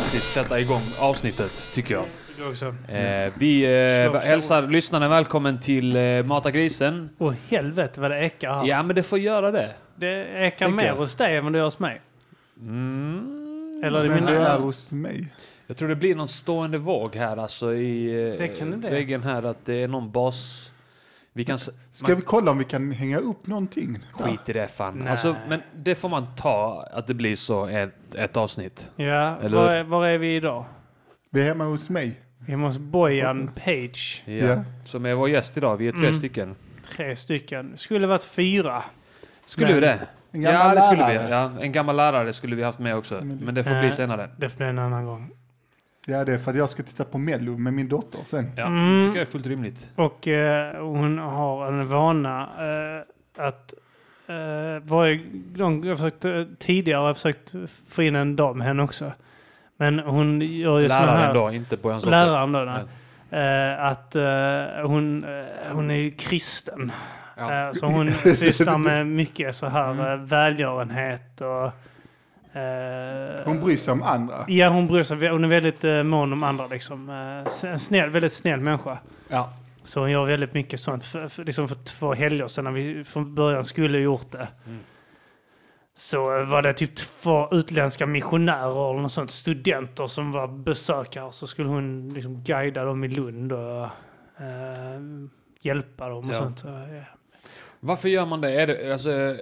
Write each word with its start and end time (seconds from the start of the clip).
faktiskt 0.00 0.32
sätta 0.32 0.60
igång 0.60 0.82
avsnittet, 0.98 1.68
tycker 1.72 1.94
jag. 1.94 2.04
Eh, 2.88 3.32
vi 3.38 3.64
eh, 3.64 4.20
hälsar 4.20 4.66
lyssnarna 4.68 5.08
välkommen 5.08 5.60
till 5.60 5.96
eh, 5.96 6.24
Mata 6.24 6.50
Grisen. 6.50 7.10
Åh 7.18 7.34
helvete 7.48 8.00
vad 8.00 8.10
det 8.10 8.20
ekar 8.20 8.54
här. 8.54 8.66
Ja, 8.66 8.82
men 8.82 8.96
det 8.96 9.02
får 9.02 9.18
göra 9.18 9.50
det. 9.50 9.70
Det 9.96 10.24
ekar 10.46 10.68
mer 10.68 10.86
jag. 10.86 10.96
hos 10.96 11.14
dig 11.14 11.36
än 11.36 11.52
det 11.52 11.58
gör 11.58 11.64
hos 11.64 11.78
mig. 11.78 12.00
Mm. 12.60 13.82
Eller 13.84 14.02
det 14.02 14.08
Men 14.08 14.24
mina... 14.24 14.30
det 14.30 14.46
är 14.46 14.58
hos 14.58 14.92
mig. 14.92 15.32
Jag 15.66 15.76
tror 15.76 15.88
det 15.88 15.96
blir 15.96 16.14
någon 16.14 16.28
stående 16.28 16.78
våg 16.78 17.16
här 17.16 17.36
alltså 17.36 17.74
i 17.74 18.06
eh, 18.06 18.38
Det 18.38 18.76
det 18.76 18.90
väggen 18.90 19.22
här 19.22 19.42
att 19.42 19.64
det 19.64 19.82
är 19.82 19.88
någon 19.88 20.10
bas... 20.10 20.72
Vi 21.36 21.44
kan... 21.44 21.58
Ska 21.92 22.14
vi 22.14 22.22
kolla 22.22 22.50
om 22.50 22.58
vi 22.58 22.64
kan 22.64 22.92
hänga 22.92 23.18
upp 23.18 23.46
någonting? 23.46 23.96
där? 24.18 24.24
Skit 24.24 24.48
i 24.48 24.52
det 24.52 24.68
fan. 24.68 25.08
Alltså, 25.08 25.36
men 25.48 25.62
det 25.76 25.94
får 25.94 26.08
man 26.08 26.26
ta 26.36 26.86
att 26.92 27.06
det 27.06 27.14
blir 27.14 27.36
så 27.36 27.66
ett, 27.66 28.14
ett 28.14 28.36
avsnitt. 28.36 28.90
Ja, 28.96 29.36
Eller- 29.42 29.56
var 29.56 29.70
är, 29.70 29.82
var 29.84 30.06
är 30.06 30.18
vi 30.18 30.36
idag? 30.36 30.64
Vi 31.30 31.40
är 31.40 31.44
hemma 31.44 31.64
hos 31.64 31.90
mig. 31.90 32.20
Vi 32.38 32.52
är 32.52 32.56
hos 32.56 32.78
Bojan 32.78 33.50
Page. 33.64 34.22
Ja. 34.26 34.32
Ja. 34.34 34.64
Som 34.84 35.06
är 35.06 35.14
vår 35.14 35.28
gäst 35.28 35.56
idag. 35.56 35.76
Vi 35.76 35.88
är 35.88 35.92
tre 35.92 36.06
Mm. 36.08 36.18
stycken. 36.18 36.54
Tre 36.96 37.16
stycken. 37.16 37.72
Skulle 37.76 38.06
varit 38.06 38.24
fyra. 38.24 38.82
Skulle 39.46 39.66
Men- 39.66 39.74
vi 39.74 39.80
det? 39.80 39.98
En 40.32 40.42
Ja, 40.42 40.52
gammal 40.52 40.76
det 40.76 40.82
skulle 40.82 41.00
lärare. 41.08 41.26
vi. 41.26 41.30
Ja, 41.32 41.50
en 41.64 41.72
gammal 41.72 41.96
lärare 41.96 42.32
skulle 42.32 42.56
vi 42.56 42.62
haft 42.62 42.78
med 42.78 42.96
också. 42.96 43.20
Men 43.24 43.54
det 43.54 43.64
får 43.64 43.80
bli 43.80 43.92
senare. 43.92 44.30
Det 44.38 44.48
får 44.48 44.56
bli 44.56 44.66
en 44.66 44.78
annan 44.78 45.04
gång. 45.06 45.30
Ja, 46.06 46.24
det 46.24 46.32
är 46.34 46.38
för 46.38 46.50
att 46.50 46.56
jag 46.56 46.68
ska 46.68 46.82
titta 46.82 47.04
på 47.04 47.18
Mello 47.18 47.56
med 47.58 47.72
min 47.72 47.88
dotter 47.88 48.18
sen. 48.24 48.50
Ja, 48.56 48.66
Mm. 48.66 48.96
det 48.96 49.02
tycker 49.06 49.18
jag 49.18 49.26
är 49.26 49.30
fullt 49.30 49.46
rimligt. 49.46 49.90
Och 49.96 50.28
eh, 50.28 50.84
hon 50.84 51.18
har 51.18 51.66
en 51.66 51.86
vana 51.88 52.40
eh, 52.42 53.44
att 53.46 53.74
eh, 54.26 54.82
varje 54.82 55.20
gång 55.56 55.84
jag 55.84 55.96
försökt, 55.98 56.24
eh, 56.24 56.42
tidigare 56.58 56.98
har 56.98 57.06
jag 57.06 57.16
försökt 57.16 57.54
få 57.88 58.02
in 58.02 58.14
en 58.16 58.36
dam 58.36 58.58
med 58.58 58.66
henne 58.66 58.82
också. 58.82 59.12
Men 59.76 59.98
hon 59.98 60.40
gör 60.40 60.78
ju 60.78 60.88
Läraren 60.88 61.16
här... 61.18 61.34
då, 61.34 61.52
inte 61.52 61.76
Bojans 61.76 62.04
dotter. 62.04 62.16
Läraren 62.26 62.52
då, 62.52 62.58
nej. 62.60 62.82
Eh, 63.30 63.86
att 63.86 64.16
eh, 64.16 64.86
hon, 64.86 65.24
eh, 65.24 65.44
hon 65.72 65.90
är 65.90 65.94
ju 65.94 66.10
kristen. 66.10 66.92
Ja. 67.36 67.52
Eh, 67.66 67.72
så 67.72 67.86
hon 67.86 68.08
sysslar 68.12 68.78
med 68.78 69.06
mycket 69.06 69.54
så 69.56 69.66
här 69.66 69.90
Mm. 69.90 70.26
välgörenhet 70.26 71.40
och... 71.40 71.72
eh, 72.54 73.44
Hon 73.44 73.60
bryr 73.60 73.76
sig 73.76 73.92
om 73.92 74.02
andra. 74.02 74.44
Ja, 74.48 74.68
hon 74.68 74.86
bryr 74.86 75.02
sig. 75.02 75.28
Hon 75.28 75.44
är 75.44 75.48
väldigt 75.48 75.84
uh, 75.84 76.02
mån 76.02 76.32
om 76.32 76.42
andra 76.42 76.66
liksom. 76.66 77.08
Uh, 77.08 77.70
en 77.72 77.78
snäll, 77.78 78.10
väldigt 78.10 78.32
snäll 78.32 78.60
människa. 78.60 78.98
Ja. 79.28 79.52
Så 79.84 80.00
hon 80.00 80.10
gör 80.10 80.24
väldigt 80.26 80.54
mycket 80.54 80.80
sånt. 80.80 81.04
För, 81.04 81.28
för, 81.28 81.44
liksom 81.44 81.68
för 81.68 81.74
två 81.74 82.14
helger 82.14 82.48
sedan 82.48 82.64
när 82.64 82.70
vi 82.70 83.04
från 83.04 83.34
början 83.34 83.64
skulle 83.64 83.98
gjort 83.98 84.30
det. 84.30 84.48
Mm. 84.66 84.78
Så 85.94 86.38
eh, 86.38 86.44
var 86.48 86.62
det 86.62 86.72
typ 86.72 86.94
två 86.94 87.48
utländska 87.52 88.06
missionärer 88.06 88.90
eller 88.90 89.02
något 89.02 89.12
sånt, 89.12 89.30
studenter 89.30 90.06
som 90.06 90.32
var 90.32 90.48
besökare. 90.48 91.32
Så 91.32 91.46
skulle 91.46 91.68
hon 91.68 92.08
liksom 92.08 92.42
guida 92.44 92.84
dem 92.84 93.04
i 93.04 93.08
Lund 93.08 93.52
och 93.52 93.84
eh, 94.38 95.00
hjälpa 95.60 96.08
dem 96.08 96.28
och 96.28 96.34
Ja. 96.34 96.38
sånt. 96.38 96.58
Så, 96.58 96.68
ja. 96.68 97.02
Varför 97.80 98.08
gör 98.08 98.26
man 98.26 98.40
det? 98.40 98.62
Är 98.62 98.66
det 98.66 98.92
alltså, 98.92 99.10
eh, 99.10 99.36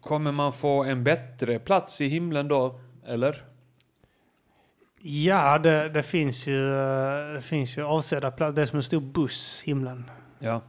kommer 0.00 0.32
man 0.32 0.52
få 0.52 0.84
en 0.84 1.04
bättre 1.04 1.58
plats 1.58 2.00
i 2.00 2.06
himlen 2.06 2.48
då? 2.48 2.80
Eller? 3.06 3.44
Ja, 5.02 5.58
det, 5.58 5.88
det, 5.88 6.02
finns 6.02 6.46
ju, 6.46 6.74
eh, 6.74 7.32
det 7.34 7.40
finns 7.40 7.78
ju 7.78 7.82
avsedda 7.84 8.30
platser. 8.30 8.56
Det 8.56 8.62
är 8.62 8.66
som 8.66 8.76
en 8.76 8.82
stor 8.82 9.00
buss, 9.00 9.62
himlen. 9.64 10.10
Ja, 10.38 10.60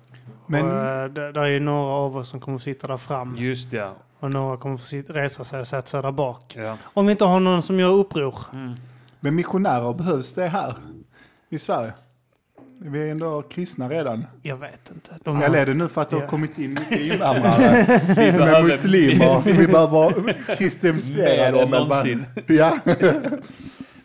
Men 0.47 0.65
Och, 0.65 0.77
eh, 0.77 1.05
det, 1.09 1.31
det 1.31 1.39
är 1.39 1.45
ju 1.45 1.59
några 1.59 1.93
av 1.93 2.17
oss 2.17 2.29
som 2.29 2.39
kommer 2.39 2.57
få 2.57 2.63
sitta 2.63 2.87
där 2.87 2.97
fram. 2.97 3.35
just 3.37 3.73
ja. 3.73 3.93
Och 4.19 4.31
några 4.31 4.57
kommer 4.57 4.77
få 4.77 4.85
sit, 4.85 5.09
resa 5.09 5.43
sig 5.43 5.59
och 5.59 5.67
sätta 5.67 5.87
sig 5.87 6.01
där 6.01 6.11
bak. 6.11 6.55
ja. 6.57 6.77
Om 6.83 7.05
vi 7.05 7.11
inte 7.11 7.25
har 7.25 7.39
någon 7.39 7.63
som 7.63 7.79
gör 7.79 7.89
uppror. 7.89 8.35
Mm. 8.53 8.73
Men 9.19 9.35
missionärer, 9.35 9.93
behövs 9.93 10.33
det 10.33 10.47
här 10.47 10.73
i 11.49 11.59
Sverige? 11.59 11.93
Vi 12.83 13.07
är 13.07 13.11
ändå 13.11 13.41
kristna 13.41 13.89
redan. 13.89 14.25
Jag 14.41 14.57
vet 14.57 14.91
inte. 14.95 15.17
De, 15.23 15.41
Eller 15.41 15.61
är 15.61 15.65
det 15.65 15.73
nu 15.73 15.87
för 15.87 16.01
att 16.01 16.09
det 16.09 16.15
har 16.15 16.27
kommit 16.27 16.57
in 16.57 16.69
mycket 16.69 16.99
invandrare 17.13 18.31
som 18.31 18.41
är 18.41 18.63
muslimer 18.63 19.41
så 19.41 19.51
vi 19.53 19.67
behöver 19.67 20.21
mer 20.21 20.55
kristianisera 20.57 21.45
än 21.45 21.53
dem? 21.53 21.61
eller 21.63 21.71
vad? 21.79 21.87
någonsin. 21.87 22.25
Ja. 22.47 22.77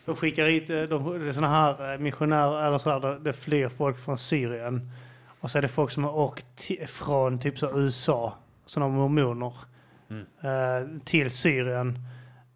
de 0.05 0.15
skickar 0.15 0.45
hit 0.45 0.69
eh, 0.69 0.81
de, 0.81 1.33
såna 1.33 1.49
här 1.49 1.93
eh, 1.93 1.99
missionärer, 1.99 2.67
eller 2.67 2.77
sådär, 2.77 2.99
det, 2.99 3.19
det 3.19 3.33
flyr 3.33 3.69
folk 3.69 3.99
från 3.99 4.17
Syrien. 4.17 4.91
Och 5.39 5.51
så 5.51 5.57
är 5.57 5.61
det 5.61 5.67
folk 5.67 5.91
som 5.91 6.03
har 6.03 6.17
åkt 6.17 6.71
från 6.87 7.39
typ 7.39 7.59
så 7.59 7.79
USA, 7.79 8.33
sådana 8.65 8.91
mormoner, 8.93 9.53
Mm. 10.09 10.25
eh, 10.41 10.99
till 11.03 11.29
Syrien. 11.29 11.99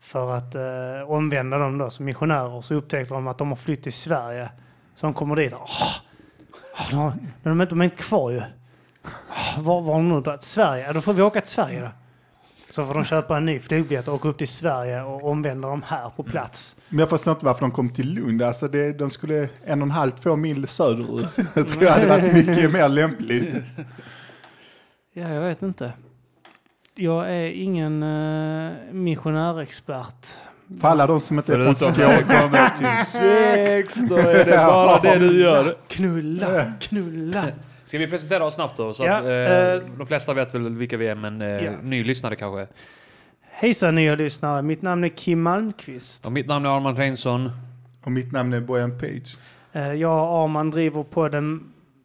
För 0.02 0.32
att 0.38 0.56
eh, 0.56 1.12
omvända 1.12 1.58
dem 1.58 1.78
då 1.78 1.90
som 1.90 2.06
missionärer. 2.06 2.62
Så 2.62 2.74
upptäckte 2.76 3.14
de 3.14 3.28
att 3.28 3.38
de 3.38 3.48
har 3.50 3.56
flytt 3.56 3.84
till 3.84 3.94
Sverige. 3.94 4.50
Så 4.96 5.06
de 5.06 5.14
kommer 5.14 5.36
dit. 5.36 5.54
Åh, 5.54 5.68
de, 6.92 7.14
de, 7.44 7.60
är 7.60 7.64
inte, 7.64 7.76
de 7.76 7.82
är 7.82 7.86
inte 7.86 7.96
kvar 7.96 8.32
ju. 8.32 8.42
Åh, 9.06 9.60
var 9.64 9.82
var 9.82 9.94
har 9.94 10.00
de 10.00 10.10
nu 10.10 10.22
dragit? 10.22 10.42
Sverige? 10.42 10.84
Ja, 10.84 10.94
då 10.94 11.02
får 11.02 11.14
vi 11.14 11.22
åka 11.22 11.42
till 11.42 11.52
Sverige 11.52 11.82
då. 11.82 11.90
Så 12.70 12.86
får 12.86 12.94
de 12.94 13.04
köpa 13.04 13.38
en 13.38 13.46
ny 13.46 13.60
flygbiljett 13.60 14.08
och 14.08 14.14
åka 14.14 14.30
upp 14.30 14.38
till 14.38 14.48
Sverige 14.48 15.02
och 15.02 15.30
omvända 15.30 15.68
dem 15.68 15.84
här 15.88 16.10
på 16.10 16.24
plats. 16.24 16.76
Men 16.90 17.00
jag 17.00 17.10
förstår 17.10 17.32
inte 17.34 17.46
varför 17.46 17.62
de 17.62 17.72
kom 17.72 17.90
till 17.90 18.14
Lund. 18.14 18.42
Alltså 18.42 18.68
det, 18.68 18.94
de 18.94 19.12
skulle 19.12 19.50
en 19.66 19.82
och 19.82 19.86
en 19.86 19.92
halv, 19.92 20.12
två 20.12 20.36
mil 20.36 20.68
söderut. 20.68 21.38
Jag 21.56 21.68
tror 21.68 21.82
det 21.82 21.90
hade 21.90 22.08
varit 22.08 22.34
mycket 22.34 22.72
mer 22.72 22.90
lämpligt. 22.90 23.56
Ja, 25.14 25.30
jag 25.30 25.42
vet 25.42 25.62
inte. 25.62 25.94
Jag 26.96 27.30
är 27.30 27.52
ingen 27.52 28.04
uh, 28.04 28.94
missionärexpert. 28.94 30.28
För 30.82 30.88
alla 30.88 31.08
de 31.08 31.20
som 31.20 31.38
inte 31.38 31.54
är 31.54 31.58
från 31.66 31.76
Förutom 31.76 32.08
när 32.08 32.18
det 32.18 32.26
Skåne. 32.26 32.42
kommer 32.42 32.70
till 32.70 33.06
sex, 33.86 34.10
då 34.10 34.16
är 34.16 34.46
det 34.46 34.58
bara 34.58 35.00
det 35.00 35.20
du 35.20 35.42
gör. 35.42 35.78
Knulla, 35.88 36.72
knulla. 36.80 37.44
Ska 37.86 37.98
vi 37.98 38.08
presentera 38.08 38.46
oss 38.46 38.54
snabbt 38.56 38.78
då? 38.78 38.94
Så 38.94 39.04
Ja, 39.06 39.16
att, 39.18 39.26
eh, 39.26 39.32
eh, 39.32 39.82
de 39.98 40.08
flesta 40.08 40.34
vet 40.34 40.56
väl 40.56 40.70
vilka 40.76 40.98
vi 40.98 41.08
är, 41.08 41.16
men 41.16 41.42
eh, 41.42 41.48
Ja. 41.48 41.72
ny 41.84 42.04
lyssnare 42.04 42.36
kanske. 42.36 42.68
Hejsan 43.52 43.96
nya 43.96 44.16
lyssnare, 44.16 44.62
mitt 44.62 44.82
namn 44.82 45.04
är 45.04 45.10
Kim 45.10 45.42
Malmqvist. 45.42 46.26
Och 46.26 46.32
mitt 46.32 46.48
namn 46.48 46.66
är 46.66 46.70
Armand 46.76 46.98
Reinsson. 46.98 47.52
Och 48.04 48.12
mitt 48.12 48.32
namn 48.32 48.54
är 48.54 48.62
Bojan 48.62 48.92
Page. 49.00 49.38
Eh, 49.74 49.94
jag 49.94 50.30
och 50.32 50.44
Arman 50.44 50.72
driver 50.72 51.04
på 51.04 51.30
den 51.30 51.64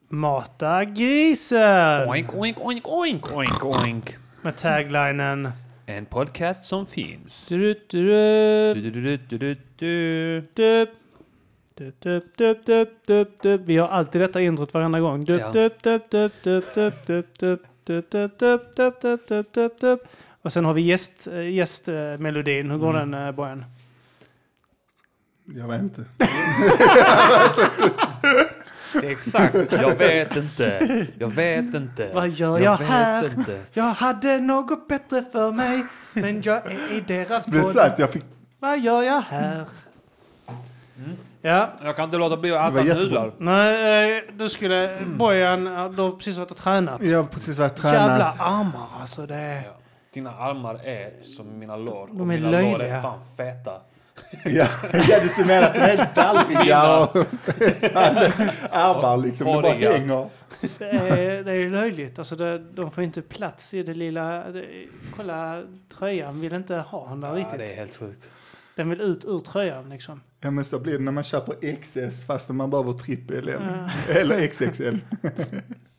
Mata 0.08 0.84
grisen. 0.84 2.08
Oink, 2.08 2.34
oink, 2.34 2.56
oink, 2.60 2.88
oink, 2.88 3.32
oink, 3.36 3.64
oink. 3.64 4.16
Med 4.42 4.56
taglinen... 4.56 5.50
En 5.86 6.06
podcast 6.06 6.64
som 6.64 6.86
finns. 6.86 7.48
Du, 7.48 7.58
du, 7.58 7.74
du, 7.88 8.02
Du, 8.74 8.90
du, 8.90 9.00
du, 9.00 9.16
du, 9.16 9.38
du, 9.38 9.54
du. 9.78 10.40
du. 10.54 10.86
Dup, 11.78 12.00
dup, 12.02 12.36
dup, 12.36 12.66
dup, 12.66 12.88
dup, 13.06 13.42
dup. 13.42 13.60
Vi 13.64 13.76
har 13.76 13.88
alltid 13.88 14.20
detta 14.20 14.40
introt 14.40 14.74
varenda 14.74 15.00
gång. 15.00 15.24
Dup, 15.24 15.40
Ja. 15.40 15.50
dup, 15.50 15.82
dup, 15.82 16.10
dup, 16.10 16.32
dup, 16.42 16.64
dup, 16.74 17.06
dup, 17.06 17.38
dup, 17.84 18.10
dup, 18.10 18.10
dup, 18.10 18.38
dup, 18.38 18.76
dup, 18.76 19.00
dup, 19.00 19.28
dup, 19.28 19.52
dup, 19.54 19.80
dup. 19.80 20.00
Och 20.42 20.52
sen 20.52 20.64
har 20.64 20.74
vi 20.74 20.82
gäst, 20.82 21.26
eh, 21.26 21.48
gästmelodin. 21.54 22.70
Hur 22.70 22.78
går 22.78 22.94
Mm. 22.96 23.10
den, 23.10 23.26
eh, 23.28 23.32
Bojan? 23.32 23.64
Jag 25.44 25.68
vet 25.68 25.82
inte. 25.82 26.04
Exakt, 29.02 29.72
jag 29.72 29.94
vet 29.96 30.36
inte. 30.36 31.06
Jag 31.18 31.28
vet 31.28 31.74
inte. 31.74 32.10
Vad 32.14 32.28
gör 32.28 32.58
jag, 32.58 32.78
vet 32.78 32.88
här? 32.88 33.24
inte. 33.38 33.60
Jag 33.72 33.84
hade 33.84 34.40
något 34.40 34.88
bättre 34.88 35.22
för 35.32 35.52
mig, 35.52 35.82
men 36.12 36.42
jag 36.42 36.56
är 36.66 36.96
i 36.96 37.00
deras 37.00 37.46
jag 37.98 38.10
fick... 38.10 38.24
Vad 38.60 38.78
gör 38.78 39.02
jag 39.02 39.20
här? 39.20 39.64
Mm. 40.98 41.16
Ja, 41.42 41.70
Jag 41.84 41.96
kan 41.96 42.04
inte 42.04 42.16
låta 42.16 42.36
bli 42.36 42.52
att 42.54 42.70
äta 42.76 42.82
nudlar. 42.82 43.32
nej, 43.38 44.16
eh, 44.18 44.22
du 44.32 44.48
skulle... 44.48 44.98
Bojan, 45.06 45.64
du 45.64 46.02
har 46.02 46.10
precis 46.16 46.38
varit 46.38 46.50
och 46.50 46.56
tränat. 46.56 47.02
Jag 47.02 47.18
har 47.18 47.24
precis 47.26 47.58
varit 47.58 47.84
Jävla 47.84 48.16
tränat. 48.16 48.40
armar 48.40 48.86
alltså. 49.00 49.26
Det 49.26 49.34
är... 49.34 49.62
Ja. 49.64 49.76
Dina 50.14 50.30
armar 50.30 50.74
är 50.74 51.22
som 51.22 51.58
mina 51.58 51.76
lår. 51.76 52.06
De 52.06 52.16
och 52.16 52.22
är 52.22 52.26
mina 52.26 52.50
lår 52.50 52.58
löjliga. 52.58 52.96
är 52.96 53.02
fan 53.02 53.20
feta. 53.36 53.72
Ja, 54.44 54.68
ja 54.92 55.20
du 55.22 55.28
ser 55.28 55.44
menar 55.44 55.66
att 55.68 55.74
de 55.74 55.80
är 55.80 55.96
helt 55.96 56.14
darriga 56.14 57.04
och 57.04 57.16
armar 58.70 59.16
liksom. 59.16 59.46
De 59.46 59.62
bara 59.62 59.72
hänger. 59.72 60.28
Det 60.78 60.84
är, 60.90 61.44
det 61.44 61.52
är 61.52 61.68
löjligt. 61.70 62.18
Alltså 62.18 62.36
det, 62.36 62.58
de 62.58 62.90
får 62.90 63.04
inte 63.04 63.22
plats 63.22 63.74
i 63.74 63.82
det 63.82 63.94
lilla... 63.94 64.50
Det, 64.50 64.64
kolla, 65.16 65.62
tröjan 65.98 66.40
vill 66.40 66.54
inte 66.54 66.74
ha 66.74 67.08
den 67.08 67.20
där 67.20 67.28
Ja, 67.28 67.34
riktigt. 67.34 67.58
det 67.58 67.72
är 67.72 67.76
helt 67.76 67.96
sjukt. 67.96 68.30
Den 68.74 68.90
vill 68.90 69.00
ut 69.00 69.24
ur 69.24 69.38
tröjan 69.38 69.88
liksom. 69.88 70.20
Ja 70.40 70.50
men 70.50 70.64
så 70.64 70.78
blir 70.78 70.98
det 70.98 71.04
när 71.04 71.12
man 71.12 71.24
köper 71.24 71.76
XS 71.82 72.26
fast 72.26 72.50
man 72.50 72.70
behöver 72.70 72.92
trippel 72.92 73.48
M. 73.48 73.62
Ja. 74.08 74.12
Eller 74.14 74.46
XXL. 74.46 74.96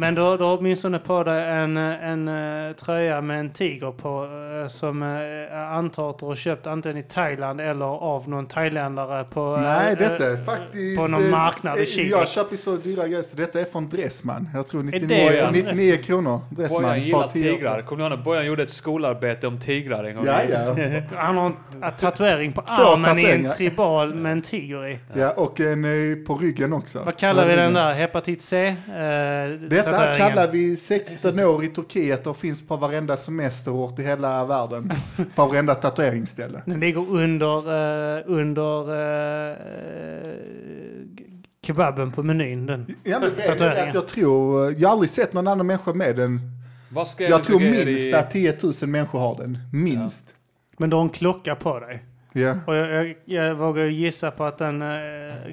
Men 0.00 0.14
du, 0.14 0.20
du 0.36 0.44
har 0.44 0.58
åtminstone 0.58 0.98
på 0.98 1.22
dig 1.22 1.48
en, 1.48 1.76
en, 1.76 2.28
eh, 2.28 2.72
tröja 2.72 3.20
med 3.20 3.40
en 3.40 3.50
tiger 3.50 3.90
på 3.92 4.28
eh, 4.62 4.66
som 4.68 5.02
uh, 5.02 5.72
antar 5.72 6.10
att 6.10 6.18
du 6.18 6.26
har 6.26 6.34
köpt 6.34 6.66
antingen 6.66 6.98
i 6.98 7.02
Thailand 7.02 7.60
eller 7.60 7.84
av 7.86 8.28
någon 8.28 8.46
thailändare 8.46 9.24
på... 9.24 9.54
eh, 9.56 9.60
Nej, 9.62 9.92
eh, 9.92 9.98
detta 9.98 10.30
är 10.30 10.36
faktiskt... 10.36 10.98
på 10.98 11.06
någon 11.06 11.24
eh, 11.24 11.30
marknad 11.30 11.78
i 11.78 11.80
eh, 11.80 11.86
Kivik. 11.86 12.12
Jag 12.12 12.28
köper 12.28 12.56
så 12.56 12.76
dyra 12.76 13.08
grejer, 13.08 13.22
så 13.22 13.36
detta 13.36 13.60
är 13.60 13.64
från 13.64 13.88
Dressman. 13.88 14.48
Jag 14.54 14.66
tror 14.68 14.82
det 14.82 14.90
99, 14.90 15.30
från 15.40 15.52
99 15.52 15.96
kronor. 15.96 16.40
Dressman. 16.50 16.82
Bojan 16.82 17.02
gillar 17.02 17.22
för 17.22 17.28
10 17.32 17.52
år 17.52 17.56
tigrar. 17.56 17.82
Kommer 17.82 18.02
du 18.04 18.08
ihåg 18.08 18.18
när 18.18 18.24
Bojan 18.24 18.46
gjorde 18.46 18.62
ett 18.62 18.70
skolarbete 18.70 19.46
om 19.46 19.58
tigrar 19.58 20.04
en 20.04 20.16
gång? 20.16 20.24
Ja, 20.26 20.40
ja. 20.52 20.76
Han 21.16 21.36
har 21.36 21.46
en 21.46 21.92
tatuering 22.00 22.52
på 22.52 22.60
armen 22.60 23.18
i 23.18 23.24
en 23.24 23.48
tribal 23.48 24.14
med 24.14 24.32
en 24.32 24.42
tiger 24.42 24.86
i. 24.88 24.98
ja. 25.14 25.30
Och 25.30 25.60
en 25.60 25.84
eh, 25.84 26.26
på 26.26 26.34
ryggen 26.34 26.72
också. 26.72 27.02
Vad 27.04 27.16
kallar 27.16 27.46
vi 27.46 27.56
den 27.56 27.74
där? 27.74 27.92
Hepatit 27.94 28.42
C? 28.42 28.66
Eh, 28.66 28.74
Detta 29.90 29.96
tatueringen. 30.06 30.28
kallar 30.28 30.52
vi 30.52 30.76
16 30.76 31.40
år 31.40 31.64
i 31.64 31.66
Turkiet 31.66 32.26
och 32.26 32.36
finns 32.36 32.66
på 32.68 32.76
varenda 32.76 33.16
semesterort 33.16 33.98
i 33.98 34.02
hela 34.02 34.44
världen. 34.44 34.92
På 35.34 35.46
varenda 35.46 35.74
tatueringsställe. 35.74 36.62
Den 36.66 36.80
ligger 36.80 37.10
under, 37.10 37.58
eh, 38.18 38.22
under 38.26 38.80
eh, 39.50 39.56
kebaben 41.66 42.12
på 42.12 42.22
menyn. 42.22 42.66
Den. 42.66 42.86
Ja, 43.04 43.18
men 43.20 43.30
det 43.36 43.42
är 43.42 43.48
Tatueringen. 43.48 43.88
att 43.88 43.94
jag 43.94 44.08
tror, 44.08 44.72
jag 44.78 44.88
har 44.88 44.92
aldrig 44.92 45.10
sett 45.10 45.32
någon 45.32 45.48
annan 45.48 45.66
människa 45.66 45.92
med 45.92 46.16
den. 46.16 46.40
Vad 46.92 47.08
ska 47.08 47.24
Jag 47.28 47.44
tror 47.44 47.60
minst 47.60 47.86
i- 48.08 48.14
att 48.14 48.30
10 48.30 48.54
000 48.82 48.90
människor 48.90 49.18
har 49.18 49.34
den. 49.36 49.58
Minst. 49.72 50.24
Men 50.78 50.90
du 50.90 50.96
har 50.96 51.02
en 51.02 51.08
klocka 51.08 51.54
på 51.54 51.80
dig. 51.80 52.02
Ja. 52.32 52.54
Och 52.66 52.74
jag, 52.76 52.90
jag, 53.06 53.14
jag 53.24 53.54
vågar 53.54 53.84
gissa 53.84 54.30
på 54.30 54.44
att 54.44 54.58
den 54.58 54.82
eh, 54.82 54.88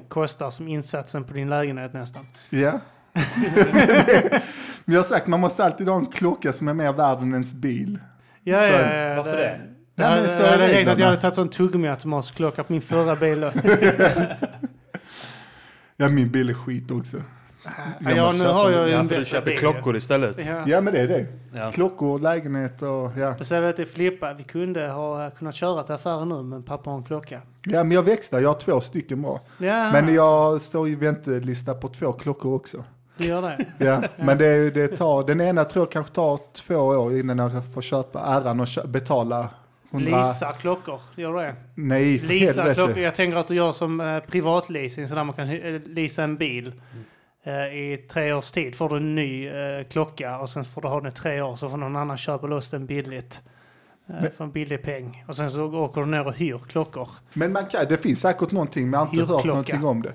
kostar 0.08 0.50
som 0.50 0.68
insatsen 0.68 1.24
på 1.24 1.32
din 1.34 1.48
lägenhet 1.50 1.92
nästan. 1.94 2.26
Ja. 2.50 2.70
Men 2.70 2.80
jag 4.84 4.96
har 4.98 5.02
sagt, 5.02 5.26
man 5.26 5.40
måste 5.40 5.64
alltid 5.64 5.88
ha 5.88 5.96
en 5.96 6.06
klocka 6.06 6.52
som 6.52 6.68
är 6.68 6.74
mer 6.74 6.92
värd 6.92 7.18
än 7.22 7.32
ens 7.32 7.54
bil. 7.54 7.98
Ja, 8.44 8.56
Så- 8.56 8.62
ja, 8.72 8.94
ja, 8.96 9.16
Varför 9.16 9.36
det? 9.36 9.60
Det 9.94 10.02
Nej, 10.02 10.22
men 10.22 10.30
så 10.30 10.42
jag 10.42 10.50
hade 10.50 10.68
räknat 10.68 10.92
att 10.94 10.98
jag 10.98 11.06
hade 11.06 11.20
tagit 11.20 11.34
sån 11.34 11.48
tuggummiautomatsklocka 11.48 12.64
på 12.64 12.72
min 12.72 12.82
förra 12.82 13.16
bil. 13.16 13.50
Ja, 15.96 16.08
min 16.08 16.28
bil 16.30 16.48
är 16.50 16.54
skit 16.54 16.90
också. 16.90 17.16
Ja, 18.00 18.10
ja, 18.16 18.24
måste 18.24 18.42
nu 18.44 18.48
har 18.48 18.70
jag 18.70 18.88
ju 18.88 18.94
Ja, 18.94 19.04
för 19.04 19.16
du 19.16 19.24
köper 19.24 19.46
bil. 19.50 19.58
klockor 19.58 19.96
istället. 19.96 20.46
Ja. 20.46 20.64
Ja, 20.66 20.80
men 20.80 20.92
det 20.94 21.00
är 21.00 21.08
det. 21.08 21.26
Ja. 21.54 21.70
Klockor, 21.70 22.18
lägenhet 22.18 22.82
och 22.82 23.10
ja. 23.18 23.34
Då 23.38 23.44
säger 23.44 23.62
vi 23.62 23.72
till 23.72 23.86
Filippa, 23.86 24.32
vi 24.34 24.44
kunde 24.44 24.88
ha 24.88 25.30
kunnat 25.30 25.54
köra 25.54 25.82
till 25.82 25.94
affären 25.94 26.28
nu, 26.28 26.42
men 26.42 26.62
pappa 26.62 26.90
har 26.90 26.96
en 26.98 27.04
klocka. 27.04 27.40
Ja, 27.64 27.82
men 27.84 27.92
jag 27.92 28.02
växlar. 28.02 28.40
Jag 28.40 28.48
har 28.48 28.58
två 28.58 28.80
stycken 28.80 29.22
bra. 29.22 29.40
Ja, 29.58 29.92
Men 29.92 30.14
jag 30.14 30.60
står 30.62 30.88
i 30.88 30.94
väntelista 30.94 31.74
på 31.74 31.88
två 31.88 32.12
klockor 32.12 32.54
också. 32.54 32.84
Du 33.16 33.26
gör 33.26 33.42
det. 33.42 33.66
Ja, 33.78 34.02
men 34.16 34.38
det, 34.38 34.70
det 34.70 34.88
tar, 34.88 35.24
den 35.26 35.40
ena 35.40 35.64
tror 35.64 35.82
jag 35.84 35.92
kanske 35.92 36.14
tar 36.14 36.40
två 36.52 36.74
år 36.76 37.18
innan 37.18 37.38
jag 37.38 37.52
får 37.74 37.82
köpa 37.82 38.20
äran 38.20 38.60
och 38.60 38.68
kö- 38.68 38.86
betala 38.86 39.48
100... 39.90 40.10
Leasa 40.10 40.52
klockor, 40.52 41.00
gör 41.16 41.32
du 41.32 41.38
det? 41.38 41.54
Nej, 41.74 42.18
för 42.18 42.26
Leasa 42.26 42.60
helvete. 42.62 42.74
klockor, 42.74 42.98
jag 43.02 43.14
tänker 43.14 43.38
att 43.38 43.48
du 43.48 43.54
gör 43.54 43.72
som 43.72 44.00
eh, 44.00 44.20
privatleasing, 44.20 45.08
så 45.08 45.14
där 45.14 45.24
man 45.24 45.34
kan 45.34 45.48
eh, 45.50 45.80
leasa 45.86 46.22
en 46.22 46.36
bil. 46.36 46.72
Eh, 47.44 47.52
I 47.52 48.06
tre 48.10 48.32
års 48.32 48.50
tid 48.52 48.74
får 48.76 48.88
du 48.88 48.96
en 48.96 49.14
ny 49.14 49.48
eh, 49.48 49.84
klocka 49.90 50.38
och 50.38 50.50
sen 50.50 50.64
får 50.64 50.82
du 50.82 50.88
ha 50.88 51.00
den 51.00 51.08
i 51.08 51.10
tre 51.10 51.40
år 51.40 51.56
så 51.56 51.68
får 51.68 51.76
någon 51.78 51.96
annan 51.96 52.16
köpa 52.16 52.46
loss 52.46 52.70
den 52.70 52.86
billigt. 52.86 53.42
Eh, 54.08 54.14
Men- 54.22 54.30
för 54.30 54.44
en 54.44 54.50
billig 54.52 54.82
peng. 54.82 55.24
Och 55.28 55.36
sen 55.36 55.50
så 55.50 55.62
åker 55.74 56.00
du 56.00 56.06
ner 56.06 56.26
och 56.26 56.34
hyr 56.34 56.58
klockor. 56.68 57.08
Men 57.32 57.52
man 57.52 57.66
kan, 57.66 57.84
det 57.88 57.96
finns 57.96 58.20
säkert 58.20 58.50
någonting, 58.52 58.90
men 58.90 59.00
jag 59.00 59.06
har 59.06 59.12
inte 59.14 59.20
hört 59.20 59.28
Hyrklocka. 59.44 59.48
någonting 59.48 59.84
om 59.84 60.02
det. 60.02 60.12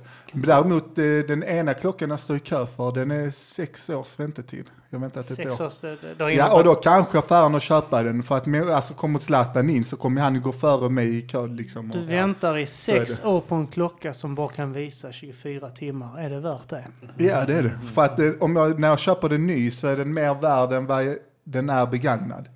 Däremot, 0.48 0.98
eh, 0.98 1.04
den 1.28 1.44
ena 1.44 1.74
klockan 1.74 2.10
jag 2.10 2.20
står 2.20 2.36
i 2.36 2.40
kö 2.40 2.66
för, 2.66 2.92
den 2.92 3.12
är 3.12 3.32
sex 3.32 3.90
års 3.90 4.20
väntetid. 4.20 4.66
Jag 4.90 4.98
har 5.00 5.02
väntat 5.02 5.30
ett 5.30 5.36
Sex 5.36 5.60
år. 5.60 5.66
års... 5.66 5.80
Det, 5.80 6.32
Ja, 6.34 6.58
och 6.58 6.64
då 6.64 6.76
kanske 6.76 7.18
äran 7.36 7.56
att 7.56 7.64
köpa 7.64 8.04
den. 8.04 8.24
För 8.24 8.38
att 8.38 8.48
alltså, 8.70 8.94
kommer 8.94 9.20
Zlatan 9.20 9.70
in 9.70 9.86
så 9.86 9.98
kommer 9.98 10.22
han 10.22 10.42
gå 10.42 10.52
före 10.52 10.90
mig 10.90 11.18
i 11.18 11.22
kön. 11.28 11.56
Liksom. 11.56 11.90
Du 11.90 12.00
Och- 12.00 12.12
väntar 12.12 12.58
i 12.58 12.66
sex 12.66 13.22
år 13.26 13.42
på 13.42 13.56
en 13.56 13.68
klocka 13.68 14.14
som 14.14 14.36
bara 14.36 14.50
kan 14.50 14.74
visa 14.74 15.12
24 15.12 15.70
timmar. 15.70 16.20
Är 16.20 16.30
det 16.30 16.40
värt 16.40 16.70
det? 16.70 16.86
Ja, 17.18 17.46
det 17.46 17.54
är 17.54 17.64
det. 17.64 17.80
För 17.94 18.02
att 18.06 18.20
eh, 18.20 18.30
om 18.40 18.56
jag, 18.56 18.80
när 18.80 18.88
jag 18.90 19.00
köper 19.00 19.30
den 19.30 19.48
ny 19.48 19.72
så 19.72 19.88
är 19.88 19.96
den 19.96 20.14
mer 20.14 20.34
värd 20.34 20.72
än 20.72 20.86
vad 20.86 21.04
jag- 21.06 21.18
den 21.44 21.70
är 21.70 21.86
begagnad. 21.86 22.50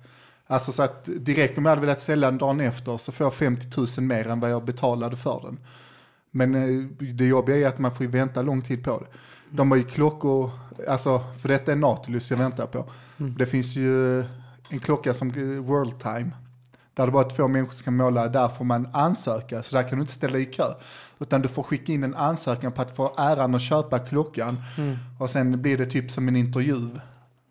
Alltså 0.46 0.72
så 0.72 0.82
att 0.82 1.04
direkt 1.04 1.58
om 1.58 1.64
jag 1.64 1.70
hade 1.70 1.80
velat 1.80 2.00
sälja 2.00 2.30
den 2.30 2.38
dagen 2.38 2.60
efter 2.60 2.96
så 2.96 3.12
får 3.12 3.26
jag 3.26 3.34
50 3.34 4.00
000 4.00 4.06
mer 4.06 4.28
än 4.28 4.40
vad 4.40 4.50
jag 4.50 4.64
betalade 4.64 5.16
för 5.16 5.40
den. 5.44 5.58
Men 6.30 6.54
eh, 6.54 6.84
det 7.14 7.26
jobbiga 7.26 7.56
är 7.56 7.66
att 7.66 7.78
man 7.78 7.94
får 7.94 8.06
ju 8.06 8.12
vänta 8.12 8.42
lång 8.42 8.62
tid 8.62 8.84
på 8.84 8.98
det. 8.98 9.06
De 9.50 9.70
har 9.70 9.78
ju 9.78 9.84
klockor, 9.84 10.50
alltså 10.88 11.24
för 11.40 11.48
detta 11.48 11.72
är 11.72 11.76
Nautilus 11.76 12.30
jag 12.30 12.38
väntar 12.38 12.66
på. 12.66 12.90
Det 13.16 13.46
finns 13.46 13.76
ju 13.76 14.20
en 14.70 14.80
klocka 14.80 15.14
som 15.14 15.30
eh, 15.30 15.42
World 15.44 16.00
Time. 16.00 16.30
Där 16.94 17.06
det 17.06 17.12
bara 17.12 17.24
är 17.24 17.30
två 17.30 17.48
människor 17.48 17.72
som 17.72 17.84
kan 17.84 17.96
måla, 17.96 18.28
där 18.28 18.48
får 18.48 18.64
man 18.64 18.88
ansöka. 18.92 19.62
Så 19.62 19.76
där 19.76 19.82
kan 19.82 19.98
du 19.98 20.02
inte 20.02 20.12
ställa 20.12 20.38
i 20.38 20.46
kö. 20.46 20.74
Utan 21.18 21.42
du 21.42 21.48
får 21.48 21.62
skicka 21.62 21.92
in 21.92 22.04
en 22.04 22.14
ansökan 22.14 22.72
på 22.72 22.82
att 22.82 22.96
få 22.96 23.12
äran 23.18 23.54
att 23.54 23.62
köpa 23.62 23.98
klockan. 23.98 24.56
Och 25.18 25.30
sen 25.30 25.62
blir 25.62 25.78
det 25.78 25.86
typ 25.86 26.10
som 26.10 26.28
en 26.28 26.36
intervju. 26.36 26.90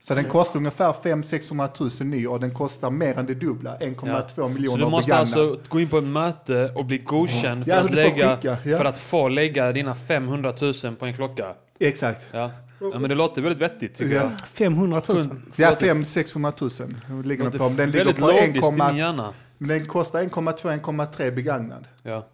Så 0.08 0.16
den 0.16 0.26
kostar 0.26 0.58
ungefär 0.60 0.92
500-600 0.92 2.02
000 2.04 2.10
ny 2.10 2.28
och 2.28 2.40
den 2.40 2.52
kostar 2.54 2.90
mer 2.92 3.18
än 3.20 3.26
det 3.26 3.34
dubbla, 3.34 3.78
1,2 3.78 4.22
Så 4.36 4.48
miljoner 4.48 4.84
du 4.86 4.90
måste 4.92 5.10
begagnad. 5.10 5.22
alltså 5.40 5.60
gå 5.70 5.80
in 5.80 5.90
på 5.90 5.98
ett 5.98 6.04
möte 6.04 6.72
och 6.76 6.86
bli 6.86 6.98
godkänd 6.98 7.64
för, 7.64 7.72
Ja, 7.72 7.78
att, 7.80 7.92
lägga, 7.92 8.36
skicka, 8.36 8.58
ja. 8.64 8.78
för 8.78 8.86
att 8.86 8.98
få 8.98 9.28
lägga 9.30 9.72
dina 9.72 9.96
500 9.96 10.54
000 10.62 10.96
på 11.00 11.06
en 11.06 11.14
klocka. 11.14 11.54
Exakt. 11.80 12.22
Ja. 12.32 12.52
ja, 12.80 13.00
men 13.00 13.10
det 13.10 13.16
låter 13.16 13.42
väldigt 13.42 13.62
vettigt 13.62 13.96
tycker 13.96 14.16
Ja. 14.16 14.22
jag. 14.22 14.32
500 14.48 15.02
000? 15.10 15.18
Ja, 15.56 15.70
Låter- 15.70 15.94
500-600 15.94 17.10
000 17.12 17.24
ligger 17.26 17.44
den 17.44 17.52
på. 17.60 17.64
Men 17.70 17.76
Den 17.78 17.90
ligger 17.92 18.06
väldigt 18.06 18.22
på 18.24 18.28
logiskt 18.32 18.66
i 18.66 18.68
1, 18.82 18.88
min 18.88 18.98
hjärna. 18.98 19.34
men 19.58 19.68
den 19.70 19.86
kostar 19.88 20.24
1,2-1,3 20.24 21.32
begagnad. 21.32 21.88
Ja. 22.04 22.28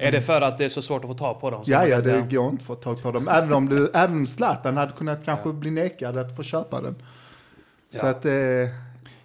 Är 0.00 0.12
det 0.12 0.20
för 0.22 0.40
att 0.40 0.58
det 0.58 0.64
är 0.64 0.68
så 0.68 0.82
svårt 0.82 1.04
att 1.04 1.10
få 1.10 1.14
tag 1.14 1.40
på 1.40 1.50
dem? 1.50 1.64
Så 1.64 1.70
Ja, 1.70 1.86
ja, 1.86 2.00
det 2.00 2.20
går 2.36 2.48
inte 2.50 2.62
att 2.62 2.66
få 2.66 2.74
tag 2.74 3.02
på 3.02 3.12
dem. 3.12 3.28
Även 3.28 3.52
om, 3.52 3.68
det, 3.68 3.90
även 3.94 4.26
Zlatan 4.26 4.76
hade 4.76 4.92
kunnat 4.92 5.24
kanske 5.24 5.52
bli 5.52 5.70
nekad 5.70 6.16
att 6.16 6.36
få 6.36 6.42
köpa 6.42 6.80
den. 6.80 6.94
Så 7.92 8.06
Ja. 8.06 8.10
att, 8.10 8.24
eh, 8.24 8.32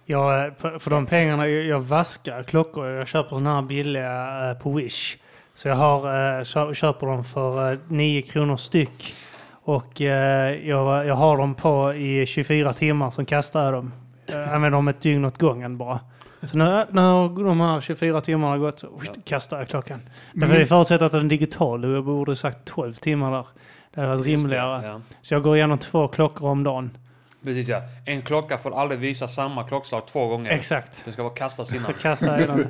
Jag, 0.08 0.52
för, 0.58 0.90
de 0.90 1.06
pengarna, 1.06 1.46
jag, 1.48 1.80
vaskar 1.80 2.42
klockor. 2.42 2.88
Jag 2.88 3.08
köper 3.08 3.28
sådana 3.28 3.54
här 3.54 3.62
billiga 3.62 4.50
eh, 4.50 4.58
på 4.58 4.72
Wish. 4.72 5.16
Så 5.54 5.68
jag 5.68 5.76
har, 5.76 6.38
eh, 6.38 6.44
kö, 6.44 6.74
köper 6.74 7.06
dem 7.06 7.24
för 7.24 7.72
eh, 7.72 7.78
9 7.88 8.22
kronor 8.22 8.56
styck. 8.56 9.14
Och 9.52 10.00
eh, 10.00 10.68
jag, 10.68 11.06
jag 11.06 11.14
har 11.14 11.36
dem 11.36 11.54
på 11.54 11.94
i 11.94 12.26
24 12.26 12.72
timmar, 12.72 13.10
sen 13.10 13.24
kastar 13.26 13.64
jag 13.64 13.72
dem. 13.72 13.92
Jag 14.26 14.42
använder 14.42 14.70
dem 14.70 14.88
ett 14.88 15.00
dygn 15.00 15.24
åt 15.24 15.38
gången 15.38 15.78
bara. 15.78 16.00
Så 16.42 16.58
när, 16.58 16.86
när 16.90 17.44
de 17.44 17.60
här 17.60 17.80
24 17.80 18.20
timmarna 18.20 18.58
gått 18.58 18.78
så 18.80 18.86
usch, 18.86 19.24
kastar 19.24 19.58
jag 19.58 19.68
klockan. 19.68 20.00
Därför 20.32 20.58
det 20.58 20.66
förutsätter 20.66 21.06
att 21.06 21.12
den 21.12 21.24
är 21.24 21.28
digital. 21.30 21.92
Jag 21.92 22.04
borde 22.04 22.36
sagt 22.36 22.64
12 22.64 22.92
timmar 22.94 23.30
där. 23.32 23.46
Det 23.94 24.00
hade 24.00 24.16
varit 24.16 24.26
Just 24.26 24.42
det, 24.42 24.48
rimligare. 24.48 24.86
Ja. 24.86 25.00
Så 25.22 25.34
jag 25.34 25.42
går 25.42 25.56
igenom 25.56 25.78
två 25.78 26.08
klockor 26.08 26.48
om 26.48 26.64
dagen. 26.64 26.90
Precis 27.44 27.68
ja. 27.68 27.80
En 28.04 28.22
klocka 28.22 28.58
får 28.58 28.80
aldrig 28.80 29.00
visa 29.00 29.28
samma 29.28 29.64
klockslag 29.64 30.06
två 30.06 30.26
gånger. 30.26 30.50
Exakt. 30.50 31.04
Den 31.04 31.12
ska 31.12 31.22
vara 31.22 31.34
kastas 31.34 31.70
innan. 31.72 31.84
Så 31.84 31.92
kastar 31.92 32.38
jag 32.38 32.48
den. 32.48 32.68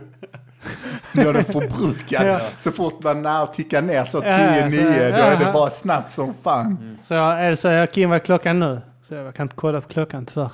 då 1.15 1.29
är 1.29 1.33
den 1.33 1.45
förbrukad. 1.45 2.27
Ja. 2.29 2.41
Så 2.59 2.73
fort 2.73 3.03
man 3.03 3.23
när 3.23 3.47
tickar 3.47 3.83
ner 3.83 4.05
så 4.05 4.21
10-9, 4.21 4.25
Ja, 4.25 4.71
så- 4.71 5.17
då 5.17 5.23
är 5.23 5.37
det 5.37 5.45
ja. 5.45 5.53
bara 5.53 5.71
snabbt 5.71 6.15
som 6.15 6.35
fan. 6.43 6.99
Så 7.03 7.15
jag, 7.15 7.41
är 7.41 7.51
det 7.51 7.57
så 7.57 7.69
jag 7.69 7.93
Kim, 7.93 8.11
vad 8.11 8.17
är 8.17 8.25
klockan 8.25 8.59
nu? 8.61 8.81
Så 9.09 9.15
jag 9.15 9.35
kan 9.35 9.45
inte 9.45 9.57
kolla 9.57 9.81
på 9.81 9.89
klockan 9.89 10.27
tyvärr. 10.27 10.53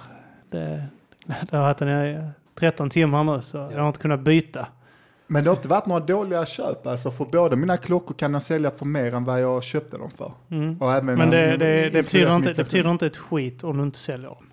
Det, 0.50 0.85
det 1.26 1.57
har 1.57 1.62
varit 1.64 1.78
den 1.78 1.88
i 1.88 2.31
13 2.62 2.90
timmar 2.90 3.25
nu 3.25 3.42
så 3.42 3.57
jag 3.73 3.81
har 3.81 3.88
inte 3.88 4.00
kunnat 4.00 4.21
byta. 4.21 4.66
Men 5.26 5.45
det 5.45 5.50
har 5.50 5.57
inte 5.57 5.69
varit 5.69 5.87
några 5.87 6.04
dåliga 6.04 6.47
köp. 6.47 6.87
Alltså 6.87 7.11
för 7.11 7.25
båda 7.25 7.57
mina 7.57 7.76
klockor 7.76 8.14
kan 8.14 8.33
jag 8.33 8.42
sälja 8.42 8.71
för 8.71 8.85
mer 8.87 9.14
än 9.14 9.25
vad 9.25 9.40
jag 9.42 9.62
köpte 9.62 9.99
dem 9.99 10.11
för. 10.11 10.33
Mm. 10.50 10.76
Men 11.16 11.31
det, 11.31 11.57
det, 11.57 11.90
det, 11.90 12.02
betyder 12.02 12.37
inte, 12.37 12.52
det 12.52 12.64
betyder 12.64 12.90
inte 12.90 13.07
ett 13.07 13.16
skit 13.16 13.64
om 13.64 13.76
du 13.76 13.83
inte 13.83 13.99
säljer 13.99 14.28
dem. 14.28 14.47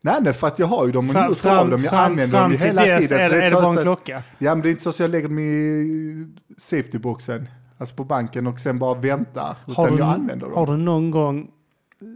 Nej, 0.00 0.14
nej, 0.20 0.32
för 0.32 0.46
att 0.46 0.58
jag 0.58 0.66
har 0.66 0.86
ju 0.86 0.92
dem 0.92 1.06
och 1.06 1.12
Fram, 1.12 1.26
njuter 1.26 1.50
av 1.58 1.70
dem. 1.70 1.80
Jag 1.82 1.90
fram, 1.90 2.04
använder 2.12 2.38
fram 2.38 2.50
dem 2.50 2.60
ju 2.60 2.66
hela 2.66 2.82
tiden. 2.82 3.20
är, 3.20 3.28
så 3.28 3.34
det- 3.34 3.46
är 3.46 3.50
bara 3.52 3.72
en 3.72 3.76
klocka. 3.82 4.22
Ja, 4.38 4.54
men 4.54 4.62
det 4.62 4.68
är 4.68 4.70
inte 4.70 4.82
så 4.82 4.90
att 4.90 5.00
jag 5.00 5.10
lägger 5.10 5.28
dem 5.28 5.38
i 5.38 6.26
safetyboxen, 6.58 7.48
alltså 7.78 7.94
på 7.94 8.04
banken 8.04 8.46
och 8.46 8.60
sen 8.60 8.78
bara 8.78 8.94
väntar. 8.94 9.56
Har 9.66 9.72
Utan 9.72 9.96
du, 9.96 10.02
jag 10.02 10.08
använder 10.14 10.46
dem. 10.46 10.54
har 10.54 10.66
du 10.66 10.76
någon 10.76 11.10
gång 11.10 11.50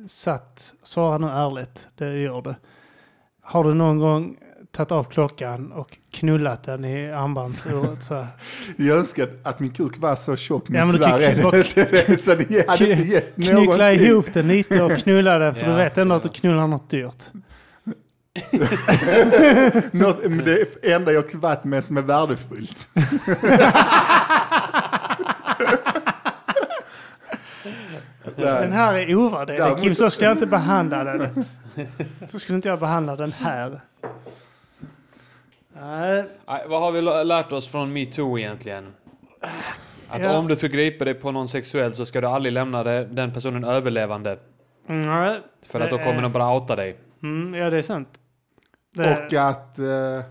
satt, 0.07 0.75
svara 0.83 1.19
nu 1.19 1.27
ärligt, 1.27 1.89
det 1.97 2.19
gör 2.19 2.43
du. 2.43 2.55
Har 3.43 3.65
du 3.65 3.75
någon 3.75 3.99
gång 3.99 4.37
tagit 4.77 4.93
av 4.93 5.05
klockan 5.05 5.73
och 5.73 5.97
knullat 6.13 6.63
den 6.63 6.85
i 6.85 7.13
armbandsuret 7.13 8.05
så? 8.05 8.27
Jag 8.77 8.99
önskar 8.99 9.29
att 9.43 9.61
min 9.61 9.71
kuk 9.71 9.99
var 9.99 10.17
så 10.17 10.37
tjock, 10.37 10.69
men 10.69 10.79
Ja, 10.79 10.85
men 10.85 10.93
du 10.95 10.99
tyvärr 11.05 11.21
är 11.21 11.53
det 11.53 11.59
inte 11.59 11.85
det. 12.07 12.17
Så 12.23 12.35
det 12.35 12.69
hade 12.69 12.91
inte 12.91 13.03
gett 13.09 13.35
Knyckla 13.35 13.55
någonting. 13.55 14.01
ihop 14.01 14.27
den 14.33 14.49
lite 14.49 14.83
och 14.83 14.99
knulla 14.99 15.39
den 15.39 15.55
för 15.55 15.63
Ja, 15.67 15.69
du 15.69 15.75
vet 15.77 15.99
ändå 15.99 16.15
att 16.15 16.23
du 16.23 16.29
ja. 16.29 16.33
knullar 16.41 16.67
något 16.67 16.91
dyrt. 16.91 17.25
Något, 19.91 20.23
men 20.23 20.45
det 20.45 20.85
enda 20.93 21.13
jag 21.13 21.35
varit 21.35 21.65
med 21.65 21.85
som 21.85 21.97
är 21.97 22.03
värdefullt. 22.03 22.89
Den 28.37 28.73
här 28.73 28.95
är 28.95 29.15
ovärderlig. 29.15 29.79
Kim, 29.83 29.95
så 29.95 30.11
skulle 30.11 30.29
jag 30.29 30.35
inte 30.35 30.47
behandla 30.47 31.05
den. 31.05 31.45
Så 32.29 32.39
skulle 32.39 32.57
inte 32.57 32.69
jag 32.69 32.81
behandla 32.81 33.17
den 33.17 33.33
här. 33.33 33.81
Nej, 35.81 36.25
Nej, 36.49 36.65
vad 36.69 36.81
har 36.81 36.93
vi 36.93 37.03
lärt 37.25 37.53
oss 37.53 37.69
från 37.69 37.93
metoo 37.93 38.39
egentligen? 38.39 38.93
Att 40.09 40.23
Ja. 40.23 40.39
om 40.39 40.49
du 40.49 40.57
förgriper 40.57 41.05
dig 41.05 41.15
på 41.15 41.31
någon 41.33 41.49
sexuellt 41.49 41.97
så 41.97 42.07
ska 42.07 42.21
du 42.21 42.27
aldrig 42.27 42.53
lämna 42.53 42.83
det, 42.85 43.05
den 43.05 43.33
personen 43.33 43.65
överlevande. 43.65 44.39
nej. 44.87 45.41
För 45.67 45.81
att 45.81 45.91
då 45.91 45.99
kommer 45.99 46.15
är- 46.19 46.23
de 46.23 46.33
bara 46.33 46.55
outa 46.55 46.77
dig. 46.77 46.97
Mm, 47.23 47.55
ja, 47.55 47.71
det 47.71 47.79
är 47.79 47.83
sant. 47.83 48.09
Det, 48.95 49.11
Och 49.27 49.33
att 49.49 49.79
eh, 49.79 50.25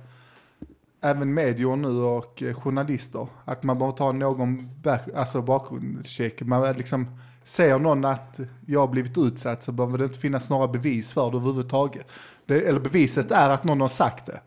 även 1.02 1.34
medier 1.34 1.76
nu 1.76 1.88
och 1.88 2.44
eh, 2.44 2.54
journalister, 2.54 3.28
att 3.46 3.64
man 3.64 3.80
bara 3.80 3.92
tar 3.92 4.14
någon 4.14 4.70
back, 4.82 5.02
alltså 5.16 5.42
bakgrundscheck. 5.42 6.42
Man 6.42 6.74
liksom 6.74 7.08
säger 7.44 7.80
någon 7.80 8.06
att 8.06 8.40
jag 8.68 8.80
har 8.80 8.88
blivit 8.88 9.18
utsatt 9.18 9.64
så 9.64 9.72
behöver 9.72 9.98
det 9.98 10.04
inte 10.04 10.20
finnas 10.20 10.50
några 10.50 10.68
bevis 10.68 11.14
för 11.14 11.32
det 11.32 11.38
överhuvudtaget. 11.38 12.12
Det, 12.46 12.62
eller 12.62 12.80
beviset 12.80 13.32
är 13.32 13.50
att 13.50 13.64
någon 13.64 13.82
har 13.82 13.88
sagt 13.88 14.26
det. 14.26 14.40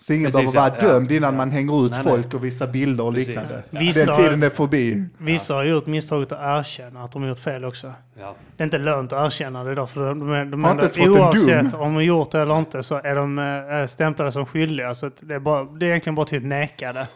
Så 0.00 0.12
ingen 0.12 0.30
Precis, 0.30 0.52
behöver 0.52 0.70
vara 0.70 0.80
ja. 0.80 0.92
dömd 0.92 1.12
innan 1.12 1.36
man 1.36 1.50
hänger 1.50 1.86
ut 1.86 1.92
Nej, 1.92 2.00
nej. 2.04 2.12
folk 2.12 2.34
och 2.34 2.44
visar 2.44 2.66
bilder 2.66 3.04
och 3.04 3.14
Precis. 3.14 3.28
liknande. 3.28 3.62
Vissa- 3.70 4.06
Den 4.06 4.16
tiden 4.16 4.42
är 4.42 4.50
förbi. 4.50 5.04
Vissa 5.18 5.54
har 5.54 5.64
gjort 5.64 5.86
misstaget 5.86 6.32
att 6.32 6.58
erkänna 6.60 7.04
att 7.04 7.12
de 7.12 7.22
har 7.22 7.28
gjort 7.28 7.38
fel 7.38 7.64
också. 7.64 7.92
Ja. 8.20 8.34
Det 8.56 8.62
är 8.62 8.64
inte 8.64 8.78
lönt 8.78 9.12
att 9.12 9.26
erkänna 9.26 9.64
det 9.64 9.74
då, 9.74 9.86
för 9.86 10.08
de 10.08 10.32
är, 10.32 10.44
de 10.44 10.64
Har 10.64 10.72
inte 10.72 11.00
en 11.02 11.10
oavsett 11.10 11.74
om 11.74 11.94
de 11.94 12.04
gjort 12.04 12.30
det 12.30 12.40
eller 12.40 12.58
inte 12.58 12.82
så 12.82 12.94
är 13.04 13.14
de 13.14 13.38
eh, 13.38 13.86
stämplade 13.86 14.32
som 14.32 14.46
skyldiga. 14.46 14.94
Så 14.94 15.06
att 15.06 15.16
det, 15.20 15.34
är 15.34 15.38
bara, 15.38 15.64
det 15.64 15.86
är 15.86 15.88
egentligen 15.90 16.14
bara 16.14 16.26
typ 16.26 16.42
nekade. 16.44 17.06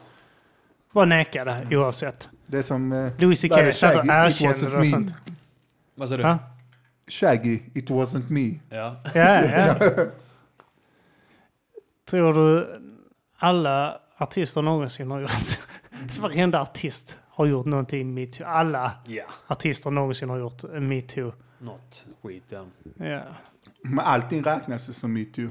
Bara 0.92 1.04
nekade 1.04 1.66
oavsett. 1.70 2.28
Det 2.46 2.58
är 2.58 2.62
som 2.62 2.92
eh, 2.92 3.08
Louis 3.18 3.44
Vad 3.50 3.58
är 3.58 3.62
CK 3.62 3.66
det, 3.66 3.72
satt 3.72 3.96
och 3.96 4.06
Shaggy? 4.06 4.28
It 4.28 4.40
erkände 4.40 4.56
wasn't 4.56 4.70
det 4.70 4.78
och 4.78 4.86
sånt. 4.86 5.14
Vad 5.94 6.08
sa 6.08 6.16
du? 6.16 6.22
Ja, 6.22 6.38
Shaggy, 7.08 7.60
it 7.74 7.90
wasn't 7.90 8.30
me. 8.30 8.54
Ja. 8.76 8.96
ja. 9.14 9.44
ja. 9.44 9.74
Tror 12.18 12.32
du 12.34 12.80
alla 13.38 14.00
artister 14.16 14.62
någonsin 14.62 15.10
har 15.10 15.20
gjort... 15.20 15.30
Så 16.10 16.22
varenda 16.22 16.60
artist 16.60 17.18
har 17.28 17.46
gjort 17.46 17.66
någonting 17.66 18.14
metoo. 18.14 18.46
Alla 18.46 18.92
Ja. 19.06 19.24
artister 19.46 19.90
någonsin 19.90 20.28
har 20.30 20.38
gjort 20.38 20.62
metoo. 20.62 21.32
Något 21.58 22.06
skit 22.22 22.44
ja. 22.48 22.64
Ja. 23.06 23.22
Men 23.82 23.98
allting 23.98 24.42
räknas 24.42 24.96
som 24.98 25.12
metoo. 25.12 25.48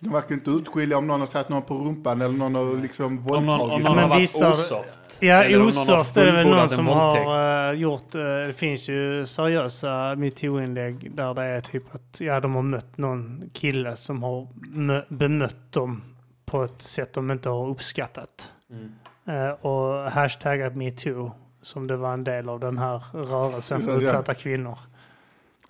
De 0.00 0.12
verkar 0.12 0.34
inte 0.34 0.50
utskilja 0.50 0.98
om 0.98 1.06
någon 1.06 1.20
har 1.20 1.26
tagit 1.26 1.48
någon 1.48 1.62
på 1.62 1.74
rumpan 1.74 2.20
eller 2.22 2.38
någon 2.38 2.54
har 2.54 2.82
liksom 2.82 3.06
Om 3.18 3.24
någon, 3.24 3.36
om 3.38 3.46
våldtagit. 3.58 3.84
någon 3.84 3.94
Men 3.96 4.02
har 4.02 4.08
varit 4.08 4.22
osoft. 4.34 4.72
Ja, 5.20 5.58
osoft 5.58 6.16
är 6.16 6.26
det 6.26 6.32
väl 6.32 6.48
någon 6.48 6.70
som 6.70 6.86
våldtäkt. 6.86 7.26
har 7.26 7.72
eh, 7.72 7.78
gjort... 7.80 8.14
eh, 8.14 8.20
det 8.22 8.52
finns 8.56 8.88
ju 8.88 9.26
seriösa 9.26 10.14
metoo-inlägg 10.16 11.10
där 11.16 11.34
det 11.34 11.42
är 11.42 11.60
typ 11.60 11.94
att 11.94 12.20
ja, 12.20 12.40
de 12.40 12.54
har 12.54 12.62
mött 12.62 12.98
någon 12.98 13.50
kille 13.52 13.96
som 13.96 14.22
har 14.22 14.46
mö- 14.74 15.04
bemött 15.08 15.72
dem 15.72 16.02
på 16.46 16.64
ett 16.64 16.82
sätt 16.82 17.12
de 17.14 17.30
inte 17.30 17.48
har 17.48 17.68
uppskattat. 17.68 18.52
Mm. 18.70 18.92
Eh, 19.26 19.50
och 19.50 20.10
hashtaggat 20.10 20.76
metoo 20.76 21.32
som 21.62 21.86
det 21.86 21.96
var 21.96 22.12
en 22.12 22.24
del 22.24 22.48
av 22.48 22.60
den 22.60 22.78
här 22.78 23.02
rörelsen 23.12 23.80
för 23.80 23.98
utsatta 23.98 24.34
kvinnor. 24.34 24.78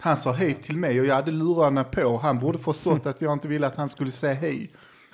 Han 0.00 0.16
sa 0.16 0.32
hej 0.32 0.54
till 0.54 0.76
mig 0.76 1.00
och 1.00 1.06
jag 1.06 1.14
hade 1.14 1.30
lurarna 1.30 1.84
på. 1.84 2.16
Han 2.16 2.38
borde 2.38 2.58
förstått 2.58 3.06
att 3.06 3.22
jag 3.22 3.32
inte 3.32 3.48
ville 3.48 3.66
att 3.66 3.76
han 3.76 3.88
skulle 3.88 4.10
säga 4.10 4.34
hej. 4.34 4.70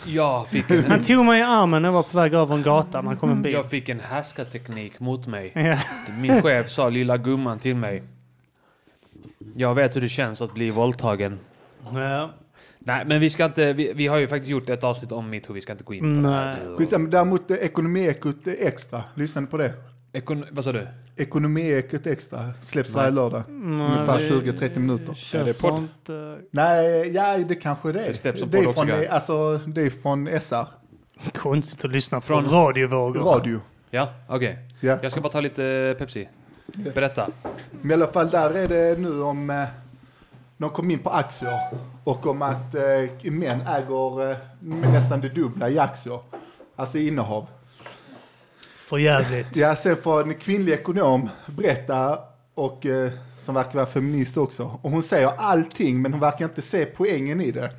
Jag 0.06 0.48
fick 0.48 0.70
en, 0.70 0.84
Han 0.84 1.02
tog 1.02 1.24
mig 1.24 1.40
i 1.40 1.42
armen 1.42 1.82
när 1.82 1.88
jag 1.88 1.92
var 1.94 2.02
på 2.02 2.16
väg 2.16 2.34
över 2.34 2.54
en 2.54 2.62
gata 2.62 3.00
när 3.00 3.08
han 3.08 3.16
kom 3.16 3.30
en 3.30 3.42
bil. 3.42 3.52
jag 3.52 3.70
fick 3.70 3.88
en 3.88 4.00
härskarteknik 4.00 5.00
mot 5.00 5.26
mig. 5.26 5.52
Ja. 5.54 5.78
Min 6.18 6.42
chef 6.42 6.70
sa 6.70 6.88
lilla 6.88 7.16
gumman 7.16 7.58
till 7.58 7.76
mig. 7.76 8.02
Jag 9.54 9.74
vet 9.74 9.96
hur 9.96 10.00
det 10.00 10.08
känns 10.08 10.42
att 10.42 10.54
bli 10.54 10.70
våldtagen. 10.70 11.38
Ja. 11.92 12.30
Nej, 12.78 13.04
men 13.06 13.20
vi 13.20 13.30
ska 13.30 13.44
inte... 13.44 13.72
Vi, 13.72 13.92
vi 13.92 14.06
har 14.06 14.16
ju 14.16 14.28
faktiskt 14.28 14.50
gjort 14.50 14.68
ett 14.68 14.84
avsnitt 14.84 15.12
om 15.12 15.30
metoo. 15.30 15.52
Vi 15.52 15.60
ska 15.60 15.72
inte 15.72 15.84
gå 15.84 15.94
in 15.94 16.22
på 16.22 16.28
det 16.28 16.34
här. 16.34 17.08
Däremot 17.08 17.50
eh, 17.50 17.56
Ekonomiekot 17.56 18.46
extra, 18.46 19.04
lyssna 19.14 19.46
på 19.46 19.56
det. 19.56 19.74
Ekon, 20.12 20.44
vad 20.50 20.64
sa 20.64 20.72
du? 20.72 20.88
Ekonomiekot 21.16 22.06
extra 22.06 22.52
släpps 22.62 22.88
Nej. 22.94 22.96
varje 22.96 23.10
lördag. 23.10 23.42
Ungefär 23.48 24.18
20-30 24.18 24.78
minuter. 24.78 25.36
Är 25.36 25.44
det 25.44 25.54
podd? 25.54 25.74
inte... 25.82 26.38
Nej, 26.50 27.08
ja 27.14 27.38
det 27.48 27.54
kanske 27.54 27.92
det 27.92 28.00
är. 28.00 28.06
Det 28.06 28.14
släpps 28.14 28.40
som 28.40 28.50
det, 28.50 28.58
är 28.58 28.64
podd 28.64 28.74
från, 28.74 28.90
också. 28.90 29.02
eh, 29.04 29.14
alltså, 29.14 29.56
det 29.66 29.82
är 29.82 29.90
från 29.90 30.28
SR, 30.40 30.66
Konstigt 31.34 31.84
att 31.84 31.90
lyssna 31.92 32.20
på 32.20 32.26
Från- 32.26 32.44
radiovågor. 32.44 33.20
radio. 33.20 33.60
Ja, 33.90 34.08
okej. 34.28 34.58
Ja. 34.80 34.98
Jag 35.02 35.12
ska 35.12 35.20
bara 35.20 35.32
ta 35.32 35.40
lite 35.40 35.94
Pepsi. 35.98 36.28
Berätta. 36.94 37.28
Men 37.80 37.90
i 37.90 37.94
alla 37.94 38.06
fall 38.12 38.30
där 38.30 38.56
är 38.58 38.68
det 38.68 38.98
nu 39.00 39.22
om 39.22 39.50
eh, 39.50 39.64
de 40.56 40.70
kom 40.70 40.90
in 40.90 40.98
på 40.98 41.10
aktier 41.10 41.58
och 42.04 42.26
om 42.26 42.42
att 42.42 42.74
eh, 42.74 43.32
män 43.32 43.60
äger 43.60 44.30
eh, 44.30 44.36
nästan 44.92 45.20
det 45.20 45.28
dubbla 45.28 45.70
i 45.70 45.78
aktier. 45.78 46.18
Alltså 46.76 46.98
innehav. 46.98 47.46
För 48.84 48.98
jävligt. 48.98 49.56
Ja, 49.56 49.76
sen 49.76 49.96
får 49.96 50.22
en 50.22 50.34
kvinnlig 50.34 50.72
ekonom 50.72 51.28
berätta 51.46 52.18
och 52.54 52.86
eh, 52.86 53.12
som 53.36 53.54
verkar 53.54 53.74
vara 53.74 53.86
feminist 53.86 54.36
också. 54.36 54.78
Och 54.82 54.90
hon 54.90 55.02
säger 55.02 55.32
allting 55.36 56.02
men 56.02 56.12
hon 56.12 56.20
verkar 56.20 56.44
inte 56.44 56.62
se 56.62 56.84
poängen 56.84 57.40
i 57.40 57.50
det. 57.50 57.70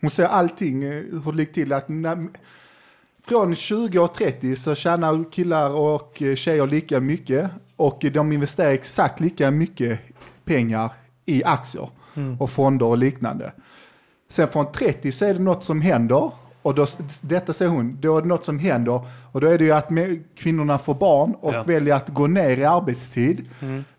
Hon 0.00 0.10
säger 0.10 0.28
allting 0.28 0.84
eh, 0.84 0.90
hur 0.90 1.32
det 1.32 1.36
ligger 1.36 1.52
till 1.52 1.72
att 1.72 1.88
när, 1.88 2.28
från 3.26 3.54
20 3.54 3.98
och 3.98 4.14
30 4.14 4.56
så 4.56 4.74
tjänar 4.74 5.32
killar 5.32 5.70
och 5.70 6.22
eh, 6.22 6.34
tjejer 6.34 6.66
lika 6.66 7.00
mycket 7.00 7.50
och 7.76 8.04
de 8.12 8.32
investerar 8.32 8.70
exakt 8.70 9.20
lika 9.20 9.50
mycket 9.50 10.00
pengar 10.44 10.90
i 11.26 11.44
aktier 11.44 11.90
och 12.38 12.50
fonder 12.50 12.86
och 12.86 12.98
liknande. 12.98 13.52
Sen 14.28 14.48
från 14.48 14.72
30 14.72 15.12
så 15.12 15.24
är 15.24 15.34
det 15.34 15.40
något 15.40 15.64
som 15.64 15.80
händer. 15.80 16.30
Och 16.68 16.74
då, 16.74 16.86
detta 17.20 17.52
säger 17.52 17.70
hon, 17.70 17.98
då 18.00 18.16
är 18.18 18.22
det 18.22 18.28
något 18.28 18.44
som 18.44 18.58
händer. 18.58 19.00
Och 19.32 19.40
då 19.40 19.46
är 19.46 19.58
det 19.58 19.64
ju 19.64 19.72
att 19.72 19.88
kvinnorna 20.36 20.78
får 20.78 20.94
barn 20.94 21.34
och 21.40 21.54
Ja. 21.54 21.62
väljer 21.62 21.94
att 21.94 22.08
gå 22.08 22.26
ner 22.26 22.56
i 22.56 22.64
arbetstid. 22.64 23.48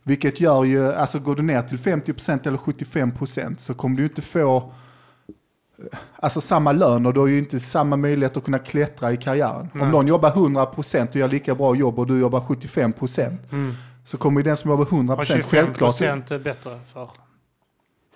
Vilket 0.04 0.40
gör 0.42 0.64
ju, 0.64 0.94
alltså 0.94 1.20
går 1.20 1.36
du 1.36 1.42
ner 1.44 1.62
till 1.62 1.78
50% 1.80 2.48
eller 2.48 2.58
75% 2.58 3.56
så 3.58 3.74
kommer 3.74 3.98
du 3.98 4.04
inte 4.04 4.22
få 4.22 4.58
eh, 4.58 6.00
Alltså 6.16 6.42
samma 6.42 6.72
lön 6.72 7.06
och 7.06 7.14
du 7.14 7.20
har 7.20 7.28
ju 7.28 7.40
inte 7.40 7.60
samma 7.60 7.98
möjlighet 7.98 8.38
att 8.38 8.44
kunna 8.44 8.60
klättra 8.60 9.12
i 9.12 9.18
karriären. 9.18 9.70
Om 9.82 9.92
någon 9.92 10.08
jobbar 10.08 10.32
100% 10.32 11.10
och 11.10 11.16
gör 11.16 11.28
lika 11.28 11.56
bra 11.56 11.76
jobb 11.76 12.00
och 12.00 12.08
du 12.08 12.20
jobbar 12.20 12.40
75% 12.40 13.38
Mm. 13.52 13.72
så 14.04 14.18
kommer 14.18 14.40
ju 14.40 14.44
den 14.44 14.58
som 14.58 14.72
jobbar 14.72 14.84
Och 14.86 14.92
100% 14.92 15.24
25 15.24 15.44
självklart... 15.44 15.78
procent 15.90 16.32
är 16.32 16.40
bättre 16.40 16.72
för. 16.94 17.08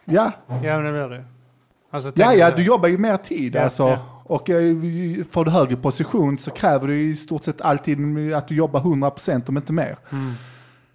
Ja, 0.06 0.32
Ja, 0.48 0.56
men 0.62 0.84
det 0.84 0.92
blir 0.92 1.10
det. 1.18 1.24
Alltså, 1.92 2.12
Ja, 2.16 2.34
ja, 2.34 2.52
du 2.52 2.64
jobbar 2.64 2.90
ju 2.90 2.98
mer 2.98 3.18
tid 3.18 3.56
Ja, 3.56 3.62
alltså. 3.62 3.84
ja. 3.84 4.13
Och 4.24 4.50
eh, 4.50 4.76
får 5.32 5.46
du 5.46 5.52
högre 5.52 5.76
position 5.76 6.38
så 6.38 6.52
kräver 6.52 6.88
du 6.88 7.02
i 7.02 7.16
stort 7.16 7.44
sett 7.44 7.62
alltid 7.62 8.34
att 8.34 8.48
du 8.48 8.56
jobbar 8.56 8.80
100% 8.80 9.50
om 9.50 9.58
inte 9.58 9.74
mer. 9.74 9.98
Mm. 10.12 10.34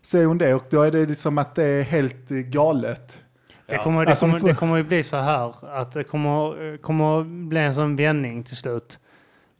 Säger 0.03 0.27
hon 0.27 0.39
det 0.39 0.55
och 0.55 0.65
då 0.71 0.83
är 0.83 0.91
det 0.91 1.07
liksom 1.07 1.39
att 1.39 1.55
det 1.55 1.65
är 1.65 1.83
helt 1.83 2.31
eh, 2.31 2.37
galet. 2.37 3.19
Det 3.67 3.79
kommer, 3.79 4.05
det, 4.05 4.11
Alltså, 4.11 4.27
kommer, 4.27 4.41
det 4.41 4.55
kommer 4.55 4.77
ju 4.77 4.83
bli 4.83 5.03
så 5.03 5.17
här 5.17 5.55
att 5.79 5.93
det 5.93 6.05
kommer, 6.05 6.77
kommer 6.77 7.25
bli 7.49 7.61
en 7.61 7.75
sån 7.75 7.97
vändning 7.97 8.45
till 8.45 8.57
slut. 8.57 8.99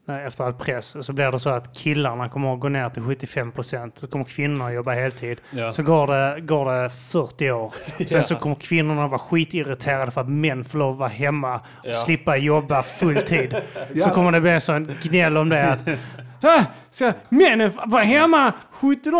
När- 0.09 0.25
Efter 0.27 0.43
all 0.43 0.53
press. 0.53 0.95
Och 0.95 1.05
så 1.05 1.13
blir 1.13 1.31
det 1.31 1.39
så 1.39 1.49
att 1.49 1.77
killarna 1.77 2.29
kommer 2.29 2.53
att 2.53 2.59
gå 2.59 2.69
ner 2.69 2.89
till 2.89 3.03
75 3.03 3.51
procent. 3.51 3.97
Så 3.97 4.07
kommer 4.07 4.25
kvinnorna 4.25 4.73
jobba 4.73 4.91
heltid. 4.91 5.41
Ja. 5.51 5.71
Så 5.71 5.83
går 5.83 6.07
det, 6.07 6.41
går 6.41 6.83
det 6.83 6.89
40 6.89 7.51
år. 7.51 7.73
Sen 7.97 8.07
Ja. 8.09 8.23
så 8.23 8.35
kommer 8.35 8.55
kvinnorna 8.55 9.07
vara 9.07 9.19
skitirriterade 9.19 10.11
för 10.11 10.21
att 10.21 10.29
män 10.29 10.63
får 10.63 10.79
lov 10.79 10.91
att 10.91 10.97
vara 10.99 11.09
hemma 11.09 11.55
och 11.55 11.61
Ja. 11.83 11.93
slippa 11.93 12.37
jobba 12.37 12.81
full 12.83 13.15
tid. 13.21 13.55
Ja. 13.93 14.07
Så 14.07 14.13
kommer 14.13 14.31
det 14.31 14.41
bli 14.41 14.51
en 14.51 14.61
sån 14.61 14.87
gnäll 15.03 15.37
om 15.37 15.49
det 15.49 15.69
att 15.71 15.79
"Ah, 16.41 16.63
Ska 16.89 17.13
männen 17.29 17.71
vara 17.85 18.03
hemma? 18.03 18.53
Skit 18.71 19.03
de 19.03 19.11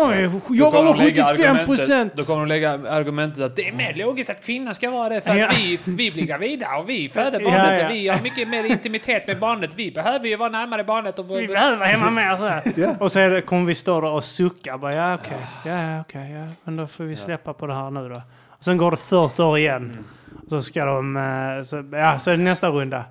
jobbar 0.50 0.96
lägga 0.96 1.24
75 1.24 1.26
argumentet- 1.26 1.66
procent. 1.66 2.12
Då 2.16 2.24
kommer 2.24 2.38
de 2.40 2.48
lägga 2.48 2.70
argumentet 2.72 3.40
att 3.44 3.56
det 3.56 3.68
är 3.68 3.72
mer 3.72 3.94
logiskt 3.94 4.30
att 4.30 4.44
kvinnan 4.44 4.74
ska 4.74 4.90
vara 4.90 5.08
det 5.08 5.20
för 5.20 5.30
att 5.30 5.38
Ja. 5.38 5.48
vi, 5.56 5.78
vi 5.84 6.10
blir 6.10 6.26
gravida 6.26 6.76
och 6.76 6.88
vi 6.88 7.08
föder 7.08 7.40
Ja, 7.40 7.50
barnet 7.50 7.78
ja. 7.80 7.86
och 7.86 7.92
vi 7.92 8.08
har 8.08 8.20
mycket 8.22 8.48
mer 8.48 8.64
intimitet 8.64 9.26
med 9.26 9.38
barnet. 9.38 9.74
Vi 9.74 9.90
behöver 9.90 10.26
ju 10.26 10.36
vara 10.36 10.48
närmare 10.48 10.84
barnet. 10.84 11.18
Och, 11.18 11.30
Vi 11.30 11.46
behöver 11.48 11.76
vara 11.76 11.88
hemma 11.88 12.10
mer. 12.10 12.36
Så 12.36 12.46
här. 12.46 12.62
Ja. 12.76 12.94
Och 13.00 13.12
så 13.12 13.40
kommer 13.46 13.66
vi 13.66 13.74
stå 13.74 14.00
där 14.00 14.10
och 14.10 14.24
sucka. 14.24 14.78
Bara, 14.78 14.94
ja, 14.94 15.14
okej. 15.14 15.36
Ja, 15.66 15.82
ja, 15.82 16.00
okej. 16.00 16.30
ja. 16.32 16.46
Men 16.64 16.76
då 16.76 16.86
får 16.86 17.04
vi 17.04 17.16
släppa 17.16 17.52
på 17.52 17.66
det 17.66 17.74
här 17.74 17.90
nu 17.90 18.08
då. 18.08 18.22
Och 18.48 18.64
sen 18.64 18.76
går 18.76 18.90
det 18.90 18.96
40 18.96 19.42
år 19.42 19.58
igen. 19.58 19.98
Och 20.42 20.48
så 20.50 20.62
ska 20.62 20.84
de... 20.84 21.16
eh, 21.16 21.62
Så, 21.64 21.84
ja, 21.92 22.18
så 22.18 22.30
är 22.30 22.36
det 22.36 22.42
nästa 22.42 22.68
runda. 22.68 23.04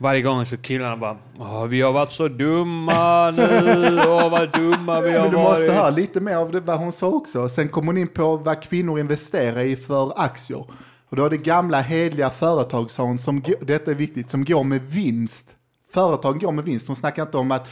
Varje 0.00 0.22
gång 0.22 0.46
så 0.46 0.56
killarna 0.56 0.96
bara 0.96 1.16
Åh, 1.38 1.64
vi 1.64 1.82
har 1.82 1.92
varit 1.92 2.12
så 2.12 2.28
dumma 2.28 3.30
nu. 3.30 4.00
Åh, 4.06 4.30
vad 4.30 4.52
dumma 4.52 5.00
vi 5.00 5.12
har 5.12 5.20
Men 5.20 5.30
du 5.30 5.36
varit. 5.36 5.48
måste 5.48 5.72
höra 5.72 5.90
lite 5.90 6.20
mer 6.20 6.36
av 6.36 6.52
det, 6.52 6.60
vad 6.60 6.78
hon 6.78 6.92
sa 6.92 7.06
också. 7.06 7.48
Sen 7.48 7.68
kom 7.68 7.86
hon 7.86 7.98
in 7.98 8.08
på 8.08 8.36
vad 8.36 8.62
kvinnor 8.62 8.98
investerar 9.00 9.60
i 9.60 9.76
för 9.76 10.12
aktier. 10.16 10.64
Och 11.08 11.16
då 11.16 11.24
är 11.24 11.30
det 11.30 11.36
gamla 11.36 11.80
hedliga 11.80 12.30
företag, 12.30 12.90
sa 12.90 13.02
hon, 13.02 13.18
som, 13.18 13.42
detta 13.60 13.90
är 13.90 13.94
viktigt, 13.94 14.30
som 14.30 14.44
går 14.44 14.64
med 14.64 14.82
vinst. 14.82 15.50
Företag 15.94 16.40
går 16.40 16.52
med 16.52 16.64
vinst. 16.64 16.86
Hon 16.86 16.96
snackar 16.96 17.22
inte 17.22 17.38
om 17.38 17.50
att 17.50 17.68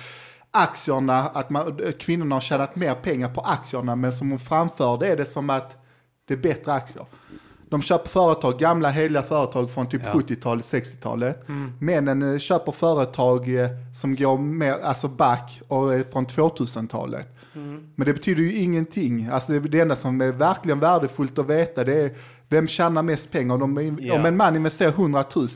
aktierna, 0.50 1.18
att 1.18 1.50
man, 1.50 1.80
kvinnorna 1.98 2.34
har 2.34 2.40
tjänat 2.40 2.76
mer 2.76 2.94
pengar 2.94 3.28
på 3.28 3.40
aktierna, 3.40 3.96
men 3.96 4.12
som 4.12 4.30
hon 4.30 4.38
framförde 4.38 5.06
är 5.06 5.16
det 5.16 5.24
som 5.24 5.50
att 5.50 5.82
Det 6.28 6.34
är 6.34 6.38
bättre 6.38 6.72
aktier. 6.72 7.04
De 7.70 7.82
köper 7.82 8.08
företag, 8.08 8.58
gamla 8.58 8.90
heliga 8.90 9.22
företag 9.22 9.70
från 9.70 9.88
typ 9.88 10.02
Ja. 10.04 10.12
70-talet, 10.12 10.64
60-talet. 10.64 11.44
Männen 11.80 12.32
eh, 12.32 12.38
köper 12.38 12.72
företag 12.72 13.54
eh, 13.60 13.68
som 13.94 14.16
går 14.16 14.38
mer, 14.38 14.72
alltså 14.82 15.08
back 15.08 15.60
och 15.68 15.94
är 15.94 16.04
från 16.12 16.26
2000-talet. 16.26 17.28
Men 17.94 18.06
det 18.06 18.12
betyder 18.12 18.42
ju 18.42 18.52
ingenting. 18.56 19.28
Alltså 19.32 19.52
det, 19.52 19.60
det 19.60 19.80
enda 19.80 19.96
som 19.96 20.20
är 20.20 20.32
verkligen 20.32 20.80
värdefullt 20.80 21.38
att 21.38 21.46
veta 21.50 21.84
det 21.84 22.02
är 22.02 22.10
vem 22.48 22.68
tjänar 22.68 23.02
mest 23.02 23.32
pengar. 23.32 23.62
Om, 23.62 23.96
Ja. 24.00 24.14
om 24.14 24.26
en 24.26 24.36
man 24.36 24.56
investerar 24.56 24.90
100 24.90 25.24
000, 25.36 25.48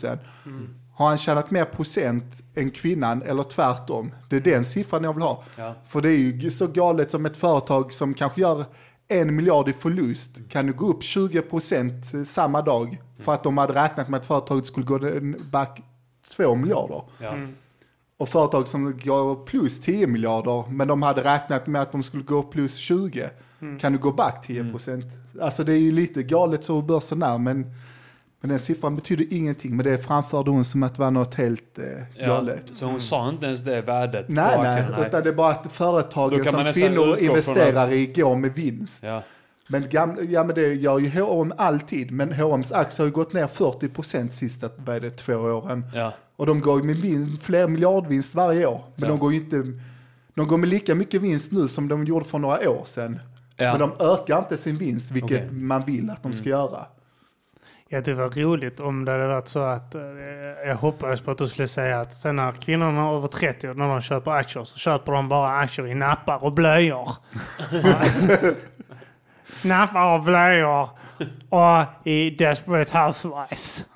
har 0.95 1.09
han 1.09 1.19
tjänat 1.19 1.51
mer 1.51 1.65
procent 1.65 2.25
än 2.55 2.71
kvinnan 2.71 3.23
eller 3.23 3.43
tvärtom? 3.43 4.15
Det 4.31 4.37
är 4.37 4.41
den 4.41 4.65
siffran 4.65 5.05
jag 5.05 5.13
vill 5.13 5.23
ha. 5.23 5.45
Ja. 5.59 5.75
För 5.87 6.01
det 6.01 6.09
är 6.09 6.17
ju 6.17 6.51
så 6.51 6.67
galet 6.67 7.11
som 7.11 7.27
ett 7.27 7.37
företag 7.37 7.93
som 7.93 8.15
kanske 8.15 8.41
gör 8.41 8.65
en 9.11 9.37
miljard 9.37 9.69
i 9.69 9.73
förlust 9.73 10.31
kan 10.49 10.67
ju 10.67 10.73
gå 10.73 10.87
upp 10.87 11.03
20 11.03 11.43
procent 11.43 12.29
samma 12.29 12.63
dag 12.63 13.03
för 13.19 13.33
att 13.33 13.45
de 13.45 13.59
hade 13.59 13.75
räknat 13.85 14.09
med 14.09 14.21
att 14.21 14.27
företaget 14.27 14.67
skulle 14.67 14.87
gå 14.87 14.99
back 15.51 15.83
2 16.37 16.55
miljarder. 16.55 17.03
Ja. 17.19 17.35
Och 18.17 18.29
företag 18.29 18.69
som 18.69 18.99
går 19.05 19.47
plus 19.47 19.81
10 19.81 20.07
miljarder, 20.07 20.65
men 20.71 20.89
de 20.89 21.03
hade 21.03 21.25
räknat 21.25 21.67
med 21.67 21.83
att 21.83 21.93
de 21.93 22.03
skulle 22.03 22.23
gå 22.23 22.43
plus 22.43 22.77
20, 22.77 23.31
kan 23.81 23.93
du 23.93 23.99
gå 23.99 24.13
back 24.13 24.47
10 24.47 24.71
procent. 24.71 25.05
Alltså 25.41 25.65
det 25.65 25.73
är 25.73 25.79
ju 25.79 25.93
lite 25.93 26.23
galet 26.23 26.65
så 26.65 26.75
hur 26.75 26.83
börsen 26.83 27.23
är, 27.23 27.39
men, 27.39 27.75
men 28.41 28.51
den 28.51 28.59
siffran 28.59 28.97
betyder 28.97 29.27
ingenting. 29.31 29.77
Men 29.77 29.85
det 29.87 29.99
framförde 29.99 30.51
hon 30.51 30.65
som 30.65 30.83
att 30.83 30.95
det 30.95 31.01
var 31.03 31.11
något 31.11 31.35
helt 31.35 31.79
eh, 31.79 31.85
Ja, 32.19 32.27
galet. 32.27 32.63
så 32.73 32.87
hon 32.87 33.01
sa 33.01 33.29
inte 33.29 33.47
ens 33.47 33.61
det 33.63 33.83
värdet 33.83 34.29
Nej, 34.29 34.57
på 34.57 34.63
nej, 34.63 34.71
aktierna? 34.81 35.07
utan 35.07 35.23
det 35.23 35.29
är 35.29 35.33
bara 35.35 35.51
att 35.51 35.73
företagen 35.73 36.45
som 36.45 36.65
kvinnor 36.73 37.19
investerar 37.19 37.93
i 37.93 38.07
går 38.07 38.37
med 38.37 38.53
vinst. 38.55 39.03
Ja. 39.03 39.23
Men, 39.69 39.89
gamla, 39.91 40.23
ja, 40.23 40.45
men 40.45 40.55
det 40.55 40.75
gör 40.75 40.99
ju 40.99 41.21
H&M 41.21 41.53
alltid, 41.57 42.11
men 42.11 42.33
H&M's 42.33 42.75
aktie 42.75 43.03
har 43.03 43.07
ju 43.07 43.13
gått 43.13 43.33
ner 43.33 43.47
40% 43.47 44.29
sista 44.31 44.69
vad 44.77 45.03
det, 45.03 45.11
två 45.11 45.35
åren. 45.35 45.85
Ja. 45.95 46.13
Och 46.37 46.47
de 46.47 46.61
går 46.61 46.79
ju 46.81 46.87
med 46.87 46.97
vin, 46.97 47.39
fler 47.43 47.69
miljardvinst 47.69 48.35
varje 48.35 48.67
år. 48.67 48.81
Men 48.97 49.05
Ja. 49.05 49.09
de 49.09 49.19
går 49.19 49.33
ju 49.33 49.39
inte, 49.39 49.63
de 50.35 50.47
går 50.49 50.57
med 50.59 50.69
lika 50.69 50.95
mycket 50.95 51.23
vinst 51.23 51.53
nu 51.53 51.69
som 51.69 51.89
de 51.89 52.05
gjorde 52.05 52.25
för 52.25 52.39
några 52.39 52.71
år 52.71 52.83
sedan. 52.87 53.19
Men 53.57 53.79
de 53.79 53.93
ökar 53.99 54.39
inte 54.39 54.57
sin 54.57 54.77
vinst, 54.77 55.11
vilket 55.11 55.45
Okej. 55.45 55.51
man 55.53 55.85
vill 55.85 56.11
att 56.11 56.23
de 56.23 56.33
ska 56.33 56.49
göra. 56.49 56.87
Jag 57.93 58.05
tycker 58.05 58.17
det 58.17 58.29
var 58.29 58.35
roligt 58.43 58.81
om 58.81 59.05
det 59.05 59.13
hade 59.13 59.27
varit 59.27 59.49
så 59.49 59.59
att 59.61 59.95
eh, 59.95 60.01
jag 60.67 60.77
hoppades 60.77 61.21
på 61.21 61.31
att 61.31 61.39
du 61.39 61.49
skulle 61.49 61.69
säga 61.69 62.01
att 62.01 62.13
sen 62.13 62.37
när 62.37 62.53
kvinnorna 62.53 63.11
över 63.11 63.29
30 63.29 63.67
när 63.67 63.89
de 63.89 64.01
köper 64.01 64.31
aktier 64.31 64.65
så 64.65 64.77
köper 64.79 65.13
de 65.13 65.29
bara 65.29 65.49
aktier 65.51 65.87
i 65.87 65.95
nappar 65.95 66.45
och 66.45 66.53
blöjor. 66.53 67.11
nappar 69.65 70.15
och 70.15 70.23
blöjor 70.23 70.89
och 71.49 72.07
i 72.09 72.31
Desperate 72.31 72.99
Housewives. 72.99 73.87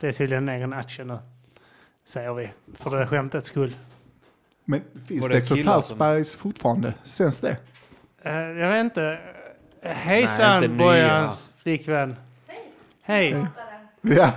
Det 0.00 0.08
är 0.08 0.12
tydligen 0.12 0.48
en 0.48 0.54
egen 0.54 0.72
aktie 0.72 1.04
nu. 1.04 1.18
Säger 2.04 2.34
vi. 2.34 2.50
För 2.78 2.98
det 2.98 3.06
skämtets 3.06 3.46
skull. 3.48 3.72
Men 4.64 4.82
finns 5.08 5.28
Dexter 5.28 5.56
killar 5.56 5.80
som- 5.80 5.98
Housewives 6.00 6.36
fortfarande? 6.36 6.94
Känns 7.04 7.40
det? 7.40 7.56
Eh, 8.22 8.32
jag 8.34 8.68
vet 8.68 8.84
inte. 8.84 9.18
Nej, 9.82 9.94
Hejsan 9.94 10.56
inte 10.56 10.68
nya. 10.68 10.78
Bojans 10.78 11.52
flickvän. 11.62 12.16
Hej. 13.06 13.46
Ja. 14.00 14.32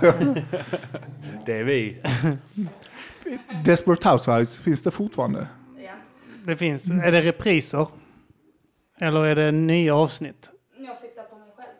Det 1.46 1.58
är 1.58 1.64
vi. 1.64 2.02
Desperate 3.64 4.08
Housewives, 4.08 4.60
finns 4.60 4.82
det 4.82 4.90
fortfarande? 4.90 5.46
Ja. 5.76 5.92
Det 6.44 6.56
finns. 6.56 6.90
Är 6.90 7.12
det 7.12 7.22
repriser? 7.22 7.86
Eller 9.00 9.24
är 9.24 9.34
det 9.34 9.52
nya 9.52 9.94
avsnitt? 9.94 10.50
Jag 10.78 10.96
syftar 10.96 11.22
på 11.22 11.36
mig 11.36 11.48
själv. 11.56 11.70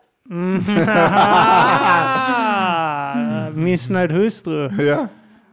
Mm. 3.53 3.63
Missnöjd 3.63 4.11
hustru 4.11 4.67
Ja. 4.85 5.07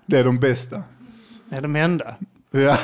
Det 0.07 0.19
är 0.19 0.25
de 0.25 0.39
bästa. 0.41 0.83
är 1.51 1.61
de 1.61 1.77
enda. 1.77 2.15
Ja. 2.51 2.77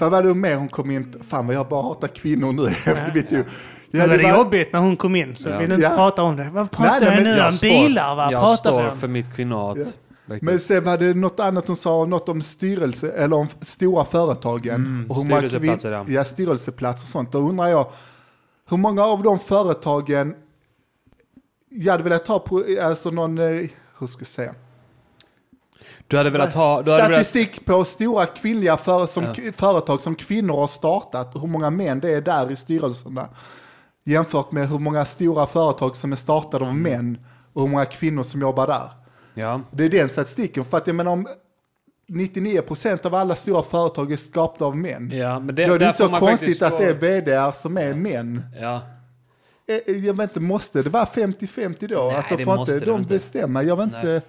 Vad 0.00 0.10
var 0.10 0.22
det 0.22 0.34
mer 0.34 0.56
hon 0.56 0.68
kom 0.68 0.90
in 0.90 1.12
på? 1.12 1.24
Fan 1.24 1.46
vad 1.46 1.56
jag 1.56 1.68
bara 1.68 1.82
hatar 1.82 2.08
kvinnor 2.08 2.52
nu 2.52 2.66
efter 2.84 3.14
mitt 3.14 3.32
ju. 3.32 3.44
Ja, 3.90 4.06
det 4.06 4.22
var 4.22 4.30
jobbigt 4.38 4.72
när 4.72 4.80
hon 4.80 4.96
kom 4.96 5.16
in 5.16 5.36
så 5.36 5.48
Ja. 5.48 5.58
vi 5.58 5.64
vill 5.64 5.72
inte 5.72 5.86
Ja. 5.86 5.96
prata 5.96 6.22
om 6.22 6.36
det. 6.36 6.50
Vad 6.50 6.70
pratar 6.70 7.00
Nej, 7.00 7.08
nej, 7.10 7.18
vi 7.18 7.24
nu 7.24 7.36
jag 7.36 7.46
om? 7.46 7.52
står- 7.52 7.68
Bilar 7.68 8.14
va? 8.16 8.32
Jag 8.32 8.40
pratar 8.40 8.56
står 8.56 8.96
för 8.96 9.08
mitt 9.08 9.34
kvinnat. 9.36 9.76
Ja. 9.78 9.84
Men 10.42 10.58
sen 10.60 10.84
var 10.84 10.98
det 10.98 11.14
något 11.14 11.40
annat 11.40 11.66
hon 11.66 11.76
sa, 11.76 12.04
något 12.04 12.28
om 12.28 12.42
styrelse, 12.42 13.10
eller 13.12 13.36
om 13.36 13.46
stora 13.60 14.04
företagen. 14.04 14.74
Mm, 14.74 15.10
och 15.10 15.16
hur 15.16 15.24
många 15.24 15.36
styrelseplatser, 15.40 15.92
kvin- 15.92 16.12
ja. 16.12 16.24
styrelseplatser 16.24 17.06
och 17.06 17.10
sånt. 17.10 17.32
Då 17.32 17.38
undrar 17.38 17.66
jag, 17.68 17.86
hur 18.70 18.76
många 18.76 19.04
av 19.04 19.22
de 19.22 19.38
företagen, 19.38 20.34
jag 21.68 21.92
hade 21.92 22.04
velat 22.04 22.28
ha, 22.28 22.38
på, 22.38 22.64
alltså 22.82 23.10
någon, 23.10 23.38
eh, 23.38 23.44
hur 23.98 24.06
ska 24.06 24.20
jag 24.20 24.26
säga? 24.26 24.54
Du 26.10 26.16
hade 26.16 26.30
velat 26.30 26.54
ha... 26.54 26.82
Du 26.82 26.90
hade 26.90 27.02
velat, 27.08 27.26
Statistik 27.26 27.64
på 27.64 27.84
stora 27.84 28.26
kvinnliga 28.26 28.76
för, 28.76 29.06
som, 29.06 29.24
Ja. 29.24 29.52
företag 29.56 30.00
som 30.00 30.14
kvinnor 30.14 30.56
har 30.56 30.66
startat, 30.66 31.30
hur 31.34 31.46
många 31.46 31.70
män 31.70 32.00
det 32.00 32.10
är 32.10 32.20
där 32.20 32.50
i 32.52 32.56
styrelserna. 32.56 33.28
Jämfört 34.04 34.52
med 34.52 34.68
hur 34.68 34.78
många 34.78 35.04
stora 35.04 35.46
företag 35.46 35.96
som 35.96 36.12
är 36.12 36.16
startade 36.16 36.64
av 36.66 36.74
män 36.76 37.18
och 37.52 37.62
hur 37.62 37.68
många 37.68 37.84
kvinnor 37.84 38.22
som 38.22 38.40
jobbar 38.40 38.66
där. 38.66 38.90
ja. 39.34 39.60
Det 39.70 39.84
är 39.84 39.88
den 39.88 40.08
statistiken, 40.08 40.64
för 40.64 40.76
att 40.76 40.86
jag 40.86 40.96
menar 40.96 41.12
om 41.12 41.26
99% 42.08 43.06
av 43.06 43.14
alla 43.14 43.34
stora 43.34 43.62
företag 43.62 44.12
är 44.12 44.16
skapta 44.16 44.64
av 44.64 44.76
män. 44.76 45.10
ja, 45.14 45.38
men 45.40 45.54
det, 45.54 45.66
Då 45.66 45.74
är 45.74 45.78
det 45.78 45.86
inte 45.86 45.98
så 45.98 46.08
konstigt 46.08 46.62
att 46.62 46.78
det 46.78 46.84
är 46.84 46.92
gå- 46.94 47.00
vd 47.00 47.52
som 47.54 47.76
är 47.76 47.94
män. 47.94 48.42
Ja. 48.60 48.80
Eh, 49.86 49.96
Jag 49.96 50.16
vet 50.16 50.30
inte, 50.30 50.40
måste 50.40 50.82
det 50.82 50.90
vara 50.90 51.04
50-50 51.04 51.86
då? 51.88 52.04
Nej, 52.04 52.16
alltså 52.16 52.36
får 52.38 52.56
måste 52.56 52.74
inte 52.74 52.86
de 52.86 52.98
inte. 53.00 53.14
bestämma? 53.14 53.62
Jag 53.62 53.76
vet 53.76 53.92
Nej. 53.92 54.00
inte. 54.00 54.22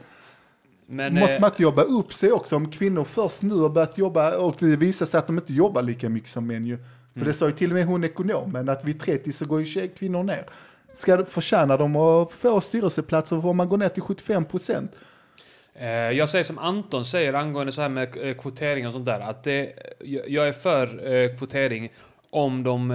Men, 0.91 1.13
måste 1.13 1.35
eh, 1.35 1.41
man 1.41 1.49
inte 1.49 1.63
jobba 1.63 1.81
upp 1.81 2.13
sig 2.13 2.31
också 2.31 2.55
om 2.55 2.71
kvinnor 2.71 3.03
först 3.03 3.41
nu 3.41 3.55
har 3.55 3.69
börjat 3.69 3.97
jobba 3.97 4.37
och 4.37 4.55
det 4.59 4.75
visar 4.75 5.05
sig 5.05 5.17
att 5.17 5.27
de 5.27 5.37
inte 5.37 5.53
jobbar 5.53 5.81
lika 5.81 6.09
mycket 6.09 6.29
som 6.29 6.47
män 6.47 6.65
ju. 6.65 6.77
För 6.77 6.83
Mm. 7.19 7.27
det 7.27 7.33
sa 7.33 7.45
ju 7.45 7.51
till 7.51 7.69
och 7.69 7.73
med 7.75 7.85
hon 7.85 8.03
ekonomen 8.03 8.69
att 8.69 8.85
vid 8.85 8.99
30 8.99 9.31
så 9.31 9.45
går 9.45 9.59
ju 9.59 9.65
tjej- 9.65 9.91
kvinnor 9.97 10.23
ner. 10.23 10.45
Ska 10.93 11.25
förtjäna 11.25 11.77
de 11.77 11.95
att 11.95 12.31
få 12.31 12.61
styrelseplatser 12.61 13.41
får 13.41 13.53
man 13.53 13.69
gå 13.69 13.77
ner 13.77 13.89
till 13.89 14.03
75 14.03 14.45
procent. 14.45 14.91
Eh, 15.75 15.87
Jag 15.89 16.29
säger 16.29 16.43
som 16.43 16.57
Anton 16.57 17.05
säger 17.05 17.33
angående 17.33 17.71
så 17.71 17.81
här 17.81 17.89
med 17.89 18.07
eh, 18.21 18.33
kvotering 18.35 18.87
och 18.87 18.93
sånt 18.93 19.05
där. 19.05 19.19
Att 19.19 19.43
det, 19.43 19.73
jag 20.27 20.47
är 20.47 20.53
för 20.53 20.87
kvotering 21.37 21.89
om 22.29 22.63
de, 22.63 22.91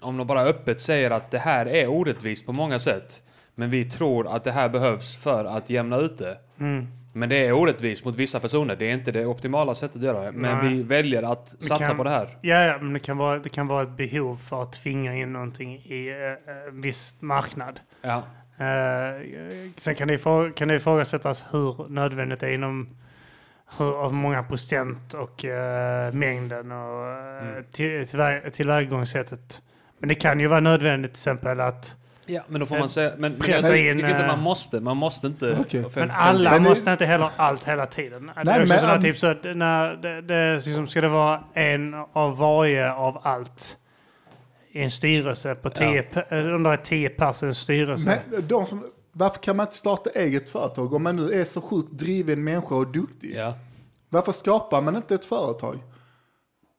om 0.00 0.16
de 0.16 0.26
bara 0.26 0.42
öppet 0.44 0.80
säger 0.82 1.10
att 1.10 1.30
det 1.30 1.38
här 1.38 1.66
är 1.68 1.86
orättvist 1.86 2.46
på 2.46 2.52
många 2.52 2.78
sätt. 2.78 3.22
Men 3.54 3.70
vi 3.70 3.84
tror 3.90 4.28
att 4.28 4.44
det 4.44 4.52
här 4.52 4.68
behövs 4.68 5.16
för 5.16 5.44
att 5.44 5.70
jämna 5.70 5.96
ut 5.98 6.18
det. 6.18 6.38
Mm. 6.60 6.86
Men 7.16 7.28
det 7.28 7.46
är 7.46 7.52
orättvist 7.52 8.04
mot 8.04 8.16
vissa 8.16 8.40
personer. 8.40 8.76
Det 8.76 8.84
är 8.90 8.92
inte 8.94 9.12
det 9.12 9.26
optimala 9.26 9.74
sättet 9.74 9.96
att 9.96 10.02
göra 10.02 10.24
det. 10.24 10.32
Men 10.32 10.58
Nej. 10.58 10.74
vi 10.74 10.82
väljer 10.82 11.22
att 11.22 11.48
satsa 11.48 11.84
kan- 11.84 11.96
på 11.96 12.04
det 12.04 12.10
här. 12.10 12.38
Ja, 12.40 12.64
ja, 12.64 12.78
men 12.80 12.92
det 12.92 12.98
kan, 13.00 13.16
vara, 13.16 13.38
det 13.38 13.48
kan 13.48 13.66
vara 13.66 13.82
ett 13.82 13.96
behov 13.96 14.36
för 14.36 14.62
att 14.62 14.72
tvinga 14.72 15.14
in 15.14 15.32
någonting 15.32 15.74
i 15.76 16.08
eh, 16.08 16.52
en 16.68 16.80
viss 16.80 17.16
marknad. 17.20 17.80
Ja. 18.02 18.16
Eh, 18.58 19.22
sen 19.76 19.94
kan 19.94 20.08
det, 20.08 20.18
kan 20.56 20.68
det 20.68 20.74
ifrågasättas 20.74 21.44
hur 21.50 21.88
nödvändigt 21.88 22.40
det 22.40 22.46
är 22.46 22.52
inom 22.52 22.88
hur, 23.78 24.04
av 24.04 24.14
många 24.14 24.42
procent 24.42 25.14
och 25.14 25.44
eh, 25.44 26.12
mängden 26.12 26.72
och 26.72 27.06
uh, 27.06 27.26
Mm. 27.42 27.64
till, 27.72 28.06
tillväg, 28.06 28.52
tillvägagångssättet. 28.52 29.62
Men 29.98 30.08
det 30.08 30.14
kan 30.14 30.40
ju 30.40 30.46
vara 30.46 30.60
nödvändigt 30.60 31.10
till 31.14 31.18
exempel 31.18 31.60
att 31.60 31.96
Ja, 32.26 32.42
men 32.48 32.60
då 32.60 32.66
får 32.66 32.78
man 32.78 32.88
säga... 32.88 33.12
Men, 33.18 33.32
men 33.32 33.50
jag 33.50 33.60
tycker 33.62 33.74
in, 33.76 33.90
inte 34.00 34.06
eh, 34.08 34.26
man 34.26 34.38
måste. 34.38 34.80
Man 34.80 34.96
måste 34.96 35.26
inte... 35.26 35.56
50, 35.56 35.84
Men 35.94 36.10
alla 36.10 36.50
Men 36.50 36.62
det- 36.62 36.68
måste 36.68 36.90
inte 36.90 37.04
heller 37.06 37.30
allt 37.36 37.64
hela 37.68 37.86
tiden. 37.86 38.26
det 38.36 38.44
Nej, 38.44 38.54
är 38.56 38.60
också 38.62 38.72
men- 38.72 38.80
sådär, 38.80 38.98
typ 39.02 39.18
så 39.18 39.26
att 39.26 39.44
när 39.44 39.96
det, 39.96 40.20
det 40.22 40.54
liksom, 40.66 40.86
ska 40.86 41.00
det 41.00 41.08
vara 41.08 41.44
en 41.54 41.94
av 42.12 42.38
varje 42.38 42.92
av 42.92 43.20
allt 43.22 43.76
i 44.72 44.82
en 44.82 44.90
styrelse 44.90 45.54
på 45.54 45.70
tio, 45.70 46.02
pe- 46.12 46.24
eller 46.28 46.54
om 46.54 46.62
det 46.62 46.70
är 46.70 46.76
tio 46.76 47.08
pers 47.08 47.42
i 47.42 47.46
en 47.46 47.54
styrelse. 47.54 48.20
Men 48.30 48.48
de 48.48 48.66
som, 48.66 48.84
varför 49.12 49.38
kan 49.42 49.56
man 49.56 49.66
inte 49.66 49.76
starta 49.76 50.10
eget 50.10 50.48
företag 50.48 50.92
om 50.94 51.02
man 51.02 51.16
nu 51.16 51.32
är 51.32 51.44
så 51.44 51.60
sjukt 51.60 51.88
driven 51.92 52.44
människa 52.44 52.74
och 52.74 52.86
duktig? 52.86 53.32
Ja. 53.36 53.54
Varför 54.08 54.32
skapar 54.32 54.82
man 54.82 54.96
inte 54.96 55.14
ett 55.14 55.24
företag? 55.24 55.78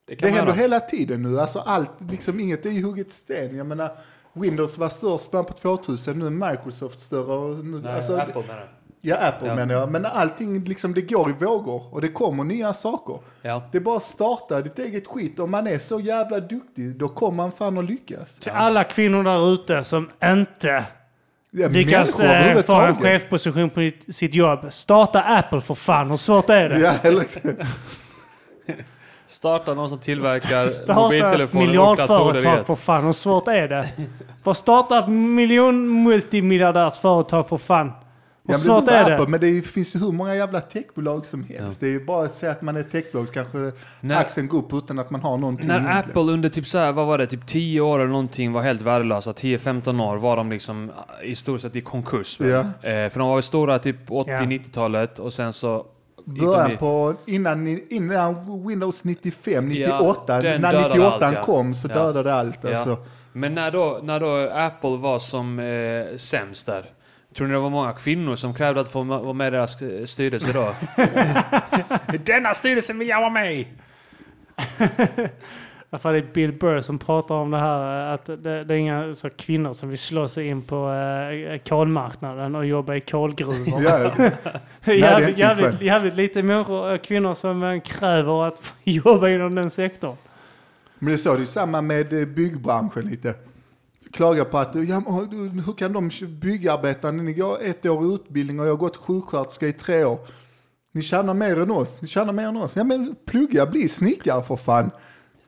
Det 0.07 0.15
kan 0.15 0.29
Det 0.29 0.35
händer 0.35 0.53
hela 0.53 0.79
tiden 0.79 1.21
nu. 1.23 1.39
Alltså 1.39 1.59
allt, 1.59 1.91
liksom 2.11 2.39
inget 2.39 2.65
är 2.65 2.69
ju 2.69 2.83
hugget 2.83 3.11
sten. 3.11 3.55
Jag 3.57 3.65
menar, 3.65 3.91
Windows 4.41 4.77
var 4.77 4.89
störst 4.89 5.31
början 5.31 5.45
på 5.45 5.53
2000, 5.53 6.19
nu 6.19 6.25
är 6.25 6.51
Microsoft 6.51 6.99
större. 6.99 7.33
Och 7.37 7.65
nu, 7.65 7.81
Nej, 7.81 7.93
alltså, 7.95 8.17
Apple 8.17 8.41
menar 8.47 8.59
jag. 8.59 8.67
Ja, 9.01 9.15
Apple 9.15 9.47
Ja. 9.47 9.55
menar 9.55 9.73
jag. 9.75 9.91
Men 9.91 10.05
allting, 10.05 10.63
liksom, 10.63 10.93
det 10.93 11.01
går 11.01 11.29
i 11.29 11.33
vågor 11.45 11.93
och 11.93 12.01
det 12.01 12.07
kommer 12.07 12.43
nya 12.43 12.73
saker. 12.73 13.19
Ja. 13.41 13.63
Det 13.71 13.77
är 13.77 13.81
bara 13.81 13.97
att 13.97 14.05
starta 14.05 14.61
ditt 14.61 14.79
eget 14.79 15.07
skit. 15.07 15.39
Om 15.39 15.51
man 15.51 15.67
är 15.67 15.79
så 15.79 15.99
jävla 15.99 16.39
duktig, 16.39 16.95
då 16.97 17.07
kommer 17.09 17.35
man 17.37 17.51
fan 17.51 17.77
att 17.77 17.85
lyckas. 17.85 18.35
Till 18.39 18.51
alla 18.51 18.83
kvinnor 18.83 19.23
där 19.23 19.53
ute 19.53 19.83
som 19.83 20.09
inte 20.23 20.83
Ja, 21.51 21.67
lyckas 21.67 22.19
eh, 22.19 22.57
få 22.63 22.75
en 22.81 22.95
chefsposition 22.95 23.69
på 23.69 23.79
sitt- 23.79 24.15
sitt 24.15 24.33
jobb, 24.35 24.59
starta 24.69 25.21
Apple 25.21 25.61
för 25.61 25.73
fan. 25.75 26.09
Hur 26.09 26.17
svårt 26.17 26.49
är 26.49 26.69
det? 26.69 26.79
Ja, 26.79 26.93
eller, 27.03 27.25
Starta 29.27 29.73
någon 29.73 29.89
som 29.89 29.97
tillverkar 29.99 30.65
Starta 30.67 31.01
mobiltelefoner 31.01 31.63
och 31.63 31.67
miljardföretag 31.67 32.33
datorer. 32.33 32.63
för 32.63 32.75
fan. 32.75 33.05
Hur 33.05 33.11
svårt 33.11 33.47
är 33.47 33.67
det? 33.67 33.83
Bara 34.43 34.55
starta 34.55 34.99
ett 34.99 35.09
miljon 35.09 36.03
multimiljardärsföretag 36.03 37.49
för 37.49 37.57
fan. 37.57 37.87
Hur 38.47 38.53
Ja, 38.53 38.57
svårt 38.57 38.87
är 38.87 39.01
Apple, 39.01 39.17
det? 39.17 39.27
men 39.27 39.39
det 39.39 39.61
finns 39.61 39.95
ju 39.95 39.99
hur 39.99 40.11
många 40.11 40.35
jävla 40.35 40.61
techbolag 40.61 41.25
som 41.25 41.43
helst. 41.43 41.79
Det 41.79 41.85
är 41.87 41.89
ju 41.91 42.05
bara 42.05 42.25
att 42.25 42.35
säga 42.35 42.51
att 42.51 42.61
man 42.61 42.75
är 42.75 42.79
ett 42.79 42.91
techbolag 42.91 43.27
så 43.27 43.33
kanske 43.33 43.71
När- 44.01 44.17
aktien 44.19 44.47
går 44.47 44.57
upp 44.59 44.73
utan 44.73 44.99
att 44.99 45.09
man 45.09 45.21
har 45.21 45.37
någonting 45.37 45.67
När 45.67 45.75
egentligen. 45.79 46.09
Apple 46.09 46.21
under 46.33 46.49
typ 46.49 46.67
så 46.67 46.77
här, 46.77 46.91
vad 46.91 47.07
var 47.07 47.17
det, 47.17 47.27
typ 47.27 47.47
10 47.47 47.81
år 47.81 47.99
eller 47.99 48.09
någonting 48.11 48.53
var 48.53 48.61
helt 48.61 48.81
värdelösa, 48.81 49.31
10-15 49.33 49.99
år 50.01 50.17
var 50.17 50.35
de 50.37 50.49
liksom 50.49 50.91
i 51.23 51.35
stort 51.35 51.61
sett 51.61 51.75
i 51.75 51.81
konkurs. 51.81 52.37
Ja. 52.39 52.45
Eh, 52.59 53.09
för 53.09 53.19
de 53.19 53.27
var 53.27 53.35
väl 53.35 53.43
stora 53.43 53.79
typ 53.79 53.95
Ja. 54.09 54.23
80-90-talet 54.23 55.19
och 55.19 55.33
sen 55.33 55.53
så... 55.53 55.85
Början 56.29 56.71
i- 56.71 56.77
på, 56.77 57.13
innan, 57.25 57.67
innan 57.89 58.63
Windows 58.67 59.03
95, 59.03 59.71
Ja, 59.71 59.87
98, 59.97 60.41
den 60.41 60.61
när 60.61 60.71
dödade 60.71 60.89
98 60.95 61.25
allt, 61.27 61.35
ja. 61.35 61.43
kom 61.43 61.75
så 61.75 61.87
Ja. 61.87 61.93
dödade 61.93 62.33
allt. 62.33 62.59
Ja. 62.61 62.69
Alltså. 62.77 62.97
Men 63.33 63.53
när 63.53 63.71
då, 63.71 63.99
när 64.03 64.19
då 64.19 64.49
Apple 64.53 64.97
var 64.97 65.19
som 65.19 65.59
eh, 65.59 66.17
sämst 66.17 66.65
där, 66.65 66.85
tror 67.37 67.47
ni 67.47 67.53
det 67.53 67.59
var 67.59 67.69
många 67.69 67.93
kvinnor 67.93 68.35
som 68.35 68.53
krävde 68.53 68.81
att 68.81 68.91
få 68.91 69.03
vara 69.03 69.33
med 69.33 69.47
i 69.47 69.51
deras 69.51 69.81
eh, 69.81 70.05
styrelse 70.05 70.53
då? 70.53 70.73
I 72.13 72.17
denna 72.25 72.53
styrelsen 72.53 72.99
vill 72.99 73.07
jag 73.07 73.19
vara 73.19 73.29
med 73.29 73.55
i! 73.55 73.67
För 75.91 76.13
det 76.13 76.19
är 76.19 76.33
Bill 76.33 76.53
Burr 76.53 76.81
som 76.81 76.99
pratar 76.99 77.35
om 77.35 77.51
det 77.51 77.57
här 77.57 78.13
att 78.13 78.25
det, 78.25 78.63
det 78.63 78.73
är 78.73 78.77
inga 78.77 79.13
så 79.13 79.29
kvinnor 79.29 79.73
som 79.73 79.89
vill 79.89 79.97
slå 79.97 80.27
sig 80.27 80.47
in 80.47 80.61
på 80.61 80.91
eh, 80.91 81.57
kolmarknaden 81.57 82.55
och 82.55 82.65
jobba 82.65 82.95
i 82.95 83.01
kolgruvor. 83.01 83.81
Ja, 83.83 84.91
är 84.93 84.93
jävligt, 84.93 85.81
jävligt, 85.81 86.13
lite 86.15 86.43
människor, 86.43 86.93
eh, 86.93 86.97
kvinnor 86.97 87.33
som 87.33 87.63
eh, 87.63 87.81
kräver 87.81 88.47
att 88.47 88.73
jobba 88.83 89.29
inom 89.29 89.55
den 89.55 89.69
sektorn. 89.69 90.15
men 90.99 91.07
det 91.07 91.15
är 91.15 91.17
så, 91.17 91.35
det 91.35 91.41
är 91.41 91.45
samma 91.45 91.81
med 91.81 92.13
eh, 92.13 92.25
byggbranschen 92.25 93.05
lite. 93.09 93.33
Klagar 94.11 94.45
på 94.45 94.57
att, 94.57 94.75
ja, 94.75 95.03
hur 95.65 95.77
kan 95.77 95.93
de 95.93 96.09
byggarbetare, 96.27 97.11
ni 97.11 97.33
går 97.33 97.57
ett 97.61 97.85
år 97.85 98.15
utbildning 98.15 98.59
och 98.59 98.65
jag 98.65 98.71
har 98.71 98.77
gått 98.77 98.97
sjuksköterska 98.97 99.67
i 99.67 99.73
tre 99.73 100.03
år. 100.03 100.19
Ni 100.91 101.01
tjänar 101.01 101.33
mer 101.33 101.61
än 101.61 101.71
oss, 101.71 102.01
ni 102.01 102.07
tjänar 102.07 102.33
mer 102.33 102.47
än 102.47 102.57
oss. 102.57 102.75
Ja 102.75 102.83
men 102.83 103.15
plugga, 103.25 103.65
bli 103.65 103.89
snickare 103.89 104.43
för 104.43 104.55
fan. 104.55 104.91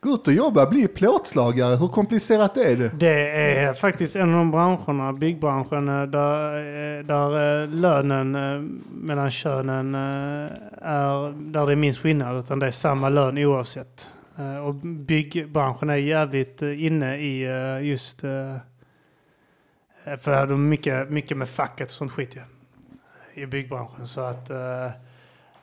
Gå 0.02 0.10
ut 0.10 0.28
och 0.28 0.34
jobba, 0.34 0.66
bli 0.66 0.88
plåtslagare. 0.88 1.76
Hur 1.76 1.88
komplicerat 1.88 2.56
är 2.56 2.76
det? 2.76 2.90
Det 2.98 3.30
är 3.30 3.74
faktiskt 3.74 4.16
en 4.16 4.30
av 4.30 4.36
de 4.36 4.50
branscherna, 4.50 5.12
byggbranschen, 5.12 5.88
eh, 5.88 6.02
där, 6.02 6.56
eh, 6.98 7.04
där 7.04 7.62
eh, 7.62 7.68
lönen 7.68 8.32
mellan 8.90 9.30
könen 9.30 9.94
är 9.94 11.32
där 11.52 11.66
det 11.66 11.72
är 11.72 11.76
minst 11.76 12.00
skillnad. 12.00 12.38
Utan 12.38 12.58
det 12.58 12.66
är 12.66 12.70
samma 12.70 13.08
lön 13.08 13.38
oavsett. 13.38 14.10
Och 14.64 14.74
byggbranschen 14.84 15.90
är 15.90 15.96
jävligt 15.96 16.62
inne 16.62 17.16
i 17.16 17.42
just... 17.82 18.20
För 20.04 20.30
det 20.30 20.36
är 20.36 20.46
mycket, 20.46 21.10
mycket 21.10 21.36
med 21.36 21.48
facket 21.48 21.88
och 21.88 21.94
sånt 21.94 22.12
skit 22.12 22.36
ju. 22.36 22.40
I 23.42 23.46
byggbranschen. 23.46 24.06
Så 24.06 24.20
att 24.20 24.50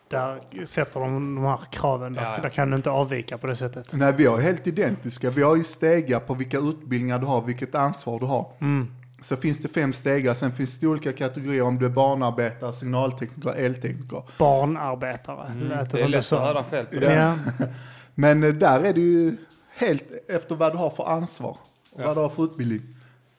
där 0.10 0.65
sätter 0.65 1.00
de 1.00 1.36
de 1.36 1.43
här 1.43 1.60
kraven. 1.72 2.13
Där, 2.13 2.22
Ja, 2.22 2.34
ja. 2.36 2.41
där 2.41 2.50
kan 2.50 2.70
du 2.70 2.76
inte 2.76 2.89
avvika 2.89 3.38
på 3.38 3.48
det 3.48 3.56
sättet. 3.56 3.93
Nej, 3.93 4.13
vi 4.17 4.26
har 4.26 4.39
helt 4.39 4.67
identiska. 4.67 5.32
Vi 5.32 5.41
har 5.41 5.56
ju 5.56 5.63
stegar 5.63 6.20
på 6.20 6.34
vilka 6.34 6.58
utbildningar 6.58 7.20
du 7.20 7.26
har, 7.26 7.41
vilket 7.41 7.76
ansvar 7.76 8.20
du 8.20 8.26
har. 8.26 8.52
Mm. 8.62 8.88
Så 9.22 9.36
finns 9.36 9.60
det 9.60 9.67
fem 9.67 9.93
stegar, 9.93 10.34
sen 10.34 10.52
finns 10.52 10.80
det 10.80 10.88
olika 10.88 11.13
kategorier 11.13 11.62
om 11.62 11.80
du 11.80 11.86
är 11.86 11.89
barnarbetare, 11.89 12.74
signaltekniker, 12.74 13.50
eltekniker. 13.50 14.24
Barnarbetare. 14.39 15.48
Mm, 15.48 15.67
lät 15.67 15.89
det 15.91 15.98
är 15.98 16.02
som 16.02 16.12
du 16.12 16.17
lätt 16.17 16.34
att 16.34 16.39
höra 16.39 16.63
fel 16.63 16.86
på 16.86 17.00
det. 17.00 17.13
Ja. 17.13 17.36
Men 18.15 18.43
eh, 18.43 18.54
där 18.54 18.80
är 18.84 18.93
det 18.93 19.02
ju 19.02 19.38
helt 19.76 20.04
efter 20.28 20.56
vad 20.56 20.74
du 20.74 20.78
har 20.78 20.89
för 20.89 21.06
ansvar 21.10 21.58
och 21.91 22.02
vad 22.02 22.17
du 22.17 22.22
har 22.22 22.30
för 22.30 22.43
utbildning. 22.43 22.82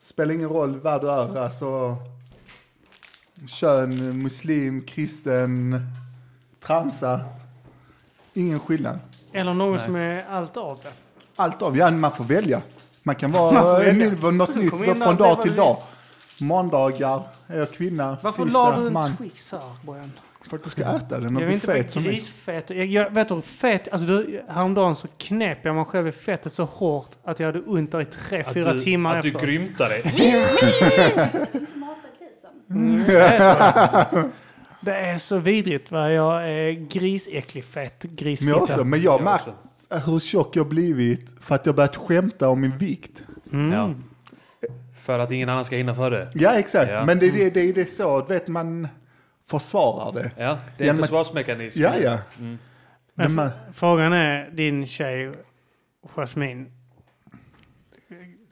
Spelar 0.03 0.35
ingen 0.35 0.49
roll 0.49 0.81
vad 0.81 1.01
du 1.01 1.11
är, 1.11 1.39
alltså 1.39 1.97
kön, 3.47 4.23
muslim, 4.23 4.83
kristen, 4.83 5.81
transa. 6.61 7.21
Ingen 8.35 8.61
skillnad. 8.61 8.99
Eller 9.33 9.55
någon 9.55 9.77
Nej. 9.77 9.85
som 9.85 9.97
är 9.97 10.23
allt 10.31 10.57
av 10.57 10.79
det. 10.83 10.91
Allt 11.37 11.63
av, 11.63 11.77
ja 11.77 11.91
man 11.91 12.13
får 12.13 12.25
välja. 12.25 12.63
Man 13.03 13.15
kan 13.15 13.33
vara 13.33 13.53
Man 13.53 13.65
välja. 13.81 13.93
ny- 14.11 14.33
något 14.33 14.55
nytt 14.55 14.71
från 15.03 15.17
dag 15.17 15.43
till 15.43 15.55
dag. 15.55 15.77
Måndagar 16.41 17.23
är 17.47 17.59
jag 17.59 17.71
kvinna, 17.73 18.19
Varför 18.23 18.45
la 18.45 18.81
du 18.81 18.87
en. 18.87 19.17
Twix 19.17 19.53
här, 19.53 19.61
Bojan? 19.85 20.13
För 20.51 20.57
att 20.57 20.65
du 20.65 20.71
ska 20.71 20.83
äta 20.83 21.21
den 21.21 21.37
och 21.37 21.43
Jag 21.43 21.49
bli 21.49 21.55
inte 21.55 21.67
fet 21.67 21.91
som 21.91 22.03
grisfet. 22.03 22.71
Jag, 22.71 22.87
jag 22.87 23.11
vet 23.11 23.29
du 23.29 23.35
hur 23.35 23.43
fet... 23.43 23.89
Alltså 23.93 24.07
du, 24.07 24.43
häromdagen 24.49 24.97
så 24.97 25.09
knep 25.19 25.59
jag 25.63 25.75
mig 25.75 25.85
själv 25.85 26.09
i 26.09 26.13
fettet 26.13 26.53
så 26.53 26.65
hårt 26.65 27.11
att 27.25 27.41
jag 27.41 27.47
hade 27.47 27.61
ont 27.61 27.93
där 27.93 28.01
i 28.01 28.05
tre, 28.05 28.41
Att 28.41 28.55
fyra 28.55 28.73
du, 28.73 28.79
timmar 28.79 29.19
att 29.19 29.25
efter. 29.25 29.41
du 29.41 29.47
grymtar 29.47 29.89
dig. 29.89 30.03
Mata 31.75 32.09
grisen. 32.19 32.51
Mm, 32.71 34.31
det. 34.81 34.95
Är 34.97 35.19
så 35.19 35.39
vidrigt 35.39 35.91
vad 35.91 36.15
jag 36.15 36.51
är 36.51 36.71
grisäcklig 36.73 37.65
fet 37.65 38.05
Men, 38.05 38.15
grisfitta. 38.17 38.51
jag 38.51 38.63
också, 38.63 38.85
men 38.85 39.01
jag 39.03 39.23
märker 39.23 39.53
hur 40.07 40.19
tjock 40.21 40.57
jag 40.57 40.69
blivit 40.69 41.31
för 41.41 41.55
att 41.55 41.67
jag 41.67 41.75
börjat 41.75 41.97
skämta 41.97 42.49
om 42.49 42.61
min 42.61 42.79
vikt. 42.79 43.23
Mm. 43.53 43.73
Ja. 43.73 43.95
För 45.01 45.19
att 45.19 45.31
ingen 45.31 45.49
annan 45.49 45.65
ska 45.65 45.77
hinna 45.77 45.95
före. 45.95 46.31
Ja 46.35 46.53
exakt, 46.53 46.91
Ja. 46.91 47.05
men 47.05 47.19
det, 47.19 47.31
det, 47.31 47.51
det, 47.51 47.73
det 47.73 47.81
är 47.81 47.85
så, 47.85 48.25
vet 48.25 48.49
man 48.49 48.89
försvarar 49.47 50.13
det. 50.13 50.31
Ja, 50.37 50.59
det 50.79 50.85
är 50.85 50.91
en 50.91 50.97
men- 50.97 51.03
försvarsmekanism. 51.03 51.81
Ja 51.81 51.93
ja. 52.03 52.19
Mm. 52.39 52.59
Men 53.15 53.35
man, 53.35 53.51
Frågan 53.73 54.13
är, 54.13 54.51
din 54.51 54.87
tjej 54.87 55.33
Jasmine, 56.17 56.65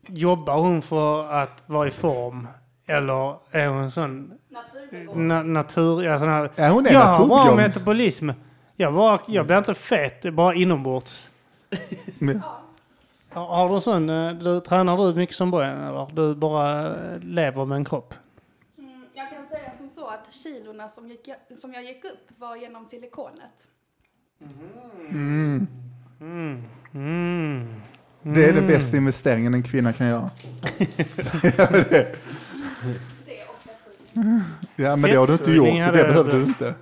jobbar 0.09 0.59
hon 0.59 0.83
för 0.83 1.33
att 1.33 1.63
vara 1.67 1.89
i 1.89 1.91
form? 1.91 2.49
Eller 2.87 3.37
är 3.51 3.67
hon 3.67 3.91
sån 3.91 4.33
Naturbegåvning. 4.49 5.29
na 5.29 5.43
natur... 5.43 6.03
Ja, 6.03 6.19
sån 6.19 6.29
här, 6.29 6.51
ja, 6.57 6.69
hon 6.69 6.87
är 6.87 6.93
jag 6.93 7.01
har 7.01 7.17
bra 7.17 7.27
naturbegåvad. 7.27 7.57
metabolism. 7.57 8.31
Jag, 8.77 8.95
bara, 8.95 9.21
jag 9.27 9.47
blir 9.47 9.59
inte 9.59 9.75
fet, 9.75 10.35
bara 10.35 10.55
inombords. 10.55 11.31
Men- 12.19 12.43
Ja. 12.45 12.61
Har, 13.41 13.47
har 13.47 13.75
du 13.75 13.81
sån, 13.81 14.11
eh, 14.11 14.33
du, 14.33 14.61
tränar 14.61 14.97
du 14.97 15.15
mycket 15.15 15.37
som 15.37 15.51
Bojan 15.51 15.81
eller? 15.81 16.07
Du 16.13 16.35
bara 16.35 16.87
eh, 17.15 17.19
lever 17.21 17.65
med 17.65 17.77
en 17.77 17.85
kropp? 17.85 18.15
Mm, 18.79 19.05
jag 19.15 19.31
kan 19.31 19.45
säga 19.45 19.73
som 19.73 19.89
så 19.89 20.07
att 20.07 20.33
kilorna 20.33 20.89
som, 20.89 21.09
gick, 21.09 21.29
som 21.57 21.73
jag 21.73 21.85
gick 21.85 22.05
upp 22.05 22.29
var 22.39 22.57
genom 22.57 22.87
silikonet. 22.87 23.69
Mm. 25.11 25.67
Mm. 26.21 26.63
Mm. 26.95 27.75
Det 28.23 28.45
är 28.45 28.53
den 28.53 28.67
bästa 28.67 28.97
investeringen 28.97 29.55
en 29.55 29.63
kvinna 29.63 29.93
kan 29.93 30.07
göra. 30.09 30.31
Fettsugning. 32.95 34.41
Ja 34.77 34.97
men 34.97 35.11
det 35.11 35.17
har 35.17 35.27
du 35.27 35.33
inte 35.33 35.45
Fettsugning 35.45 35.79
gjort, 35.79 35.93
det 35.93 35.99
jag- 35.99 36.09
behövde 36.09 36.33
du 36.33 36.43
inte. 36.45 36.75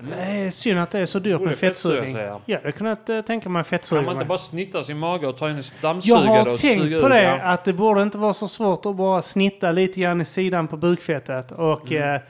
Nej. 0.00 0.50
Synd 0.50 0.78
att 0.80 0.90
det 0.90 0.98
är 0.98 1.06
så 1.06 1.18
dyrt 1.18 1.40
med 1.40 1.56
fettsugning. 1.56 2.16
jag. 2.16 2.40
Jag 2.46 2.58
hade 2.58 2.72
kunnat 2.72 3.10
uh, 3.10 3.20
tänka 3.20 3.48
mig 3.48 3.60
Kan 3.60 3.64
fettsuga. 3.64 4.02
man 4.02 4.14
inte 4.14 4.26
bara 4.26 4.38
snitta 4.38 4.84
sin 4.84 4.98
mage 4.98 5.26
och 5.26 5.38
ta 5.38 5.50
in 5.50 5.56
en 5.56 5.62
Jag 5.62 5.82
dammsugare 5.82 6.18
har 6.26 6.48
och 6.48 6.56
tänkt 6.56 6.82
suga 6.82 7.00
på 7.00 7.06
ur 7.06 7.10
det, 7.10 7.20
den? 7.20 7.40
att 7.40 7.64
det 7.64 7.72
borde 7.72 8.02
inte 8.02 8.18
vara 8.18 8.34
så 8.34 8.48
svårt 8.48 8.86
att 8.86 8.96
bara 8.96 9.22
snitta 9.22 9.72
lite 9.72 10.00
grann 10.00 10.20
i 10.20 10.24
sidan 10.24 10.68
på 10.68 10.76
bukfettet 10.76 11.52
och 11.52 11.92
Mm. 11.92 12.14
eh, 12.14 12.20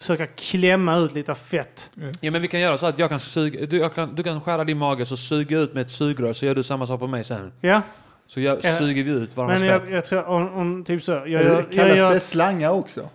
försöka 0.00 0.26
klämma 0.26 0.96
ut 0.96 1.14
lite 1.14 1.34
fett. 1.34 1.90
Ja 2.20 2.30
men 2.30 2.42
vi 2.42 2.48
kan 2.48 2.60
göra 2.60 2.78
så 2.78 2.86
att 2.86 2.98
jag 2.98 3.08
kan 3.10 3.20
suga, 3.20 3.66
du, 3.66 3.78
jag 3.78 3.94
kan, 3.94 4.14
du 4.14 4.22
kan 4.22 4.40
skära 4.40 4.64
din 4.64 4.78
mage 4.78 5.06
så 5.06 5.16
suga 5.16 5.58
ut 5.58 5.74
med 5.74 5.80
ett 5.82 5.90
sugrör 5.90 6.32
så 6.32 6.46
gör 6.46 6.54
du 6.54 6.62
samma 6.62 6.86
sak 6.86 7.00
på 7.00 7.06
mig 7.06 7.24
sen. 7.24 7.52
Ja, 7.60 7.82
Så 8.26 8.40
jag, 8.40 8.58
Ja. 8.62 8.76
suger 8.78 9.04
vi 9.04 9.10
ut 9.10 9.36
varandras 9.36 9.60
men 9.60 9.68
jag, 9.68 9.90
jag 9.90 10.04
tror 10.04 10.24
om, 10.28 10.54
om 10.54 10.84
typ 10.84 11.02
så. 11.02 11.12
Jag, 11.12 11.28
jag, 11.28 11.72
kallas 11.72 11.98
gör, 11.98 12.14
det 12.14 12.20
slangar 12.20 12.70
också? 12.70 13.08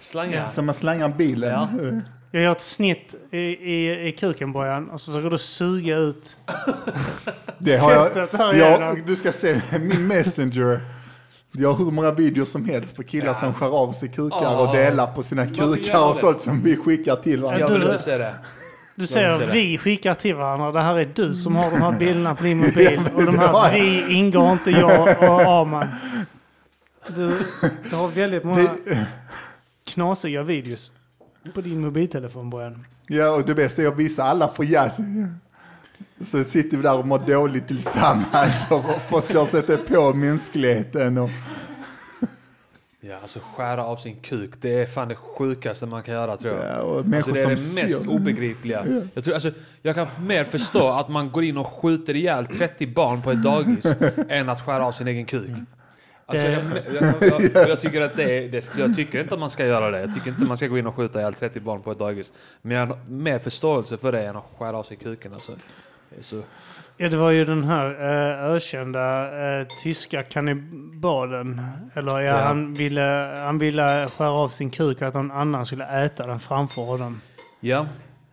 Slangar. 0.00 0.48
Som 0.48 0.66
man 0.66 0.74
slangar 0.74 1.08
bilen? 1.08 1.50
Ja. 1.50 1.68
jag 2.30 2.42
gör 2.42 2.52
ett 2.52 2.60
snitt 2.60 3.14
i, 3.30 3.38
i, 3.38 4.08
i 4.08 4.12
kuken 4.12 4.52
Bojan 4.52 4.90
och 4.90 5.00
så 5.00 5.12
försöker 5.12 5.30
du 5.30 5.38
suga 5.38 5.96
ut 5.96 6.38
Det 7.58 7.76
har 7.76 7.92
jag, 7.92 8.56
jag, 8.56 9.06
du 9.06 9.16
ska 9.16 9.32
se 9.32 9.60
min 9.80 10.06
messenger. 10.06 10.80
Jag 11.52 11.72
har 11.72 11.84
hur 11.84 11.92
många 11.92 12.10
videos 12.10 12.50
som 12.50 12.64
helst 12.64 12.96
på 12.96 13.02
killar 13.02 13.26
Ja. 13.26 13.34
som 13.34 13.54
skär 13.54 13.66
av 13.82 13.92
sig 13.92 14.08
kukar 14.08 14.38
Ja. 14.42 14.68
och 14.68 14.76
delar 14.76 15.06
på 15.06 15.22
sina 15.22 15.46
kukar 15.46 16.08
och 16.08 16.16
sånt 16.16 16.40
som 16.40 16.62
vi 16.62 16.76
skickar 16.76 17.16
till 17.16 17.40
varandra. 17.40 17.60
Jag 17.60 17.68
vill 17.68 17.82
inte 17.82 17.98
se 17.98 18.18
det. 18.18 18.34
Du 18.94 19.06
säger 19.06 19.52
vi 19.52 19.78
skickar 19.78 20.14
till 20.14 20.34
varandra. 20.34 20.72
Det 20.72 20.82
här 20.82 20.98
är 20.98 21.12
du 21.14 21.34
som 21.34 21.56
har 21.56 21.70
de 21.70 21.76
här 21.76 21.98
bilderna 21.98 22.34
på 22.34 22.42
din 22.44 22.58
mobil. 22.58 23.00
och 23.14 23.24
de 23.24 23.38
här 23.38 23.52
jag. 23.52 23.70
vi 23.72 24.12
ingår 24.14 24.52
inte 24.52 24.70
jag 24.70 25.00
och 25.02 25.40
Arman. 25.40 25.86
Du, 27.06 27.36
du 27.90 27.96
har 27.96 28.08
väldigt 28.08 28.44
många 28.44 28.70
knasiga 29.88 30.42
videos 30.42 30.92
på 31.54 31.60
din 31.60 31.80
mobiltelefon 31.80 32.50
Bojan. 32.50 32.86
ja, 33.06 33.30
och 33.30 33.46
det 33.46 33.54
bästa 33.54 33.82
är 33.82 33.86
att 33.86 33.96
visa 33.96 34.24
alla 34.24 34.48
för 34.48 34.64
jazz. 34.64 35.00
Så 36.20 36.44
sitter 36.44 36.76
vi 36.76 36.82
där 36.82 36.98
och 36.98 37.06
mår 37.06 37.18
dåligt 37.18 37.68
tillsammans 37.68 38.64
och 38.70 38.84
förstår 39.10 39.44
sätta 39.44 39.76
på 39.76 40.14
mänskligheten. 40.14 41.18
Och, 41.18 41.30
Ja, 43.02 43.16
alltså 43.22 43.38
skära 43.54 43.84
av 43.84 43.96
sin 43.96 44.16
kuk, 44.16 44.50
det 44.60 44.82
är 44.82 44.86
fan 44.86 45.08
det 45.08 45.14
sjukaste 45.14 45.86
man 45.86 46.02
kan 46.02 46.14
göra 46.14 46.36
tror 46.36 46.56
jag. 46.56 46.64
Ja, 46.64 47.16
Alltså 47.16 47.32
det 47.32 47.40
är 47.40 47.46
det 47.46 47.82
mest 47.82 48.06
obegripliga. 48.06 49.02
Jag, 49.14 49.24
tror, 49.24 49.34
alltså, 49.34 49.50
jag 49.82 49.94
kan 49.94 50.06
mer 50.20 50.44
förstå 50.44 50.88
att 50.88 51.08
man 51.08 51.30
går 51.30 51.44
in 51.44 51.56
och 51.56 51.66
skjuter 51.66 52.16
ihjäl 52.16 52.46
30 52.46 52.86
barn 52.86 53.22
på 53.22 53.30
ett 53.30 53.42
dagis 53.42 53.86
än 54.28 54.48
att 54.48 54.60
skära 54.60 54.86
av 54.86 54.92
sin 54.92 55.08
egen 55.08 55.24
kuk. 55.24 55.50
Alltså, 56.26 56.46
jag, 56.46 56.62
jag, 57.00 57.42
jag, 57.54 57.68
jag, 57.68 57.80
tycker 57.80 58.00
att 58.00 58.16
det 58.16 58.38
är, 58.38 58.48
det, 58.48 58.70
jag 58.78 58.96
tycker 58.96 59.20
inte 59.20 59.34
att 59.34 59.40
man 59.40 59.50
ska 59.50 59.66
göra 59.66 59.90
det. 59.90 60.00
Jag 60.00 60.14
tycker 60.14 60.28
inte 60.28 60.42
man 60.42 60.56
ska 60.56 60.66
gå 60.66 60.78
in 60.78 60.86
och 60.86 60.94
skjuta 60.94 61.20
ihjäl 61.20 61.34
30 61.34 61.60
barn 61.60 61.82
på 61.82 61.92
ett 61.92 61.98
dagis. 61.98 62.32
Men 62.62 62.76
jag 62.76 62.86
har 62.86 62.98
mer 63.08 63.38
förståelse 63.38 63.96
för 63.96 64.12
det 64.12 64.22
än 64.22 64.36
att 64.36 64.44
skära 64.58 64.78
av 64.78 64.82
sig 64.82 64.96
kuken. 64.96 65.32
Alltså. 65.32 65.52
Så, 66.20 66.42
Ja, 67.02 67.08
det 67.08 67.16
var 67.16 67.30
ju 67.30 67.44
den 67.44 67.64
här 67.64 67.86
uh, 67.90 68.54
ökända 68.54 69.32
eh, 69.60 69.66
tyska 69.82 70.22
kannibalen. 70.22 71.62
Eller 71.94 72.20
ja, 72.20 72.20
Ja. 72.20 72.36
Han, 72.42 72.74
ville, 72.74 73.34
han 73.38 73.58
ville 73.58 74.08
skära 74.08 74.30
av 74.30 74.48
sin 74.48 74.70
kuk 74.70 75.02
och 75.02 75.08
att 75.08 75.14
någon 75.14 75.30
annan 75.30 75.66
skulle 75.66 76.04
äta 76.04 76.26
den 76.26 76.40
framför 76.40 76.82
honom. 76.82 77.20
ja, 77.60 77.86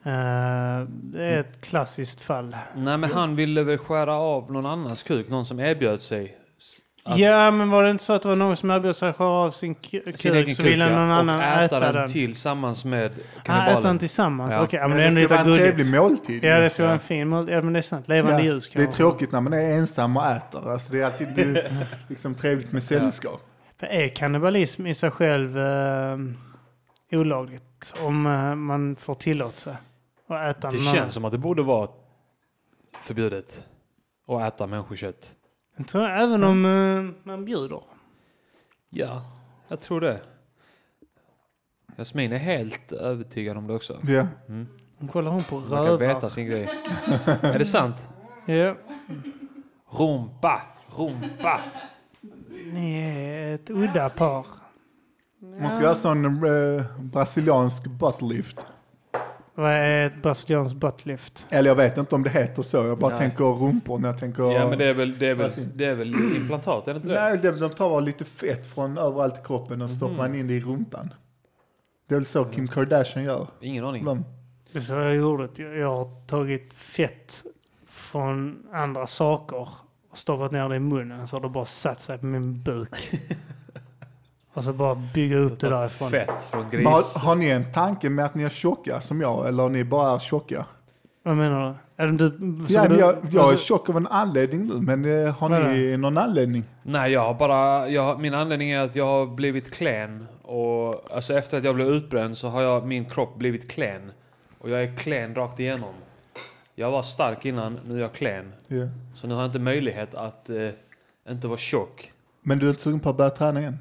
Eh, 0.03 0.87
det 0.89 1.23
är 1.23 1.39
ett 1.39 1.61
klassiskt 1.61 2.21
fall. 2.21 2.55
nej 2.75 2.97
men 2.97 3.11
han 3.11 3.35
ville 3.35 3.63
väl 3.63 3.77
skära 3.77 4.13
av 4.13 4.51
någon 4.51 4.65
annans 4.65 5.03
kuk, 5.03 5.29
någon 5.29 5.45
som 5.45 5.59
erbjöd 5.59 6.01
sig. 6.01 6.37
Att- 7.07 7.17
Ja, 7.19 7.51
men 7.51 7.69
var 7.69 7.83
det 7.83 7.89
inte 7.91 8.03
så 8.03 8.13
att 8.13 8.21
det 8.21 8.27
var 8.27 8.35
någon 8.35 8.55
som 8.55 8.71
erbjöd 8.71 8.95
sig 8.95 9.09
att 9.09 9.21
av 9.21 9.51
sin 9.51 9.75
ku- 9.75 10.17
Sin 10.17 10.33
egen 10.33 10.45
kuk 10.45 10.55
så 10.55 10.63
kuk, 10.63 10.71
ville 10.71 10.83
ja, 10.89 10.95
någon 10.99 11.11
annan 11.11 11.35
och 11.37 11.43
äta, 11.43 11.63
äta 11.77 11.91
den, 11.91 12.07
tillsammans 12.07 12.85
med 12.85 13.03
Ah, 13.05 13.05
äta 13.05 13.13
den 13.15 13.43
kannibalen. 13.43 13.99
tillsammans? 13.99 14.53
Ja. 14.53 14.61
Okej, 14.63 14.79
ja, 14.79 14.87
men 14.87 14.97
Men 14.97 14.97
det 14.97 15.03
är 15.03 15.07
ändå 15.07 15.19
det 15.21 15.25
ska 15.27 15.33
lite 15.35 15.43
vara 15.49 15.53
en 15.53 15.59
gulligt. 15.59 15.75
trevlig 15.91 15.99
måltid. 16.01 16.43
Ja, 16.43 16.59
det 16.59 16.69
ska 16.69 16.83
vara 16.83 16.93
en 16.93 16.99
fin 16.99 17.27
måltid. 17.27 17.55
Ja, 17.55 17.61
men 17.61 17.73
det 17.73 17.79
är 17.79 17.81
sant. 17.81 18.07
Levande 18.07 18.37
Ja, 18.37 18.43
ljus 18.45 18.69
det 18.73 18.83
är 18.83 18.87
tråkigt 18.87 19.31
när 19.31 19.41
man 19.41 19.53
är 19.53 19.71
ensam 19.77 20.17
och 20.17 20.25
äter. 20.25 20.71
Alltså 20.71 20.93
det 20.93 21.01
är 21.01 21.05
alltid 21.05 21.27
det 21.35 21.41
är 21.41 21.71
liksom 22.07 22.35
trevligt 22.35 22.71
med 22.71 22.83
sällskap. 22.83 23.41
För 23.79 23.87
är 23.87 24.07
kannibalism 24.07 24.87
i 24.87 24.93
sig 24.93 25.11
själv 25.11 25.59
eh, 25.59 26.17
olagligt? 27.11 27.93
Om 28.03 28.25
eh, 28.25 28.55
man 28.55 28.95
får 28.95 29.13
tillåtelse 29.13 29.77
att 30.29 30.57
äta 30.57 30.67
Det 30.69 30.73
någon 30.75 30.83
känns 30.83 30.95
annan? 30.97 31.11
som 31.11 31.25
att 31.25 31.31
det 31.31 31.37
borde 31.37 31.61
vara 31.63 31.89
förbjudet 33.01 33.63
att 34.27 34.41
äta 34.53 34.67
människokött. 34.67 35.33
Jag 35.77 35.87
tror 35.87 36.09
även 36.09 36.43
om 36.43 36.65
eh, 36.65 37.25
man 37.31 37.45
bjuder. 37.45 37.81
Ja, 38.89 39.21
jag 39.67 39.79
tror 39.81 40.01
det. 40.01 40.21
Jasmin 41.97 42.31
är 42.31 42.37
helt 42.37 42.91
övertygad 42.91 43.57
om 43.57 43.67
det 43.67 43.73
också. 43.73 43.99
Ja. 44.07 44.27
Hon 44.99 45.07
kollar 45.11 45.31
hon 45.31 45.43
på 45.43 45.59
Man 45.59 45.69
kan 45.69 45.97
veta 45.99 46.13
rövar. 46.13 46.29
sin 46.29 46.45
grej. 46.47 46.69
är 47.41 47.59
det 47.59 47.65
sant? 47.65 48.07
Ja. 48.45 48.75
Rumpa, 49.91 50.61
rumpa. 50.97 51.59
Ni 52.73 52.99
är 52.99 53.55
ett 53.55 53.69
udda 53.69 54.09
par. 54.09 54.45
Man 55.61 55.71
ska 55.71 55.83
göra 55.83 55.95
sån 55.95 56.25
eh, 56.25 56.83
brasiliansk 56.99 57.83
buttlift. 57.87 58.65
Vad 59.57 59.71
är 59.71 60.07
ett 60.07 60.21
brasilianskt 60.21 60.75
buttlift? 60.75 61.47
Eller 61.49 61.69
jag 61.69 61.75
vet 61.75 61.97
inte 61.97 62.15
om 62.15 62.23
det 62.23 62.29
heter 62.29 62.63
så. 62.63 62.77
Jag 62.77 62.97
bara 62.97 63.09
Nej. 63.09 63.19
tänker 63.19 63.43
rumpor 63.43 63.99
när 63.99 64.09
jag 64.09 64.17
tänker... 64.19 64.43
Ja 64.43 64.69
men 64.69 64.77
det 64.77 64.85
är 64.85 64.93
väl, 64.93 65.19
det 65.19 65.27
är 65.27 65.35
väl, 65.35 65.51
det 65.75 65.85
är 65.85 65.95
väl 65.95 66.15
implantat, 66.35 66.87
är 66.87 66.93
det 66.93 66.97
inte 66.97 67.09
det? 67.09 67.21
Nej, 67.21 67.37
det, 67.37 67.51
de 67.51 67.69
tar 67.69 68.01
lite 68.01 68.25
fett 68.25 68.67
från 68.67 68.97
överallt 68.97 69.37
i 69.39 69.41
kroppen 69.43 69.81
och 69.81 69.89
stoppar 69.89 70.15
man 70.15 70.35
in 70.35 70.47
det 70.47 70.53
i 70.53 70.61
rumpan. 70.61 71.13
Det 72.07 72.15
är 72.15 72.19
väl 72.19 72.25
så 72.25 72.45
Kim 72.45 72.67
Kardashian 72.67 73.25
gör. 73.25 73.47
Ingen 73.61 73.85
aning. 73.85 74.05
De, 74.05 74.25
Det 74.71 74.77
är 74.77 74.81
så 74.81 74.93
jag 74.93 75.15
gjorde. 75.15 75.63
Jag 75.77 75.97
har 75.97 76.27
tagit 76.27 76.73
fett 76.73 77.43
från 77.87 78.67
andra 78.73 79.07
saker 79.07 79.57
och 79.57 80.17
stoppat 80.17 80.51
ner 80.51 80.69
det 80.69 80.75
i 80.75 80.79
munnen 80.79 81.27
så 81.27 81.35
har 81.35 81.41
det 81.41 81.49
bara 81.49 81.65
satt 81.65 81.99
sig 81.99 82.17
på 82.17 82.25
min 82.25 82.63
buk. 82.63 82.95
och 84.57 84.63
så 84.63 84.73
bara 84.73 84.95
bygga 85.13 85.37
upp 85.37 85.59
det 85.59 85.69
Tagit 85.69 85.79
därifrån. 85.79 86.09
Fett 86.09 86.43
från 86.51 86.69
gris. 86.69 86.85
har, 86.85 87.19
har 87.25 87.35
ni 87.35 87.49
en 87.49 87.71
tanke 87.73 88.09
med 88.09 88.25
att 88.25 88.35
ni 88.35 88.43
är 88.43 88.49
tjocka 88.49 89.01
som 89.01 89.21
jag 89.21 89.47
eller 89.47 89.69
ni 89.69 89.83
bara 89.83 90.15
är 90.15 90.19
tjocka? 90.19 90.65
Vad 91.23 91.35
menar 91.35 91.69
du? 91.97 92.03
Är 92.03 92.07
det 92.07 92.13
du 92.29 92.65
Ja, 92.69 92.87
du- 92.87 92.99
jag, 92.99 93.15
jag 93.31 93.45
är 93.45 93.49
alltså- 93.49 93.65
tjock 93.65 93.89
av 93.89 93.97
en 93.97 94.07
anledning 94.07 94.67
nu, 94.67 94.73
men 94.73 95.25
eh, 95.25 95.35
har 95.35 95.51
är 95.51 95.67
ni 95.73 95.97
någon 95.97 96.17
anledning? 96.17 96.63
Nej, 96.83 97.11
jag 97.11 97.21
har 97.21 97.33
bara... 97.33 97.89
Jag, 97.89 98.19
min 98.19 98.33
anledning 98.33 98.71
är 98.71 98.79
att 98.79 98.95
jag 98.95 99.05
har 99.05 99.25
blivit 99.25 99.73
klen. 99.73 100.27
Och 100.41 101.15
alltså 101.15 101.33
efter 101.33 101.57
att 101.57 101.63
jag 101.63 101.75
blev 101.75 101.87
utbränd 101.87 102.37
så 102.37 102.47
har 102.47 102.61
jag, 102.61 102.87
min 102.87 103.05
kropp 103.05 103.37
blivit 103.37 103.71
klen. 103.71 104.11
Och 104.59 104.69
jag 104.69 104.83
är 104.83 104.95
klen 104.95 105.35
rakt 105.35 105.59
igenom. 105.59 105.93
Jag 106.75 106.91
var 106.91 107.01
stark 107.03 107.45
innan, 107.45 107.79
nu 107.87 107.95
är 107.97 108.01
jag 108.01 108.13
klen. 108.13 108.53
Ja. 108.67 108.87
Så 109.15 109.27
nu 109.27 109.33
har 109.33 109.41
jag 109.41 109.47
inte 109.49 109.59
möjlighet 109.59 110.15
att 110.15 110.49
eh, 110.49 110.69
inte 111.29 111.47
vara 111.47 111.57
tjock. 111.57 112.11
Men 112.41 112.59
du 112.59 112.65
är 112.65 112.69
inte 112.69 112.81
sugen 112.81 112.99
på 112.99 113.09
att 113.09 113.17
börja 113.17 113.29
träna 113.29 113.59
igen? 113.59 113.77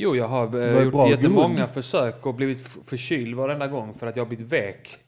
Jo, 0.00 0.16
jag 0.16 0.28
har 0.28 0.60
eh, 0.60 0.82
gjort 0.84 0.92
bra 0.92 1.08
jättemånga 1.10 1.56
grund. 1.56 1.70
försök 1.70 2.26
och 2.26 2.34
blivit 2.34 2.66
förkyld 2.86 3.34
varenda 3.34 3.66
gång 3.66 3.94
för 3.94 4.06
att 4.06 4.16
jag 4.16 4.24
har 4.24 4.28
blivit 4.28 4.52
vek. 4.52 4.98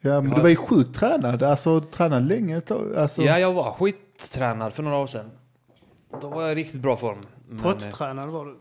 Ja, 0.00 0.20
men 0.20 0.30
Ja. 0.30 0.36
du 0.36 0.42
var 0.42 0.48
ju 0.48 0.56
sjukt 0.56 0.94
tränad. 0.94 1.42
Alltså 1.42 1.80
tränad 1.80 2.28
länge. 2.28 2.62
Alltså, 2.96 3.22
Ja, 3.22 3.38
jag 3.38 3.52
var 3.52 3.72
skittränad 3.72 4.74
för 4.74 4.82
några 4.82 4.96
år 4.96 5.06
sedan. 5.06 5.30
Då 6.20 6.28
var 6.28 6.42
jag 6.42 6.52
i 6.52 6.54
riktigt 6.54 6.80
bra 6.80 6.96
form. 6.96 7.18
Eh, 7.52 7.62
Pottränad 7.62 8.28
var 8.28 8.46
du. 8.46 8.56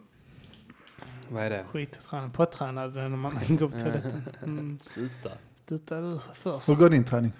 vad 1.29 1.43
är 1.43 1.49
det? 1.49 1.63
Skittränad. 1.71 2.33
Pottränad 2.33 2.95
när 2.95 3.07
man 3.09 3.33
går 3.49 3.67
på 3.69 3.79
toaletten. 3.79 4.21
Mm. 4.43 4.79
Sluta. 4.79 5.29
Sluta 5.67 6.01
du 6.01 6.19
först. 6.33 6.69
Hur 6.69 6.75
går 6.75 6.89
din 6.89 7.03
träning? 7.03 7.31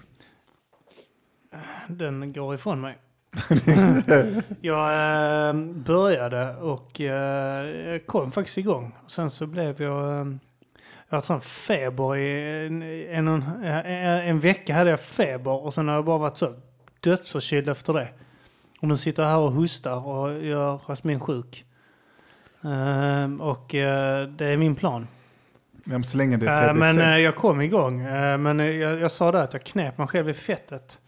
Den 1.87 2.33
går 2.33 2.55
ifrån 2.55 2.81
mig. 2.81 2.97
jag 4.61 4.93
eh, 5.49 5.53
började 5.75 6.55
och 6.55 7.01
eh, 7.01 7.99
kom 7.99 8.31
faktiskt 8.31 8.57
igång. 8.57 8.95
Sen 9.07 9.29
så 9.29 9.47
blev 9.47 9.81
jag... 9.81 10.19
Eh, 10.21 10.27
jag 11.09 11.15
hade 11.17 11.25
sån 11.25 11.41
feber 11.41 12.15
i 12.17 12.65
en, 12.67 12.81
en, 12.81 13.27
en, 13.27 14.19
en 14.29 14.39
vecka 14.39 14.73
hade 14.73 14.89
jag 14.89 14.99
feber 14.99 15.51
och 15.65 15.73
sen 15.73 15.87
har 15.87 15.95
jag 15.95 16.05
bara 16.05 16.17
varit 16.17 16.37
så 16.37 16.53
dödsförkyld 16.99 17.69
efter 17.69 17.93
det. 17.93 18.07
Och 18.81 18.87
nu 18.87 18.97
sitter 18.97 19.23
jag 19.23 19.29
här 19.29 19.37
och 19.37 19.51
hostar 19.51 20.07
och 20.07 20.43
gör 20.43 20.77
Jasmin 20.77 21.19
sjuk. 21.19 21.65
Eh, 22.63 23.33
och 23.41 23.75
eh, 23.75 24.27
det 24.27 24.45
är 24.45 24.57
min 24.57 24.75
plan. 24.75 25.07
Ja, 25.71 25.91
men 25.91 26.03
så 26.03 26.17
länge 26.17 26.37
det 26.37 26.47
är 26.47 26.67
Eh, 26.67 26.73
TBC. 26.73 26.79
men 26.79 27.01
eh, 27.13 27.17
jag 27.17 27.35
kom 27.35 27.61
igång. 27.61 28.01
Eh, 28.01 28.37
men 28.37 28.59
eh, 28.59 28.65
jag, 28.65 28.99
jag 28.99 29.11
sa 29.11 29.31
det 29.31 29.41
att 29.41 29.53
jag 29.53 29.63
knep 29.63 29.97
mig 29.97 30.07
själv 30.07 30.29
i 30.29 30.33
fettet. 30.33 30.99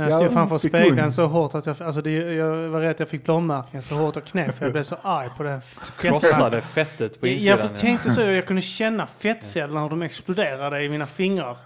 När 0.00 0.10
jag 0.10 0.16
Ja, 0.20 0.24
stod 0.24 0.32
framför 0.32 0.58
fick 0.58 0.70
spegeln 0.70 1.12
så 1.12 1.26
hårt 1.26 1.54
att 1.54 1.66
jag... 1.66 1.82
Alltså 1.82 2.02
det, 2.02 2.10
jag 2.12 2.68
var 2.68 2.80
rädd 2.80 2.90
att 2.90 3.00
jag 3.00 3.08
fick 3.08 3.24
blåmärken 3.24 3.82
så 3.82 3.94
hårt 3.94 4.14
jag 4.14 4.24
knep 4.24 4.56
för 4.56 4.64
jag 4.64 4.72
blev 4.72 4.82
så 4.82 4.96
arg 5.02 5.28
på 5.36 5.42
den 5.42 5.60
fettan. 5.60 6.20
Krossade 6.20 6.60
fettet 6.60 7.20
på 7.20 7.26
insidan. 7.26 7.58
Jag 7.58 7.68
för- 7.68 7.76
tänkte 7.76 8.10
så, 8.10 8.20
jag 8.20 8.46
kunde 8.46 8.62
känna 8.62 9.06
fettcellerna 9.06 9.82
hur 9.82 9.88
de 9.88 10.02
exploderade 10.02 10.82
i 10.82 10.88
mina 10.88 11.06
fingrar. 11.06 11.56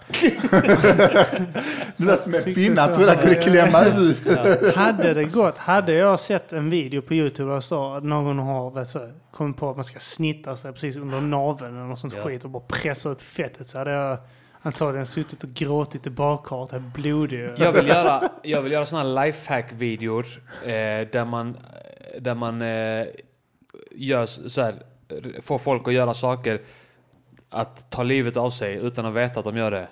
Det 1.97 2.05
där 2.05 2.15
som 2.15 2.53
finnar 2.53 2.87
så 2.87 2.95
tror 2.95 3.07
jag 3.07 3.19
kunde 3.19 3.35
ja. 3.35 3.41
klämma 3.41 3.85
ut. 3.85 4.75
Hade 4.75 5.13
det 5.13 5.23
gått, 5.23 5.57
hade 5.57 5.93
jag 5.93 6.19
sett 6.19 6.53
en 6.53 6.69
video 6.69 7.01
på 7.01 7.13
YouTube 7.13 7.49
där 7.49 7.55
det 7.55 7.61
står 7.61 7.97
att 7.97 8.03
någon 8.03 8.39
har 8.39 8.71
vet 8.71 8.87
så, 8.87 9.09
kommit 9.31 9.57
på 9.57 9.69
att 9.69 9.75
man 9.75 9.85
ska 9.85 9.99
snitta 9.99 10.55
sig 10.55 10.73
precis 10.73 10.95
under 10.95 11.21
naveln 11.21 11.75
eller 11.77 11.85
något 11.87 11.99
sånt 11.99 12.13
Ja. 12.17 12.23
skit 12.23 12.43
och 12.43 12.49
bara 12.49 12.63
pressa 12.67 13.09
ut 13.09 13.21
fettet 13.21 13.67
så 13.67 13.77
hade 13.77 13.91
jag 13.91 14.17
antagligen 14.65 15.05
suttit 15.05 15.43
och 15.43 15.49
gråtit 15.49 16.07
i 16.07 16.09
badkaret, 16.09 16.71
här 16.71 16.79
blodig. 16.79 17.49
Jag 17.57 17.71
vill 17.71 17.87
göra, 17.87 18.29
jag 18.43 18.61
vill 18.61 18.71
göra 18.71 18.85
såna 18.85 19.03
lifehack-videor 19.03 20.25
eh, 20.63 21.07
där 21.11 21.25
man, 21.25 21.57
där 22.19 22.35
man 22.35 22.61
eh, 22.61 23.05
gör 23.91 24.25
så 24.25 24.61
här, 24.61 24.75
får 25.41 25.57
folk 25.57 25.87
att 25.87 25.93
göra 25.93 26.13
saker 26.13 26.61
att 27.49 27.91
ta 27.91 28.03
livet 28.03 28.37
av 28.37 28.49
sig 28.49 28.75
utan 28.75 29.05
att 29.05 29.13
veta 29.13 29.39
att 29.39 29.45
de 29.45 29.57
gör 29.57 29.71
det. 29.71 29.87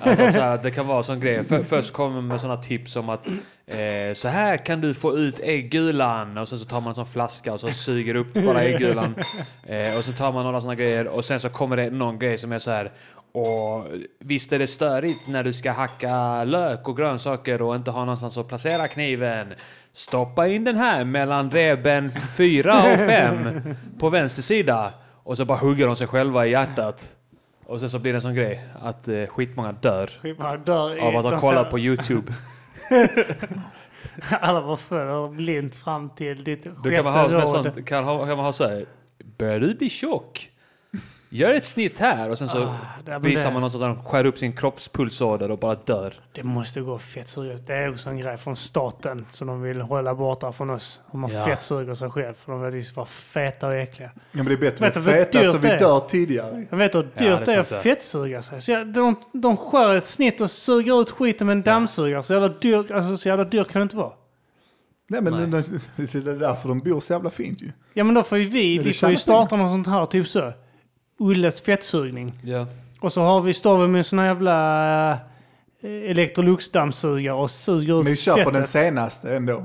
Alltså, 0.00 0.32
så 0.32 0.40
här, 0.40 0.60
det 0.62 0.70
kan 0.70 0.86
vara 0.86 0.98
en 0.98 1.04
sån 1.04 1.20
grej. 1.20 1.44
För, 1.44 1.62
först 1.62 1.92
kommer 1.92 2.14
man 2.14 2.26
med 2.26 2.40
såna 2.40 2.56
tips 2.56 2.96
om 2.96 3.08
att 3.08 3.26
eh, 3.66 4.14
så 4.14 4.28
här 4.28 4.56
kan 4.56 4.80
du 4.80 4.94
få 4.94 5.16
ut 5.16 5.40
äggulan 5.40 6.38
och 6.38 6.48
sen 6.48 6.58
så 6.58 6.64
tar 6.64 6.80
man 6.80 6.88
en 6.88 6.94
sån 6.94 7.06
flaska 7.06 7.52
och 7.52 7.60
så 7.60 7.68
suger 7.68 8.14
upp 8.14 8.34
bara 8.34 8.62
äggulan. 8.62 9.14
Eh, 9.66 9.98
och 9.98 10.04
så 10.04 10.12
tar 10.12 10.32
man 10.32 10.44
några 10.44 10.60
såna 10.60 10.74
grejer 10.74 11.06
och 11.06 11.24
sen 11.24 11.40
så 11.40 11.48
kommer 11.48 11.76
det 11.76 11.90
någon 11.90 12.18
grej 12.18 12.38
som 12.38 12.52
är 12.52 12.58
så 12.58 12.70
här 12.70 12.92
och 13.36 13.86
visst 14.18 14.52
är 14.52 14.58
det 14.58 14.66
störigt 14.66 15.28
när 15.28 15.44
du 15.44 15.52
ska 15.52 15.72
hacka 15.72 16.44
lök 16.44 16.88
och 16.88 16.96
grönsaker 16.96 17.62
och 17.62 17.76
inte 17.76 17.90
ha 17.90 18.00
någonstans 18.00 18.38
att 18.38 18.48
placera 18.48 18.88
kniven. 18.88 19.54
Stoppa 19.92 20.48
in 20.48 20.64
den 20.64 20.76
här 20.76 21.04
mellan 21.04 21.50
revben 21.50 22.10
4 22.36 22.92
och 22.92 22.98
5 22.98 23.60
på 23.98 24.10
vänster 24.10 24.42
sida. 24.42 24.92
Och 25.22 25.36
så 25.36 25.44
bara 25.44 25.58
hugger 25.58 25.86
de 25.86 25.96
sig 25.96 26.06
själva 26.06 26.46
i 26.46 26.50
hjärtat. 26.50 27.12
Och 27.66 27.80
sen 27.80 27.90
så 27.90 27.98
blir 27.98 28.12
det 28.12 28.18
en 28.18 28.22
sån 28.22 28.34
grej 28.34 28.64
att 28.82 29.08
eh, 29.08 29.26
skitmånga 29.26 29.72
dör 29.72 30.10
Man 30.38 30.62
dör 30.64 30.98
av 30.98 31.16
att 31.16 31.24
ha 31.24 31.40
kollat 31.40 31.70
på 31.70 31.78
YouTube. 31.78 32.32
Alla 34.30 34.62
bara 34.62 34.76
följer 34.76 35.28
blint 35.28 35.74
fram 35.74 36.10
till 36.10 36.44
ditt 36.44 36.64
sjätte 36.64 36.96
kan 36.96 37.04
man 37.04 37.14
ha, 37.14 37.46
sånt, 37.46 37.74
kan, 37.74 38.04
kan 38.04 38.36
man 38.36 38.38
ha 38.38 38.52
så 38.52 38.68
här. 38.68 38.86
Börjar 39.38 39.60
du 39.60 39.74
bli 39.74 39.90
tjock? 39.90 40.50
Gör 41.28 41.54
ett 41.54 41.64
snitt 41.64 41.98
här 41.98 42.30
och 42.30 42.38
sen 42.38 42.48
så 42.48 42.74
Ah, 43.08 43.18
visar 43.18 43.52
man 43.52 43.64
att 43.64 43.72
de 43.72 44.02
skär 44.04 44.24
upp 44.24 44.38
sin 44.38 44.52
kroppspulsåder 44.52 45.50
och 45.50 45.58
bara 45.58 45.74
dör. 45.74 46.14
Det 46.32 46.42
måste 46.42 46.80
gå 46.80 46.98
fettsuget. 46.98 47.66
Det 47.66 47.74
är 47.74 47.90
också 47.90 48.08
en 48.08 48.18
grej 48.18 48.36
från 48.36 48.56
staten 48.56 49.26
som 49.30 49.46
de 49.46 49.62
vill 49.62 49.80
hålla 49.80 50.14
borta 50.14 50.52
från 50.52 50.70
oss. 50.70 51.00
Om 51.06 51.20
man 51.20 51.30
Ja. 51.30 51.44
fettsuger 51.44 51.94
sig 51.94 52.10
själv 52.10 52.34
för 52.34 52.52
de 52.52 52.60
vill 52.60 52.68
att 52.68 52.74
vi 52.74 52.82
ska 52.82 52.96
vara 52.96 53.06
feta 53.06 53.66
och 53.66 53.74
äckliga. 53.74 54.10
Ja, 54.14 54.20
men 54.32 54.46
det 54.46 54.52
är 54.52 54.56
bättre 54.56 54.84
Vet 54.86 54.96
att 54.96 55.04
vad 55.04 55.14
feta 55.14 55.52
så 55.52 55.58
vi 55.58 55.68
dör 55.68 56.00
tidigare. 56.00 56.66
Jag 56.70 56.76
vet 56.76 56.94
hur 56.94 57.02
dyrt 57.02 57.20
är 57.20 57.46
det 57.46 57.52
är 57.52 57.58
att 57.58 57.68
fettsuga 57.68 58.42
sig. 58.42 58.60
Så 58.60 58.72
jag, 58.72 58.86
de, 58.86 59.16
de 59.32 59.56
skär 59.56 59.94
ett 59.96 60.04
snitt 60.04 60.40
och 60.40 60.50
suger 60.50 61.00
ut 61.02 61.10
skiten 61.10 61.46
med 61.46 61.56
en 61.56 61.62
dammsugare. 61.62 62.22
Så 62.22 62.32
jävla 62.32 62.48
dyrt 62.48 62.90
alltså, 62.90 63.44
dyrt 63.44 63.68
kan 63.68 63.80
det 63.80 63.82
inte 63.82 63.96
vara. 63.96 64.12
Nej, 65.08 65.22
men 65.22 65.50
Nej. 65.50 65.62
Det, 65.96 66.12
det, 66.12 66.30
är 66.30 66.38
därför 66.38 66.68
de 66.68 66.80
bor 66.80 67.00
så 67.00 67.12
jävla 67.12 67.30
fint 67.30 67.62
ju. 67.62 67.72
Ja 67.94 68.04
men 68.04 68.14
då 68.14 68.22
får 68.22 68.38
ju 68.38 68.44
vi, 68.44 68.78
vi 68.78 68.92
får 68.92 69.10
ju 69.10 69.16
starta 69.16 69.56
något 69.56 69.70
sånt 69.72 69.86
här, 69.86 70.06
typ 70.06 70.28
så. 70.28 70.52
Ulles 71.18 71.60
fettsugning. 71.60 72.32
Ja. 72.44 72.66
Och 73.00 73.12
så 73.12 73.22
har 73.22 73.40
vi, 73.40 73.54
står 73.54 73.82
vi 73.82 73.88
med 73.88 73.98
en 73.98 74.04
sån 74.04 74.18
här 74.18 74.26
jävla 74.26 75.12
eh, 75.80 76.10
Electrolux-dammsugare 76.10 77.34
och 77.34 77.50
suger 77.50 78.00
ut 78.00 78.04
Men 78.04 78.12
vi 78.12 78.16
kör 78.16 78.44
på 78.44 78.50
den 78.50 78.66
senaste 78.66 79.36
ändå. 79.36 79.64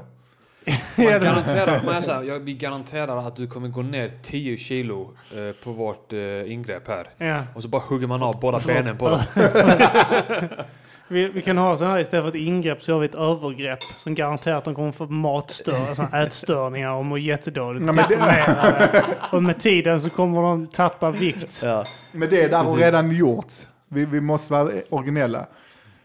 Man 0.95 1.05
garanterar, 1.05 1.83
man 1.85 2.03
så 2.03 2.11
här, 2.11 2.23
jag, 2.23 2.39
vi 2.39 2.53
garanterar 2.53 3.27
att 3.27 3.35
du 3.35 3.47
kommer 3.47 3.67
gå 3.67 3.81
ner 3.81 4.11
10 4.23 4.57
kilo 4.57 5.13
eh, 5.35 5.63
på 5.63 5.71
vårt 5.71 6.13
eh, 6.13 6.51
ingrepp 6.51 6.87
här. 6.87 7.09
Ja. 7.17 7.43
Och 7.55 7.61
så 7.63 7.67
bara 7.67 7.81
hugger 7.81 8.07
man 8.07 8.23
av 8.23 8.39
båda 8.39 8.59
benen 8.67 8.97
på 8.97 9.09
dem. 9.09 9.19
Vi, 11.11 11.27
vi 11.27 11.41
kan 11.41 11.57
ha 11.57 11.77
så 11.77 11.85
här 11.85 11.99
istället 11.99 12.23
för 12.23 12.29
ett 12.29 12.35
ingrepp 12.35 12.83
så 12.83 12.93
har 12.93 12.99
vi 12.99 13.05
ett 13.05 13.15
övergrepp 13.15 13.79
som 14.03 14.15
garanterar 14.15 14.57
att 14.57 14.63
de 14.65 14.75
kommer 14.75 14.91
få 14.91 15.05
matstör, 15.05 15.87
alltså 15.89 16.03
ätstörningar 16.17 16.91
och 16.91 17.05
må 17.05 17.17
jättedåligt. 17.17 17.85
Men 17.85 17.95
det- 17.95 19.03
och 19.31 19.43
med 19.43 19.59
tiden 19.59 20.01
så 20.01 20.09
kommer 20.09 20.41
de 20.41 20.67
tappa 20.67 21.11
vikt. 21.11 21.61
Ja. 21.63 21.83
Men 22.11 22.29
det 22.29 22.43
är 22.43 22.49
där 22.49 22.63
redan 22.75 23.11
gjorts. 23.11 23.67
Vi, 23.89 24.05
vi 24.05 24.21
måste 24.21 24.53
vara 24.53 24.69
originella. 24.89 25.45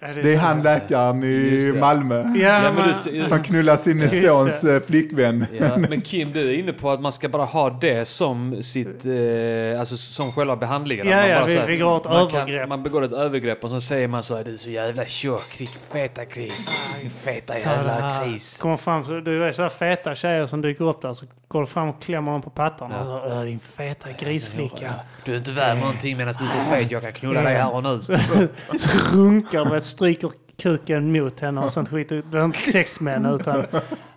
Ja, 0.01 0.07
Det 0.15 0.33
är 0.33 0.37
så- 0.37 0.43
han 0.43 0.63
läkaren 0.63 1.25
i 1.25 1.67
det. 1.73 1.81
Malmö. 1.81 2.25
Ja, 2.37 2.73
men, 2.73 2.95
du, 3.05 3.25
Som 3.25 3.43
knullar 3.43 3.77
sin 3.77 3.99
Just 4.01 4.13
det. 4.23 4.29
sons 4.29 4.65
eh, 4.65 4.81
flickvän. 4.83 5.47
ja, 5.61 5.77
men 5.77 6.01
Kim, 6.01 6.33
du 6.33 6.49
är 6.51 6.59
inne 6.59 6.73
på 6.73 6.91
att 6.91 7.01
man 7.01 7.13
ska 7.13 7.29
bara 7.29 7.45
ha 7.45 7.71
det 7.71 8.09
som 8.09 8.63
sitt, 8.63 9.07
eh, 9.07 9.81
alltså 9.81 9.97
som 9.97 10.33
själva 10.33 10.57
behandlingen. 10.57 11.09
Ja, 11.09 11.17
man 11.17 11.29
ja, 11.29 11.37
bara 11.37 11.47
vi 11.47 11.55
så 11.55 11.61
här- 11.61 11.67
begår 11.67 11.97
ett 11.97 12.05
man 12.05 12.29
kan- 12.31 12.41
övergrepp. 12.41 12.69
man 12.69 12.83
begår 12.83 13.05
ett 13.05 13.13
övergrepp 13.13 13.65
och 13.65 13.71
så 13.71 13.81
säger 13.81 14.09
man 14.09 14.23
så 14.23 14.37
här, 14.37 14.45
du 14.45 14.53
är 14.53 14.57
så 14.57 14.71
jävla 14.71 15.05
tjock, 15.05 15.59
din 15.59 15.69
feta 15.93 16.25
gris. 16.25 16.71
Din 17.01 17.11
feta 17.11 17.53
ta 17.55 17.71
det 17.71 17.77
jävla 17.77 17.93
här. 17.93 18.27
gris. 18.29 18.59
Kommer 18.59 18.77
fram, 18.77 19.05
så, 19.05 19.21
du 19.21 19.39
vet 19.39 19.55
sådana 19.57 19.71
feta 19.71 20.15
tjejer 20.15 20.47
som 20.47 20.63
dyker 20.63 20.85
upp 20.85 21.03
där 21.03 21.13
så 21.13 21.27
går 21.49 21.61
du 21.61 21.67
fram 21.67 21.89
och 21.89 22.03
klämmer 22.03 22.33
dem 22.33 22.43
på 22.43 22.51
pattarna. 22.51 22.95
Ja. 22.95 23.01
Och 23.01 23.07
så, 23.31 23.35
"Öh, 23.39 23.43
din 23.45 23.59
feta 23.61 24.09
grisflicka. 24.19 24.95
Du 25.25 25.33
är 25.33 25.37
inte 25.37 25.53
värd 25.53 25.79
någonting 25.79 26.17
medan 26.17 26.35
du 26.39 26.45
är 26.45 26.49
så 26.49 26.71
fet, 26.71 26.91
jag 26.91 27.03
kan 27.03 27.13
knulla 27.13 27.43
dig 27.43 27.55
här 27.55 27.75
och 27.75 27.83
nu. 27.83 28.01
Så 28.79 29.17
runkar 29.17 29.65
du, 29.75 29.81
stryker 29.87 30.31
kuken 30.57 31.12
mot 31.12 31.40
henne 31.40 31.61
och 31.61 31.72
sånt 31.72 31.88
skit. 31.88 32.09
Du 32.09 32.38
har 32.38 32.44
inte 32.44 32.59
sex 32.59 33.01
med 33.01 33.14
henne 33.14 33.35
utan 33.35 33.66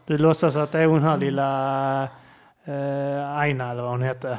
du 0.05 0.17
låtsas 0.17 0.55
att 0.55 0.71
det 0.71 0.79
är 0.79 0.85
hon 0.85 1.03
här 1.03 1.17
lilla 1.17 2.03
uh, 2.67 3.37
Aina 3.37 3.71
eller 3.71 3.81
vad 3.81 3.91
hon 3.91 4.01
hette. 4.01 4.37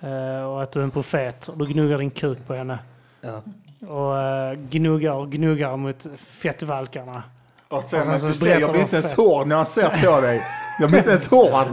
Eh, 0.00 0.42
och 0.42 0.62
att 0.62 0.72
du 0.72 0.80
är 0.80 0.84
en 0.84 0.90
profet 0.90 1.48
och 1.48 1.58
du 1.58 1.66
gnuggar 1.66 1.98
din 1.98 2.10
kuk 2.10 2.38
på 2.46 2.54
henne. 2.54 2.78
Ja. 3.20 3.42
Och 3.88 4.18
eh, 4.18 4.52
gnuggar 4.54 5.12
och 5.12 5.30
gnuggar 5.30 5.76
mot 5.76 6.06
fettvalkarna. 6.16 7.22
Och 7.68 7.82
sen, 7.82 7.98
Och 7.98 8.04
sen 8.04 8.18
så 8.18 8.26
du 8.26 8.34
ser, 8.34 8.60
jag 8.60 8.70
blir 8.70 8.80
inte 8.80 8.96
ens 8.96 9.14
hård 9.14 9.46
när 9.46 9.56
jag 9.56 9.68
ser 9.68 9.88
på 9.88 10.20
dig. 10.20 10.46
Jag 10.80 10.90
blir 10.90 10.98
inte 10.98 11.10
ens 11.10 11.28
hård. 11.28 11.66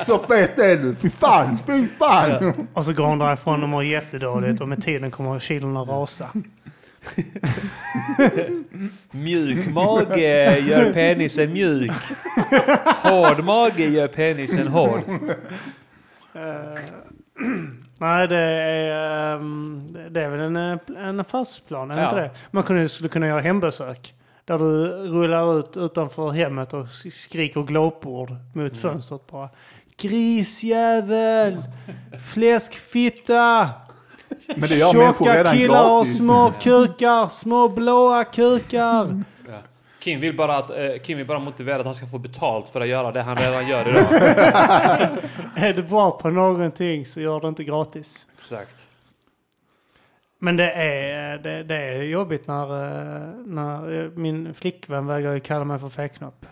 så 0.06 0.18
fet 0.18 0.58
är 0.58 0.76
du. 0.76 0.94
Fy 0.94 1.10
fan, 1.10 1.58
fy 1.66 1.88
fan. 1.88 2.66
Och 2.74 2.84
så 2.84 2.92
går 2.92 3.04
hon 3.04 3.18
därifrån 3.18 3.62
och 3.62 3.68
mår 3.68 3.84
jättedåligt 3.84 4.60
och 4.60 4.68
med 4.68 4.82
tiden 4.82 5.10
kommer 5.10 5.38
kilona 5.38 5.80
rasa. 5.80 6.28
Mjuk 9.10 9.66
mage 9.74 10.58
gör 10.60 10.92
penisen 10.92 11.52
mjuk. 11.52 11.90
Hård 13.02 13.44
mage 13.44 13.84
gör 13.88 14.08
penisen 14.08 14.66
hård. 14.68 15.00
Eh, 16.34 16.80
nej, 17.98 18.28
det 18.28 18.36
är, 18.36 19.34
ehm, 19.36 19.80
det- 20.10 20.20
är 20.22 20.28
väl 20.28 20.40
en, 20.40 20.56
eh, 20.56 20.78
en 21.08 21.20
affärsplan, 21.20 21.90
är 21.90 21.96
Ja. 21.98 22.04
inte 22.04 22.16
det? 22.16 22.30
Man 22.50 22.62
kunde, 22.62 22.88
skulle 22.88 23.08
kunna 23.08 23.26
göra 23.26 23.40
hembesök. 23.40 24.14
Där 24.44 24.58
du 24.58 24.86
rullar 24.88 25.58
ut 25.58 25.76
utanför 25.76 26.30
hemmet 26.30 26.72
och 26.72 26.88
skriker 27.12 27.62
glåpord 27.62 28.30
mot 28.54 28.76
fönstret 28.76 29.26
bara. 29.26 29.48
Grisjävel! 30.02 31.62
Fläskfitta! 32.34 33.70
Men 34.46 34.68
det 34.68 34.74
gör 34.74 34.92
människor 34.94 35.24
Tjocka 35.24 35.38
redan 35.38 35.56
killar 35.56 35.90
och 35.90 36.04
gratis. 36.04 36.18
små 36.18 36.52
kukar! 36.60 37.28
Små 37.28 37.68
blåa 37.68 38.24
kukar! 38.24 39.22
Kim 40.00 40.20
vill, 40.20 40.36
bara 40.36 40.56
att, 40.56 40.70
eh, 40.70 40.76
Kim 41.02 41.18
vill 41.18 41.26
bara 41.26 41.38
motivera 41.38 41.76
att 41.80 41.84
han 41.86 41.94
ska 41.94 42.06
få 42.06 42.18
betalt 42.18 42.70
för 42.70 42.80
att 42.80 42.88
göra 42.88 43.12
det 43.12 43.22
han 43.22 43.36
redan 43.36 43.68
gör 43.68 43.88
idag. 43.88 44.02
är 45.56 45.72
du 45.72 45.82
bra 45.82 46.10
på 46.10 46.30
någonting 46.30 47.06
så 47.06 47.20
gör 47.20 47.40
det 47.40 47.48
inte 47.48 47.64
gratis. 47.64 48.26
Exakt. 48.36 48.84
Men 50.38 50.56
det 50.56 50.72
är, 50.72 51.38
det, 51.38 51.62
det 51.62 51.74
är 51.76 52.02
jobbigt 52.02 52.46
när, 52.46 52.62
eh, 52.62 53.28
när 53.46 54.04
eh, 54.04 54.10
min 54.10 54.54
flickvän 54.54 55.06
vägrar 55.06 55.32
ju 55.32 55.40
kalla 55.40 55.64
mig 55.64 55.78
för 55.78 55.88
fettknopp. 55.88 56.46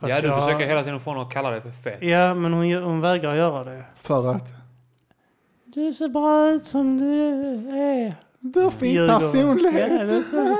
Fast 0.00 0.14
Ja, 0.14 0.20
du 0.20 0.26
jag- 0.28 0.44
försöker 0.44 0.66
hela 0.66 0.82
tiden 0.82 1.00
få 1.00 1.10
honom 1.10 1.26
att 1.26 1.32
kalla 1.32 1.50
dig 1.50 1.60
för 1.60 1.70
fet. 1.70 2.02
Ja, 2.02 2.34
men 2.34 2.52
hon, 2.52 2.68
gör- 2.68 2.82
hon 2.82 3.00
vägrar 3.00 3.34
göra 3.34 3.64
det. 3.64 3.84
För 4.02 4.30
att 4.30 4.44
Du 5.76 5.92
ser 5.92 6.08
bra 6.08 6.50
ut 6.50 6.66
som 6.66 6.98
du 6.98 7.12
är. 7.70 8.14
du 8.40 8.60
har 8.60 8.70
fin 8.70 8.92
Ljuger. 8.94 9.08
Ja, 9.08 9.18
personlighet. 9.18 10.08
det 10.08 10.16
är 10.16 10.22
så. 10.22 10.56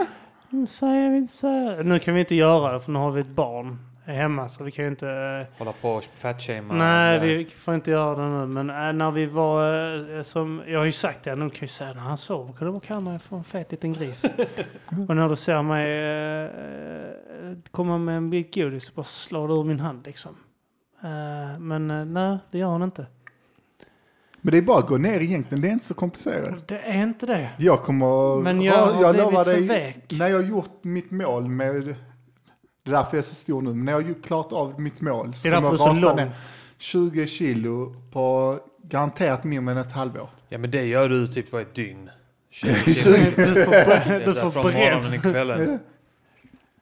Mm, 0.52 0.66
Säger 0.66 1.10
vi 1.10 1.16
inte 1.16 1.32
så. 1.32 1.82
Nu 1.82 1.98
kan 1.98 2.14
vi 2.14 2.20
inte 2.20 2.34
göra 2.34 2.72
det 2.72 2.80
för 2.80 2.92
nu 2.92 2.98
har 2.98 3.10
vi 3.10 3.20
ett 3.20 3.28
barn 3.28 3.78
hemma 4.04 4.48
så 4.48 4.64
vi 4.64 4.70
kan 4.70 4.84
ju 4.84 4.90
inte... 4.90 5.08
eh, 5.10 5.58
Hålla 5.58 5.72
på 5.72 5.90
och 5.90 6.04
fatshamea. 6.04 6.76
Nej, 6.76 7.18
vi 7.18 7.44
får 7.44 7.74
inte 7.74 7.90
göra 7.90 8.22
det 8.22 8.28
nu. 8.28 8.46
Men 8.46 8.70
äh, 8.70 8.92
när 8.92 9.10
vi 9.10 9.26
var 9.26 10.16
äh, 10.16 10.22
som... 10.22 10.62
Jag 10.66 10.78
har 10.78 10.84
ju 10.84 10.92
sagt 10.92 11.22
det, 11.24 11.36
nu 11.36 11.50
kan 11.50 11.58
jag 11.60 11.70
säga 11.70 11.92
när 11.92 12.00
han 12.00 12.16
sover 12.16 12.52
kan 12.52 12.74
du 12.74 12.80
kalla 12.80 13.00
mig 13.00 13.18
för 13.18 13.36
en 13.36 13.44
fet 13.44 13.70
liten 13.72 13.92
gris. 13.92 14.24
och 15.08 15.16
när 15.16 15.28
du 15.28 15.36
ser 15.36 15.62
mig 15.62 16.44
äh, 16.44 17.56
komma 17.70 17.98
med 17.98 18.16
en 18.16 18.30
bit 18.30 18.54
godis 18.54 18.84
så 18.86 18.92
bara 18.94 19.04
slår 19.04 19.48
du 19.48 19.54
ur 19.54 19.64
min 19.64 19.80
hand 19.80 20.06
liksom. 20.06 20.36
Men 21.58 22.12
nej, 22.12 22.38
det 22.50 22.58
gör 22.58 22.68
hon 22.68 22.82
inte. 22.82 23.06
Men 24.46 24.52
det 24.52 24.58
är 24.58 24.62
bara 24.62 24.78
att 24.78 24.86
gå 24.86 24.98
ner 24.98 25.20
egentligen. 25.20 25.62
Det 25.62 25.68
är 25.68 25.72
inte 25.72 25.84
så 25.84 25.94
komplicerat. 25.94 26.68
Det 26.68 26.78
är 26.78 27.02
inte 27.02 27.26
det. 27.26 27.50
Jag 27.58 27.82
kommer... 27.82 28.42
Men 28.42 28.62
jag 28.62 28.74
har 28.74 29.12
blivit 29.12 29.16
lovar 29.16 29.44
så 29.44 29.50
dig, 29.50 29.62
vek. 29.62 29.96
När 30.08 30.28
jag 30.28 30.36
har 30.36 30.44
gjort 30.44 30.84
mitt 30.84 31.10
mål 31.10 31.48
med... 31.48 31.74
Det 31.84 32.90
är 32.90 32.92
därför 32.92 33.16
jag 33.16 33.18
är 33.18 33.22
så 33.22 33.34
stor 33.34 33.62
nu. 33.62 33.74
Men 33.74 33.84
när 33.84 33.92
jag 33.92 34.02
har 34.02 34.22
klart 34.22 34.52
av 34.52 34.80
mitt 34.80 35.00
mål 35.00 35.34
så 35.34 35.48
Det 35.48 35.54
kommer 35.54 35.68
jag 35.68 35.96
du 35.96 36.00
rasa 36.02 36.14
ner 36.14 36.32
20 36.78 37.26
kilo 37.26 37.96
på 38.12 38.58
garanterat 38.82 39.44
mindre 39.44 39.74
än 39.74 39.80
ett 39.80 39.92
halvår. 39.92 40.28
Ja, 40.48 40.58
men 40.58 40.70
det 40.70 40.84
gör 40.84 41.08
du 41.08 41.28
typ 41.28 41.50
på 41.50 41.58
ett 41.58 41.74
dygn. 41.74 42.10
Du 42.62 42.94
får, 42.94 43.10
Det 43.10 44.14
är 44.14 44.26
du 44.26 44.34
så 44.34 44.40
här 44.40 44.50
får 44.50 44.62
från 44.62 44.72
morgonen 44.72 45.10
till 45.10 45.20
kvällen. 45.20 45.78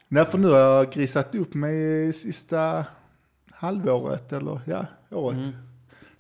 Nej, 0.09 0.25
för 0.25 0.39
nu 0.39 0.49
har 0.49 0.59
jag 0.59 0.93
grisat 0.93 1.35
upp 1.35 1.55
mig 1.55 2.13
sista 2.13 2.85
halvåret, 3.51 4.33
eller 4.33 4.61
ja, 4.67 4.87
året. 5.11 5.39
Mm. 5.39 5.53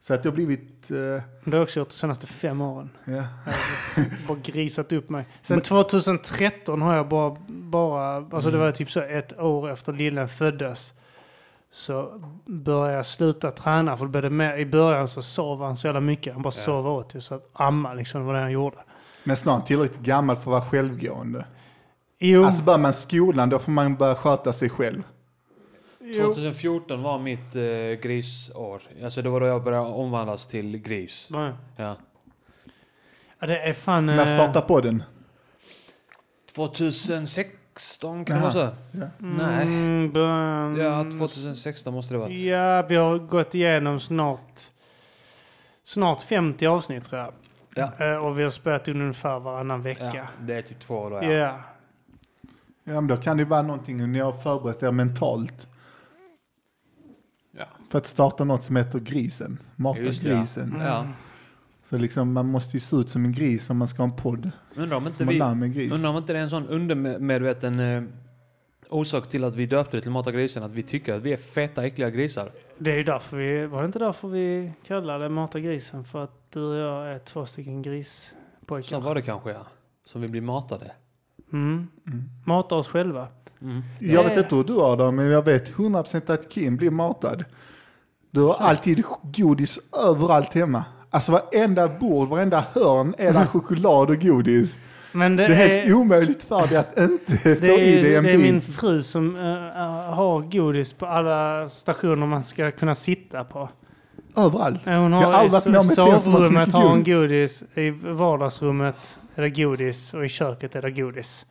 Så 0.00 0.14
att 0.14 0.24
jag 0.24 0.32
har 0.32 0.36
blivit... 0.36 0.73
eh, 0.90 0.96
Det 0.96 1.22
har 1.44 1.52
jag 1.52 1.62
också 1.62 1.78
gjort 1.80 1.88
de 1.88 1.94
senaste 1.94 2.26
fem 2.26 2.60
åren. 2.60 2.90
ja. 3.04 3.24
bara 4.28 4.38
grisat 4.42 4.92
upp 4.92 5.10
mig. 5.10 5.26
Sen 5.42 5.60
2013 5.60 6.82
har 6.82 6.94
jag 6.96 7.08
bara, 7.08 7.36
bara 7.48 8.16
alltså 8.16 8.50
det 8.50 8.58
var 8.58 8.72
typ 8.72 8.90
så 8.90 9.00
ett 9.00 9.38
år 9.40 9.70
efter 9.70 9.92
lillen 9.92 10.28
föddes. 10.28 10.92
Så 11.70 12.20
började 12.46 12.96
jag 12.96 13.06
sluta 13.06 13.50
träna 13.50 13.96
för 13.96 14.06
det 14.06 14.30
mer, 14.30 14.56
i 14.56 14.66
början 14.66 15.08
så 15.08 15.22
sov 15.22 15.62
han 15.62 15.76
så 15.76 15.86
jävla 15.86 16.00
mycket. 16.00 16.32
Han 16.32 16.42
bara 16.42 16.48
Ja. 16.56 16.62
sov 16.64 16.86
åt 16.88 17.14
ju 17.14 17.20
så 17.20 17.34
att 17.34 17.50
amma 17.52 17.94
liksom 17.94 18.24
var 18.26 18.34
det 18.34 18.40
han 18.40 18.52
gjorde. 18.52 18.76
Men 19.24 19.36
snart 19.36 19.66
tillräckligt 19.66 20.00
gammal 20.00 20.36
för 20.36 20.42
att 20.42 20.46
vara 20.46 20.62
självgående. 20.70 21.44
Jo, 22.18 22.44
Alltså 22.44 22.62
börjar 22.62 22.78
man 22.78 22.92
skolan, 22.92 23.48
då 23.48 23.58
får 23.58 23.72
man 23.72 23.94
börja 23.96 24.14
sköta 24.14 24.52
sig 24.52 24.70
själv. 24.70 25.02
Jo. 26.04 26.34
2014 26.34 27.02
var 27.02 27.18
mitt 27.18 27.56
eh, 27.56 27.62
grisår. 28.08 28.82
Alltså 29.04 29.22
det 29.22 29.28
var 29.28 29.40
då 29.40 29.46
jag 29.46 29.64
började 29.64 29.86
omvandlas 29.86 30.46
till 30.46 30.76
gris. 30.78 31.28
Nej. 31.30 31.52
Ja. 31.76 31.96
Ja, 33.38 33.46
det 33.46 33.58
är 33.58 33.72
fan... 33.72 34.06
När 34.06 34.18
eh, 34.26 34.34
startar 34.34 34.60
podden? 34.60 35.02
2016 36.54 38.24
kan 38.24 38.36
det 38.36 38.42
vara 38.42 38.52
så? 38.52 38.58
Ja. 38.90 39.06
Nej. 39.18 39.62
Mm, 39.66 40.12
början- 40.12 40.76
Ja, 40.76 41.02
2016 41.18 41.94
måste 41.94 42.14
det 42.14 42.18
varit. 42.18 42.38
Ja, 42.38 42.82
vi 42.82 42.96
har 42.96 43.18
gått 43.18 43.54
igenom 43.54 44.00
snart, 44.00 44.60
snart 45.84 46.22
50 46.22 46.66
avsnitt 46.66 47.04
tror 47.04 47.20
jag. 47.20 47.32
Ja. 47.74 48.04
Eh, 48.06 48.26
Och 48.26 48.38
vi 48.38 48.42
har 48.42 48.50
spelat 48.50 48.88
in 48.88 49.00
ungefär 49.00 49.38
varannan 49.38 49.78
Ja, 49.78 49.84
vecka. 49.84 50.28
det 50.40 50.54
är 50.54 50.62
typ 50.62 50.80
två 50.80 50.94
år 50.98 51.10
då, 51.10 51.16
Ja. 51.16 51.30
ja. 51.32 51.60
Ja, 52.86 52.92
men 52.92 53.06
då 53.06 53.16
kan 53.16 53.36
det 53.36 53.42
ju 53.42 53.48
vara 53.48 53.62
någonting 53.62 54.12
ni 54.12 54.18
har 54.18 54.32
förberett 54.32 54.82
er 54.82 54.90
mentalt. 54.90 55.66
För 57.94 57.98
att 57.98 58.06
starta 58.06 58.44
något 58.44 58.64
som 58.64 58.76
heter 58.76 58.98
Grisen. 58.98 59.58
Mata 59.76 60.00
Just 60.00 60.22
det, 60.22 60.28
ja. 60.28 60.38
grisen. 60.38 60.68
Mm. 60.68 60.80
Ja. 60.80 61.06
Så 61.82 61.88
Så 61.88 61.98
liksom, 61.98 62.32
man 62.32 62.46
måste 62.46 62.76
ju 62.76 62.80
se 62.80 62.96
ut 62.96 63.10
som 63.10 63.24
en 63.24 63.32
gris 63.32 63.70
om 63.70 63.76
man 63.76 63.88
ska 63.88 64.02
ha 64.02 64.10
en 64.10 64.16
podd. 64.16 64.50
Undrar 64.76 64.96
om 64.96 65.06
inte 65.06 65.18
Som 65.18 65.28
en 65.28 65.60
vi... 65.60 65.68
gris. 65.68 65.92
Undrar 65.92 66.10
om 66.10 66.16
inte 66.16 66.32
det 66.32 66.38
är 66.38 66.42
en 66.42 66.50
sån 66.50 66.66
undermedveten 66.68 67.80
eh, 67.80 68.02
orsak 68.88 69.28
till 69.28 69.44
att 69.44 69.54
vi 69.56 69.66
döpte 69.66 69.96
det 69.96 70.00
till 70.00 70.10
Mata 70.10 70.32
grisen, 70.32 70.62
att 70.62 70.70
vi 70.70 70.82
tycker 70.82 71.14
att 71.14 71.22
vi 71.22 71.32
är 71.32 71.36
feta, 71.36 71.84
äckliga 71.86 72.10
grisar. 72.10 72.50
Det 72.78 72.92
är 72.92 72.96
ju 72.96 73.02
därför 73.02 73.36
vi... 73.36 73.66
Var 73.66 73.80
det 73.80 73.86
inte 73.86 73.98
därför 73.98 74.28
vi 74.28 74.72
kallade 74.86 75.28
Mata 75.28 75.60
grisen? 75.60 76.04
För 76.04 76.24
att 76.24 76.50
du 76.50 76.62
och 76.62 76.76
jag 76.76 77.14
är 77.14 77.18
två 77.18 77.46
stycken 77.46 77.84
Så 77.84 77.90
grispojkar. 77.90 79.00
var 79.00 79.14
det 79.14 79.22
kanske 79.22 79.50
ja. 79.50 79.66
Som 80.04 80.20
vi 80.20 80.28
blir 80.28 80.40
matade. 80.40 80.92
Mm. 81.52 81.88
Mm. 82.06 82.24
Mata 82.44 82.74
oss 82.74 82.88
själva. 82.88 83.28
Mm. 83.60 83.82
Jag 84.00 84.24
vet 84.24 84.36
inte 84.36 84.56
hur 84.56 84.64
du 84.64 84.72
har 84.72 84.96
det, 84.96 85.10
men 85.10 85.26
jag 85.26 85.44
vet 85.44 85.72
100% 85.72 86.32
att 86.32 86.50
Kim 86.50 86.76
blir 86.76 86.90
matad. 86.90 87.44
Du 88.34 88.40
har 88.40 88.54
alltid 88.60 89.02
godis 89.22 89.78
överallt 90.06 90.54
hemma. 90.54 90.84
Alltså 91.10 91.32
varenda 91.32 91.88
bord, 91.88 92.28
varenda 92.28 92.64
hörn 92.74 93.14
är 93.18 93.32
där 93.32 93.46
choklad 93.52 94.10
och 94.10 94.20
godis. 94.20 94.78
Men 95.12 95.36
det, 95.36 95.48
Det 95.48 95.54
är 95.54 95.68
helt 95.68 95.88
är... 95.88 95.94
omöjligt 95.94 96.42
för 96.42 96.66
dig 96.66 96.76
att 96.76 96.98
inte 96.98 97.32
få 97.60 97.66
i 97.66 98.02
dig 98.02 98.16
en 98.16 98.24
det 98.24 98.32
är 98.32 98.38
min 98.38 98.54
bit. 98.54 98.76
fru 98.76 99.02
som 99.02 99.36
eh, 99.36 99.42
har 100.14 100.40
godis 100.50 100.92
på 100.92 101.06
alla 101.06 101.68
stationer 101.68 102.26
man 102.26 102.42
ska 102.42 102.70
kunna 102.70 102.94
sitta 102.94 103.44
på. 103.44 103.68
Överallt. 104.36 104.84
Hon 104.86 104.94
Jag 104.94 105.20
har 105.20 105.22
har 105.22 105.32
aldrig 105.32 105.52
varit 105.52 105.66
med 105.66 105.80
om 105.80 105.86
ett 105.90 105.98
hem 105.98 106.20
som 106.20 106.32
har 106.32 106.40
så 106.40 106.52
mycket 106.52 106.72
har 106.74 106.96
godis, 106.98 107.64
i 107.74 107.90
vardagsrummet 107.90 109.18
är 109.34 109.42
det 109.42 109.50
godis 109.50 110.14
och 110.14 110.24
i 110.24 110.28
köket 110.28 110.76
är 110.76 110.82
det 110.82 110.90
godis. 110.90 111.46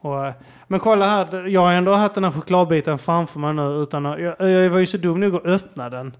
Och, 0.00 0.32
men 0.66 0.80
kolla 0.80 1.08
här, 1.08 1.46
jag 1.46 1.60
har 1.60 1.72
ändå 1.72 1.92
haft 1.92 2.14
den 2.14 2.24
här 2.24 2.30
chokladbiten 2.30 2.98
framför 2.98 3.40
mig 3.40 3.54
nu 3.54 3.62
utan 3.62 4.06
att, 4.06 4.20
jag, 4.20 4.50
jag 4.50 4.70
var 4.70 4.78
ju 4.78 4.86
så 4.86 4.96
dum 4.96 5.20
nog 5.20 5.34
att 5.34 5.46
öppna 5.46 5.90
den. 5.90 6.16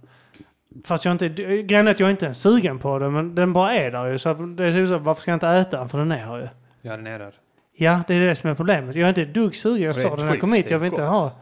Fast 0.85 1.05
jag 1.05 1.12
inte, 1.12 1.29
grejen 1.62 1.87
är 1.87 1.91
att 1.91 2.01
jag 2.01 2.11
inte 2.11 2.26
är 2.26 2.33
sugen 2.33 2.79
på 2.79 2.99
den, 2.99 3.12
men 3.12 3.35
den 3.35 3.53
bara 3.53 3.74
är 3.74 3.91
där 3.91 4.07
ju. 4.07 4.18
Så 4.18 4.35
det 4.35 4.64
är 4.64 4.87
så, 4.87 4.99
varför 4.99 5.22
ska 5.22 5.31
jag 5.31 5.37
inte 5.37 5.49
äta 5.49 5.79
den? 5.79 5.89
För 5.89 5.99
den 5.99 6.12
är 6.12 6.18
här 6.18 6.39
ju. 6.39 6.49
Ja, 6.83 6.97
den 6.97 7.07
är 7.07 7.18
där. 7.18 7.35
Ja, 7.76 8.01
det 8.09 8.14
är 8.14 8.26
det 8.26 8.35
som 8.35 8.51
är 8.51 8.55
problemet. 8.55 8.95
Jag 8.95 9.05
är 9.05 9.09
inte 9.09 9.24
dugg 9.24 9.55
sugen. 9.55 9.83
Jag 9.83 9.97
sa 9.97 10.16
det 10.16 10.22
när 10.22 10.31
jag 10.31 10.41
kom 10.41 10.53
hit. 10.53 10.70
Jag 10.70 10.79
vill 10.79 10.87
inte 10.87 11.03
gott. 11.03 11.11
ha. 11.11 11.33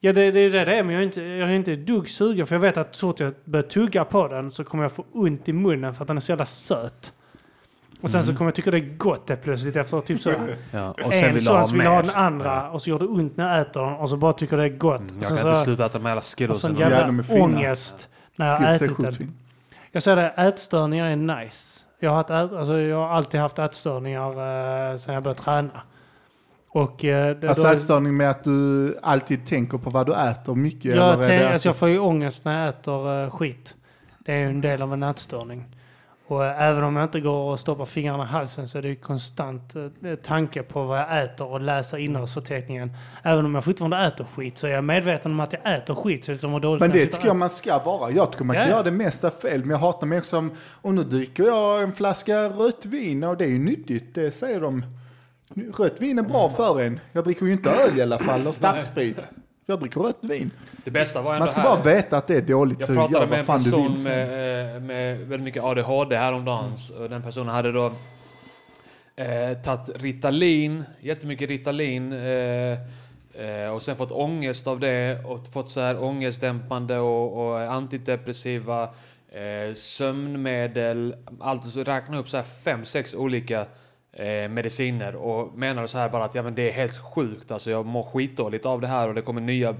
Ja, 0.00 0.12
det, 0.12 0.30
det 0.30 0.40
är 0.40 0.50
det 0.50 0.64
det 0.64 0.76
är. 0.78 0.82
Men 0.82 0.94
jag 0.94 1.02
är, 1.02 1.06
inte, 1.06 1.22
jag 1.22 1.50
är 1.50 1.54
inte 1.54 1.76
dugg 1.76 2.08
sugen. 2.08 2.46
För 2.46 2.54
jag 2.54 2.60
vet 2.60 2.76
att 2.76 2.94
så 2.94 3.06
fort 3.08 3.20
jag 3.20 3.34
börjar 3.44 3.62
tugga 3.62 4.04
på 4.04 4.28
den 4.28 4.50
så 4.50 4.64
kommer 4.64 4.84
jag 4.84 4.92
få 4.92 5.04
ont 5.12 5.48
i 5.48 5.52
munnen 5.52 5.94
för 5.94 6.04
att 6.04 6.08
den 6.08 6.16
är 6.16 6.20
så 6.20 6.32
jävla 6.32 6.46
söt. 6.46 7.12
Och 8.02 8.10
sen 8.10 8.22
så 8.22 8.28
Mm. 8.28 8.36
kommer 8.38 8.48
jag 8.50 8.54
tycka 8.54 8.70
det 8.70 8.76
är 8.76 8.96
gott 8.96 9.26
det 9.26 9.36
plötsligt 9.36 9.76
efter 9.76 10.00
typ 10.00 10.20
så 10.20 10.30
Ja, 10.70 10.90
och 11.04 11.12
sen 11.12 11.24
en 11.24 11.34
vill 11.34 11.44
sån 11.46 11.68
så 11.68 11.76
vill 11.76 11.86
ha 11.86 12.02
den 12.02 12.10
andra 12.10 12.46
Ja. 12.54 12.68
och 12.70 12.82
så 12.82 12.90
gör 12.90 12.98
det 12.98 13.04
ont 13.06 13.36
när 13.36 13.52
jag 13.56 13.60
äter 13.60 13.80
den 13.82 13.92
och 13.94 14.08
så 14.08 14.16
bara 14.16 14.32
tycker 14.32 14.56
det 14.56 14.64
är 14.64 14.68
gott. 14.68 15.00
Mm, 15.00 15.16
och 15.16 15.22
jag 15.22 15.28
så, 15.30 15.36
kan 15.36 15.46
inte 15.46 15.58
så, 15.58 15.64
sluta 15.64 15.86
äta 15.86 15.98
de 15.98 16.06
här 16.06 16.16
och 16.16 16.24
skiddosen. 16.24 16.76
sån 16.76 16.80
Ja, 16.80 16.90
jävla 16.90 17.22
fina. 17.22 17.44
ångest 17.44 18.08
när 18.36 18.46
jag 18.46 18.54
har 18.56 18.74
ätit 18.74 18.98
den. 18.98 19.34
Jag 19.92 20.02
säger 20.02 20.16
det, 20.16 20.28
ätstörningar 20.28 21.06
är 21.06 21.16
nice. 21.16 21.80
Jag 22.00 22.10
har, 22.10 22.16
haft, 22.16 22.30
alltså, 22.30 22.78
jag 22.80 22.96
har 22.96 23.08
alltid 23.08 23.40
haft 23.40 23.58
ätstörningar 23.58 24.30
eh, 24.90 24.96
sen 24.96 25.14
jag 25.14 25.22
började 25.22 25.40
träna. 25.40 25.70
Och, 26.68 27.04
eh, 27.04 27.36
det, 27.36 27.48
Alltså 27.48 27.62
då- 27.62 27.68
ätstörning 27.68 28.16
med 28.16 28.30
att 28.30 28.44
du 28.44 28.98
alltid 29.02 29.46
tänker 29.46 29.78
på 29.78 29.90
vad 29.90 30.06
du 30.06 30.14
äter 30.14 30.54
mycket? 30.54 30.96
jag, 30.96 31.14
eller 31.14 31.24
tänk, 31.26 31.42
alltså, 31.52 31.68
jag 31.68 31.76
får 31.76 31.88
ju 31.88 31.98
ångest 31.98 32.44
när 32.44 32.60
jag 32.60 32.68
äter 32.68 33.22
eh, 33.24 33.30
skit. 33.30 33.74
Det 34.18 34.32
är 34.32 34.36
ju 34.38 34.46
en 34.46 34.60
del 34.60 34.82
av 34.82 34.92
en 34.92 35.02
ätstörning. 35.02 35.64
Och 36.30 36.44
eh, 36.44 36.62
även 36.62 36.84
om 36.84 36.96
jag 36.96 37.04
inte 37.04 37.20
går 37.20 37.50
och 37.50 37.60
stoppar 37.60 37.84
fingrarna 37.84 38.24
i 38.24 38.26
halsen 38.26 38.68
så 38.68 38.78
är 38.78 38.82
det 38.82 38.88
ju 38.88 38.96
konstant 38.96 39.76
eh, 39.76 40.14
tanke 40.14 40.62
på 40.62 40.84
vad 40.84 40.98
jag 40.98 41.24
äter 41.24 41.46
och 41.46 41.60
läsa 41.60 41.98
innehållsförteckningen. 41.98 42.92
Även 43.22 43.44
om 43.44 43.54
jag 43.54 43.64
fortfarande 43.64 43.96
äter 43.96 44.26
skit 44.34 44.58
så 44.58 44.66
är 44.66 44.70
jag 44.70 44.84
medveten 44.84 45.32
om 45.32 45.40
att 45.40 45.52
jag 45.52 45.76
äter 45.76 45.94
skit 45.94 46.24
så 46.24 46.32
jag 46.32 46.50
mår 46.50 46.60
dåligt 46.60 46.80
Men 46.80 46.90
det 46.90 47.06
tycker 47.06 47.26
jag 47.26 47.36
man 47.36 47.50
ska 47.50 47.78
vara. 47.78 48.10
Jag 48.10 48.32
tycker 48.32 48.44
man 48.44 48.56
kan 48.56 48.64
Ja, 48.64 48.70
göra 48.70 48.82
det 48.82 48.90
mesta 48.90 49.30
fel. 49.30 49.60
Men 49.60 49.70
jag 49.70 49.78
hatar 49.78 50.06
mig 50.06 50.18
också 50.18 50.38
om, 50.38 50.50
och 50.82 50.94
nu 50.94 51.04
dricker 51.04 51.44
jag 51.44 51.82
en 51.82 51.92
flaska 51.92 52.48
rött 52.48 52.86
vin 52.86 53.24
och 53.24 53.36
det 53.36 53.44
är 53.44 53.48
ju 53.48 53.58
nyttigt, 53.58 54.14
det 54.14 54.30
säger 54.30 54.60
de. 54.60 54.84
Rött 55.78 56.00
vin 56.00 56.18
är 56.18 56.22
bra 56.22 56.50
för 56.56 56.80
en. 56.80 57.00
Jag 57.12 57.24
dricker 57.24 57.46
ju 57.46 57.52
inte 57.52 57.70
öl 57.70 57.98
i 57.98 58.02
alla 58.02 58.18
fall 58.18 58.46
och 58.46 58.54
starksprit. 58.64 59.18
Jag 59.70 59.80
dricker 59.80 60.00
rött 60.00 60.18
vin. 60.20 60.50
Det 60.84 60.90
bästa 60.90 61.22
var 61.22 61.32
ändå 61.32 61.38
Man 61.42 61.48
ska 61.48 61.60
här. 61.60 61.68
bara 61.68 61.82
veta 61.82 62.16
att 62.16 62.26
det 62.26 62.36
är 62.36 62.42
dåligt 62.42 62.80
Jag 62.80 62.96
pratade 62.96 63.26
med 63.26 63.40
en 63.40 63.46
person 63.46 64.02
med, 64.02 64.76
eh, 64.76 64.82
med 64.82 65.18
väldigt 65.18 65.44
mycket 65.44 65.62
ADHD 65.62 66.16
häromdagen. 66.16 66.76
Och 66.98 67.10
den 67.10 67.22
personen 67.22 67.48
hade 67.54 67.72
då 67.72 67.92
eh, 69.16 69.58
tagit 69.64 70.02
Ritalin, 70.02 70.84
jättemycket 71.00 71.48
Ritalin. 71.48 72.12
Eh, 72.12 72.72
eh, 73.44 73.70
och 73.74 73.82
sen 73.82 73.96
fått 73.96 74.12
ångest 74.12 74.66
av 74.66 74.80
det 74.80 75.24
och 75.24 75.46
fått 75.52 75.70
så 75.70 75.80
här 75.80 76.02
ångestdämpande 76.02 76.98
och, 76.98 77.46
och 77.46 77.60
antidepressiva, 77.60 78.82
eh, 79.32 79.74
sömnmedel. 79.74 81.14
Allt 81.40 81.72
så 81.72 81.84
räkna 81.84 82.18
upp 82.18 82.28
så 82.28 82.36
här 82.36 82.44
fem, 82.64 82.84
sex 82.84 83.14
olika 83.14 83.66
eh, 84.20 84.48
mediciner 84.48 85.16
och 85.16 85.58
menade 85.58 85.88
så 85.88 85.98
här 85.98 86.08
bara 86.08 86.24
att 86.24 86.34
ja, 86.34 86.42
men 86.42 86.54
det 86.54 86.68
är 86.68 86.72
helt 86.72 86.98
sjukt. 86.98 87.50
Alltså 87.50 87.70
jag 87.70 87.86
mår 87.86 88.02
skitdåligt 88.02 88.66
av 88.66 88.80
det 88.80 88.86
här 88.86 89.08
och 89.08 89.14
det 89.14 89.22
kommer 89.22 89.40
nya, 89.40 89.76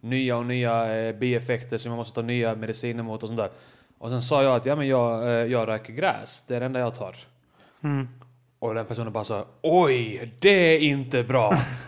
nya 0.00 0.36
och 0.36 0.46
nya 0.46 0.96
eh, 0.96 1.16
bieffekter 1.16 1.78
som 1.78 1.90
jag 1.90 1.96
måste 1.96 2.14
ta 2.14 2.22
nya 2.22 2.54
mediciner 2.54 3.02
mot 3.02 3.22
och 3.22 3.28
sånt 3.28 3.40
där. 3.40 3.50
Och 3.98 4.10
sen 4.10 4.22
sa 4.22 4.42
jag 4.42 4.56
att 4.56 4.66
ja, 4.66 4.76
men 4.76 4.88
jag, 4.88 5.22
eh, 5.22 5.46
jag 5.52 5.68
röker 5.68 5.92
gräs, 5.92 6.44
det 6.46 6.56
är 6.56 6.60
det 6.60 6.66
enda 6.66 6.80
jag 6.80 6.94
tar. 6.94 7.16
Mm. 7.84 8.08
Och 8.58 8.74
den 8.74 8.86
personen 8.86 9.12
bara 9.12 9.24
sa 9.24 9.46
oj, 9.62 10.32
det 10.38 10.74
är 10.74 10.78
inte 10.78 11.22
bra. 11.22 11.58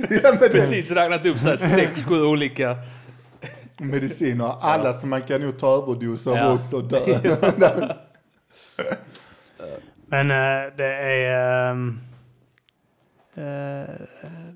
ja, 0.22 0.36
men 0.40 0.50
Precis 0.50 0.90
räknat 0.90 1.26
upp 1.26 1.38
så 1.38 1.48
här 1.48 1.56
sex, 1.56 2.04
sju 2.04 2.22
olika. 2.22 2.76
Mediciner, 3.80 4.54
alla 4.60 4.92
som 4.92 5.10
man 5.10 5.22
kan 5.22 5.40
nog 5.40 5.58
ta 5.58 5.82
överdos 5.82 6.26
av 6.26 6.36
Ja. 6.36 6.52
också 6.54 6.80
dö. 6.80 6.98
Men 10.06 10.30
eh, 10.30 10.72
det 10.76 10.94
är... 10.94 11.70
ehm, 11.70 12.00
eh, 13.34 13.94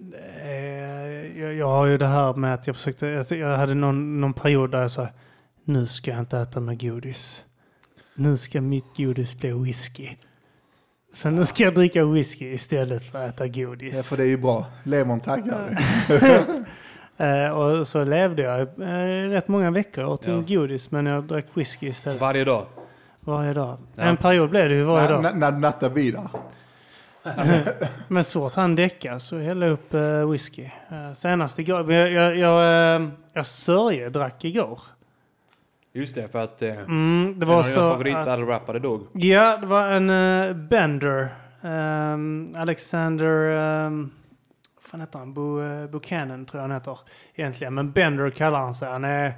det 0.00 0.18
är 0.42 0.94
jag, 1.36 1.54
jag 1.54 1.68
har 1.68 1.86
ju 1.86 1.98
det 1.98 2.06
här 2.06 2.34
med 2.34 2.54
att 2.54 2.66
jag 2.66 2.76
försökte... 2.76 3.06
Jag, 3.06 3.26
jag 3.38 3.56
hade 3.56 3.74
någon, 3.74 4.20
någon 4.20 4.32
period 4.32 4.70
där 4.70 4.80
jag 4.80 4.90
sa 4.90 5.08
nu 5.64 5.86
ska 5.86 6.10
jag 6.10 6.20
inte 6.20 6.38
äta 6.38 6.60
med 6.60 6.80
godis. 6.80 7.44
Nu 8.14 8.36
ska 8.36 8.60
mitt 8.60 8.96
godis 8.96 9.38
bli 9.38 9.52
whisky. 9.52 10.08
Så 11.12 11.30
nu 11.30 11.44
ska 11.44 11.64
jag 11.64 11.74
dricka 11.74 12.04
whisky 12.04 12.52
istället 12.52 13.02
för 13.02 13.24
att 13.24 13.34
äta 13.34 13.48
godis. 13.48 13.94
ja, 13.96 14.02
för 14.02 14.16
det 14.16 14.22
är 14.22 14.28
ju 14.28 14.38
bra. 14.38 14.66
Levern 14.82 15.20
taggar. 15.20 15.78
Eh, 17.16 17.48
och 17.48 17.86
så 17.86 18.04
levde 18.04 18.42
jag 18.42 18.60
eh, 18.60 19.28
rätt 19.30 19.48
många 19.48 19.70
veckor 19.70 20.04
åt 20.04 20.26
Ja. 20.26 20.32
en 20.32 20.46
godis 20.46 20.90
men 20.90 21.06
jag 21.06 21.24
drack 21.24 21.46
whisky 21.54 21.86
istället. 21.86 22.20
Varje 22.20 22.44
dag. 22.44 22.66
varje 23.20 23.52
dag. 23.52 23.78
Ja. 23.94 24.02
En 24.02 24.16
period 24.16 24.50
blev 24.50 24.68
det 24.68 24.74
ju 24.74 24.82
varje 24.82 25.08
dag. 25.08 25.34
När, 25.36 25.52
du 25.52 25.58
nattar 25.58 25.90
vidare. 25.90 26.28
Men 28.08 28.24
så 28.24 28.40
fort 28.40 28.54
han 28.54 28.76
däckade 28.76 29.20
så 29.20 29.38
hällde 29.38 29.66
jag 29.66 29.72
upp 29.72 29.94
uh, 29.94 30.30
whisky. 30.30 30.64
Uh, 30.64 31.12
senast 31.14 31.58
igår, 31.58 31.92
jag, 31.92 32.12
jag, 32.12 32.36
jag, 32.36 33.00
uh, 33.00 33.08
jag 33.32 33.46
sörje 33.46 34.08
drack 34.08 34.44
igår. 34.44 34.80
Just 35.92 36.14
det, 36.14 36.28
för 36.28 36.38
att 36.38 36.62
eh, 36.62 36.68
Mm, 36.78 37.32
det 37.40 37.44
en 37.44 37.48
var 37.48 37.56
av 37.56 37.62
dina 37.62 37.74
så... 37.74 37.80
favorit 37.90 38.16
att- 38.16 38.26
battle 38.26 38.44
rappare 38.44 38.78
dog. 38.78 39.06
ja, 39.12 39.56
det 39.60 39.66
var 39.66 39.90
en 39.90 40.10
uh, 40.10 40.56
Bender. 40.56 41.28
Um, 41.62 42.54
Alexander... 42.56 43.30
Um, 43.86 44.10
fan 44.94 45.00
heter 45.00 45.18
han? 45.18 45.34
Bo, 45.34 45.62
eh, 45.62 45.86
Buchanan 45.86 46.46
tror 46.46 46.58
jag 46.58 46.68
han 46.68 46.76
heter 46.76 46.98
egentligen. 47.34 47.74
Men 47.74 47.92
Bender 47.92 48.30
kallar 48.30 48.58
han 48.58 48.74
sig. 48.74 48.88
Han 48.88 49.04
är 49.04 49.34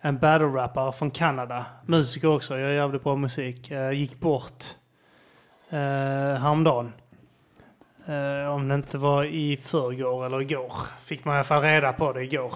en 0.00 0.18
battle-rappare 0.18 0.92
från 0.92 1.10
Kanada. 1.10 1.66
Musiker 1.86 2.28
också, 2.28 2.58
gör 2.58 2.70
jävligt 2.70 3.02
bra 3.02 3.16
musik. 3.16 3.70
Uh, 3.70 3.92
gick 3.92 4.20
bort 4.20 4.64
uh, 5.72 5.78
häromdagen. 6.38 6.92
Uh, 8.08 8.50
om 8.50 8.68
det 8.68 8.74
inte 8.74 8.98
var 8.98 9.24
i 9.24 9.56
förrgår 9.56 10.26
eller 10.26 10.40
igår. 10.40 10.72
Fick 11.00 11.24
man 11.24 11.34
i 11.34 11.36
alla 11.36 11.44
fall 11.44 11.62
reda 11.62 11.92
på 11.92 12.12
det 12.12 12.22
igår. 12.22 12.52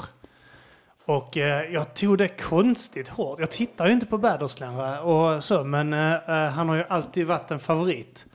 Och 1.04 1.36
eh, 1.36 1.72
jag 1.72 1.94
tog 1.94 2.18
det 2.18 2.28
konstigt 2.28 3.08
hårt. 3.08 3.40
Jag 3.40 3.50
tittar 3.50 3.86
ju 3.86 3.92
inte 3.92 4.06
på 4.06 4.18
Battles 4.18 4.60
längre 4.60 5.00
och 5.00 5.44
så, 5.44 5.64
men 5.64 5.92
eh, 5.92 6.20
han 6.28 6.68
har 6.68 6.76
ju 6.76 6.84
alltid 6.88 7.26
varit 7.26 7.50
en 7.50 7.58
favorit. 7.58 8.26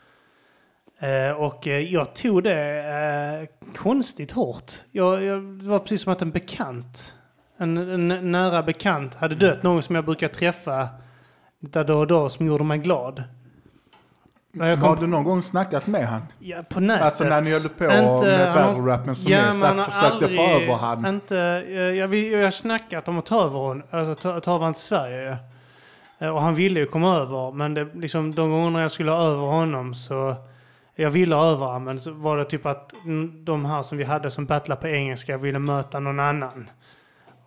Eh, 1.02 1.32
och 1.32 1.68
eh, 1.68 1.80
jag 1.80 2.14
tog 2.14 2.43
det 2.43 2.80
eh, 2.80 3.74
konstigt 3.76 4.32
hårt. 4.32 4.72
Jag, 4.91 5.24
jag, 5.24 5.43
det 5.43 5.70
var 5.70 5.80
precis 5.80 6.02
som 6.02 6.14
att 6.14 6.22
en 6.22 6.32
bekant, 6.32 7.16
en, 7.58 7.78
en 7.78 8.32
nära 8.32 8.64
bekant, 8.64 9.16
hade 9.16 9.36
dött. 9.36 9.64
Någon 9.64 9.84
som 9.84 9.95
jag 9.95 10.06
brukar 10.06 10.28
träffa 10.28 10.88
där 11.60 11.84
då 11.84 11.97
och 11.97 12.08
då 12.08 12.30
som 12.30 12.45
gjorde 12.45 12.64
mig 12.64 12.78
glad. 12.78 13.24
Jag 14.54 14.78
Har 14.78 14.95
kom, 14.95 15.04
du 15.06 15.08
någon 15.08 15.24
gång 15.24 15.41
snackat 15.41 15.88
med 15.88 16.08
han? 16.08 16.22
ja, 16.39 16.64
på 16.70 16.80
nätet. 16.80 17.06
Alltså 17.06 17.24
när 17.24 17.41
ni 17.41 17.52
höll 17.52 17.62
på 17.62 17.84
Inte- 17.84 18.26
med 18.26 18.56
battle-rappen 18.56 19.16
som 19.16 19.32
Ja, 19.32 19.49
att 19.49 19.78
har 19.78 19.86
försökte 19.86 20.36
få 20.36 20.41
över 20.41 20.74
han. 20.74 21.06
Inte, 21.06 21.36
jag, 21.97 22.16
jag 22.16 22.43
har 22.43 22.52
snackat 22.52 23.08
om 23.08 23.20
att 23.20 23.26
ta 23.26 23.43
över 23.43 23.60
honom, 23.60 23.84
alltså 23.91 24.16
ta, 24.16 24.39
ta 24.39 24.56
över 24.56 24.66
han 24.66 24.74
till 24.74 24.84
Sverige. 24.84 25.38
Och 26.20 26.41
han 26.41 26.56
ville 26.56 26.80
ju 26.80 26.86
komma 26.86 27.16
över, 27.18 27.52
men 27.52 27.74
det, 27.74 27.88
liksom, 27.93 28.36
de 28.36 28.52
gångerna 28.52 28.82
jag 28.82 28.91
skulle 28.91 29.12
ha 29.12 29.24
över 29.24 29.45
honom 29.45 29.95
så... 29.95 30.36
Jag 31.02 31.12
ville 31.12 31.36
ha 31.36 31.45
över 31.45 31.80
men 31.80 31.99
så 31.99 32.12
var 32.12 32.38
det 32.38 32.45
typ 32.45 32.66
att 32.66 32.93
de 33.43 33.66
här 33.66 33.82
som 33.82 33.97
vi 33.97 34.04
hade 34.04 34.32
som 34.32 34.45
battlade 34.45 34.82
på 34.82 34.88
engelska 34.88 35.38
ville 35.38 35.60
möta 35.60 35.99
någon 35.99 36.20
annan. 36.20 36.70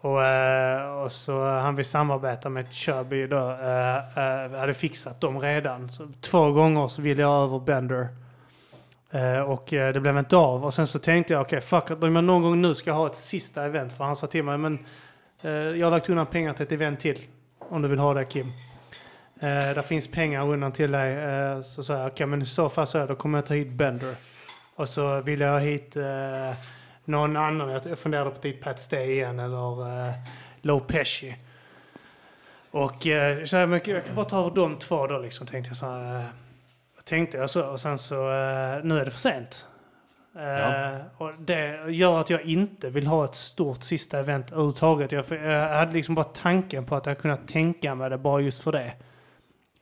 Och, 0.00 0.24
eh, 0.24 1.02
och 1.02 1.12
så 1.12 1.44
han 1.44 1.76
vi 1.76 1.84
samarbeta 1.84 2.48
med 2.48 2.72
Chubby 2.72 3.26
då. 3.26 3.36
Eh, 3.36 4.18
eh, 4.18 4.60
hade 4.60 4.74
fixat 4.74 5.20
dem 5.20 5.40
redan. 5.40 5.92
Så 5.92 6.08
två 6.20 6.50
gånger 6.50 6.88
så 6.88 7.02
ville 7.02 7.22
jag 7.22 7.42
över 7.42 7.60
Bender. 7.60 8.08
Eh, 9.10 9.40
och 9.40 9.72
eh, 9.72 9.92
det 9.92 10.00
blev 10.00 10.18
inte 10.18 10.36
av. 10.36 10.64
Och 10.64 10.74
sen 10.74 10.86
så 10.86 10.98
tänkte 10.98 11.32
jag, 11.32 11.42
okej 11.42 11.60
fuck 11.60 11.90
it, 11.90 12.02
om 12.02 12.14
jag 12.14 12.24
någon 12.24 12.42
gång 12.42 12.62
nu 12.62 12.74
ska 12.74 12.92
ha 12.92 13.06
ett 13.06 13.16
sista 13.16 13.64
event. 13.64 13.92
För 13.92 14.04
han 14.04 14.16
sa 14.16 14.26
till 14.26 14.44
mig, 14.44 14.58
men 14.58 14.78
eh, 15.42 15.50
jag 15.50 15.86
har 15.86 15.90
lagt 15.90 16.08
undan 16.08 16.26
pengar 16.26 16.52
till 16.54 16.62
ett 16.62 16.72
event 16.72 17.00
till. 17.00 17.18
Om 17.58 17.82
du 17.82 17.88
vill 17.88 17.98
ha 17.98 18.14
det 18.14 18.24
Kim. 18.24 18.46
Eh, 19.40 19.74
där 19.74 19.82
finns 19.82 20.08
pengar 20.08 20.48
undan 20.48 20.72
till 20.72 20.92
dig. 20.92 21.12
Eh, 21.16 21.62
så 21.62 21.82
sa 21.82 21.98
jag, 21.98 22.06
okej 22.06 22.26
men 22.26 22.42
i 22.42 22.46
så 22.46 22.68
fall 22.68 22.86
så 22.86 23.06
då 23.06 23.14
kommer 23.14 23.38
jag 23.38 23.46
ta 23.46 23.54
hit 23.54 23.72
Bender. 23.72 24.14
Och 24.76 24.88
så 24.88 25.20
vill 25.20 25.40
jag 25.40 25.50
ha 25.52 25.58
hit 25.58 25.96
eh, 25.96 26.52
någon 27.04 27.36
annan. 27.36 27.68
Jag 27.68 27.80
jag 27.86 27.98
funderade 27.98 28.30
på 28.30 28.36
typ 28.40 28.62
Pat 28.62 28.80
Stay 28.80 29.10
igen 29.12 29.38
eller 29.38 30.06
eh, 30.08 30.14
Low 30.62 30.80
Pesci. 30.80 31.36
Och 32.70 33.06
eh, 33.06 33.44
så 33.44 33.56
här, 33.56 33.66
men 33.66 33.80
jag 33.84 34.04
kan 34.06 34.14
bara 34.14 34.24
ta 34.24 34.38
över 34.40 34.50
de 34.56 34.78
två 34.78 35.06
då 35.06 35.18
liksom, 35.18 35.46
tänkte 35.46 35.70
jag 35.70 35.76
så 35.76 35.86
här, 35.86 36.16
eh, 36.18 36.24
Tänkte 37.04 37.36
jag 37.36 37.50
så 37.50 37.62
och 37.66 37.80
sen 37.80 37.98
så, 37.98 38.14
eh, 38.14 38.84
nu 38.84 38.98
är 39.00 39.04
det 39.04 39.10
för 39.10 39.18
sent. 39.18 39.66
Eh, 40.36 40.42
Ja. 40.42 40.98
och 41.18 41.30
det 41.38 41.90
gör 41.90 42.20
att 42.20 42.30
jag 42.30 42.42
inte 42.42 42.90
vill 42.90 43.06
ha 43.06 43.24
ett 43.24 43.34
stort 43.34 43.82
sista 43.82 44.18
event 44.18 44.52
överhuvudtaget. 44.52 45.12
Jag, 45.12 45.24
jag 45.30 45.68
hade 45.68 45.92
liksom 45.92 46.14
bara 46.14 46.24
tanken 46.24 46.84
på 46.86 46.96
att 46.96 47.06
jag 47.06 47.18
kunnat 47.18 47.48
tänka 47.48 47.94
mig 47.94 48.10
det 48.10 48.18
bara 48.18 48.40
just 48.40 48.62
för 48.62 48.72
det. 48.72 48.92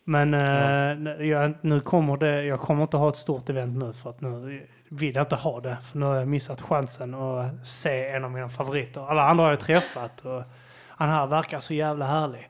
Men 0.05 0.35
eh, 0.35 1.27
jag, 1.27 1.55
nu 1.61 1.81
kommer 1.81 2.17
det, 2.17 2.45
jag 2.45 2.61
kommer 2.61 2.83
inte 2.83 2.97
ha 2.97 3.09
ett 3.09 3.17
stort 3.17 3.49
event 3.49 3.83
nu 3.83 3.93
för 3.93 4.11
att 4.11 4.21
nu 4.21 4.67
vill 4.89 5.15
jag 5.15 5.23
inte 5.23 5.37
ha 5.37 5.61
det. 5.61 5.77
För 5.83 5.99
nu 5.99 6.07
har 6.07 6.15
jag 6.17 6.29
missat 6.29 6.61
chansen 6.63 7.15
att 7.15 7.67
se 7.67 8.07
en 8.09 8.25
av 8.25 8.31
mina 8.31 8.49
favoriter. 8.49 9.11
Alla 9.11 9.23
andra 9.29 9.45
har 9.45 9.51
jag 9.51 9.61
träffat 9.61 10.21
och 10.21 10.43
han 10.89 11.09
här 11.09 11.27
verkar 11.27 11.61
så 11.61 11.75
jävla 11.75 12.07
härlig. 12.07 12.49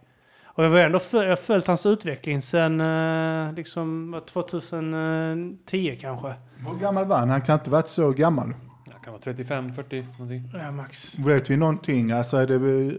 Och 0.54 0.64
jag 0.64 0.70
har 0.70 0.78
ändå 0.78 0.98
föl- 0.98 1.22
jag 1.22 1.28
har 1.28 1.36
följt 1.36 1.66
hans 1.66 1.86
utveckling 1.86 2.40
sedan 2.40 2.80
eh, 2.80 3.52
liksom 3.54 4.20
2010 4.26 5.98
kanske. 6.00 6.34
Hur 6.56 6.78
gammal 6.80 7.04
var 7.06 7.16
han? 7.18 7.30
Han 7.30 7.40
kan 7.42 7.54
inte 7.58 7.70
varit 7.70 7.88
så 7.88 8.10
gammal. 8.10 8.54
Jag 8.92 9.02
kan 9.04 9.12
vara 9.12 9.22
35, 9.22 9.72
40 9.74 10.06
någonting. 10.18 10.50
Ja, 10.54 10.70
max. 10.70 11.18
Vet 11.18 11.50
vi 11.50 11.56
någonting? 11.56 12.12
Alltså 12.12 12.36
är 12.36 12.46
det 12.46 12.58
väl 12.58 12.98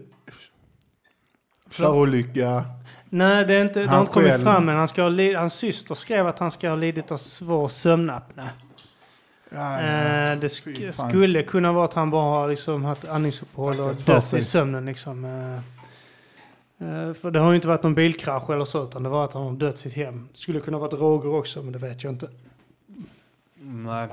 förolycka? 1.70 2.64
Nej, 3.16 3.44
det, 3.44 3.54
är 3.54 3.62
inte, 3.62 3.80
det 3.80 3.86
har 3.88 4.00
inte 4.00 4.12
kommit 4.12 4.30
själv- 4.30 4.42
fram 4.44 4.68
än. 4.68 4.76
Han 4.76 4.88
ska 4.88 5.02
ha 5.02 5.38
hans 5.38 5.54
syster 5.54 5.94
skrev 5.94 6.26
att 6.26 6.38
han 6.38 6.50
ska 6.50 6.68
ha 6.68 6.76
lidit 6.76 7.12
av 7.12 7.16
svår 7.16 7.68
sömnapné. 7.68 8.42
Ja, 9.50 9.72
Eh, 9.80 10.38
det 10.38 10.46
sk- 10.46 10.92
fan. 10.92 11.08
skulle 11.10 11.42
kunna 11.42 11.72
vara 11.72 11.84
att 11.84 11.94
han 11.94 12.10
bara 12.10 12.36
har 12.38 12.48
liksom 12.48 12.84
haft 12.84 13.08
andningsuppehåll 13.08 13.80
och 13.80 13.94
dött 13.94 14.26
sig. 14.26 14.38
i 14.38 14.42
sömnen. 14.42 14.84
Liksom. 14.86 15.24
Eh, 15.24 15.54
eh, 16.88 17.14
för 17.14 17.30
det 17.30 17.38
har 17.38 17.50
ju 17.50 17.54
inte 17.56 17.68
varit 17.68 17.82
någon 17.82 17.94
bilkrasch 17.94 18.50
eller 18.50 18.64
så, 18.64 18.82
utan 18.84 19.02
det 19.02 19.08
var 19.08 19.24
att 19.24 19.32
han 19.32 19.42
har 19.42 19.52
dött 19.52 19.74
i 19.74 19.78
sitt 19.78 19.92
hem. 19.92 20.28
Det 20.32 20.38
skulle 20.38 20.60
kunna 20.60 20.78
vara 20.78 20.90
droger 20.90 21.34
också, 21.34 21.62
men 21.62 21.72
det 21.72 21.78
vet 21.78 22.04
jag 22.04 22.12
inte. 22.12 22.28
Nej. 23.60 24.08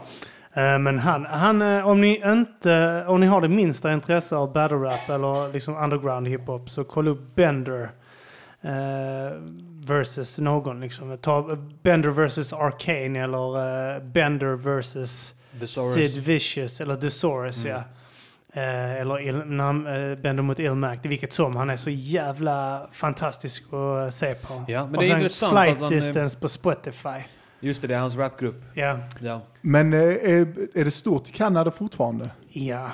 Eh, 0.53 0.79
Men 0.79 0.99
han, 0.99 1.25
han 1.25 1.61
eh, 1.61 1.87
om, 1.87 2.01
ni 2.01 2.21
inte, 2.25 3.05
om 3.07 3.19
ni 3.19 3.27
har 3.27 3.41
det 3.41 3.47
minsta 3.47 3.93
intresse 3.93 4.35
av 4.35 4.53
battle 4.53 4.77
rap 4.77 5.09
eller 5.09 5.53
liksom 5.53 5.75
underground 5.83 6.27
hiphop 6.27 6.69
så 6.69 6.83
kolla 6.83 7.11
upp 7.11 7.35
Bender 7.35 7.81
eh, 7.83 7.89
versus 9.87 10.39
någon. 10.39 10.81
Liksom. 10.81 11.17
Ta 11.17 11.57
Bender 11.83 12.09
versus 12.09 12.53
Arcane 12.53 13.19
eller 13.23 13.57
eh, 13.95 14.03
Bender 14.03 14.55
versus 14.55 15.33
Thesaurus. 15.59 15.93
Sid 15.93 16.17
Vicious 16.23 16.81
eller 16.81 16.95
Thesaurus 16.95 17.65
Mm. 17.65 17.77
ja. 17.77 17.83
Eh, 18.53 18.91
eller 19.01 19.21
Il, 19.27 19.37
nam, 19.37 19.87
eh, 19.87 20.15
Bender 20.15 20.43
mot 20.43 20.59
Ilmac, 20.59 20.97
vilket 21.03 21.33
som. 21.33 21.55
Han 21.55 21.69
är 21.69 21.75
så 21.75 21.89
jävla 21.89 22.87
fantastisk 22.91 23.63
att 23.67 23.73
eh, 23.73 24.09
se 24.09 24.35
på. 24.35 24.65
Ja, 24.67 24.85
men 24.85 24.95
Och 24.95 25.01
det 25.01 25.07
är 25.07 25.09
sen 25.09 25.17
intressant 25.17 25.51
Flight 25.53 25.73
att 25.75 25.79
man... 25.81 25.93
eh, 25.93 25.95
Distance 25.95 26.39
på 26.39 26.49
Spotify. 26.49 27.19
Just 27.59 27.81
det, 27.81 27.87
det 27.87 27.95
är 27.95 27.99
hans 27.99 28.15
rapgrupp. 28.15 28.63
Ja. 28.73 28.99
Ja. 29.19 29.41
Men 29.61 29.93
eh, 29.93 29.99
är, 29.99 30.77
är 30.79 30.85
det 30.85 30.91
stort 30.91 31.29
i 31.29 31.31
Kanada 31.31 31.71
fortfarande? 31.71 32.29
ja. 32.49 32.89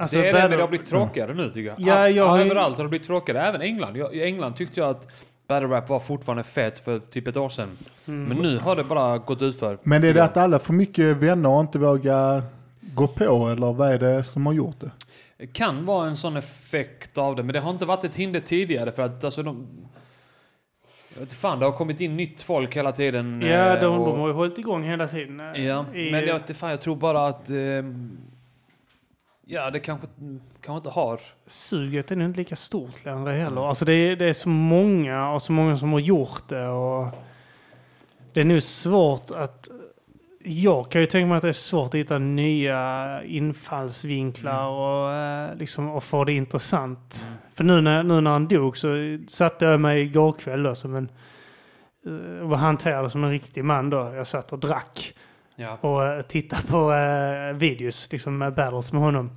Alltså, 0.00 0.16
det 0.18 0.28
är 0.28 0.32
det, 0.32 0.38
men 0.38 0.50
det 0.50 0.56
har 0.60 0.68
blivit 0.68 0.86
tråkigare 0.88 1.34
nu 1.34 1.48
tycker 1.48 1.68
jag. 1.68 1.80
Ja, 1.80 2.08
jag 2.08 2.40
Överallt 2.40 2.76
har 2.76 2.84
det 2.84 2.88
blivit 2.88 3.06
tråkigare, 3.06 3.46
även 3.46 3.60
England. 3.62 3.96
Jag, 3.96 4.14
I 4.14 4.22
England 4.22 4.54
tyckte 4.54 4.80
jag 4.80 4.90
att 4.90 5.08
battle 5.48 5.68
rap 5.68 5.88
var 5.88 6.00
fortfarande 6.00 6.44
fett 6.44 6.78
för 6.78 6.98
typ 6.98 7.26
ett 7.28 7.36
år 7.36 7.48
sedan. 7.48 7.78
Mm. 8.08 8.24
Men 8.24 8.36
nu 8.36 8.58
har 8.58 8.76
det 8.76 8.84
bara 8.84 9.18
gått 9.18 9.42
ut 9.42 9.58
för. 9.58 9.78
Men 9.82 10.04
är 10.04 10.14
det 10.14 10.24
att 10.24 10.36
alla 10.36 10.58
får 10.58 10.74
mycket 10.74 11.16
vänner 11.16 11.48
och 11.48 11.60
inte 11.60 11.78
vågar 11.78 12.42
gå 12.80 13.06
på 13.06 13.48
eller 13.48 13.72
vad 13.72 13.92
är 13.92 13.98
det 13.98 14.24
som 14.24 14.46
har 14.46 14.52
gjort 14.52 14.80
det? 14.80 14.90
Det 15.38 15.46
kan 15.46 15.86
vara 15.86 16.06
en 16.06 16.16
sån 16.16 16.36
effekt 16.36 17.18
av 17.18 17.36
det, 17.36 17.42
men 17.42 17.52
det 17.52 17.60
har 17.60 17.70
inte 17.70 17.84
varit 17.84 18.04
ett 18.04 18.14
hinder 18.16 18.40
tidigare 18.40 18.92
för 18.92 19.02
att 19.02 19.24
alltså 19.24 19.42
de... 19.42 19.66
Jag 21.14 21.20
vet 21.20 21.32
fan, 21.32 21.58
det 21.58 21.64
har 21.64 21.72
kommit 21.72 22.00
in 22.00 22.16
nytt 22.16 22.42
folk 22.42 22.76
hela 22.76 22.92
tiden. 22.92 23.42
Ja, 23.42 23.74
eh, 23.76 23.80
de, 23.80 23.98
och- 23.98 24.06
de 24.08 24.20
har 24.20 24.28
ju 24.28 24.34
hållit 24.34 24.58
igång 24.58 24.82
hela 24.82 25.06
tiden. 25.08 25.40
eh, 25.40 25.66
Ja, 25.66 25.84
i- 25.94 26.10
men 26.10 26.26
jag 26.26 26.48
fan, 26.56 26.70
jag 26.70 26.80
tror 26.80 26.96
bara 26.96 27.26
att... 27.26 27.50
ehm, 27.50 28.18
ja, 29.50 29.70
det 29.70 29.80
kanske, 29.80 30.06
kanske 30.60 30.76
inte 30.76 30.90
har... 30.90 31.20
Suget 31.46 32.10
är 32.10 32.22
inte 32.22 32.38
lika 32.38 32.56
stort 32.56 33.04
längre 33.04 33.32
heller. 33.32 33.68
Alltså 33.68 33.84
det 33.84 33.92
är, 33.92 34.16
det 34.16 34.26
är 34.26 34.32
så 34.32 34.48
många 34.48 35.30
och 35.30 35.42
så 35.42 35.52
många 35.52 35.76
som 35.76 35.92
har 35.92 36.00
gjort 36.00 36.48
det. 36.48 36.68
Och 36.68 37.08
det 38.32 38.40
är 38.40 38.44
nu 38.44 38.60
svårt 38.60 39.30
att... 39.30 39.68
Jag 40.44 40.90
kan 40.90 41.00
ju 41.00 41.06
tänka 41.06 41.26
mig 41.26 41.36
att 41.36 41.42
det 41.42 41.48
är 41.48 41.52
svårt 41.52 41.86
att 41.86 41.94
hitta 41.94 42.18
nya 42.18 43.22
infallsvinklar 43.24 44.66
och, 44.66 45.12
eh, 45.14 45.56
liksom, 45.56 45.90
och 45.90 46.04
få 46.04 46.24
det 46.24 46.32
intressant. 46.32 47.26
För 47.54 47.64
nu 47.64 47.80
när, 47.80 48.02
nu 48.02 48.20
när 48.20 48.30
han 48.30 48.48
dog 48.48 48.76
så 48.76 49.18
satte 49.28 49.64
jag 49.64 49.80
mig 49.80 50.02
igår 50.02 50.32
kväll 50.32 50.62
då, 50.62 50.74
som 50.74 50.94
en... 50.94 51.08
eh, 52.06 52.46
var 52.46 52.56
hanterad 52.56 53.12
som 53.12 53.24
en 53.24 53.30
riktig 53.30 53.64
man 53.64 53.90
då. 53.90 54.12
Jag 54.14 54.26
satt 54.26 54.52
och 54.52 54.58
drack 54.58 55.14
Ja. 55.60 55.78
och 55.80 56.04
eh, 56.06 56.22
tittade 56.22 56.62
på 56.62 56.92
eh, 56.92 57.56
videos, 57.56 58.08
liksom 58.12 58.38
med 58.38 58.54
battles 58.54 58.92
med 58.92 59.02
honom. 59.02 59.30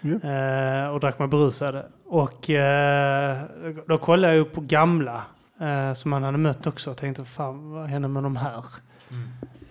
Ja. 0.00 0.30
Eh, 0.30 0.88
och 0.88 1.00
drack 1.00 1.18
mig 1.18 1.28
berusad. 1.28 1.82
Och 2.06 2.50
eh, 2.50 3.38
då 3.86 3.98
kollade 3.98 4.34
jag 4.34 4.40
upp 4.40 4.52
på 4.52 4.60
gamla 4.60 5.22
eh, 5.60 5.92
som 5.92 6.12
han 6.12 6.22
hade 6.22 6.38
mött 6.38 6.66
också 6.66 6.90
och 6.90 6.96
tänkte 6.96 7.24
fan 7.24 7.70
vad 7.70 7.86
hände 7.86 8.08
med 8.08 8.22
de 8.22 8.36
här? 8.36 8.64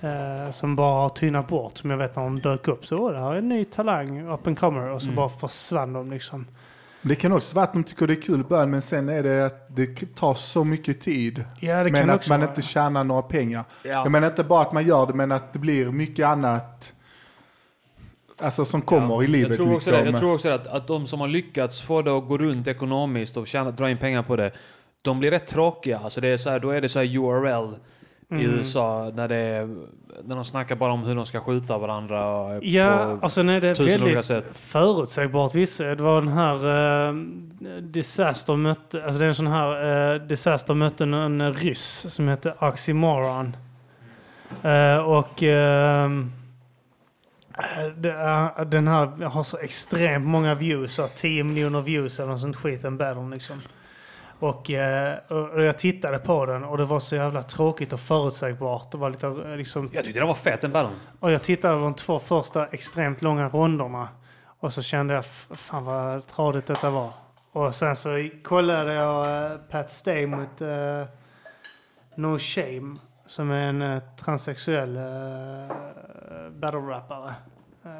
Eh, 0.01 0.51
som 0.51 0.75
bara 0.75 1.01
har 1.01 1.09
tynat 1.09 1.47
bort. 1.47 1.77
Som 1.77 1.89
jag 1.89 1.97
vet 1.97 2.15
när 2.15 2.23
de 2.23 2.39
dök 2.39 2.67
upp 2.67 2.85
så 2.85 2.97
åh, 2.97 3.11
det 3.11 3.19
här 3.19 3.33
är 3.33 3.37
en 3.37 3.49
ny 3.49 3.65
talang, 3.65 4.27
up 4.31 4.47
and 4.47 4.59
comer. 4.59 4.89
Och 4.89 5.01
så 5.01 5.07
Mm. 5.07 5.15
bara 5.15 5.29
försvann 5.29 5.93
de 5.93 6.11
liksom. 6.11 6.45
Det 7.07 7.15
kan 7.15 7.31
också 7.31 7.55
vara 7.55 7.63
att 7.63 7.73
de 7.73 7.83
tycker 7.83 8.07
det 8.07 8.13
är 8.13 8.21
kul 8.21 8.39
i 8.39 8.43
början 8.43 8.69
men 8.69 8.81
sen 8.81 9.09
är 9.09 9.23
det 9.23 9.45
att 9.45 9.75
det 9.75 10.15
tar 10.15 10.33
så 10.33 10.63
mycket 10.63 11.01
tid. 11.01 11.43
Ja, 11.59 11.83
det 11.83 11.83
men 11.83 12.01
kan 12.01 12.09
att 12.09 12.15
också 12.15 12.29
man 12.29 12.39
vara. 12.39 12.49
inte 12.49 12.61
tjänar 12.61 13.03
några 13.03 13.21
pengar. 13.21 13.63
Ja. 13.83 13.89
Jag 13.89 14.11
menar 14.11 14.27
inte 14.27 14.43
bara 14.43 14.61
att 14.61 14.73
man 14.73 14.85
gör 14.85 15.07
det 15.07 15.13
men 15.13 15.31
att 15.31 15.53
det 15.53 15.59
blir 15.59 15.85
mycket 15.85 16.25
annat 16.25 16.93
alltså, 18.39 18.65
som 18.65 18.81
kommer 18.81 19.15
Ja, 19.15 19.23
i 19.23 19.27
livet. 19.27 19.49
Jag 19.49 19.57
tror 19.57 19.75
också, 19.75 19.91
liksom. 19.91 20.05
det. 20.05 20.11
Jag 20.11 20.19
tror 20.19 20.33
också 20.33 20.49
att, 20.49 20.67
att 20.67 20.87
de 20.87 21.07
som 21.07 21.19
har 21.19 21.27
lyckats 21.27 21.81
få 21.81 22.01
det 22.01 22.17
att 22.17 22.27
gå 22.27 22.37
runt 22.37 22.67
ekonomiskt 22.67 23.37
och 23.37 23.47
tjäna, 23.47 23.71
dra 23.71 23.89
in 23.89 23.97
pengar 23.97 24.23
på 24.23 24.35
det, 24.35 24.51
de 25.01 25.19
blir 25.19 25.31
rätt 25.31 25.47
tråkiga. 25.47 25.99
Alltså 25.99 26.21
det 26.21 26.27
är 26.27 26.37
så 26.37 26.49
här, 26.49 26.59
då 26.59 26.69
är 26.69 26.81
det 26.81 26.89
så 26.89 26.99
här 26.99 27.17
URL 27.17 27.75
i 28.29 28.33
Mm. 28.35 28.45
USA 28.55 29.11
när, 29.15 29.27
det 29.27 29.35
är, 29.35 29.65
när 30.23 30.35
de 30.35 30.45
snackar 30.45 30.75
bara 30.75 30.91
om 30.93 31.03
hur 31.03 31.15
de 31.15 31.25
ska 31.25 31.39
skjuta 31.41 31.77
varandra. 31.77 32.17
Ja, 32.63 33.17
och 33.21 33.31
sen 33.31 33.49
är 33.49 33.61
det 33.61 33.79
väldigt 33.79 34.25
sätt. 34.25 34.57
förutsägbart. 34.57 35.51
Det 35.53 35.99
var 35.99 36.21
den 36.21 36.27
här 36.31 36.65
uh, 37.09 37.15
Disaster 37.81 38.55
mötte, 38.55 39.03
alltså 39.05 39.19
det 39.19 39.25
är 39.25 39.29
en 39.29 39.35
sån 39.35 39.47
här 39.47 40.13
uh, 40.15 40.27
Disaster 40.27 40.73
mötte 40.73 41.03
en, 41.03 41.13
en 41.13 41.53
ryss 41.53 42.05
som 42.09 42.27
heter 42.27 42.53
Oxymoron. 42.63 43.55
Eh, 44.63 44.97
och 44.97 45.43
ehm, 45.43 46.31
eh, 47.57 48.11
är- 48.11 48.65
den 48.65 48.87
här 48.87 49.25
har 49.25 49.43
så 49.43 49.57
extremt 49.57 50.25
många 50.27 50.55
views, 50.55 50.93
så 50.93 51.07
10 51.07 51.43
miljoner 51.43 51.81
views 51.81 52.19
eller 52.19 52.29
något 52.31 52.39
sånt 52.41 52.55
skit, 52.55 52.83
en 52.83 52.97
battle 52.97 53.29
liksom. 53.33 53.55
Och, 54.39 54.71
eh, 54.71 55.17
och 55.29 55.49
och 55.49 55.63
jag 55.63 55.77
tittade 55.77 56.19
på 56.19 56.45
den 56.45 56.63
och 56.63 56.77
det 56.77 56.85
var 56.85 56.99
så 56.99 57.15
jävla 57.15 57.43
tråkigt 57.43 57.93
och 57.93 57.99
förutsägbart. 57.99 58.91
Det 58.91 58.97
var 58.97 59.09
lite 59.09 59.27
liksom 59.57 59.89
Jag 59.93 60.05
tyckte 60.05 60.19
det 60.19 60.25
var 60.25 60.33
fett 60.33 60.61
den 60.61 60.71
battlen. 60.71 60.99
och 61.19 61.31
jag 61.31 61.43
tittade 61.43 61.75
på 61.77 61.81
de 61.83 61.93
två 61.93 62.19
första 62.19 62.67
extremt 62.67 63.21
långa 63.21 63.49
ronderna. 63.49 64.09
Och 64.59 64.73
så 64.73 64.81
kände 64.81 65.13
jag, 65.13 65.19
"F- 65.19 65.47
fan 65.51 65.83
vad 65.85 66.27
tradigt 66.27 66.67
detta 66.67 66.89
var. 66.89 67.09
Och 67.51 67.75
sen 67.75 67.95
så 67.95 68.29
kollade 68.43 68.93
jag 68.93 69.45
eh, 69.51 69.57
Pat 69.69 69.91
Stay 69.91 70.27
mot 70.27 70.61
eh, 70.61 71.03
No 72.15 72.39
Shame. 72.39 72.95
Som 73.25 73.51
är 73.51 73.69
en 73.69 73.81
uh, 73.81 73.99
transsexuell 74.17 74.97
uh, 74.97 76.49
battle-rappare. 76.51 77.33
Uh, 77.85 77.91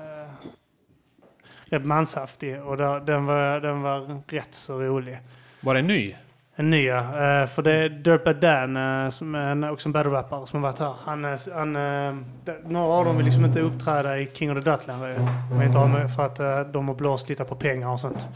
rätt 1.66 1.86
manshaftig 1.86 2.64
och 2.64 2.78
där, 2.78 3.00
den, 3.00 3.26
var, 3.26 3.60
den 3.60 3.82
var 3.82 4.22
rätt 4.28 4.54
så 4.54 4.80
rolig. 4.82 5.20
Var 5.62 5.74
det 5.74 5.82
ny? 5.82 6.16
En 6.60 6.70
nya. 6.70 6.97
eh, 6.99 7.47
för 7.47 7.62
det 7.62 7.72
är 7.72 7.89
Dirtbad 7.89 8.36
Dan 8.36 8.78
eh, 9.03 9.10
som 9.10 9.36
är 9.36 9.72
också 9.72 9.89
en 9.89 9.93
battle-rappare 9.93 10.47
som 10.47 10.64
har 10.64 10.70
varit 10.72 10.80
här. 10.80 10.93
Han, 11.05 11.26
är- 11.26 11.53
han, 11.58 11.76
eh, 11.76 12.24
de- 12.45 12.74
några 12.74 12.93
av 12.93 13.05
dem 13.05 13.18
vill 13.18 13.26
liksom 13.26 13.45
inte 13.45 13.60
uppträda 13.62 14.20
i 14.20 14.30
King 14.34 14.51
of 14.58 14.64
the 14.64 14.70
längre. 14.88 15.16
Med 15.60 15.72
för 16.10 16.26
att 16.26 16.39
eh, 16.39 16.60
de 16.60 16.88
har 16.88 16.95
blåst 16.95 17.30
lite 17.30 17.43
på 17.43 17.55
pengar 17.55 17.89
och 17.89 17.99
sånt. 17.99 18.28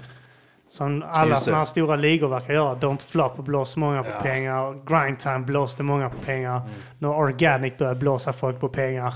Som 0.69 1.03
alla 1.13 1.35
sådana 1.35 1.57
här 1.57 1.65
stora 1.65 1.95
ligor 1.95 2.27
verkar 2.27 2.53
göra. 2.53 2.75
Don't 2.75 3.01
Flop 3.11 3.37
blåser 3.37 3.79
många 3.79 4.03
på 4.03 4.09
Ja. 4.09 4.19
pengar. 4.21 4.73
Grind 4.85 5.19
Time 5.19 5.39
blåste 5.39 5.83
många 5.83 6.09
på 6.09 6.17
pengar. 6.17 6.57
Mm. 6.57 6.69
Nu 6.99 7.07
har 7.07 7.15
Organic 7.15 7.77
börjat 7.77 7.97
blåsa 7.97 8.33
folk 8.33 8.59
på 8.59 8.69
pengar. 8.69 9.13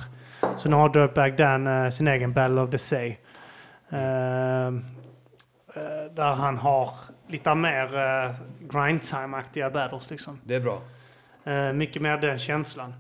Så 0.58 0.70
nu 0.70 0.76
har 0.76 0.90
Dirtbag 0.90 1.38
Dan 1.38 1.68
eh, 1.68 1.90
sin 1.90 2.08
egen 2.08 2.34
Battle 2.34 2.62
of 2.62 2.70
the 2.72 2.78
Sea. 2.78 3.06
Eh, 3.90 4.68
eh, 4.68 4.72
där 6.16 6.34
han 6.34 6.58
har 6.58 6.90
lite 7.28 7.56
mer 7.56 7.94
uh, 7.94 8.36
grind 8.60 9.02
time-aktiga 9.02 9.70
battles 9.70 10.10
liksom. 10.10 10.40
Det 10.44 10.56
är 10.56 10.60
bra. 10.60 10.82
Eh, 11.46 11.74
mycket 11.74 12.02
mer 12.02 12.18
den 12.18 12.38
känslan. 12.38 12.94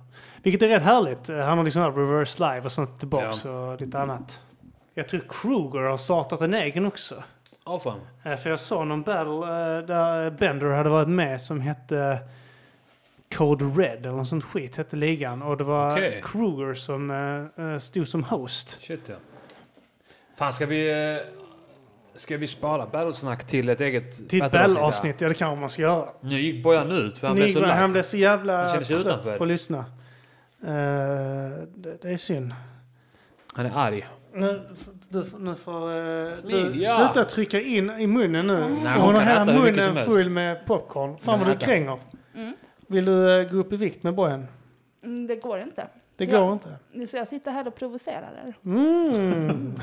Vilket 0.43 0.61
är 0.61 0.67
rätt 0.67 0.83
härligt. 0.83 1.29
Eh, 1.29 1.37
han 1.37 1.57
har 1.57 1.65
liksom 1.65 1.95
reverse 1.95 2.43
live 2.43 2.61
och 2.65 2.71
sånt 2.71 2.99
tillbaks 2.99 3.45
och 3.45 3.81
lite 3.81 3.99
annat. 3.99 4.43
Jag 4.93 5.07
tror 5.07 5.21
Kruger 5.29 5.79
har 5.79 5.97
startat 5.97 6.41
en 6.41 6.53
egen 6.53 6.85
också. 6.85 7.23
Ja, 7.65 7.79
fan. 7.79 7.99
Eh, 8.23 8.35
för 8.35 8.49
jag 8.49 8.59
såg 8.59 8.87
någon 8.87 9.01
battle 9.01 9.45
där 9.87 10.31
Bender 10.31 10.67
hade 10.67 10.89
varit 10.89 11.09
med 11.09 11.41
som 11.41 11.61
hette 11.61 12.19
Code 13.35 13.65
Red 13.65 13.99
eller 13.99 14.11
något 14.11 14.27
sånt 14.27 14.43
skit 14.43 14.77
hette 14.77 14.95
ligan. 14.95 15.41
Och 15.41 15.57
det 15.57 15.63
var 15.63 15.91
Okej. 15.91 16.21
Kruger 16.25 16.73
som 16.73 17.49
stod 17.81 18.07
som 18.07 18.23
host. 18.23 18.79
Shit 18.81 19.09
ja. 19.09 19.15
Fan, 20.35 20.53
ska 20.53 20.65
vi... 20.65 21.19
Ska 22.15 22.37
vi 22.37 22.47
spara 22.47 22.85
battlesnack 22.85 23.47
till 23.47 23.69
ett 23.69 23.81
eget 23.81 24.29
Till 24.29 24.41
ett 24.41 24.51
battle-avsnitt? 24.51 25.21
ja 25.21 25.29
det 25.29 25.33
kanske 25.35 25.59
man 25.61 25.69
ska 25.69 25.81
göra. 25.81 26.05
Nu 26.21 26.41
gick 26.41 26.63
Bojan 26.63 26.91
ut 26.91 27.17
för 27.17 27.27
han 27.27 27.35
blev 27.35 27.53
så 27.53 27.65
han 27.65 27.79
lack. 27.81 27.91
blev 27.91 28.01
så 28.03 28.17
jävla 28.17 28.67
Han 28.67 28.83
trött 28.83 29.37
på 29.37 29.43
att 29.43 29.47
lyssna. 29.47 29.77
Eh, 30.67 30.67
det, 31.75 32.01
det 32.01 32.09
är 32.09 32.17
synd. 32.17 32.53
Han 33.53 33.65
är 33.65 33.71
arg. 33.77 34.07
Nu, 34.33 34.61
du, 35.09 35.25
nu 35.39 35.55
får 35.55 36.29
du 36.29 36.35
Smid, 36.35 36.75
ja. 36.75 36.97
sluta 37.13 37.29
trycka 37.29 37.61
in 37.61 37.89
i 37.89 38.07
munnen 38.07 38.47
nu. 38.47 38.59
Nej, 38.59 38.93
hon, 38.93 39.01
hon 39.01 39.15
har 39.15 39.21
hela 39.21 39.45
munnen 39.45 39.95
full 40.05 40.29
med 40.29 40.65
popcorn. 40.65 41.17
Fan 41.17 41.39
vad 41.39 41.47
du 41.49 41.55
kränger. 41.57 41.99
Mm. 42.35 42.53
Vill 42.87 43.05
du 43.05 43.39
eh, 43.41 43.51
gå 43.51 43.57
upp 43.57 43.73
i 43.73 43.77
vikt 43.77 44.03
med 44.03 44.13
bojen? 44.15 44.47
Mm, 45.03 45.27
det 45.27 45.35
går 45.35 45.59
inte. 45.59 45.87
Det 46.17 46.25
Ja. 46.25 46.39
går 46.39 46.53
inte. 46.53 47.07
Så 47.07 47.17
jag 47.17 47.27
sitter 47.27 47.51
här 47.51 47.67
och 47.67 47.75
provocerar 47.75 48.31
er. 48.47 48.53
Mm. 48.65 49.75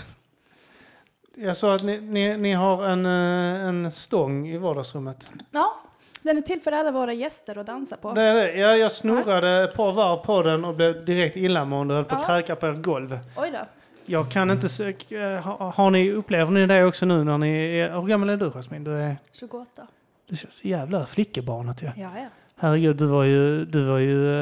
Jag 1.36 1.56
sa 1.56 1.74
att 1.74 1.82
ni, 1.82 2.00
ni, 2.00 2.36
ni 2.36 2.52
har 2.52 2.84
en, 2.84 3.06
eh, 3.06 3.68
en 3.68 3.90
stång 3.90 4.48
i 4.48 4.58
vardagsrummet. 4.58 5.32
Ja, 5.50 5.74
den 6.22 6.36
är 6.36 6.40
till 6.42 6.60
för 6.60 6.72
alla 6.72 6.90
våra 6.90 7.12
gäster 7.12 7.58
att 7.58 7.66
dansa 7.66 7.96
på. 7.96 8.12
Det 8.12 8.22
är 8.22 8.34
det. 8.34 8.52
Jag, 8.56 8.78
jag 8.78 8.92
snurrade 8.92 9.64
ett 9.64 9.74
par 9.76 9.92
varv 9.92 10.16
på 10.16 10.42
den 10.42 10.64
och 10.64 10.74
blev 10.74 11.04
direkt 11.04 11.36
illamående 11.36 11.94
och 11.94 11.98
höll 11.98 12.04
på 12.04 12.14
att 12.14 12.22
Ja. 12.22 12.26
kräka 12.26 12.56
på 12.56 12.66
ert 12.66 12.82
golv. 12.82 13.18
Oj 13.36 13.50
då. 13.52 13.58
Jag 14.06 14.30
kan 14.30 14.50
inte... 14.50 14.68
sök- 14.68 15.12
eh, 15.12 15.40
ha- 15.40 15.70
Har 15.76 15.90
ni, 15.90 16.12
upplever 16.12 16.52
ni 16.52 16.66
det 16.66 16.84
också 16.84 17.06
nu 17.06 17.24
när 17.24 17.38
ni 17.38 17.78
är... 17.78 17.90
Hur 18.00 18.02
gammal 18.06 18.30
är 18.30 18.36
du 18.36 18.50
Jasmin? 18.50 18.84
Du 18.84 18.90
är... 18.92 19.16
28. 19.32 19.86
Du 20.26 20.34
är 20.34 20.36
så 20.36 20.46
jävla 20.62 21.06
flickebarnet 21.06 21.82
ju. 21.82 21.86
Ja. 21.86 21.92
Ja, 21.96 22.10
ja. 22.16 22.26
Herregud, 22.56 22.96
du 22.96 23.06
var 23.06 23.22
ju... 23.24 23.64
Du 23.64 23.84
var 23.84 23.98
ju 23.98 24.32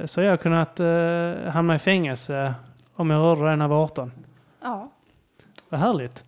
eh, 0.00 0.06
så 0.06 0.20
jag 0.20 0.40
kunnat 0.40 0.80
uh, 0.80 1.34
hamna 1.50 1.74
i 1.74 1.78
fängelse 1.78 2.54
om 2.94 3.10
jag 3.10 3.20
rörde 3.20 3.46
dig 3.48 3.56
när 3.56 3.64
jag 3.64 3.68
var 3.68 3.84
18. 3.84 4.12
Ja. 4.62 4.90
Vad 5.68 5.80
härligt. 5.80 6.24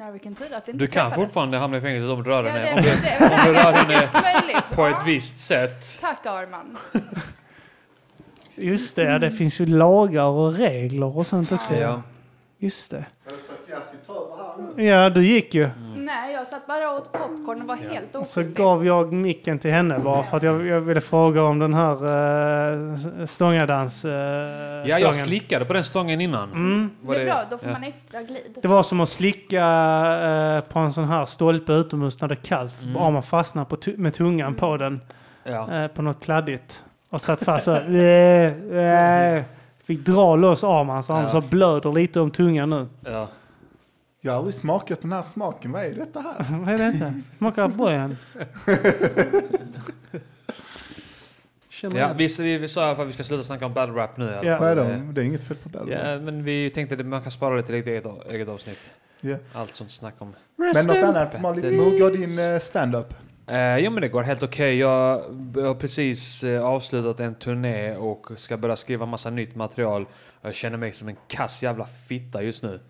Nej, 0.00 0.12
vilken 0.12 0.34
tur 0.34 0.52
att 0.54 0.66
det 0.66 0.72
inte 0.72 0.84
Du 0.84 0.90
kan 0.90 1.06
träffades. 1.10 1.24
fortfarande 1.26 1.58
hamna 1.58 1.76
i 1.76 1.80
fängelse 1.80 2.08
om 2.08 2.22
du 2.22 2.30
rör 2.30 2.44
Ja, 2.44 2.50
henne. 2.52 2.64
det, 2.64 2.74
om 2.74 2.82
du, 2.82 3.24
om 3.34 3.40
du 3.44 3.52
rör 3.52 3.72
är 3.72 3.72
henne 3.72 4.62
på 4.74 4.82
Ja. 4.82 4.90
ett 4.90 5.06
visst 5.06 5.38
sätt. 5.38 5.84
Tack 6.00 6.26
Arman. 6.26 6.78
Just 8.54 8.96
det, 8.96 9.18
det 9.18 9.30
finns 9.30 9.60
ju 9.60 9.66
lagar 9.66 10.24
och 10.24 10.54
regler 10.54 11.16
och 11.16 11.26
sånt 11.26 11.52
också. 11.52 11.74
Ja. 11.74 12.02
Just 12.58 12.90
det. 12.90 13.04
Ja, 14.76 15.10
du 15.10 15.26
gick 15.26 15.54
ju. 15.54 15.70
Nej, 16.10 16.32
jag 16.32 16.46
satt 16.46 16.66
bara 16.66 16.90
och 16.90 16.96
åt 16.96 17.12
popcorn 17.12 17.60
och 17.60 17.68
var 17.68 17.76
helt 17.76 18.26
Så 18.26 18.42
gav 18.42 18.86
jag 18.86 19.12
micken 19.12 19.58
till 19.58 19.70
henne 19.70 19.98
bara 19.98 20.22
för 20.22 20.36
att 20.36 20.42
jag, 20.42 20.66
jag 20.66 20.80
ville 20.80 21.00
fråga 21.00 21.42
om 21.42 21.58
den 21.58 21.74
här 21.74 22.04
uh, 22.04 23.24
stångadans 23.26 24.04
uh, 24.04 24.10
Ja, 24.10 24.98
jag 24.98 25.14
slickade 25.14 25.64
på 25.64 25.72
den 25.72 25.84
stången 25.84 26.20
innan. 26.20 26.52
Mm. 26.52 26.90
Var 27.00 27.14
Det 27.14 27.20
är 27.20 27.24
bra, 27.26 27.44
då 27.50 27.58
får 27.58 27.68
ja. 27.68 27.72
man 27.72 27.84
extra 27.84 28.22
glid. 28.22 28.58
Det 28.62 28.68
var 28.68 28.82
som 28.82 29.00
att 29.00 29.08
slicka 29.08 29.64
eh, 30.22 30.60
på 30.72 30.78
en 30.78 30.92
sån 30.92 31.04
här 31.08 31.26
stolpe 31.26 31.72
utomhus 31.72 32.20
när 32.20 32.28
det 32.28 32.34
är 32.34 32.36
kallt. 32.36 32.82
Mm. 32.82 32.94
Bara 32.94 33.10
man 33.10 33.22
fastnar 33.22 33.64
på 33.64 33.76
med 33.96 34.14
tungan 34.14 34.54
på 34.54 34.76
den 34.76 35.00
Ja. 35.44 35.74
eh, 35.74 35.88
på 35.88 36.02
något 36.02 36.24
kladdigt. 36.24 36.84
Och 37.10 37.20
satt 37.20 37.42
fast 37.44 37.64
så 37.64 37.72
här. 37.72 37.94
Eh, 38.74 39.36
eh. 39.36 39.44
Fick 39.84 40.06
dra 40.06 40.36
loss 40.36 40.64
armen 40.64 41.02
så 41.02 41.12
han 41.12 41.22
Ja. 41.22 41.40
så 41.40 41.48
blöder 41.48 41.92
lite 41.92 42.20
om 42.20 42.30
tungan 42.30 42.70
nu. 42.70 42.86
ja. 43.04 43.28
Jag 44.20 44.32
har 44.32 44.36
aldrig 44.38 44.54
smakat 44.54 45.00
den 45.02 45.12
här 45.12 45.22
smaken. 45.22 45.72
Vad 45.72 45.84
är 45.84 45.94
detta 45.94 46.20
här? 46.20 46.58
Vad 46.64 46.74
är 46.80 46.92
detta? 46.92 47.14
Smakar 47.38 47.68
bojan. 47.68 48.16
Ja 51.82 51.88
du? 52.08 52.14
vi, 52.14 52.28
vi, 52.38 52.58
vi 52.58 52.68
sa 52.68 52.90
att 52.90 53.08
vi 53.08 53.12
ska 53.12 53.22
sluta 53.22 53.42
snacka 53.44 53.66
om 53.66 53.74
battle 53.74 53.94
rap 53.94 54.16
nu 54.16 54.24
i 54.24 54.28
alla 54.28 54.44
Ja. 54.48 54.58
fall. 54.58 54.76
Vad 54.76 54.86
är 54.86 54.90
Eh, 54.92 54.98
det? 54.98 55.12
Det 55.12 55.20
är 55.20 55.24
inget 55.24 55.44
fel 55.44 55.56
på 55.56 55.68
den. 55.68 55.88
Ja, 55.88 56.18
men 56.20 56.44
vi 56.44 56.70
tänkte 56.70 56.94
att 56.94 57.06
man 57.06 57.22
kan 57.22 57.30
spara 57.30 57.54
det 57.56 57.62
till 57.62 57.74
ett 57.74 57.86
eget, 57.86 58.04
eget 58.30 58.48
avsnitt. 58.48 58.78
Ja. 59.20 59.36
Allt 59.52 59.76
sånt 59.76 59.90
snack 59.92 60.14
om. 60.18 60.34
Men 60.56 60.86
något 60.86 60.96
annat 60.96 61.40
Malin, 61.40 61.64
hur 61.64 61.98
går 61.98 62.10
din 62.10 62.38
eh, 62.38 62.58
stand-up? 62.60 63.14
Eh, 63.46 63.76
jo 63.78 63.90
men 63.90 64.00
det 64.00 64.08
går 64.08 64.22
helt 64.22 64.42
okej. 64.42 64.76
Jag 64.78 65.18
har 65.54 65.74
precis 65.74 66.44
eh, 66.44 66.64
avslutat 66.64 67.20
en 67.20 67.34
turné 67.34 67.96
och 67.96 68.26
ska 68.36 68.56
börja 68.56 68.76
skriva 68.76 69.06
massa 69.06 69.30
nytt 69.30 69.54
material. 69.56 70.06
Jag 70.42 70.54
känner 70.54 70.76
mig 70.76 70.92
som 70.92 71.08
en 71.08 71.16
kass 71.28 71.62
jävla 71.62 71.86
fitta 71.86 72.42
just 72.42 72.62
nu. 72.62 72.80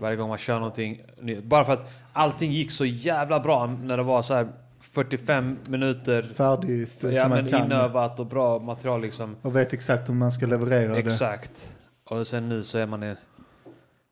Varje 0.00 0.16
gång 0.16 0.28
man 0.28 0.38
kör 0.38 0.54
någonting 0.58 1.02
nytt. 1.20 1.44
Bara 1.44 1.64
för 1.64 1.72
att 1.72 1.90
allting 2.12 2.52
gick 2.52 2.70
så 2.70 2.84
jävla 2.84 3.40
bra 3.40 3.66
när 3.82 3.96
det 3.96 4.02
var 4.02 4.22
så 4.22 4.34
här 4.34 4.48
45 4.80 5.56
minuter 5.66 6.22
Färdig 6.34 6.88
för, 6.88 7.10
ja, 7.12 7.20
som 7.22 7.30
man 7.30 7.38
men 7.42 7.48
kan. 7.52 7.64
inövat 7.66 8.20
och 8.20 8.26
bra 8.26 8.58
material 8.58 9.00
liksom. 9.02 9.36
Och 9.42 9.56
vet 9.56 9.72
exakt 9.72 10.08
hur 10.08 10.14
man 10.14 10.32
ska 10.32 10.46
leverera 10.46 10.92
det. 10.92 10.98
Exakt. 10.98 11.70
Och 12.04 12.26
sen 12.26 12.48
nu 12.48 12.64
så 12.64 12.78
är 12.78 12.86
man 12.86 13.02
en... 13.02 13.16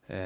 Eh, 0.08 0.16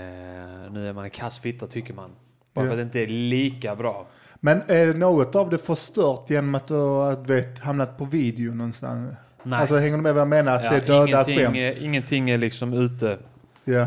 nu 0.73 0.89
är 0.89 0.93
man 0.93 1.05
en 1.05 1.11
kass 1.11 1.39
fitta 1.39 1.67
tycker 1.67 1.95
man. 1.95 2.11
Bara 2.55 2.65
Ja. 2.65 2.71
för 2.71 2.71
att 2.73 2.79
det 2.79 2.83
inte 2.83 3.01
är 3.01 3.07
lika 3.07 3.77
bra. 3.77 4.07
Men 4.41 4.63
är 4.67 4.95
något 4.95 5.35
av 5.35 5.51
det 5.51 5.59
förstört 5.59 6.31
genom 6.31 6.55
att 6.55 6.67
du 6.67 6.75
har 6.75 7.17
vet, 7.17 7.59
hamnat 7.59 7.99
på 7.99 8.05
video 8.05 8.55
någonstans? 8.55 9.15
Nej. 9.43 9.59
Alltså 9.61 9.77
hänger 9.77 9.97
du 9.97 10.03
med 10.03 10.15
vad 10.15 10.21
jag 10.21 10.29
menar? 10.29 10.57
Att 10.57 10.65
Ja, 10.65 10.71
det 10.71 10.77
är 10.77 10.87
dödat 10.87 11.29
ingenting, 11.29 11.55
skämt? 11.63 11.79
ingenting 11.81 12.31
är 12.31 12.39
liksom 12.39 12.73
ute. 12.73 13.19
Ja. 13.65 13.87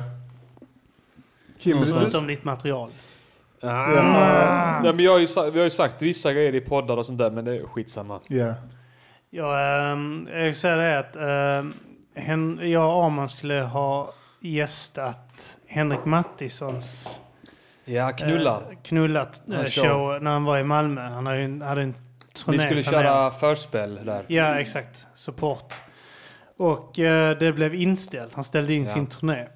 Kim, 1.63 1.81
du, 1.81 1.85
Förutom 1.87 2.27
ditt 2.27 2.43
material. 2.43 2.89
Ja. 3.61 4.81
men 4.83 4.99
jag 4.99 5.11
har, 5.11 5.19
ju, 5.19 5.27
sa- 5.27 5.49
vi 5.49 5.57
har 5.59 5.63
ju 5.63 5.69
sagt 5.69 6.01
vissa 6.01 6.33
grejer 6.33 6.55
i 6.55 6.61
poddar 6.61 6.97
och 6.97 7.05
sånt 7.05 7.17
där, 7.17 7.31
men 7.31 7.45
det 7.45 7.55
är 7.55 7.63
skitsamma. 7.65 8.19
ja. 8.27 8.53
Ja, 9.29 9.91
ähm, 9.91 10.27
jag 10.31 10.43
vill 10.43 10.55
säga 10.55 10.75
det 10.75 10.99
att 10.99 11.15
ähm, 11.59 11.73
hen, 12.15 12.59
jag 12.63 12.97
och 12.97 13.03
Arman 13.05 13.29
skulle 13.29 13.61
ha 13.61 14.13
gästat 14.39 15.57
Henrik 15.67 16.05
Mattissons 16.05 17.19
Ja, 17.85 18.11
knulla. 18.11 18.51
eh, 18.71 18.77
knullat 18.83 19.41
eh, 19.49 19.63
show. 19.65 19.83
show. 19.83 20.21
när 20.23 20.31
han 20.31 20.43
var 20.43 20.59
i 20.59 20.63
Malmö. 20.63 21.01
Han 21.01 21.25
hade, 21.25 21.39
ju- 21.41 21.61
hade 21.63 21.81
en 21.81 21.93
turné 22.33 22.57
Ni 22.57 22.63
skulle 22.63 22.83
planerad. 22.83 23.05
köra 23.05 23.31
förspel 23.31 23.99
där. 24.05 24.23
Ja, 24.27 24.59
exakt. 24.59 25.07
Support. 25.13 25.73
Och 26.57 26.99
eh, 26.99 27.37
det 27.37 27.53
blev 27.53 27.75
inställt. 27.75 28.33
Han 28.33 28.43
ställde 28.43 28.73
in 28.73 28.83
Ja. 28.85 28.93
sin 28.93 29.07
turné. 29.07 29.47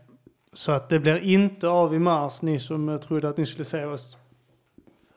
Så 0.57 0.71
att 0.71 0.89
det 0.89 0.99
blir 0.99 1.17
inte 1.17 1.67
av 1.67 1.95
i 1.95 1.99
mars, 1.99 2.41
ni 2.41 2.59
som 2.59 2.99
trodde 2.99 3.29
att 3.29 3.37
ni 3.37 3.45
skulle 3.45 3.65
se 3.65 3.85
oss 3.85 4.17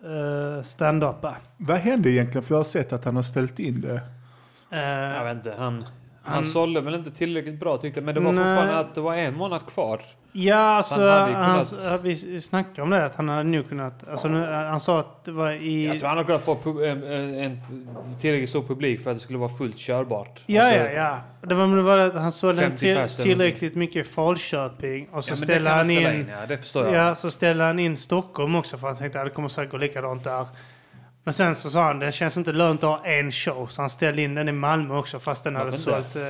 uh, 0.05 0.63
stand-upa. 0.63 1.37
Vad 1.57 1.77
hände 1.77 2.11
egentligen? 2.11 2.43
För 2.45 2.55
jag 2.55 2.59
har 2.59 2.65
sett 2.65 2.93
att 2.93 3.05
han 3.05 3.17
har 3.17 3.23
ställt 3.23 3.59
in 3.59 3.81
det. 3.81 4.01
Eh, 4.71 4.81
Jag 4.81 5.25
vet 5.25 5.37
inte, 5.37 5.55
han... 5.59 5.75
Han, 6.23 6.35
Han- 6.35 6.45
sålde 6.45 6.81
väl 6.81 6.95
inte 6.95 7.11
tillräckligt 7.11 7.61
bra 7.61 7.77
tyckte 7.77 8.01
jag, 8.01 8.05
men 8.05 8.15
det 8.15 8.21
var 8.21 8.33
Nej. 8.33 8.45
fortfarande 8.45 8.79
att 8.79 8.95
det 8.95 9.01
var 9.01 9.15
en 9.15 9.35
månad 9.37 9.67
kvar. 9.67 10.01
Ja, 10.33 10.57
alltså, 10.57 11.01
Han 11.09 11.29
ju 11.29 11.35
han, 11.35 11.65
kunnat- 11.65 12.01
vi 12.03 12.41
snackade 12.41 12.83
om 12.83 12.91
det, 12.91 13.05
att 13.05 13.15
han 13.15 13.29
hade 13.29 13.43
nog 13.43 13.69
kunnat... 13.69 14.09
Alltså, 14.09 14.29
nu, 14.29 14.47
han 14.47 14.81
sa 14.81 15.01
att 15.01 15.25
det 15.25 15.33
var 15.33 15.51
i... 15.53 15.87
Jag 15.87 15.99
tror 15.99 16.09
han 16.09 16.17
hade 16.17 16.27
kunnat 16.27 16.65
få 16.65 16.83
en, 16.85 17.03
en, 17.05 17.61
tillräckligt 18.21 18.49
stor 18.49 18.63
publik 18.63 19.03
för 19.03 19.11
att 19.11 19.17
det 19.17 19.21
skulle 19.21 19.39
vara 19.39 19.49
fullt 19.49 19.79
körbart. 19.79 20.43
Ja, 20.47 20.63
Alltså, 20.63 20.79
ja, 20.79 20.91
ja. 20.91 21.21
Det 21.49 21.55
var 21.55 21.77
det 21.77 21.83
var 21.83 21.99
att 21.99 22.15
han 22.15 22.33
sålde 22.33 22.65
en 22.65 22.71
50 22.71 22.81
till, 22.81 23.23
tillräckligt 23.23 23.75
mycket 23.75 24.07
Falköping 24.07 25.09
och 25.13 25.25
så 25.25 25.33
Ja, 25.33 25.37
ställde 25.37 25.71
han 25.71 25.91
in... 25.91 26.07
in. 26.07 26.31
Ja, 26.75 27.15
så 27.15 27.31
ställde 27.31 27.65
han 27.65 27.79
in 27.79 27.97
Stockholm 27.97 28.55
också 28.55 28.79
för 28.79 28.87
han 28.87 28.97
tänkte 28.97 29.21
att 29.21 29.27
det 29.27 29.31
kommer 29.31 29.49
säkert 29.49 29.71
gå 29.71 29.77
likadant 29.77 30.25
där. 30.25 30.47
Men 31.25 31.35
sen 31.35 31.57
så 31.57 31.71
sa 31.71 31.83
han 31.83 31.99
det 31.99 32.13
känns 32.13 32.37
inte 32.37 32.53
lönt 32.53 32.85
att 32.85 32.91
ha 32.91 33.07
en 33.07 33.33
show 33.33 33.67
så 33.67 33.83
han 33.83 33.91
ställde 33.91 34.23
in 34.23 34.35
den 34.35 34.49
i 34.49 34.53
Malmö 34.53 34.97
också 34.97 35.19
fast 35.19 35.45
den 35.45 35.57
hade 35.57 35.71
Varför 35.71 35.83
sålt 35.83 36.17
eh, 36.17 36.23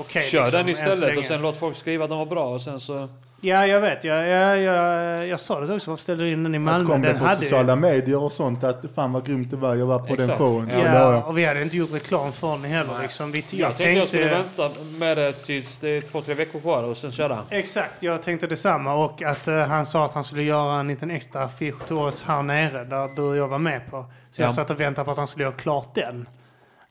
okej. 0.00 0.22
Kör 0.22 0.42
liksom, 0.42 0.58
den 0.58 0.68
istället 0.68 1.18
och 1.18 1.24
sen 1.24 1.42
låt 1.42 1.56
folk 1.56 1.76
skriva 1.76 2.04
att 2.04 2.10
de 2.10 2.18
var 2.18 2.26
bra 2.26 2.54
och 2.54 2.62
sen 2.62 2.80
så... 2.80 3.08
Ja, 3.40 3.66
jag 3.66 3.80
vet. 3.80 4.04
Jag, 4.04 4.28
jag, 4.28 4.58
jag, 4.60 5.26
jag 5.28 5.40
sa 5.40 5.60
det 5.60 5.74
också. 5.74 5.90
Varför 5.90 6.02
ställde 6.02 6.24
du 6.24 6.30
in 6.32 6.42
den 6.42 6.54
i 6.54 6.58
Malmö? 6.58 6.86
kom 6.92 7.02
det 7.02 7.08
Den 7.08 7.18
på 7.18 7.24
hade 7.24 7.40
ju- 7.40 7.42
sociala 7.42 7.76
medier 7.76 8.22
och 8.22 8.32
sånt 8.32 8.64
att 8.64 8.84
fan 8.94 9.12
vad 9.12 9.26
grymt 9.26 9.50
det 9.50 9.56
var, 9.56 9.74
jag 9.74 9.86
var 9.86 9.98
på 9.98 10.06
den 10.06 10.14
Exakt. 10.14 10.38
showen. 10.38 10.70
Så 10.72 10.78
Ja. 10.78 10.84
jag- 10.84 11.12
Ja, 11.14 11.22
och 11.22 11.38
vi 11.38 11.44
hade 11.44 11.62
inte 11.62 11.76
gjort 11.76 11.92
reklam 11.94 12.32
för 12.32 12.50
den 12.52 12.64
heller. 12.64 12.92
Liksom. 13.02 13.32
Vi, 13.32 13.38
jag, 13.50 13.60
Jag 13.60 13.76
tänkte 13.76 13.92
jag 13.92 14.08
skulle 14.08 14.24
vänta 14.28 14.70
med 14.98 15.16
det 15.16 15.32
tills 15.32 15.78
det 15.78 15.88
är 15.88 16.00
två, 16.00 16.20
tre 16.20 16.34
veckor 16.34 16.60
kvar 16.60 16.82
och 16.90 16.96
sen 16.96 17.12
köra. 17.12 17.38
Exakt, 17.50 18.02
jag 18.02 18.22
tänkte 18.22 18.46
detsamma. 18.46 18.94
Och 18.94 19.22
att 19.22 19.48
eh, 19.48 19.58
han 19.58 19.86
sa 19.86 20.04
att 20.04 20.14
han 20.14 20.24
skulle 20.24 20.42
göra 20.42 20.80
en 20.80 20.88
liten 20.88 21.10
extra 21.10 21.42
affisch 21.44 21.86
till 21.86 21.96
oss 21.96 22.22
här 22.22 22.42
nere 22.42 22.84
där 22.84 23.16
du 23.16 23.22
och 23.22 23.36
jag 23.36 23.48
var 23.48 23.58
med 23.58 23.90
på. 23.90 24.04
Så 24.30 24.42
jag 24.42 24.48
Ja. 24.48 24.52
satt 24.52 24.70
och 24.70 24.80
väntade 24.80 25.04
på 25.04 25.10
att 25.10 25.16
han 25.16 25.26
skulle 25.26 25.44
göra 25.44 25.54
klart 25.54 25.94
den. 25.94 26.26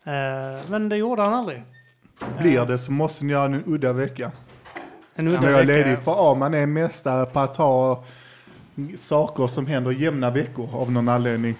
Eh, 0.06 0.60
men 0.70 0.90
det 0.90 0.98
gjorde 0.98 1.22
han 1.22 1.34
aldrig. 1.34 1.64
Blir 2.40 2.66
det 2.66 2.78
så 2.78 2.92
måste 2.92 3.26
ni 3.26 3.34
göra 3.34 3.46
en 3.46 3.64
udda 3.68 3.94
vecka. 3.94 4.32
En 5.16 5.28
udda 5.28 5.42
När 5.42 5.50
jag 5.52 5.60
är 5.60 5.66
vecka. 5.66 5.78
ledig. 5.90 6.04
För 6.04 6.32
Arman 6.32 6.54
är 6.54 6.66
mästare 6.66 7.26
på 7.26 7.40
att 7.40 7.58
ha 7.58 8.04
saker 9.02 9.48
som 9.48 9.66
händer 9.68 9.92
jämna 9.92 10.30
veckor 10.32 10.70
av 10.74 10.92
någon 10.92 11.10
anledning. 11.10 11.56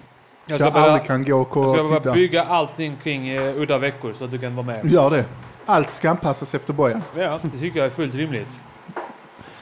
Jag 0.46 0.58
så 0.58 0.64
jag 0.64 0.72
börja- 0.72 0.86
aldrig 0.86 1.06
kan 1.06 1.24
gå 1.24 1.36
och 1.40 1.56
Jag 1.56 1.74
ska 1.74 1.82
bara 1.88 2.00
titta. 2.00 2.12
bygga 2.12 2.44
allting 2.44 2.96
kring 3.02 3.38
uh, 3.38 3.56
udda 3.60 3.78
veckor 3.78 4.12
så 4.18 4.24
att 4.24 4.30
du 4.30 4.38
kan 4.38 4.56
vara 4.56 4.66
med. 4.66 4.90
Gör 4.90 5.10
det. 5.10 5.24
Allt 5.66 5.94
ska 5.94 6.10
anpassas 6.10 6.54
efter 6.54 6.72
Bojan. 6.72 7.02
Ja, 7.18 7.38
det 7.42 7.58
tycker 7.58 7.78
jag 7.78 7.86
är 7.86 7.90
fullt 7.90 8.14
rimligt. 8.14 8.60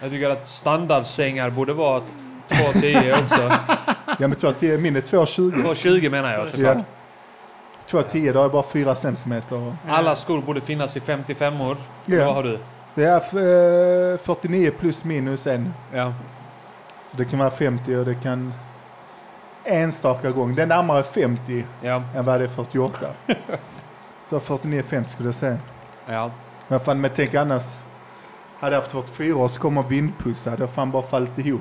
Jag 0.01 0.11
tycker 0.11 0.31
att 0.31 0.49
standardsängar 0.49 1.51
borde 1.51 1.73
vara 1.73 2.01
2,10 2.49 3.13
också. 3.13 3.43
Ja 4.19 4.29
men 4.29 4.33
2,10 4.39 4.79
min 4.79 4.97
är 4.97 5.01
2,20. 5.01 5.53
2,20 5.65 6.11
menar 6.11 6.33
jag 6.33 6.49
såklart. 6.49 6.77
Ja. 7.91 7.99
2,10 8.01 8.33
då 8.33 8.43
är 8.45 8.49
bara 8.49 8.63
4 8.63 8.95
centimeter. 8.97 9.77
Alla 9.89 10.17
skor 10.17 10.43
borde 10.43 10.61
finnas 10.61 10.97
i 10.97 11.01
55 11.01 11.61
år. 11.61 11.77
Ja. 12.07 12.27
Vad 12.27 12.35
har 12.35 12.43
du? 12.43 12.59
Det 12.95 13.05
är 13.05 14.13
eh, 14.13 14.19
49 14.19 14.71
plus 14.81 15.05
minus 15.05 15.47
en. 15.47 15.75
Ja. 15.93 16.13
Så 17.03 17.17
det 17.17 17.25
kan 17.25 17.39
vara 17.39 17.51
50 17.51 17.97
och 17.97 18.05
det 18.05 18.15
kan 18.15 18.53
enstaka 19.65 20.31
gång. 20.31 20.55
Det 20.55 20.63
är 20.63 20.67
närmare 20.67 21.03
50 21.03 21.65
Ja. 21.81 22.03
än 22.15 22.25
vad 22.25 22.41
det 22.41 22.45
är 22.45 22.49
48. 22.49 23.07
Så 24.31 24.39
49-50 24.39 25.09
skulle 25.09 25.27
jag 25.29 25.35
säga. 25.35 25.59
Ja. 26.07 26.31
Men 26.69 26.81
fan, 26.81 27.01
men 27.01 27.11
tänk 27.15 27.35
annars. 27.35 27.77
Hade 28.61 28.75
jag 28.77 28.81
haft 28.81 28.93
44 28.93 29.37
år 29.37 29.49
så 29.49 29.61
kommer 29.61 29.83
vindpussar. 29.83 30.57
Det 30.57 30.63
har 30.63 30.69
fan 30.69 30.91
bara 30.91 31.03
fallit 31.03 31.39
ihop. 31.39 31.61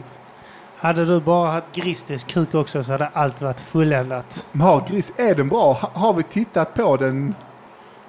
Hade 0.78 1.06
du 1.06 1.20
bara 1.22 1.52
haft 1.52 1.76
Gristis 1.76 2.24
kuk 2.24 2.54
också 2.56 2.84
så 2.84 2.92
hade 2.92 3.08
allt 3.08 3.42
varit 3.42 3.60
fulländat. 3.60 4.48
Men 4.52 4.62
har 4.68 4.82
gris, 4.88 5.12
är 5.18 5.36
den 5.36 5.50
bra? 5.50 5.74
Ha, 5.74 5.90
har 5.94 6.14
vi 6.14 6.24
tittat 6.24 6.74
på 6.74 6.98
den? 6.98 7.36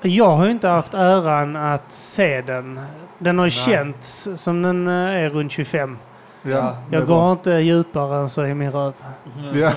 Jag 0.06 0.30
har 0.36 0.44
ju 0.44 0.50
inte 0.50 0.68
haft 0.68 0.94
äran 0.94 1.56
att 1.56 1.92
se 1.92 2.42
den. 2.42 2.80
Den 3.18 3.38
har 3.38 3.46
ju 3.46 3.50
Nej. 3.50 3.74
känts 3.76 4.28
som 4.36 4.62
den 4.62 4.88
eh, 4.88 4.94
är 4.94 5.28
runt 5.28 5.52
25. 5.52 5.98
Ja. 6.42 6.76
Jag 6.90 7.00
går 7.06 7.14
bra. 7.16 7.32
inte 7.32 7.50
djupare 7.50 8.20
än 8.20 8.30
så 8.30 8.46
i 8.46 8.54
min 8.54 8.70
röv. 8.70 8.92
Ja. 9.54 9.72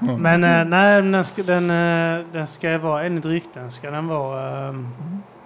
Men 0.18 0.44
eh, 0.44 0.64
nej, 0.64 1.02
den 1.02 1.24
ska, 1.24 1.42
den, 1.42 1.70
eh, 1.70 2.26
den 2.32 2.46
ska 2.46 2.78
vara, 2.78 3.04
enligt 3.04 3.24
rykten 3.24 3.70
ska 3.70 3.90
den 3.90 4.08
vara... 4.08 4.68
ehm, 4.68 4.88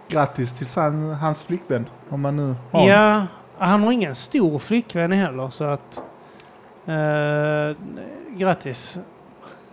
Grattis 0.09 0.53
till 0.53 0.67
san, 0.67 1.11
hans 1.11 1.43
flickvän. 1.43 1.87
Om 2.09 2.21
man 2.21 2.37
nu 2.37 2.55
har. 2.71 2.89
ja, 2.89 3.27
han 3.59 3.83
har 3.83 3.93
ingen 3.93 4.15
stor 4.15 4.59
flickvän 4.59 5.13
heller 5.13 5.49
så 5.51 5.65
att... 5.65 6.03
Eh, 6.87 7.77
grattis. 8.39 8.99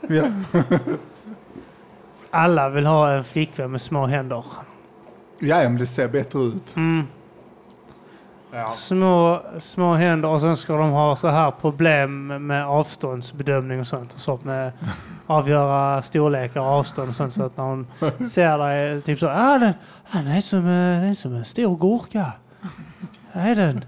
Ja. 0.08 0.24
Alla 2.32 2.70
vill 2.70 2.86
ha 2.86 3.12
en 3.12 3.24
flickvän 3.24 3.72
med 3.72 3.82
små 3.82 4.06
händer. 4.06 4.44
ja, 5.40 5.58
men 5.58 5.78
det 5.78 5.86
ser 5.86 6.08
bättre 6.08 6.40
ut. 6.40 6.76
Mm. 6.76 7.08
Ja. 8.52 8.68
Små, 8.68 9.42
små 9.60 9.94
händer 9.94 10.30
och 10.30 10.42
sen 10.42 10.58
ska 10.58 10.78
de 10.78 10.90
ha 10.90 11.16
så 11.16 11.28
här 11.28 11.52
problem 11.52 12.28
med 12.48 12.68
avståndsbedömning 12.68 13.80
och 13.80 13.88
sånt. 13.88 14.14
Och 14.14 14.20
sånt 14.20 14.46
med 14.46 14.72
avgöra 15.28 16.02
storlekar 16.02 16.62
och 16.62 16.68
avstånd 16.68 17.10
och 17.10 17.16
sånt. 17.16 17.34
Så 17.34 17.44
att 17.44 17.58
när 17.58 17.64
hon 17.64 17.88
ser 18.28 18.58
dig 18.58 19.02
typ 19.02 19.20
så. 19.20 19.28
Ah, 19.30 19.58
den, 19.58 19.74
ah, 20.12 20.18
den, 20.18 20.28
är 20.28 20.42
som, 20.42 20.60
eh, 20.60 21.02
den 21.02 21.10
är 21.10 21.14
som 21.14 21.36
en 21.36 21.46
stor 21.46 21.78
gurka. 21.78 22.32
Det 23.34 23.40
är 23.40 23.56
den. 23.56 23.86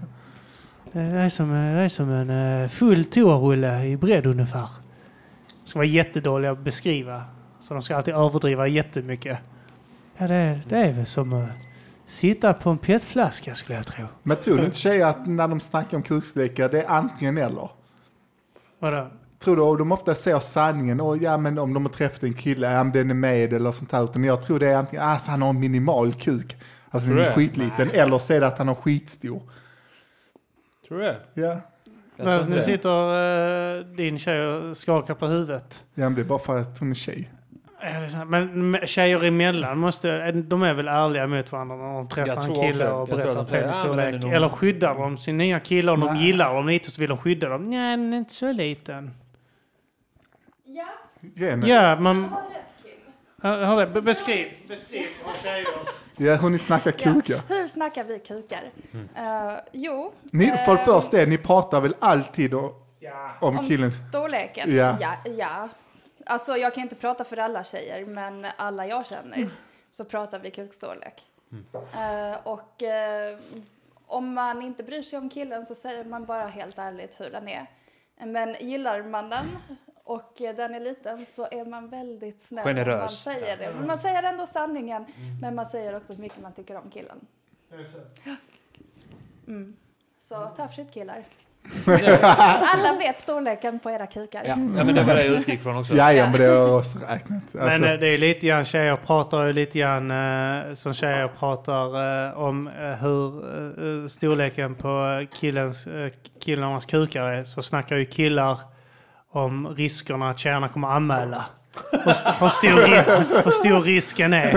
Det 0.92 1.00
är 1.00 1.28
som, 1.28 1.50
eh, 1.50 1.74
det 1.74 1.80
är 1.80 1.88
som 1.88 2.10
en 2.10 2.30
eh, 2.62 2.68
full 2.68 3.04
toarulle 3.04 3.84
i 3.84 3.96
bredd 3.96 4.26
ungefär. 4.26 4.68
De 5.64 5.70
ska 5.70 5.78
vara 5.78 5.86
jättedåliga 5.86 6.50
att 6.50 6.58
beskriva. 6.58 7.22
Så 7.60 7.74
de 7.74 7.82
ska 7.82 7.96
alltid 7.96 8.14
överdriva 8.14 8.66
jättemycket. 8.66 9.38
Ja, 10.16 10.26
det, 10.26 10.34
är- 10.34 10.62
det 10.68 10.76
är 10.78 10.92
väl 10.92 11.06
som 11.06 11.32
att 11.32 11.48
sitta 12.06 12.54
på 12.54 12.70
en 12.70 12.78
petflaska 12.78 13.54
skulle 13.54 13.76
jag 13.78 13.86
tro. 13.86 14.04
Men 14.22 14.36
tror 14.36 14.56
du 14.56 14.64
inte 14.64 14.76
tjejer 14.76 15.06
att 15.06 15.26
när 15.26 15.48
de 15.48 15.60
snackar 15.60 15.96
om 15.96 16.02
kuksläckare, 16.02 16.68
det 16.68 16.82
är 16.82 16.88
antingen 16.88 17.38
eller? 17.38 17.70
Vadå? 18.78 19.10
Tror 19.38 19.56
du 19.56 19.76
de 19.78 19.92
ofta 19.92 20.14
säger 20.14 20.38
sanningen? 20.40 21.00
Och 21.00 21.16
ja, 21.16 21.36
men 21.36 21.58
om 21.58 21.74
de 21.74 21.84
har 21.86 21.92
träffat 21.92 22.22
en 22.22 22.34
kille, 22.34 22.72
ja 22.72 22.84
men 22.84 22.92
den 22.92 23.10
är 23.10 23.14
med 23.14 23.52
eller 23.52 23.72
sånt 23.72 23.92
här. 23.92 24.04
Utan 24.04 24.24
jag 24.24 24.42
tror 24.42 24.58
det 24.58 24.68
är 24.68 24.76
antingen, 24.76 25.04
alltså 25.04 25.30
han 25.30 25.42
har 25.42 25.48
en 25.50 25.60
minimal 25.60 26.12
kuk. 26.14 26.56
Alltså 26.90 27.08
Tror 27.08 27.18
den 27.18 27.26
är 27.28 27.32
skitliten. 27.32 27.90
Eller 27.90 28.18
så 28.18 28.32
är 28.32 28.40
det 28.40 28.46
att 28.46 28.58
han 28.58 28.68
har 28.68 28.74
skitstor. 28.74 29.42
Tror 30.88 30.98
du 30.98 31.04
det? 31.04 31.20
Ja. 31.34 31.60
Men 32.16 32.50
nu 32.50 32.60
sitter 32.60 33.78
eh, 33.78 33.84
din 33.84 34.18
tjej 34.18 34.46
och 34.46 34.76
skakar 34.76 35.14
på 35.14 35.26
huvudet. 35.26 35.84
ja, 35.94 36.04
men 36.04 36.14
det 36.14 36.20
är 36.20 36.24
bara 36.24 36.38
för 36.38 36.58
att 36.58 36.78
hon 36.78 36.90
är 36.90 36.94
tjej. 36.94 37.30
Ja, 37.82 37.88
det 37.88 38.04
är 38.04 38.08
sant. 38.08 38.30
Men 38.30 38.80
tjejer 38.86 39.24
emellan 39.24 39.78
måste, 39.78 40.30
de 40.32 40.62
är 40.62 40.74
väl 40.74 40.88
ärliga 40.88 41.26
mot 41.26 41.52
varandra 41.52 41.76
när 41.76 41.94
de 41.94 42.08
träffar 42.08 42.28
Jag 42.34 42.44
en 42.44 42.54
kille 42.54 42.90
också- 42.90 43.12
och 43.12 43.18
berättar 43.18 43.44
penisstorlek. 43.44 44.14
"Ja, 44.24 44.28
är 44.28 44.34
Eller 44.34 44.48
skyddar 44.48 44.94
de 44.94 45.16
sin 45.16 45.36
nya 45.38 45.60
kille 45.60 45.92
om 45.92 46.00
de 46.00 46.16
gillar 46.16 46.54
dem 46.54 46.66
lite 46.68 46.90
så 46.90 47.00
vill 47.00 47.08
de 47.08 47.18
skydda 47.18 47.48
dem. 47.48 47.70
Nej, 47.70 47.96
den 47.96 48.12
är 48.12 48.16
inte 48.18 48.32
så 48.32 48.52
liten. 48.52 49.14
Ja, 50.64 50.84
Jenny. 51.36 51.68
Ja, 51.68 51.88
jag 51.88 52.00
man... 52.00 52.24
har 52.24 52.40
rätt 52.40 52.84
Kim. 52.84 52.92
Hör 53.42 53.80
det, 53.80 53.86
be- 53.86 54.00
beskriv. 54.02 54.46
Beskriv 54.68 55.06
vad 55.26 55.36
tjejer... 55.36 55.66
Ja, 56.16 56.36
hon 56.36 56.58
snackar 56.58 56.92
Ja. 56.98 57.12
kukar. 57.14 57.40
Hur 57.48 57.66
snackar 57.66 58.04
vi 58.04 58.18
kukar? 58.18 58.62
Eh, 59.16 59.58
jo, 59.72 60.12
Ni, 60.32 60.46
för 60.46 60.74
det 60.74 60.80
eh, 60.80 60.84
första, 60.84 61.20
är, 61.20 61.26
ni 61.26 61.38
pratar 61.38 61.80
väl 61.80 61.94
alltid 61.98 62.54
om, 62.54 62.74
Ja. 63.00 63.30
om 63.40 63.58
Om 63.58 63.64
killen? 63.64 63.90
storleken? 64.08 64.76
Ja. 64.76 64.96
ja. 65.00 65.10
Ja, 65.38 65.68
Alltså 66.30 66.56
jag 66.56 66.74
kan 66.74 66.82
inte 66.82 66.96
prata 66.96 67.24
för 67.24 67.36
alla 67.36 67.64
tjejer, 67.64 68.04
men 68.04 68.46
alla 68.56 68.86
jag 68.86 69.06
känner 69.06 69.50
så 69.90 70.04
pratar 70.04 70.38
vi 70.38 70.50
kukstorlek. 70.50 71.26
Eh, 71.72 72.46
och 72.46 72.82
eh, 72.82 73.38
om 74.06 74.34
man 74.34 74.62
inte 74.62 74.82
bryr 74.82 75.02
sig 75.02 75.18
om 75.18 75.30
killen 75.30 75.64
så 75.66 75.74
säger 75.74 76.04
man 76.04 76.24
bara 76.26 76.46
helt 76.46 76.78
ärligt 76.78 77.20
hur 77.20 77.30
den 77.30 77.48
är. 77.48 77.66
Men 78.16 78.56
gillar 78.60 79.02
man 79.02 79.30
den 79.30 79.46
och 80.04 80.32
den 80.38 80.74
är 80.74 80.80
liten 80.80 81.26
så 81.26 81.48
är 81.50 81.64
man 81.64 81.88
väldigt 81.88 82.42
snäll 82.42 82.68
om 82.68 82.74
man 82.74 82.84
Generös. 82.84 83.22
säger 83.22 83.56
det. 83.56 83.74
Men 83.74 83.86
man 83.86 83.98
säger 83.98 84.22
ändå 84.22 84.46
sanningen, 84.46 85.06
men 85.40 85.54
man 85.54 85.66
säger 85.66 85.96
också 85.96 86.12
hur 86.12 86.20
mycket 86.20 86.40
man 86.42 86.52
tycker 86.52 86.76
om 86.76 86.90
killen. 86.90 87.26
Mm. 89.46 89.76
Så 90.20 90.50
tough 90.56 90.72
shit 90.72 90.90
killar. 90.92 91.24
Alla 92.74 92.98
vet 92.98 93.18
storleken 93.18 93.78
på 93.78 93.90
era 93.90 94.06
kukar. 94.06 94.42
Ja. 94.44 94.48
ja, 94.48 94.56
men 94.56 94.94
det 94.94 95.02
var 95.02 95.14
det 95.14 95.24
jag 95.24 95.34
utgick 95.34 95.62
från 95.62 95.76
också. 95.76 95.94
Ja, 95.94 96.12
ja, 96.12 96.24
men 96.30 96.40
det 96.40 96.46
har 96.46 96.54
jag 96.54 96.78
också 96.78 96.98
räknat. 96.98 97.42
Alltså, 97.42 97.58
Men 97.58 97.84
eh, 97.84 98.00
det 98.00 98.08
är 98.08 98.18
lite 98.18 98.46
grann, 98.46 98.64
tjejer 98.64 98.96
pratar 98.96 99.46
ju 99.46 99.52
lite 99.52 99.78
grann 99.78 100.10
eh, 100.10 100.74
som 100.74 100.94
tjejer 100.94 101.28
pratar 101.28 101.84
eh, 102.28 102.38
om 102.38 102.70
hur 103.00 103.44
eh, 104.02 104.06
storleken 104.06 104.74
på 104.74 105.26
killens, 105.40 105.86
eh, 105.86 106.10
killarnas 106.44 106.86
kukar 106.86 107.22
är. 107.22 107.44
Så 107.44 107.62
snackar 107.62 107.96
ju 107.96 108.04
killar 108.04 108.58
om 109.32 109.68
riskerna 109.68 110.30
att 110.30 110.38
tjejerna 110.38 110.68
kommer 110.68 110.88
anmäla. 110.88 111.44
Hur, 112.04 112.10
st- 112.10 112.30
hur, 112.40 112.48
stor, 112.48 113.44
hur 113.44 113.50
stor 113.50 113.80
risken 113.82 114.32
är. 114.32 114.52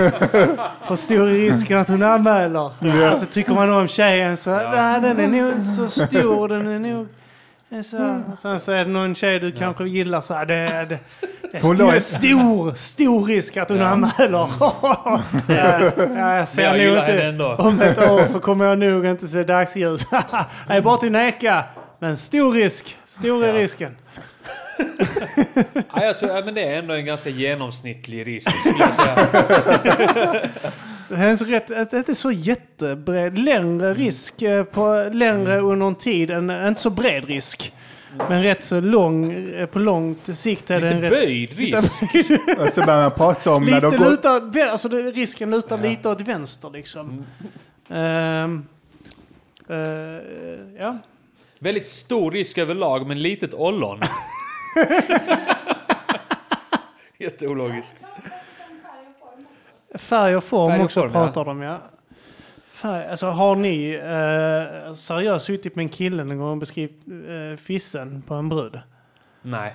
Hur 0.88 0.96
stor 0.96 1.26
risken 1.26 1.78
att 1.78 1.88
hon 1.88 2.02
anmäler? 2.02 2.70
Och 3.12 3.16
så 3.16 3.26
tycker 3.26 3.52
man 3.52 3.72
om 3.72 3.88
tjejen 3.88 4.36
så, 4.36 4.50
nej 4.50 5.00
den 5.00 5.20
är 5.20 5.28
nog 5.42 5.52
så 5.76 5.88
stor, 5.88 6.48
den 6.48 6.66
är 6.66 6.78
nog... 6.78 7.08
Så, 7.84 8.20
sen 8.36 8.60
så 8.60 8.72
är 8.72 8.84
det 8.84 8.90
någon 8.90 9.14
tjej 9.14 9.40
du 9.40 9.52
kanske 9.52 9.84
gillar 9.84 10.20
så 10.20 10.34
här, 10.34 10.46
det, 10.46 10.86
det, 10.88 10.98
det 11.52 11.58
är 11.58 11.60
stor, 11.60 12.00
stor, 12.00 12.74
stor 12.74 13.24
risk 13.26 13.56
att 13.56 13.68
hon 13.68 13.82
anmäler. 13.82 14.48
ja, 14.60 15.22
ja, 15.48 15.80
jag 15.80 15.92
Men 16.08 16.18
jag 16.18 16.48
ser 16.48 16.72
nog 16.72 16.98
inte, 16.98 17.22
ändå. 17.22 17.54
om 17.58 17.80
ett 17.80 17.98
år 18.10 18.24
så 18.24 18.40
kommer 18.40 18.64
jag 18.64 18.78
nog 18.78 19.06
inte 19.06 19.28
se 19.28 19.44
dagsljus. 19.44 20.06
det 20.68 20.74
är 20.74 20.80
bara 20.80 20.96
till 20.96 21.12
neka. 21.12 21.64
Men 21.98 22.16
stor 22.16 22.52
risk, 22.52 22.98
stor 23.06 23.44
är 23.44 23.52
risken. 23.52 23.96
Ja, 25.96 26.04
jag 26.04 26.18
tror, 26.18 26.32
ja, 26.32 26.42
men 26.44 26.54
det 26.54 26.64
är 26.64 26.78
ändå 26.78 26.94
en 26.94 27.04
ganska 27.04 27.30
genomsnittlig 27.30 28.26
risk 28.26 28.50
skulle 28.60 28.84
jag 28.84 28.94
säga. 28.94 30.50
Det 31.08 31.16
är 31.16 31.36
så 31.36 31.44
rätt, 31.44 31.68
det 31.68 31.92
är 31.92 31.96
inte 31.96 32.14
så 32.14 32.30
jättebred, 32.30 33.38
längre 33.38 33.94
risk 33.94 34.42
eh, 34.42 34.64
på 34.64 35.10
längre 35.12 35.60
under 35.60 35.86
en 35.86 35.94
tid, 35.94 36.30
en, 36.30 36.50
inte 36.50 36.80
så 36.80 36.90
bred 36.90 37.24
risk. 37.24 37.72
Men 38.28 38.42
rätt 38.42 38.64
så 38.64 38.80
lång, 38.80 39.32
eh, 39.32 39.66
på 39.66 39.78
långt 39.78 40.36
sikt 40.36 40.70
är 40.70 40.80
det 40.80 40.86
Lite 40.86 40.94
en 40.96 41.02
rätt... 41.02 41.12
böjd 41.24 41.58
risk. 41.58 42.02
och 42.58 42.68
så 42.68 42.80
börjar 42.80 43.00
man 43.00 43.10
prata 43.10 43.52
om 43.52 43.64
när 43.64 43.74
Lite 43.74 43.90
de 43.90 43.96
går... 43.96 44.10
lutar, 44.10 44.68
alltså 44.70 44.88
risken 44.88 45.50
lutar 45.50 45.78
lite 45.78 46.08
åt 46.08 46.20
vänster 46.20 46.70
liksom. 46.70 47.24
Mm. 47.88 48.04
Ehm, 48.04 48.64
eh, 49.68 50.76
ja. 50.78 50.98
Väldigt 51.58 51.88
stor 51.88 52.30
risk 52.30 52.58
överlag, 52.58 53.06
men 53.06 53.22
litet 53.22 53.54
ollon. 53.54 54.00
Jätteologiskt. 57.18 57.96
Färg 59.94 60.36
och 60.36 60.44
form 60.44 60.70
Färg 60.70 60.78
och 60.80 60.84
också 60.84 61.00
form, 61.00 61.10
ja. 61.14 61.24
pratar 61.26 61.44
de 61.44 61.62
ja. 61.62 61.78
Färg, 62.68 63.06
alltså 63.06 63.26
har 63.26 63.56
ni 63.56 63.94
eh, 63.94 64.92
seriöst 64.94 65.46
suttit 65.46 65.76
med 65.76 65.82
en 65.82 65.88
kille 65.88 66.24
någon 66.24 66.38
gång 66.38 66.50
och 66.50 66.56
beskrivit 66.56 67.02
eh, 67.08 67.56
fissen 67.56 68.22
på 68.22 68.34
en 68.34 68.48
brud? 68.48 68.80
Nej. 69.42 69.72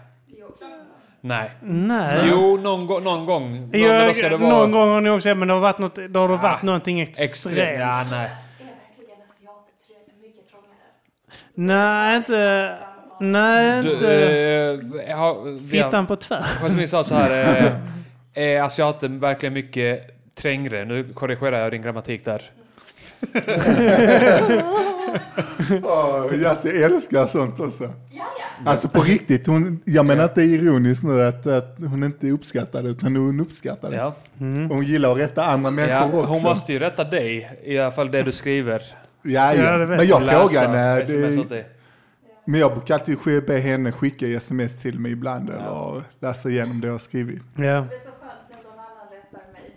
Nej. 1.22 1.52
Nej. 1.62 2.28
Jo, 2.32 2.58
någon, 2.58 3.04
någon 3.04 3.26
gång. 3.26 3.60
Någon, 3.72 4.08
då 4.08 4.14
ska 4.14 4.30
det 4.30 4.38
vara... 4.38 4.50
Någon 4.50 4.72
gång 4.72 4.90
har 4.90 5.02
ni 5.02 5.10
också 5.10 5.36
men 5.36 5.48
det 5.48 5.54
har 5.54 5.62
varit, 5.62 5.78
något, 5.78 5.96
då 5.96 6.20
har 6.20 6.30
det 6.30 6.36
varit 6.38 6.64
Ah, 6.64 6.66
någonting 6.66 7.02
extremt. 7.02 7.30
Extremt. 7.30 7.80
Ja, 7.80 8.02
nej. 8.12 8.16
Är 8.16 8.16
verkligen 8.16 9.22
asiater 9.26 9.74
trö- 9.88 10.22
mycket 10.22 10.50
trångare? 10.50 10.90
Nej, 11.54 12.18
inte... 12.18 12.78
Nej, 13.20 13.84
Du, 13.84 13.94
inte... 13.94 14.14
eh, 14.14 15.10
jag 15.10 15.18
har, 15.18 15.44
vi 15.44 15.80
har, 15.80 15.88
Fittan 15.88 16.08
på 16.08 16.16
tvär. 16.16 16.46
Jasmin 16.62 16.88
sa 16.88 17.04
så 17.04 17.16
här. 17.16 17.58
Eh, 18.34 18.44
är 18.44 18.62
asiaten 18.62 19.20
verkligen 19.20 19.54
mycket 19.54 20.02
trängre? 20.36 20.86
Nu 20.86 21.04
korrigerar 21.14 21.60
jag 21.60 21.72
din 21.72 21.82
grammatik 21.82 22.26
där. 22.26 22.42
Åh, 25.84 26.26
Jassi 26.42 26.84
älskar 26.84 27.26
sånt 27.26 27.60
också. 27.60 27.84
Ja, 27.84 27.90
ja. 28.64 28.72
Alltså 28.72 28.88
på 28.88 29.02
riktigt, 29.02 29.48
hon, 29.48 29.80
jag 29.86 30.06
menar 30.06 30.24
inte 30.24 30.42
ironiskt 30.42 31.04
nu 31.04 31.24
att, 31.26 31.48
att 31.48 31.76
hon 31.78 32.04
inte 32.04 32.28
uppskattar 32.32 32.82
det, 32.82 32.90
utan 32.90 33.16
hon 33.16 33.40
uppskattar 33.40 33.90
det. 33.92 33.96
Ja. 33.98 34.16
Mm. 34.40 34.70
Hon 34.70 34.84
gillar 34.84 35.12
att 35.12 35.18
rätta 35.18 35.46
andra 35.46 35.72
människor 35.72 35.96
Ja, 35.96 36.06
också. 36.06 36.32
hon 36.32 36.44
måste 36.44 36.74
ju 36.74 36.80
rätta 36.80 37.04
dig, 37.04 37.60
i 37.64 37.80
alla 37.80 37.92
fall 37.92 38.12
det 38.12 38.24
du 38.24 38.32
skriver. 38.32 38.84
Ja, 39.22 39.54
Ja, 39.56 39.64
ja. 39.64 39.78
det 39.78 39.86
vet 39.86 39.98
Men 39.98 40.08
jag 40.08 40.20
frågar 40.30 40.68
henne, 40.68 41.02
sms 41.02 41.36
det, 41.36 41.42
åt 41.42 41.50
dig. 41.50 41.68
Men 42.50 42.60
jag 42.60 42.74
brukar 42.74 42.94
alltid 42.94 43.46
be 43.48 43.60
henne 43.60 43.92
skicka 43.92 44.28
sms 44.28 44.82
till 44.82 45.00
mig 45.00 45.12
ibland 45.12 45.50
eller 45.50 46.04
läsa 46.20 46.50
igenom 46.50 46.82
det 46.82 46.88
jag 46.88 46.94
har 46.94 47.00
skrivit. 47.00 47.44
Ja, 47.56 47.64
Det 47.64 47.68
är 47.68 48.00
så 48.00 48.12
skönt 48.12 48.50
när 48.50 48.64
någon 48.64 48.80
annan 48.80 49.08
rättar 49.12 49.42
mig. 49.54 49.76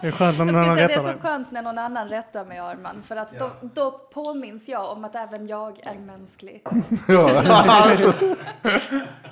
det 0.00 0.06
är 0.06 0.10
skönt 0.10 0.38
Jag 0.38 0.46
någon 0.46 0.54
säga 0.54 0.70
att 0.70 0.76
det 0.76 0.94
rättar 0.94 1.08
är 1.10 1.14
så 1.14 1.20
skönt 1.20 1.50
när 1.52 1.62
någon 1.62 1.78
annan 1.78 2.08
rättar 2.08 2.44
mig, 2.44 2.58
Arman. 2.58 3.02
För 3.02 3.16
att 3.16 3.38
då, 3.38 3.50
då 3.74 3.90
påminns 3.90 4.68
jag 4.68 4.92
om 4.92 5.04
att 5.04 5.14
även 5.14 5.46
jag 5.46 5.80
är 5.82 5.98
mänsklig. 5.98 6.62
Ja, 7.08 7.42
alltså, 7.46 8.12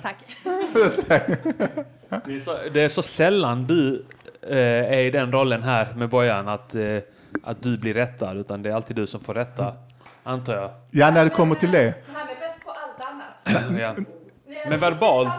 Tack. 0.01 0.37
Det 2.25 2.35
är, 2.35 2.39
så, 2.39 2.57
det 2.73 2.81
är 2.81 2.89
så 2.89 3.01
sällan 3.01 3.67
du 3.67 4.05
eh, 4.41 4.57
är 4.57 4.99
i 4.99 5.11
den 5.11 5.31
rollen 5.31 5.63
här 5.63 5.93
med 5.95 6.09
Bojan 6.09 6.47
att, 6.47 6.75
eh, 6.75 6.97
att 7.43 7.63
du 7.63 7.77
blir 7.77 7.93
rättad, 7.93 8.37
utan 8.37 8.63
det 8.63 8.69
är 8.69 8.73
alltid 8.73 8.95
du 8.95 9.07
som 9.07 9.19
får 9.19 9.33
rätta. 9.33 9.73
Antar 10.23 10.55
jag. 10.55 10.71
ja, 10.91 11.11
när 11.11 11.23
det 11.23 11.29
kommer 11.29 11.55
till 11.55 11.71
det. 11.71 11.93
Han 12.13 12.29
är 12.29 12.39
bäst 12.39 12.65
på 12.65 12.71
allt 12.71 13.05
annat. 13.11 13.32
Ja. 13.79 13.95
Men 14.69 14.79
verbalt. 14.79 15.29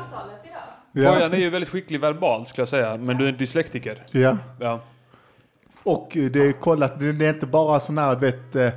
Ja, 0.92 1.12
Bojan 1.14 1.32
är 1.32 1.36
ju 1.38 1.50
väldigt 1.50 1.70
skicklig 1.70 2.00
verbalt 2.00 2.48
skulle 2.48 2.61
jag 2.62 2.68
säga, 2.68 2.96
men 2.96 3.16
du 3.18 3.28
är 3.28 3.32
dyslektiker. 3.32 4.07
ja. 4.11 4.38
Ja. 4.61 4.80
Och 5.82 6.09
det 6.14 6.36
är 6.48 6.52
kollat, 6.52 7.00
det 7.00 7.12
det 7.12 7.26
är 7.26 7.34
inte 7.34 7.46
bara 7.46 7.80
sån 7.80 7.98
här, 7.98 8.16
vet, 8.16 8.57
eh, 8.57 8.70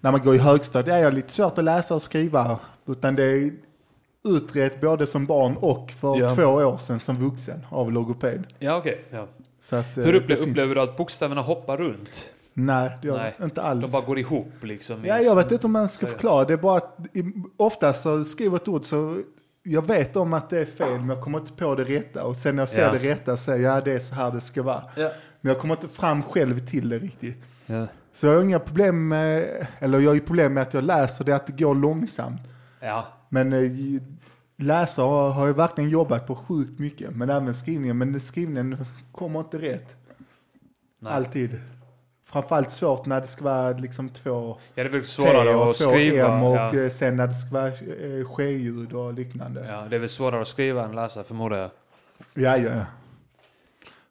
när 0.00 0.12
man 0.12 0.20
går 0.20 0.34
i 0.34 0.38
högstadiet, 0.38 0.86
det 0.86 0.94
är 1.08 1.12
lite 1.12 1.32
svårt 1.32 1.58
att 1.58 1.64
läsa 1.64 1.94
och 1.94 2.02
skriva. 2.02 2.58
Utan 2.86 3.14
det 3.14 3.22
är 3.24 3.50
utrett 4.24 4.80
både 4.80 5.06
som 5.06 5.26
barn 5.26 5.56
och 5.56 5.90
för 6.00 6.18
Ja. 6.20 6.34
två 6.34 6.44
år 6.44 6.78
sedan 6.78 6.98
som 6.98 7.16
vuxen 7.30 7.66
av 7.70 7.92
logoped. 7.92 8.44
Ja, 8.58 8.76
okej. 8.76 9.04
Ja. 9.10 9.26
Så 9.60 9.76
att, 9.76 9.96
eh, 9.98 10.04
Hur 10.04 10.12
upple- 10.20 10.36
upplever 10.36 10.74
du 10.74 10.80
att 10.80 10.96
bokstäverna 10.96 11.40
hoppar 11.40 11.76
runt? 11.76 12.30
Nej, 12.54 12.98
det 13.02 13.08
gör 13.08 13.16
Nej. 13.16 13.34
inte 13.42 13.60
De 13.60 13.66
alls. 13.66 13.92
bara 13.92 14.02
går 14.02 14.18
ihop 14.18 14.52
liksom? 14.62 15.04
Ja, 15.04 15.20
jag 15.20 15.36
vet 15.36 15.52
inte 15.52 15.66
om 15.66 15.72
man 15.72 15.88
ska 15.88 16.06
förklara. 16.06 16.44
Det 16.44 16.52
är 16.52 16.56
bara 16.56 16.76
att 16.76 16.98
ofta 17.56 17.92
så 17.92 18.24
skriver 18.24 18.56
ett 18.56 18.68
ord 18.68 18.84
så 18.84 19.18
jag 19.62 19.86
vet 19.86 20.16
om 20.16 20.32
att 20.32 20.50
det 20.50 20.58
är 20.58 20.64
fel 20.64 20.98
men 21.00 21.08
jag 21.08 21.20
kommer 21.24 21.38
inte 21.38 21.52
på 21.52 21.74
det 21.74 21.84
rätta. 21.84 22.24
Och 22.24 22.36
sen 22.36 22.56
när 22.56 22.62
jag 22.62 22.68
ser 22.68 22.82
Ja. 22.82 22.92
det 22.92 22.98
rätta 22.98 23.36
så 23.36 23.42
säger 23.42 23.64
jag 23.64 23.76
ja 23.76 23.80
det 23.80 23.92
är 23.92 23.98
så 23.98 24.14
här 24.14 24.30
det 24.32 24.40
ska 24.40 24.62
vara. 24.62 24.82
Ja. 24.96 25.10
Men 25.40 25.52
jag 25.52 25.60
kommer 25.60 25.74
inte 25.74 25.88
fram 25.88 26.22
själv 26.22 26.66
till 26.66 26.88
det 26.88 26.98
riktigt. 26.98 27.36
Ja. 27.66 27.86
Så 28.12 28.26
jag 28.26 28.34
har 28.34 28.42
inga 28.42 28.58
problem 28.58 29.08
med, 29.08 29.44
eller 29.78 29.98
jag 30.00 30.10
har 30.10 30.14
ju 30.14 30.20
problem 30.20 30.54
med 30.54 30.62
att 30.62 30.74
jag 30.74 30.84
läser 30.84 31.24
det, 31.24 31.32
att 31.36 31.46
det 31.46 31.52
går 31.64 31.74
långsamt. 31.74 32.40
ja. 32.80 33.06
Men 33.28 33.52
eh, 33.52 33.70
läsa 34.56 35.02
har, 35.02 35.30
har 35.30 35.46
jag 35.46 35.54
verkligen 35.54 35.90
jobbat 35.90 36.26
på 36.26 36.36
sjukt 36.36 36.78
mycket. 36.78 37.16
Men 37.16 37.30
även 37.30 37.54
skrivningen, 37.54 37.98
men 37.98 38.20
skrivningen 38.20 38.84
kommer 39.12 39.40
inte 39.40 39.58
rätt. 39.58 39.88
Nej. 40.98 41.12
Alltid. 41.12 41.60
Framförallt 42.34 42.70
svårt 42.70 43.06
när 43.06 43.20
det 43.20 43.26
ska 43.26 43.44
vara 43.44 43.70
liksom 43.72 44.08
två 44.08 44.56
Ja, 44.74 44.82
det 44.82 44.88
är 44.88 44.92
väl 44.92 45.00
T 45.00 45.06
svårare 45.06 45.54
och 45.54 45.70
att 45.70 45.76
två 45.78 45.90
skriva. 45.90 46.36
M 46.36 46.42
och 46.42 46.56
ja. 46.56 46.74
eh, 46.74 46.90
sen 46.90 47.16
när 47.16 47.26
det 47.26 47.34
ska 47.34 47.54
vara 47.54 47.66
eh, 47.68 48.26
ske-ljud 48.34 48.92
och 48.92 49.14
liknande. 49.14 49.66
ja, 49.68 49.86
det 49.90 49.96
är 49.96 50.00
väl 50.00 50.08
svårare 50.08 50.42
att 50.42 50.48
skriva 50.48 50.84
än 50.84 50.94
läsa 50.94 51.24
förmodar 51.24 51.56
jag. 51.56 51.70
Ja, 52.34 52.56
ja. 52.56 52.84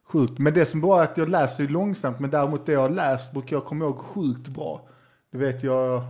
Sjukt. 0.04 0.38
Men 0.38 0.54
det 0.54 0.66
som 0.66 0.80
bara 0.80 1.00
är 1.04 1.04
att 1.12 1.16
jag 1.18 1.28
läser 1.28 1.62
ju 1.62 1.68
långsamt, 1.68 2.20
men 2.20 2.30
däremot 2.30 2.66
det 2.66 2.72
jag 2.72 2.80
har 2.80 2.88
läst 2.88 3.32
brukar 3.32 3.56
jag 3.56 3.64
komma 3.64 3.84
ihåg 3.84 3.98
sjukt 3.98 4.48
bra. 4.48 4.82
Det 5.30 5.38
vet 5.38 5.62
jag, 5.62 6.02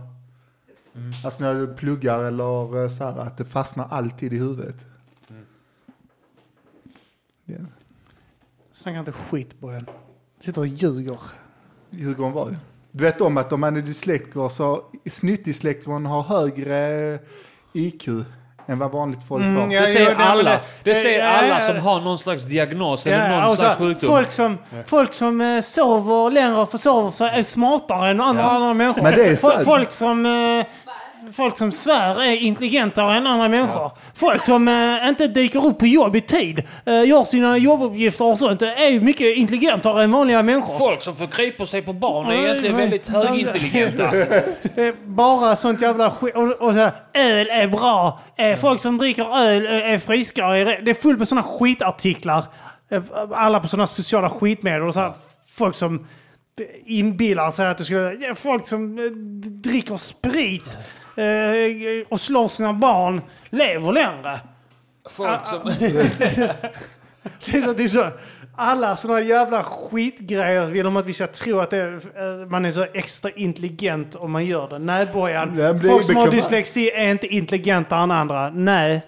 Mm. 0.95 1.11
alltså 1.23 1.43
när 1.43 1.55
jag 1.55 1.77
pluggar 1.77 2.23
eller 2.23 2.83
eh, 2.83 2.89
så 2.89 3.03
här, 3.03 3.17
att 3.19 3.37
det 3.37 3.45
fastnar 3.45 3.87
alltid 3.91 4.33
i 4.33 4.37
huvudet. 4.37 4.75
Mm. 5.29 5.45
Ja. 7.45 7.55
Snacka 8.71 8.99
inte 8.99 9.11
skit 9.11 9.59
Bojan. 9.59 9.89
Sitter 10.39 10.61
och 10.61 10.67
ljuger. 10.67 11.19
Hur 11.99 12.13
går 12.13 12.29
var? 12.29 12.57
Du 12.91 13.03
vet 13.03 13.21
om 13.21 13.37
att 13.37 13.53
om 13.53 13.59
man 13.61 13.75
är 13.77 13.81
dyslektiker 13.81 14.49
så 14.49 14.81
snittdyslektikern 15.09 16.05
har 16.05 16.21
högre 16.23 17.19
IQ 17.73 18.07
än 18.67 18.79
vad 18.79 18.91
vanligt 18.91 19.19
folk 19.27 19.43
Mm, 19.43 19.55
har. 19.57 19.73
ja, 19.73 19.81
Det 19.81 19.87
säger 19.87 20.15
alla. 20.15 20.59
det- 20.83 20.95
säger 20.95 21.19
ja, 21.19 21.29
alla 21.31 21.59
som 21.59 21.77
har 21.79 22.01
någon 22.01 22.17
slags 22.19 22.43
diagnos 22.43 23.07
eller 23.07 23.29
någon 23.29 23.43
och 23.43 23.49
så 23.51 23.55
slags 23.57 23.77
sjukdom. 23.77 24.09
Folk 24.09 24.31
som, 24.31 24.57
folk 24.85 25.13
som 25.13 25.41
eh, 25.41 25.61
sover 25.61 26.31
längre 26.31 26.55
och 26.61 26.71
försover 26.71 27.11
sig 27.11 27.29
är 27.29 27.43
smartare 27.43 28.11
än 28.11 28.21
andra, 28.21 28.41
Ja. 28.43 28.49
andra 28.49 28.73
människor. 28.73 29.01
Men 29.03 29.13
det 29.13 29.25
är 29.27 29.35
sant. 29.35 29.65
folk, 29.65 29.91
som, 29.91 30.25
eh, 30.25 30.65
folk 31.33 31.57
som 31.57 31.71
svär 31.71 32.21
är 32.23 32.35
intelligentare 32.35 33.17
än 33.17 33.27
andra 33.27 33.47
människor. 33.47 33.91
Folk 34.13 34.45
som 34.45 34.67
eh, 34.67 35.09
inte 35.09 35.27
dyker 35.27 35.65
upp 35.65 35.79
på 35.79 35.87
jobb 35.87 36.15
i 36.15 36.21
tid, 36.21 36.63
eh, 36.85 37.03
gör 37.07 37.23
sina 37.23 37.57
jobbuppgifter 37.57 38.25
och 38.25 38.37
sånt, 38.37 38.61
är 38.61 38.89
ju 38.89 39.01
mycket 39.01 39.37
intelligentare 39.37 40.03
än 40.03 40.11
vanliga 40.11 40.43
människor. 40.43 40.77
Folk 40.77 41.01
som 41.01 41.15
förgriper 41.15 41.65
sig 41.65 41.81
på 41.81 41.93
barn 41.93 42.27
är 42.27 42.33
Ja, 42.33 42.41
egentligen 42.43 42.75
ja. 42.75 42.81
väldigt 42.81 43.07
högintelligenta. 43.07 44.11
Det 44.11 44.77
är 44.77 44.93
bara 45.07 45.55
sånt 45.55 45.81
jävla 45.81 46.11
skit. 46.11 46.35
Och, 46.35 46.51
och 46.51 46.73
så 46.73 46.79
här, 46.79 46.91
öl 47.13 47.47
är 47.51 47.67
bra. 47.67 48.19
Eh, 48.37 48.55
folk 48.55 48.79
som 48.79 48.97
dricker 48.97 49.37
öl 49.37 49.65
eh, 49.65 49.71
är 49.93 49.97
friskare. 49.97 50.79
Det 50.81 50.91
är 50.91 50.95
fullt 50.95 51.19
med 51.19 51.27
såna 51.27 51.43
skitartiklar. 51.43 52.43
Eh, 52.91 53.01
Alla 53.31 53.59
på 53.59 53.67
såna 53.67 53.87
sociala 53.87 54.29
skitmedier. 54.29 54.81
Och 54.83 54.93
så 54.93 54.99
här, 54.99 55.13
Folk 55.57 55.75
som 55.75 56.07
inbillar 56.85 57.51
sig 57.51 57.67
att 57.67 57.77
det 57.77 57.83
skulle... 57.83 58.13
ja, 58.13 58.35
Folk 58.35 58.67
som 58.67 58.99
eh, 58.99 59.03
dricker 59.63 59.97
sprit 59.97 60.77
eh, 61.15 62.07
och 62.09 62.21
slår 62.21 62.47
sina 62.47 62.73
barn 62.73 63.21
lever 63.49 63.91
längre. 63.91 64.39
Folk 65.09 65.47
som... 65.47 65.61
Det 67.45 67.57
är 67.57 67.61
så, 67.61 67.73
det 67.73 67.83
är 67.83 67.87
så, 67.87 68.11
alla 68.55 68.95
såna 68.95 69.21
jävla 69.21 69.63
skitgrejer 69.63 70.65
vill 70.65 70.85
de 70.85 70.97
att 70.97 71.05
vi 71.05 71.13
ska 71.13 71.27
tro 71.27 71.59
att 71.59 71.69
det 71.69 71.77
är, 71.77 71.93
eh, 71.93 72.47
man 72.47 72.65
är 72.65 72.71
så 72.71 72.85
extra 72.93 73.31
intelligent 73.31 74.15
om 74.15 74.31
man 74.31 74.45
gör 74.45 74.69
det. 74.69 74.79
Nej 74.79 75.07
Bojan, 75.13 75.49
Nej, 75.55 75.79
folk 75.79 76.03
som 76.03 76.15
har 76.15 76.31
dyslexi 76.31 76.89
är 76.89 77.11
inte 77.11 77.27
intelligentare 77.27 78.03
än 78.03 78.11
andra. 78.11 78.49
Nej. 78.49 79.01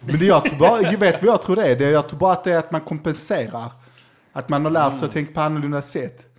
Men 0.00 0.18
det 0.18 0.24
jag 0.24 0.44
tror 0.44 0.58
bara, 0.58 0.82
jag 0.82 0.98
vet 0.98 1.22
vad 1.22 1.32
jag 1.32 1.42
tror 1.42 1.56
det 1.56 1.66
är? 1.66 1.76
det 1.76 1.86
är? 1.86 1.90
Jag 1.90 2.08
tror 2.08 2.18
bara 2.18 2.32
att 2.32 2.44
det 2.44 2.52
är 2.52 2.58
att 2.58 2.70
man 2.70 2.80
kompenserar. 2.80 3.72
Att 4.32 4.48
man 4.48 4.64
har 4.64 4.72
lärt 4.72 4.96
sig 4.96 5.04
att 5.04 5.12
tänka 5.12 5.32
på 5.32 5.40
annorlunda 5.40 5.82
sätt. 5.82 6.33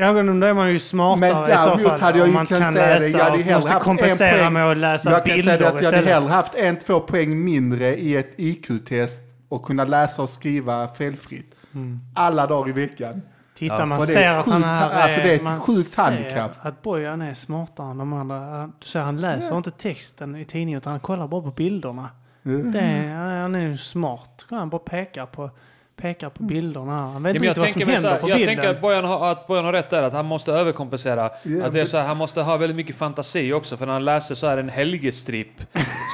Ja, 0.00 0.12
men 0.12 0.40
då 0.40 0.46
är 0.46 0.54
man 0.54 0.66
ju 0.66 0.72
Men 0.72 0.80
smartare 0.80 1.52
i 1.54 1.56
så 1.56 1.88
fall. 1.88 2.00
hade 2.00 2.18
jag 2.18 2.26
ju 2.28 2.34
man 2.34 2.46
kan 2.46 2.60
kan 2.60 2.72
säga 2.72 2.98
det, 2.98 3.08
jag 3.08 3.18
hade 3.18 3.30
och 3.36 3.38
hellre 3.42 3.56
måste 3.56 3.70
haft 3.72 3.80
en 3.86 3.96
kompensera 3.96 4.38
poäng. 4.38 4.52
med 4.52 4.70
att 4.70 4.76
läsa 4.76 5.10
Jag 5.10 5.18
kan 5.24 5.26
säga 5.26 5.36
bilder 5.36 5.66
att 5.76 5.82
jag 5.82 5.92
hade 5.92 6.06
hellre 6.06 6.28
haft 6.30 6.54
en, 6.54 6.76
två 6.76 7.00
poäng 7.00 7.44
mindre 7.44 7.96
i 7.96 8.16
ett 8.16 8.32
IQ-test 8.36 9.22
och 9.48 9.64
kunna 9.64 9.84
läsa 9.84 10.22
och 10.22 10.28
skriva 10.28 10.88
felfritt. 10.88 11.54
Alla 12.14 12.46
dagar 12.46 12.68
i 12.68 12.72
veckan. 12.72 13.22
Titta, 13.56 13.78
Ja, 13.78 13.86
man 13.86 13.98
för 14.00 14.06
det 14.06 14.12
är 14.12 14.14
ser 14.14 14.28
ett 14.40 14.46
att 14.46 14.52
han 14.52 14.62
sjukt- 14.62 14.94
är... 14.94 15.00
alltså 15.02 15.20
det 15.20 15.30
är 15.30 15.34
ett 15.34 15.42
man 15.42 15.60
sjukt 15.60 15.96
handikapp. 15.96 16.50
att 16.62 16.82
Bojan 16.82 17.22
är 17.22 17.34
smartare 17.34 17.90
än 17.90 17.98
de 17.98 18.12
andra. 18.12 18.66
Du 18.78 18.86
ser, 18.86 19.00
han 19.00 19.16
läser 19.20 19.56
inte 19.56 19.70
texten 19.70 20.36
i 20.36 20.44
tidningen 20.44 20.76
utan 20.78 20.90
han 20.90 21.00
kollar 21.00 21.28
bara 21.28 21.42
på 21.42 21.50
bilderna. 21.50 22.08
Mm. 22.44 22.72
Det 22.72 22.78
är, 22.80 23.14
han 23.42 23.54
är 23.54 23.60
ju 23.60 23.76
smart. 23.76 24.46
Han 24.50 24.70
bara 24.70 24.78
pekar 24.78 25.26
på, 25.26 25.50
pekar 26.00 26.28
på 26.28 26.42
bilderna. 26.42 26.92
Han 26.98 27.22
vet 27.22 27.34
Ja, 27.34 27.36
inte 27.36 27.46
jag 27.46 27.54
vad 27.66 27.70
som 27.70 27.88
händer 27.88 28.10
här, 28.10 28.18
på 28.18 28.28
jag 28.28 28.38
bilden. 28.38 28.54
tänker 28.56 28.70
att 28.70 28.80
Bojan, 28.80 29.04
har, 29.04 29.30
att 29.30 29.46
Bojan 29.46 29.64
har 29.64 29.72
rätt 29.72 29.90
där, 29.90 30.02
att 30.02 30.12
han 30.12 30.26
måste 30.26 30.52
överkompensera. 30.52 31.30
Ja, 31.42 31.64
att 31.66 31.72
det 31.72 31.80
är 31.80 31.84
så 31.84 31.96
här, 31.98 32.06
han 32.06 32.16
måste 32.16 32.42
ha 32.42 32.56
väldigt 32.56 32.76
mycket 32.76 32.96
fantasi 32.96 33.52
också, 33.52 33.76
för 33.76 33.86
när 33.86 33.92
han 33.92 34.04
läser 34.04 34.34
så 34.34 34.46
här 34.46 34.58
en 34.58 34.68
Helgestrip 34.68 35.48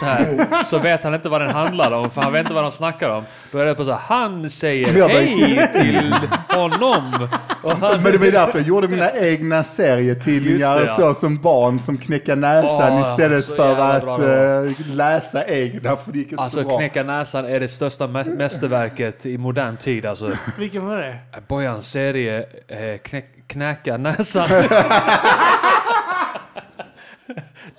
så, 0.00 0.06
här, 0.06 0.64
så 0.64 0.78
vet 0.78 1.04
han 1.04 1.14
inte 1.14 1.28
vad 1.28 1.40
den 1.40 1.50
handlar 1.50 1.90
om, 1.92 2.10
för 2.10 2.22
han 2.22 2.32
vet 2.32 2.40
inte 2.40 2.54
vad 2.54 2.64
de 2.64 2.70
snackar 2.70 3.10
om. 3.10 3.24
Då 3.52 3.58
är 3.58 3.64
det 3.66 3.74
på 3.74 3.84
så 3.84 3.90
här, 3.90 4.00
han 4.00 4.50
säger 4.50 4.98
jag 4.98 5.08
hej 5.08 5.68
till 5.74 6.14
honom. 6.48 7.28
Men 8.02 8.12
det 8.12 8.18
var 8.18 8.26
ju 8.26 8.30
därför 8.32 8.58
jag 8.58 8.68
gjorde 8.68 8.88
mina 8.88 9.10
egna 9.10 9.64
serietidningar 9.64 10.80
det, 10.80 10.86
ja. 10.86 10.92
så, 10.92 11.14
som 11.14 11.36
barn 11.40 11.80
som 11.80 11.96
knäcka 11.98 12.34
näsan 12.34 12.92
Åh, 12.92 13.00
istället 13.10 13.46
för 13.46 13.76
att 13.78 14.20
eh, 14.20 14.86
läsa 14.86 15.44
egna, 15.46 15.96
för 15.96 16.12
det 16.12 16.18
gick 16.18 16.30
inte 16.30 16.42
Alltså 16.42 16.62
så 16.62 16.68
bra. 16.68 16.76
Knäcka 16.78 17.02
näsan 17.02 17.44
är 17.46 17.60
det 17.60 17.68
största 17.68 18.06
mä- 18.06 18.36
mästerverket 18.36 19.26
i 19.26 19.38
modern 19.38 19.73
tid 19.76 20.06
alltså. 20.06 20.32
Vilken 20.58 20.86
var 20.86 20.98
det? 20.98 21.18
Bojans 21.48 21.90
serie 21.90 22.46
eh, 22.68 22.98
knäck, 22.98 23.26
Knäcka 23.46 23.96
näsan. 23.96 24.48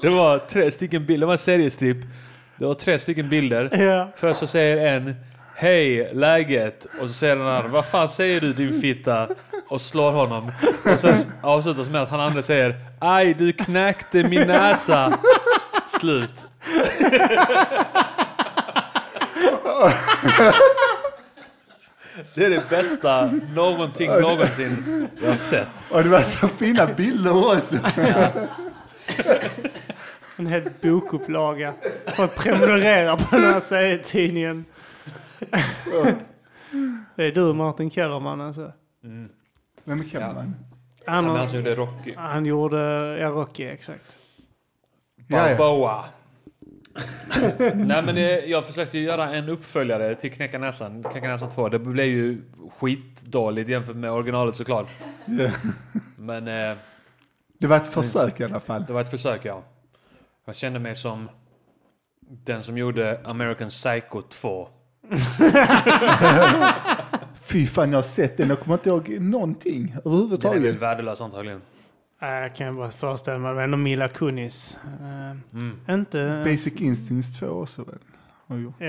det 0.01 0.09
var 0.09 0.39
tre 0.39 0.71
stycken 0.71 1.05
bilder, 1.05 1.19
det 1.19 1.25
var 1.25 1.33
en 1.33 1.37
seriestripp. 1.37 1.97
Det 2.57 2.65
var 2.65 2.73
tre 2.73 2.99
stycken 2.99 3.29
bilder. 3.29 3.81
Ja. 3.83 4.09
Först 4.15 4.39
så 4.39 4.47
säger 4.47 4.95
en 4.95 5.15
Hej, 5.57 6.09
läget? 6.13 6.85
Och 7.01 7.09
så 7.09 7.13
säger 7.13 7.35
den 7.35 7.47
andra 7.47 7.67
Vad 7.67 7.85
fan 7.85 8.09
säger 8.09 8.41
du 8.41 8.53
din 8.53 8.81
fitta? 8.81 9.27
Och 9.67 9.81
slår 9.81 10.11
honom. 10.11 10.51
Och 10.93 10.99
sen 10.99 11.15
avslutas 11.41 11.89
med 11.89 12.01
att 12.01 12.11
han 12.11 12.19
andra 12.19 12.41
säger 12.41 12.75
Aj, 12.99 13.33
du 13.33 13.53
knäckte 13.53 14.23
min 14.23 14.47
näsa. 14.47 15.17
Slut. 15.87 16.47
Det 22.35 22.45
är 22.45 22.49
det 22.49 22.69
bästa 22.69 23.31
någonting 23.55 24.11
någonsin 24.11 25.07
jag 25.21 25.27
har 25.29 25.35
sett. 25.35 25.69
Och 25.91 26.03
det 26.03 26.09
var 26.09 26.19
så 26.21 26.47
fina 26.47 26.85
bilder 26.87 27.55
också. 27.57 27.75
En 30.37 30.47
hel 30.47 30.63
bokupplaga 30.81 31.73
för 32.05 32.23
att 32.23 32.35
prenumerera 32.35 33.17
på 33.17 33.35
den 33.35 33.45
här 33.45 33.59
serietidningen. 33.59 34.65
Det 37.15 37.23
är 37.23 37.31
du 37.31 37.53
Martin 37.53 37.91
Kellerman 37.91 38.41
alltså. 38.41 38.71
Vem 39.83 40.01
är? 40.01 40.05
Ja. 40.13 40.45
Han, 41.05 41.25
Han 41.25 41.49
som 41.49 41.57
gjorde 41.57 41.75
Rocky. 41.75 42.13
han 42.15 42.45
gjorde, 42.45 42.77
ja 43.19 43.29
Rocky 43.29 43.63
exakt. 43.63 44.17
Ja, 45.27 45.49
ja. 45.49 45.57
Balboa. 45.57 46.03
Nej 47.75 48.03
men 48.03 48.15
det, 48.15 48.45
jag 48.45 48.67
försökte 48.67 48.97
ju 48.97 49.03
göra 49.03 49.33
en 49.35 49.49
uppföljare 49.49 50.15
till 50.15 50.31
Knäcka 50.31 50.57
näsan, 50.59 51.03
Knäcka 51.03 51.27
näsan 51.27 51.49
2. 51.49 51.69
Det 51.69 51.79
blev 51.79 52.05
ju 52.05 52.41
skitdåligt 52.79 53.69
jämfört 53.69 53.95
med 53.95 54.11
originalet 54.11 54.55
såklart. 54.55 54.87
Men 56.17 56.47
eh, 56.47 56.77
Det 57.59 57.67
var 57.67 57.77
ett 57.77 57.87
försök 57.87 58.39
i 58.39 58.43
alla 58.43 58.59
fall. 58.59 58.83
det 58.87 58.93
var 58.93 59.01
ett 59.01 59.11
försök 59.11 59.45
ja. 59.45 59.63
Jag 60.45 60.55
kände 60.55 60.79
mig 60.79 60.95
som 60.95 61.29
den 62.19 62.63
som 62.63 62.77
gjorde 62.77 63.19
American 63.23 63.69
Psycho 63.69 64.21
2. 64.21 64.67
Fy 67.43 67.67
fan, 67.67 67.91
jag 67.91 67.97
har 67.97 68.03
sett 68.03 68.37
den. 68.37 68.49
Jag 68.49 68.59
kommer 68.59 68.73
inte 68.77 68.89
ihåg 68.89 69.17
någonting 69.21 69.81
Den 69.81 69.89
är 69.89 69.93
väl 69.93 70.01
överhuvudtaget. 70.13 70.75
värdelös 70.75 71.21
antagligen. 71.21 71.61
Jag 72.19 72.55
kan 72.55 72.75
bara 72.75 72.89
föreställa 72.89 73.37
mig, 73.53 73.63
ändå 73.63 73.77
Mila 73.77 74.07
Kunis. 74.07 74.79
Eh, 75.01 75.37
Mm. 75.53 75.79
Inte... 75.89 76.41
Basic 76.45 76.81
Instincts 76.81 77.39
2 77.39 77.47
också 77.47 77.83
väl? 77.83 77.99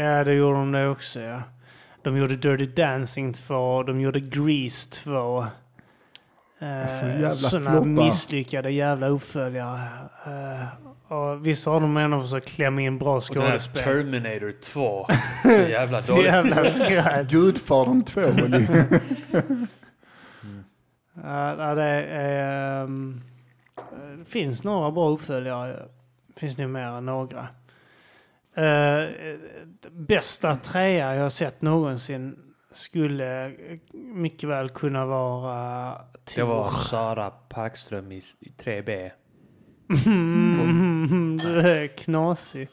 Ja, 0.00 0.24
det 0.24 0.34
gjorde 0.34 0.56
de 0.58 0.72
det 0.72 0.88
också 0.88 1.20
ja. 1.20 1.42
De 2.02 2.16
gjorde 2.16 2.36
Dirty 2.36 2.66
Dancing 2.66 3.32
2, 3.32 3.82
de 3.82 4.00
gjorde 4.00 4.20
Grease 4.20 4.90
2. 4.90 5.46
Alltså, 6.60 7.06
Eh, 7.06 7.30
sådana 7.30 7.70
floppar. 7.70 7.84
misslyckade 8.04 8.70
jävla 8.70 9.08
uppföljare. 9.08 9.80
Eh, 10.26 11.12
och 11.16 11.46
vissa 11.46 11.70
har 11.70 11.80
de 11.80 11.96
ändå 11.96 12.20
försökt 12.20 12.48
klämma 12.48 12.80
in 12.80 12.98
bra 12.98 13.16
Och 13.16 13.22
den 13.32 13.42
här 13.42 13.48
skådespel. 13.50 13.82
Terminator 13.82 14.52
2. 14.62 15.06
Så 15.42 15.48
jävla 15.48 16.02
Så 16.02 16.12
dåligt. 16.12 16.26
jävla 16.32 16.64
skräp. 16.64 17.30
Gudfadern 17.30 18.02
2 18.04 18.20
var 18.20 18.48
det. 18.48 18.88
Ja, 21.22 21.56
ja, 21.58 21.74
det, 21.74 21.82
är, 21.82 22.82
ehm, 22.84 23.20
det 24.18 24.24
finns 24.24 24.64
några 24.64 24.90
bra 24.90 25.10
uppföljare. 25.10 25.88
Det 26.26 26.40
finns 26.40 26.58
nog 26.58 26.70
mer 26.70 26.86
än 26.86 27.06
några. 27.06 27.48
Uh, 28.58 29.08
bästa 29.90 30.56
trea 30.56 31.14
jag 31.14 31.22
har 31.22 31.30
sett 31.30 31.62
någonsin 31.62 32.46
skulle 32.72 33.52
mycket 33.92 34.48
väl 34.48 34.68
kunna 34.68 35.06
vara 35.06 35.98
Det 36.34 36.42
var 36.42 36.64
Tor. 36.64 36.70
Sara 36.70 37.30
Parkström 37.30 38.12
i 38.12 38.16
i 38.40 38.52
3B. 38.58 39.10
Mm, 40.06 41.38
du 41.42 41.60
är 41.60 41.86
knasig. 41.86 42.68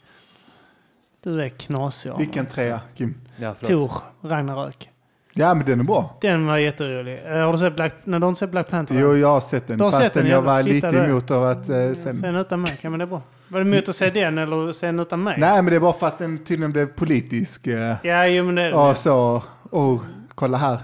Du 1.23 1.41
är 1.41 1.49
knasig. 1.49 2.09
Arman. 2.09 2.19
Vilken 2.19 2.45
trea, 2.45 2.81
Kim? 2.95 3.15
Ja. 3.37 3.53
Tor, 3.53 3.91
Ragnarök. 4.21 4.89
Ja, 5.35 5.53
men 5.53 5.65
den 5.65 5.79
är 5.79 5.83
bra. 5.83 6.17
Den 6.21 6.45
var 6.45 6.57
jätterolig. 6.57 7.19
Eh, 7.27 7.37
har 7.37 7.51
du 7.51 7.57
sett 7.57 7.75
Black, 7.75 7.93
när 8.03 8.27
inte 8.27 8.39
sett 8.39 8.51
Black 8.51 8.69
Panther? 8.69 8.95
Jo, 8.99 9.15
jag 9.15 9.27
har 9.27 9.41
sett 9.41 9.67
den. 9.67 9.77
Du 9.77 9.83
har 9.83 9.91
Fast 9.91 10.03
sett 10.03 10.13
den, 10.13 10.27
jag 10.27 10.41
var 10.41 10.63
lite 10.63 10.87
är. 10.87 11.09
emot 11.09 11.31
av 11.31 11.43
att 11.43 11.69
eh, 11.69 11.93
sen... 11.93 12.15
Sen 12.15 12.35
utan 12.35 12.61
mig, 12.61 12.79
ja 12.81 12.89
men 12.89 12.99
det 12.99 13.05
är 13.05 13.07
bra. 13.07 13.21
Var 13.47 13.59
du 13.59 13.71
emot 13.71 13.89
att 13.89 13.95
se 13.95 14.09
den 14.09 14.37
eller 14.37 14.71
se 14.71 14.85
den 14.85 14.99
utan 14.99 15.23
mig? 15.23 15.35
Nej, 15.39 15.55
men 15.55 15.65
det 15.65 15.75
är 15.75 15.79
bara 15.79 15.93
för 15.93 16.07
att 16.07 16.17
den 16.19 16.37
tydligen 16.37 16.71
blev 16.71 16.85
politisk. 16.85 17.67
Eh, 17.67 17.95
Ja, 18.03 18.27
jo 18.27 18.43
men 18.43 18.55
det... 18.55 18.73
och 18.73 18.97
så, 18.97 19.43
och 19.69 20.01
kolla 20.35 20.57
här. 20.57 20.77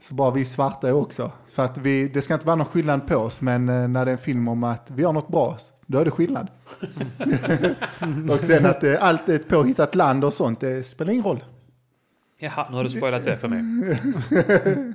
Så 0.00 0.14
bara 0.14 0.30
vi 0.30 0.44
svarta 0.44 0.88
är 0.88 0.92
också. 0.92 1.32
För 1.54 1.64
att 1.64 1.78
vi, 1.78 2.08
det 2.08 2.22
ska 2.22 2.34
inte 2.34 2.46
vara 2.46 2.56
någon 2.56 2.66
skillnad 2.66 3.06
på 3.06 3.16
oss, 3.16 3.40
men 3.40 3.68
eh, 3.68 3.88
när 3.88 4.04
det 4.04 4.10
är 4.10 4.12
en 4.12 4.18
film 4.18 4.48
om 4.48 4.64
att 4.64 4.90
vi 4.94 5.04
har 5.04 5.12
något 5.12 5.28
bra, 5.28 5.56
då 5.86 5.98
är 5.98 6.04
det 6.04 6.10
skillnad. 6.10 6.48
och 8.30 8.44
sen 8.44 8.66
att 8.66 8.84
eh, 8.84 8.94
allt 9.00 9.28
är 9.28 9.34
ett 9.34 9.48
påhittat 9.48 9.94
land 9.94 10.24
och 10.24 10.32
sånt, 10.32 10.60
det 10.60 10.86
spelar 10.86 11.12
ingen 11.12 11.24
roll. 11.24 11.44
Jaha, 12.38 12.66
nu 12.70 12.76
har 12.76 12.84
du 12.84 12.90
spoilat 12.90 13.24
det 13.24 13.36
för 13.36 13.48
mig. 13.48 13.62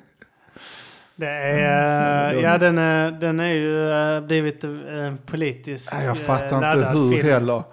Det 1.15 1.27
är, 1.27 2.29
Mm, 2.33 2.43
ja, 2.43 2.57
den 2.57 2.77
är, 2.77 3.11
den 3.11 3.39
är 3.39 3.53
ju 3.53 3.91
äh, 3.91 4.21
blivit 4.21 4.63
en 4.63 5.17
politisk 5.25 5.93
Nej, 5.93 6.05
jag 6.05 6.17
fattar 6.17 6.63
eh, 6.63 6.87
inte 6.87 6.99
hur 6.99 7.11
film. 7.11 7.27
heller. 7.27 7.63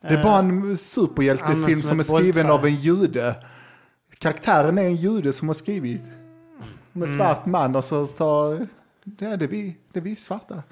Det 0.00 0.08
är 0.08 0.16
Eh, 0.16 0.22
bara 0.22 0.38
en 0.38 0.78
superhjältefilm 0.78 1.64
som 1.82 1.82
som 1.82 2.00
är 2.00 2.04
skriven 2.04 2.50
av 2.50 2.64
en 2.66 2.74
jude. 2.74 3.34
Karaktären 4.18 4.78
är 4.78 4.82
en 4.82 4.96
jude 4.96 5.32
som 5.32 5.48
har 5.48 5.54
skrivit. 5.54 6.02
Som 6.92 7.02
Mm. 7.02 7.10
en 7.10 7.16
svart 7.18 7.46
man 7.46 7.76
och 7.76 7.84
så 7.84 8.06
tar... 8.06 8.66
Det 9.04 9.24
är 9.26 9.36
det 9.36 9.46
vi, 9.46 9.76
det 9.92 9.98
är 9.98 10.02
vi 10.04 10.16
svarta. 10.16 10.62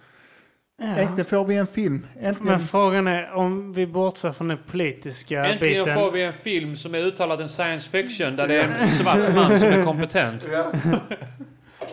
Ja. 0.83 0.97
Äntligen 0.97 1.25
får 1.25 1.45
vi 1.45 1.57
en 1.57 1.67
film. 1.67 2.07
Äntligen. 2.21 2.37
Men 2.53 2.61
frågan 2.61 3.07
är 3.07 3.33
om 3.33 3.73
vi 3.73 3.87
bortser 3.87 4.33
från 4.33 4.49
den 4.49 4.59
politiska 4.71 5.45
Äntligen 5.47 5.85
biten. 5.85 5.99
får 6.01 6.11
vi 6.11 6.23
en 6.25 6.33
film 6.33 6.77
som 6.77 6.95
är 6.95 6.99
uttalad 6.99 7.41
en 7.41 7.49
science 7.49 7.91
fiction 7.91 8.37
där 8.37 8.49
det 8.49 8.55
är 8.63 8.69
en 8.81 8.89
svart 8.89 9.35
man 9.35 9.59
som 9.59 9.69
är 9.69 9.85
kompetent. 9.85 10.43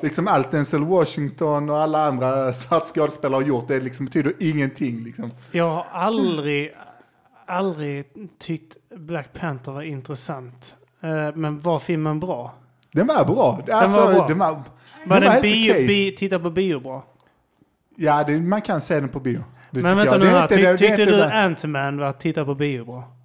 Liksom 0.02 0.28
allt 0.28 0.52
Denzel 0.52 0.84
Washington 0.84 1.70
och 1.70 1.78
alla 1.80 2.06
andra 2.06 2.54
svartskådespelare 2.54 3.42
har 3.42 3.48
gjort, 3.48 3.68
det 3.68 3.80
liksom 3.80 4.06
betyder 4.06 4.34
ingenting. 4.40 5.04
Liksom. 5.04 5.32
Jag 5.52 5.70
har 5.70 5.86
aldrig, 5.92 6.72
aldrig 7.46 8.06
tyckt 8.40 8.78
Black 8.96 9.34
Panther 9.34 9.72
var 9.72 9.82
intressant. 9.82 10.76
Eh, 11.02 11.36
men 11.36 11.60
var 11.60 11.80
filmen 11.80 12.20
bra? 12.20 12.54
Den 12.92 13.08
var 13.08 13.26
bra. 13.26 13.60
Alltså, 13.72 14.00
var 14.00 14.14
bra. 14.14 14.28
Den 14.28 14.38
var, 14.40 14.64
Var 15.06 15.20
den 15.20 15.32
den 15.34 15.42
bio, 15.42 15.72
okej. 15.72 15.88
bi, 15.88 16.16
titta 16.18 16.40
på 16.40 16.50
bio 16.50 16.80
bra? 16.80 17.04
Ja, 18.02 18.24
det, 18.28 18.40
man 18.40 18.62
kan 18.62 18.82
se 18.82 19.00
den 19.00 19.10
på 19.10 19.20
bio. 19.20 19.44
Det 19.72 19.82
Men 19.82 19.98
vänta 19.98 20.14
jag. 20.14 20.20
nu 20.20 20.26
Det 20.26 20.32
är 20.32 20.36
här, 20.36 20.44
inte- 20.44 20.56
Ty, 20.56 20.62
det 20.62 20.78
tyckte 20.78 21.06
du 21.06 21.12
det- 21.12 21.34
Ant-Man 21.34 21.98
var 21.98 22.08
att 22.08 22.20
titta 22.20 22.46
på 22.46 22.56
bio 22.56 22.86
bra? 22.86 23.16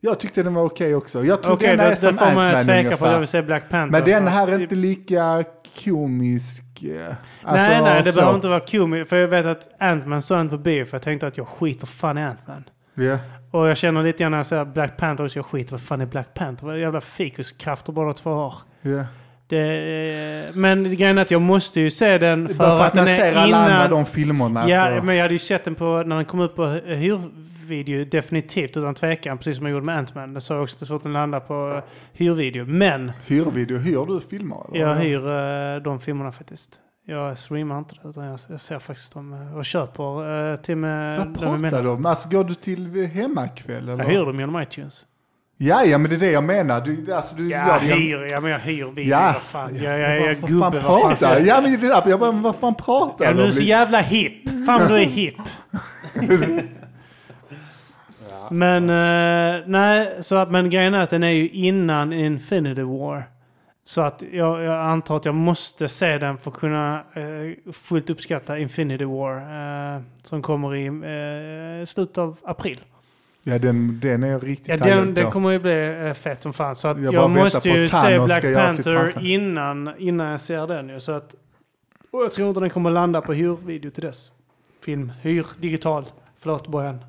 Jag 0.00 0.20
tyckte 0.20 0.42
den 0.42 0.54
var 0.54 0.62
okej 0.64 0.94
också. 0.94 1.24
Jag 1.24 1.42
tror 1.42 1.52
Okej, 1.54 1.68
den 1.76 1.80
är 1.80 1.90
då 1.90 1.96
som 1.96 2.16
får 2.18 2.26
man 2.34 2.36
Ant-Man 2.46 2.64
tveka 2.64 2.96
på 2.96 3.06
jag 3.06 3.18
vill 3.18 3.28
se 3.28 3.42
Black 3.42 3.68
Panther. 3.70 3.98
Men 4.00 4.04
den 4.10 4.26
här 4.28 4.48
är 4.48 4.58
inte 4.60 4.74
lika 4.74 5.44
komisk. 5.84 6.82
eh, 6.84 7.14
Alltså, 7.42 7.68
nej, 7.68 7.82
nej, 7.82 8.02
det 8.02 8.12
så. 8.12 8.16
behöver 8.18 8.34
inte 8.36 8.48
vara 8.48 8.60
komiskt. 8.60 9.08
För 9.10 9.16
jag 9.16 9.28
vet 9.28 9.46
att 9.46 9.68
Ant-Man 9.82 10.22
såg 10.22 10.40
inte 10.40 10.56
på 10.56 10.62
bio 10.62 10.84
för 10.84 10.94
jag 10.94 11.02
tänkte 11.02 11.26
att 11.26 11.36
jag 11.38 11.48
skiter 11.48 11.86
fan 11.86 12.18
i 12.18 12.22
Ant-Man. 12.24 12.64
Ja. 12.94 13.18
Och 13.50 13.68
jag 13.68 13.76
känner 13.76 14.02
lite 14.02 14.18
grann 14.18 14.30
när 14.30 14.38
jag 14.38 14.46
säger 14.46 14.64
Black 14.64 14.96
Panther 14.96 15.28
så 15.28 15.38
jag 15.38 15.46
skiter 15.46 15.70
vad 15.72 15.80
fan 15.80 16.00
är 16.00 16.06
Black 16.06 16.34
Panther? 16.34 16.66
Vad 16.66 16.78
jävla 16.80 17.00
fikuskrafter 17.00 17.92
båda 17.92 18.12
två 18.12 18.30
har. 18.34 18.54
Ja. 18.82 19.04
Det, 19.46 20.50
men 20.54 20.96
grejen 20.96 21.18
är 21.18 21.22
att 21.22 21.30
jag 21.30 21.42
måste 21.42 21.80
ju 21.80 21.90
se 21.90 22.18
den 22.18 22.48
för, 22.48 22.54
för 22.54 22.84
att, 22.84 22.94
den 22.94 23.08
är 23.08 23.16
ser 23.16 23.36
alla 23.36 23.56
andra 23.56 23.76
innan... 23.76 23.90
de 23.90 24.06
filmerna. 24.06 24.68
Ja, 24.68 24.96
på, 24.98 25.04
men 25.04 25.16
jag 25.16 25.22
hade 25.22 25.34
ju 25.34 25.38
sett 25.38 25.64
den 25.64 25.74
på, 25.74 26.02
när 26.06 26.16
den 26.16 26.24
kom 26.24 26.40
ut 26.40 26.56
på 26.56 26.66
hyrvideo, 26.66 28.04
definitivt 28.04 28.76
utan 28.76 28.94
tvekan, 28.94 29.38
precis 29.38 29.56
som 29.56 29.66
jag 29.66 29.72
gjorde 29.72 29.86
med 29.86 29.98
Ant-Man. 29.98 30.34
Det 30.34 30.40
sa 30.40 30.54
jag 30.54 30.62
också 30.62 30.78
så 30.78 30.86
fort 30.86 31.02
den 31.02 31.12
landade 31.12 31.46
på 31.46 31.82
hyrvideo. 32.12 32.64
Men 32.64 33.12
Hyrvideo, 33.26 33.78
hyr 33.78 34.06
du 34.06 34.20
filmer? 34.20 34.66
eller? 34.68 34.86
jag 34.86 34.94
hyr 34.94 35.28
eh, 35.76 35.82
de 35.82 36.00
filmerna 36.00 36.32
faktiskt. 36.32 36.80
Jag 37.06 37.38
streamar 37.38 37.78
inte 37.78 37.94
det, 38.02 38.08
utan 38.08 38.24
jag, 38.24 38.40
ser 38.40 38.78
faktiskt 38.78 39.12
dem 39.12 39.32
eh, 39.32 39.56
och 39.56 39.64
köper 39.64 40.56
till 40.56 40.76
med... 40.76 41.18
Vad 41.18 41.38
pratar 41.38 41.82
du 41.82 41.88
om? 41.88 42.06
Alltså 42.06 42.28
går 42.28 42.44
du 42.44 42.54
till 42.54 43.06
hemmakväll 43.06 43.88
eller? 43.88 44.04
Jag 44.04 44.10
hyr 44.10 44.18
dem 44.18 44.40
genom 44.40 44.62
iTunes. 44.62 45.06
Ja, 45.66 45.84
ja, 45.84 45.98
men 45.98 46.10
det 46.10 46.16
är 46.16 46.20
det 46.20 46.30
jag 46.30 46.44
menar. 46.44 46.80
Du, 46.80 47.12
alltså, 47.14 47.34
du 47.36 47.48
Ja, 47.48 47.78
det- 47.80 47.94
hyr. 47.94 48.26
Ja, 48.30 48.40
men 48.40 48.50
jag 48.50 48.58
hyr 48.58 48.84
video. 48.84 49.10
Ja. 49.10 49.30
Vad 49.34 49.42
fan. 49.42 49.76
Jag, 49.82 49.98
jag, 50.00 50.10
jag, 50.20 50.20
jag 50.30 50.36
vad 50.36 50.50
gubbe. 50.50 50.80
fan 50.80 51.00
Vad 51.02 51.18
fan 51.18 51.32
jag... 51.32 51.46
Ja, 51.46 51.60
men 51.62 51.80
det 51.80 51.86
är 51.86 51.90
därför 51.90 52.10
jag 52.10 52.20
bara, 52.20 52.30
vad 52.32 52.56
fan 52.56 52.74
pratar 52.74 53.24
Ja, 53.24 53.30
du 53.30 53.36
du 53.36 53.42
är 53.42 53.46
om? 53.46 53.52
så 53.52 53.62
jävla 53.62 54.00
hipp. 54.00 54.66
Fan, 54.66 54.88
du 54.88 54.94
är 54.96 55.04
hipp. 55.04 55.34
Men, 58.50 58.90
eh, 58.90 59.62
nej, 59.66 60.16
så, 60.20 60.36
att- 60.36 60.50
men 60.50 60.70
grejen 60.70 60.94
är 60.94 61.00
att 61.02 61.10
den 61.10 61.22
är 61.22 61.28
ju 61.30 61.48
innan 61.48 62.12
Infinity 62.12 62.82
War. 62.82 63.24
Så 63.84 64.00
att 64.00 64.22
jag, 64.32 64.62
jag 64.62 64.80
antar 64.86 65.16
att 65.16 65.24
jag 65.24 65.34
måste 65.34 65.88
se 65.88 66.18
den 66.18 66.38
för 66.38 66.50
att 66.50 66.56
kunna 66.56 66.94
eh, 67.14 67.72
fullt 67.72 68.10
uppskatta 68.10 68.58
Infinity 68.58 69.04
War. 69.04 69.36
Eh, 69.96 70.02
som 70.22 70.42
kommer 70.42 70.74
i 70.76 70.86
eh, 70.86 71.86
slutet 71.86 72.18
av 72.18 72.38
april. 72.44 72.80
Ja, 73.46 73.58
den, 73.58 74.00
den 74.00 74.22
är 74.22 74.40
riktigt 74.40 74.68
Ja, 74.68 74.76
den, 74.76 75.14
den 75.14 75.30
kommer 75.30 75.50
ju 75.50 75.58
bli 75.58 76.06
eh, 76.06 76.12
fett 76.12 76.42
som 76.42 76.52
fan. 76.52 76.74
Så 76.74 76.88
att 76.88 77.02
Jag 77.02 77.14
jag, 77.14 77.30
måste 77.30 77.68
ju 77.68 77.88
se 77.88 78.18
Black 78.18 78.42
Panther 78.42 79.26
innan, 79.26 79.90
innan 79.98 80.26
jag 80.26 80.40
ser 80.40 80.66
den 80.66 80.88
ju. 80.88 81.00
Så 81.00 81.12
att, 81.12 81.34
och 82.10 82.22
jag 82.22 82.32
tror 82.32 82.48
inte 82.48 82.60
den 82.60 82.70
kommer 82.70 82.90
landa 82.90 83.20
på 83.20 83.32
hyrvideo 83.32 83.90
till 83.90 84.02
dess. 84.02 84.32
Film, 84.84 85.12
hyr, 85.22 85.46
digital. 85.60 86.04
Förlåt 86.38 86.66
Bojan. 86.66 87.04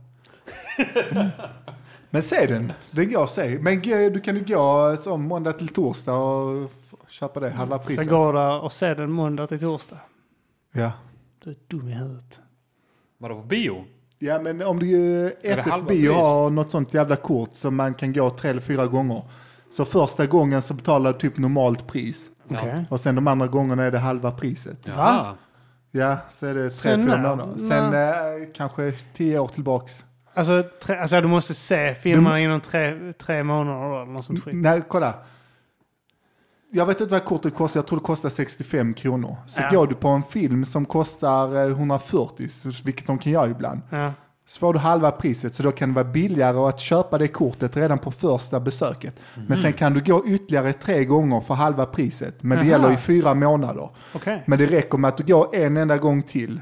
Men 2.09 2.23
se 2.23 2.45
den, 2.45 2.73
den 2.91 3.11
går 3.11 3.23
att 3.23 3.29
se. 3.29 3.59
Men 3.61 3.81
du 4.13 4.19
kan 4.19 4.38
ju 4.38 4.43
gå 4.43 4.97
som 4.99 5.23
måndag 5.23 5.53
till 5.53 5.67
torsdag 5.67 6.17
och 6.17 6.71
köpa 7.07 7.39
det, 7.39 7.49
halva 7.49 7.79
priset. 7.79 8.09
går 8.09 8.33
där 8.33 8.61
och 8.61 8.71
se 8.71 8.93
den 8.93 9.11
måndag 9.11 9.47
till 9.47 9.59
torsdag. 9.59 9.99
Ja. 10.71 10.91
Du 11.43 11.49
är 11.49 11.55
dum 11.67 11.88
i 11.88 11.93
huvudet. 11.93 12.39
Vadå 13.17 13.36
på 13.36 13.41
bio? 13.41 13.86
Ja, 14.20 14.39
men 14.41 14.61
om 14.61 14.80
du 14.80 15.26
SFB 15.41 16.07
har 16.07 16.49
något 16.49 16.72
sånt 16.72 16.93
jävla 16.93 17.16
kort 17.16 17.49
som 17.53 17.76
man 17.76 17.93
kan 17.93 18.13
gå 18.13 18.30
tre 18.30 18.49
eller 18.49 18.61
fyra 18.61 18.88
gånger. 18.88 19.24
Så 19.70 19.86
första 19.86 20.26
gången 20.26 20.61
så 20.61 20.74
betalar 20.74 21.13
du 21.13 21.20
typ 21.20 21.38
normalt 21.38 21.88
pris. 21.88 22.30
Ja. 22.47 22.57
Okej. 22.59 22.86
Och 22.89 22.99
sen 22.99 23.16
de 23.16 23.28
andra 23.28 23.47
gångerna 23.47 23.84
är 23.84 23.91
det 23.91 23.99
halva 23.99 24.32
priset. 24.32 24.78
Jaha. 24.84 25.34
Ja, 25.91 26.18
så 26.30 26.45
är 26.45 26.53
det 26.55 26.61
tre, 26.61 26.70
Sen 26.70 27.03
fyra 27.05 27.18
när? 27.18 27.30
månader. 27.30 27.57
Sen 27.57 27.93
eh, 27.93 28.47
kanske 28.55 28.91
tio 28.91 29.39
år 29.39 29.47
tillbaks. 29.47 30.05
Alltså, 30.34 30.63
tre, 30.84 30.97
alltså 30.97 31.22
du 31.22 31.28
måste 31.28 31.53
se 31.53 31.95
filmerna 31.95 32.39
inom 32.39 32.61
tre, 32.61 33.13
tre 33.13 33.43
månader 33.43 34.01
eller 34.01 34.11
något 34.11 34.26
sånt 34.26 34.43
skit. 34.43 34.55
Nej, 34.55 34.82
kolla. 34.88 35.13
Jag 36.76 36.86
vet 36.86 37.01
inte 37.01 37.11
vad 37.13 37.26
kortet 37.26 37.55
kostar, 37.55 37.78
jag 37.80 37.88
tror 37.88 37.99
det 37.99 38.05
kostar 38.05 38.30
65 38.30 38.93
kronor. 38.93 39.36
Så 39.47 39.61
Ja. 39.61 39.69
går 39.80 39.88
du 39.88 39.95
på 39.95 40.07
en 40.07 40.23
film 40.23 40.65
som 40.65 40.86
kostar 40.86 41.55
eh, 41.55 41.69
140, 41.78 42.47
så- 42.47 42.69
vilket 42.86 43.07
de 43.07 43.17
kan 43.17 43.32
göra 43.32 43.47
ibland, 43.49 43.82
Ja. 43.89 44.13
så 44.45 44.59
får 44.59 44.73
du 44.73 44.80
halva 44.80 45.11
priset. 45.11 45.55
Så 45.55 45.63
då 45.63 45.71
kan 45.71 45.89
det 45.89 45.95
vara 45.95 46.05
billigare 46.11 46.57
att 46.57 46.80
köpa 46.80 47.17
det 47.17 47.28
kortet 47.28 47.78
redan 47.78 47.97
på 47.99 48.11
första 48.11 48.59
besöket. 48.59 49.15
Men 49.47 49.57
sen 49.57 49.73
kan 49.73 49.93
du 49.93 50.01
gå 50.03 50.26
ytterligare 50.28 50.73
tre 50.73 51.05
gånger 51.05 51.41
för 51.41 51.53
halva 51.53 51.86
priset. 51.86 52.43
Men 52.43 52.57
det 52.57 52.61
Aha. 52.63 52.71
gäller 52.71 52.91
i 52.93 52.97
fyra 52.97 53.34
månader. 53.34 53.89
Okej. 54.15 54.43
Men 54.47 54.59
det 54.59 54.65
räcker 54.65 54.97
med 54.97 55.07
att 55.07 55.17
du 55.17 55.23
går 55.23 55.55
en 55.55 55.78
enda 55.78 55.97
gång 55.97 56.23
till. 56.23 56.61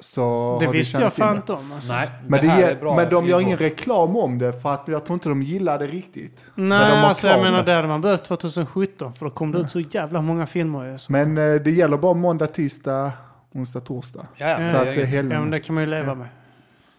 Så 0.00 0.58
Det 0.60 0.66
visste 0.66 1.00
jag 1.00 1.12
fan 1.12 1.32
det. 1.34 1.36
inte 1.36 1.52
om. 1.52 1.72
Alltså. 1.72 1.92
Nej, 1.92 2.10
Men, 2.26 2.46
det 2.46 2.80
bra 2.80 2.96
men 2.96 3.08
de 3.10 3.26
gör 3.26 3.40
ingen 3.40 3.58
reklam 3.58 4.16
om 4.16 4.38
det 4.38 4.52
för 4.62 4.72
att 4.74 4.82
jag 4.88 5.04
tror 5.04 5.14
inte 5.14 5.28
de 5.28 5.42
gillar 5.42 5.78
det 5.78 5.86
riktigt. 5.86 6.40
Nej, 6.54 6.66
Men 6.78 7.04
alltså 7.04 7.28
jag 7.28 7.42
menar 7.42 7.58
det. 7.58 7.64
det 7.64 7.72
hade 7.72 7.88
man 7.88 8.00
behövt 8.00 8.24
2017 8.24 9.12
för 9.12 9.24
då 9.26 9.30
kom 9.30 9.52
det 9.52 9.58
ut 9.58 9.70
så 9.70 9.80
jävla 9.80 10.20
många 10.22 10.46
filmer 10.46 10.92
ju. 10.92 10.98
Så. 10.98 11.12
Men 11.12 11.38
eh, 11.38 11.54
det 11.54 11.70
gäller 11.70 11.96
bara 11.96 12.14
måndag, 12.14 12.46
tisdag, 12.46 13.12
onsdag, 13.54 13.80
torsdag. 13.80 14.22
Ja, 14.36 14.46
ja. 14.48 14.60
Ja, 14.60 14.70
Så 14.72 14.76
att 14.76 14.84
det 14.84 14.94
det 14.94 15.02
är 15.02 15.06
helgen. 15.06 15.32
Ja 15.32 15.40
men 15.40 15.50
det 15.50 15.60
kan 15.60 15.74
man 15.74 15.84
ju 15.84 15.90
leva 15.90 16.14
med. 16.14 16.26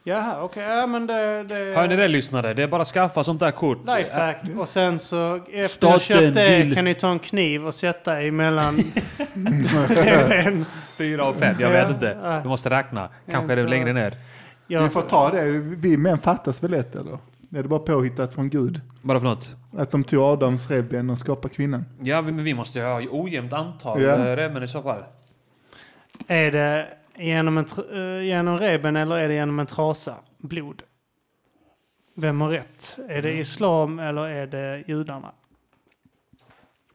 Jaha, 0.10 0.44
okej. 0.44 0.64
Ja 0.64 0.88
men 0.88 1.08
det... 1.08 1.44
det 1.44 1.56
Hör 1.76 1.88
ni 1.88 1.96
det 1.96 2.08
lyssnare? 2.08 2.54
Det 2.54 2.64
är 2.64 2.68
bara 2.68 2.82
att 2.82 2.88
skaffa 2.88 3.24
sånt 3.24 3.40
där 3.40 3.52
kort. 3.52 3.78
Lifehack. 3.98 4.38
Och 4.60 4.70
sen 4.70 5.00
så 5.00 5.36
efter 5.36 5.68
Staten 5.68 6.00
köpt 6.00 6.34
det 6.36 6.58
vill- 6.58 6.76
kan 6.76 6.86
ni 6.86 6.94
ta 6.94 7.12
en 7.12 7.20
kniv 7.20 7.66
och 7.68 7.76
sätta 7.76 8.22
emellan 8.22 8.76
ben. 9.34 10.66
Fyra 10.98 11.26
och 11.26 11.36
fem, 11.36 11.56
jag 11.60 11.70
Ja, 11.70 11.74
vet 11.74 11.90
inte. 11.90 12.40
Du 12.44 12.50
måste 12.50 12.70
räkna. 12.70 13.10
Kanske 13.32 13.54
är 13.54 13.58
det 13.58 13.70
längre 13.70 13.94
ner. 13.94 14.14
Ja, 14.68 14.82
Vi 14.84 14.90
får 14.90 15.02
ta 15.02 15.30
det. 15.30 15.44
Vi 15.60 15.98
män 15.98 16.18
fattas 16.18 16.64
väl 16.64 16.72
lätt 16.72 16.96
eller? 16.96 17.12
Är 17.56 17.64
det 17.64 17.70
bara 17.70 17.80
påhittat 17.80 18.34
från 18.34 18.50
Gud? 18.50 18.82
Vadå 19.02 19.20
för 19.20 19.28
något? 19.28 19.56
Att 19.78 19.92
de 19.92 20.04
tog 20.04 20.24
Adams 20.24 20.70
revben 20.70 21.10
och 21.10 21.18
skapade 21.18 21.54
kvinnan? 21.54 21.86
Ja, 22.02 22.22
men 22.22 22.44
vi 22.44 22.54
måste 22.54 22.80
ju 22.80 22.86
ha 22.86 23.02
ojämnt 23.12 23.54
antal 23.54 24.02
Ja. 24.02 24.10
ja. 24.28 24.36
remmen 24.38 24.64
i 24.64 24.68
så 24.68 24.82
fall. 24.82 25.00
Är 26.28 26.52
det 26.52 26.88
genom, 27.20 27.58
en 27.58 27.66
eh, 27.94 28.22
genom 28.28 28.60
reben 28.60 28.96
eller 28.96 29.16
är 29.18 29.28
det 29.28 29.34
genom 29.34 29.60
en 29.60 29.66
trasa 29.66 30.16
blod? 30.38 30.84
Vem 32.16 32.42
har 32.42 32.50
rätt? 32.50 33.00
Är 33.10 33.22
det 33.22 33.32
islam 33.34 34.00
eller 34.00 34.22
är 34.28 34.48
det 34.48 34.84
judarna? 34.88 35.32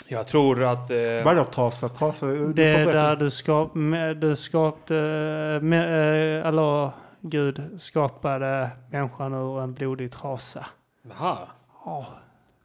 Jag 0.08 0.26
tror 0.26 0.62
att... 0.64 0.90
Eh, 0.90 0.96
Vadå 1.24 1.44
trasa? 1.44 1.88
Trasa? 1.88 2.26
Du 2.26 2.52
Det 2.52 2.64
är 2.70 2.86
där 2.92 3.16
du, 3.16 3.30
skap, 3.30 3.74
med- 3.74 4.16
du 4.16 4.36
skapade, 4.36 5.60
med, 5.62 6.40
eh, 6.40 6.46
Allah, 6.48 6.92
Gud 7.20 7.62
skapade 7.78 8.70
människan 8.90 9.34
ur 9.34 9.60
en 9.60 9.74
blodig 9.74 10.12
trasa. 10.12 10.66
Jaha. 11.10 11.38
Ja, 11.84 12.06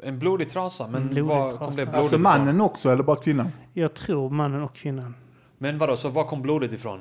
En 0.03 0.20
blodig 0.20 0.49
trasa, 0.49 0.88
men 0.88 1.01
En 1.01 1.07
blodig 1.07 1.24
var 1.24 1.49
kom 1.49 1.57
trasa. 1.57 1.72
det 1.80 1.86
blodet 1.86 1.95
Alltså 1.95 2.16
ifrån? 2.16 2.22
mannen 2.22 2.62
också 2.62 2.89
eller 2.89 3.03
bara 3.03 3.16
kvinnan? 3.16 3.51
jag 3.74 3.93
tror 3.93 4.30
mannen 4.30 4.64
och 4.64 4.76
kvinnan. 4.76 5.16
Men 5.57 5.78
vadå, 5.78 5.97
så 5.97 6.10
var 6.10 6.24
kom 6.24 6.41
blodet 6.41 6.72
ifrån? 6.72 6.99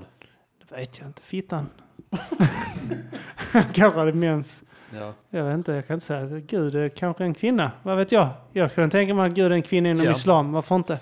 Vet 0.69 0.99
jag 0.99 1.07
inte. 1.09 1.23
Fittan. 1.23 1.69
kanske 3.73 3.99
hade 3.99 4.12
mens. 4.12 4.62
Ja. 4.95 5.12
Jag 5.31 5.45
vet 5.45 5.55
inte, 5.55 5.73
jag 5.73 5.87
kan 5.87 5.95
inte 5.95 6.07
säga. 6.07 6.27
Gud 6.27 6.75
är 6.75 6.89
kanske 6.89 7.25
en 7.25 7.35
kvinna. 7.35 7.73
Vad 7.83 7.97
vet 7.97 8.12
jag? 8.12 8.29
Jag 8.53 8.75
kunde 8.75 8.91
tänka 8.91 9.14
mig 9.14 9.27
att 9.29 9.35
Gud 9.35 9.47
är 9.47 9.51
en 9.51 9.62
kvinna 9.62 9.89
inom 9.91 10.05
Ja. 10.07 10.12
islam. 10.12 10.53
Varför 10.53 10.77
inte? 10.77 10.99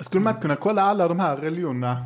Skulle 0.00 0.22
man 0.24 0.30
inte 0.30 0.42
kunna 0.42 0.56
kolla 0.56 0.82
alla 0.82 1.08
de 1.08 1.20
här 1.20 1.36
religionerna 1.36 1.96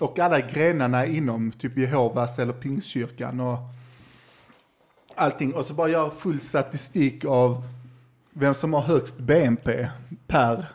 och 0.00 0.18
alla 0.18 0.40
grenarna 0.40 1.06
inom 1.06 1.52
typ 1.52 1.78
Jehovas 1.78 2.38
eller 2.38 2.52
Pingstkyrkan 2.52 3.40
och 3.40 3.58
allting 5.14 5.54
och 5.54 5.64
så 5.64 5.74
bara 5.74 5.88
göra 5.88 6.10
full 6.10 6.40
statistik 6.40 7.24
av 7.24 7.62
vem 8.30 8.54
som 8.54 8.72
har 8.72 8.80
högst 8.82 9.18
BNP 9.18 9.88
per 10.26 10.66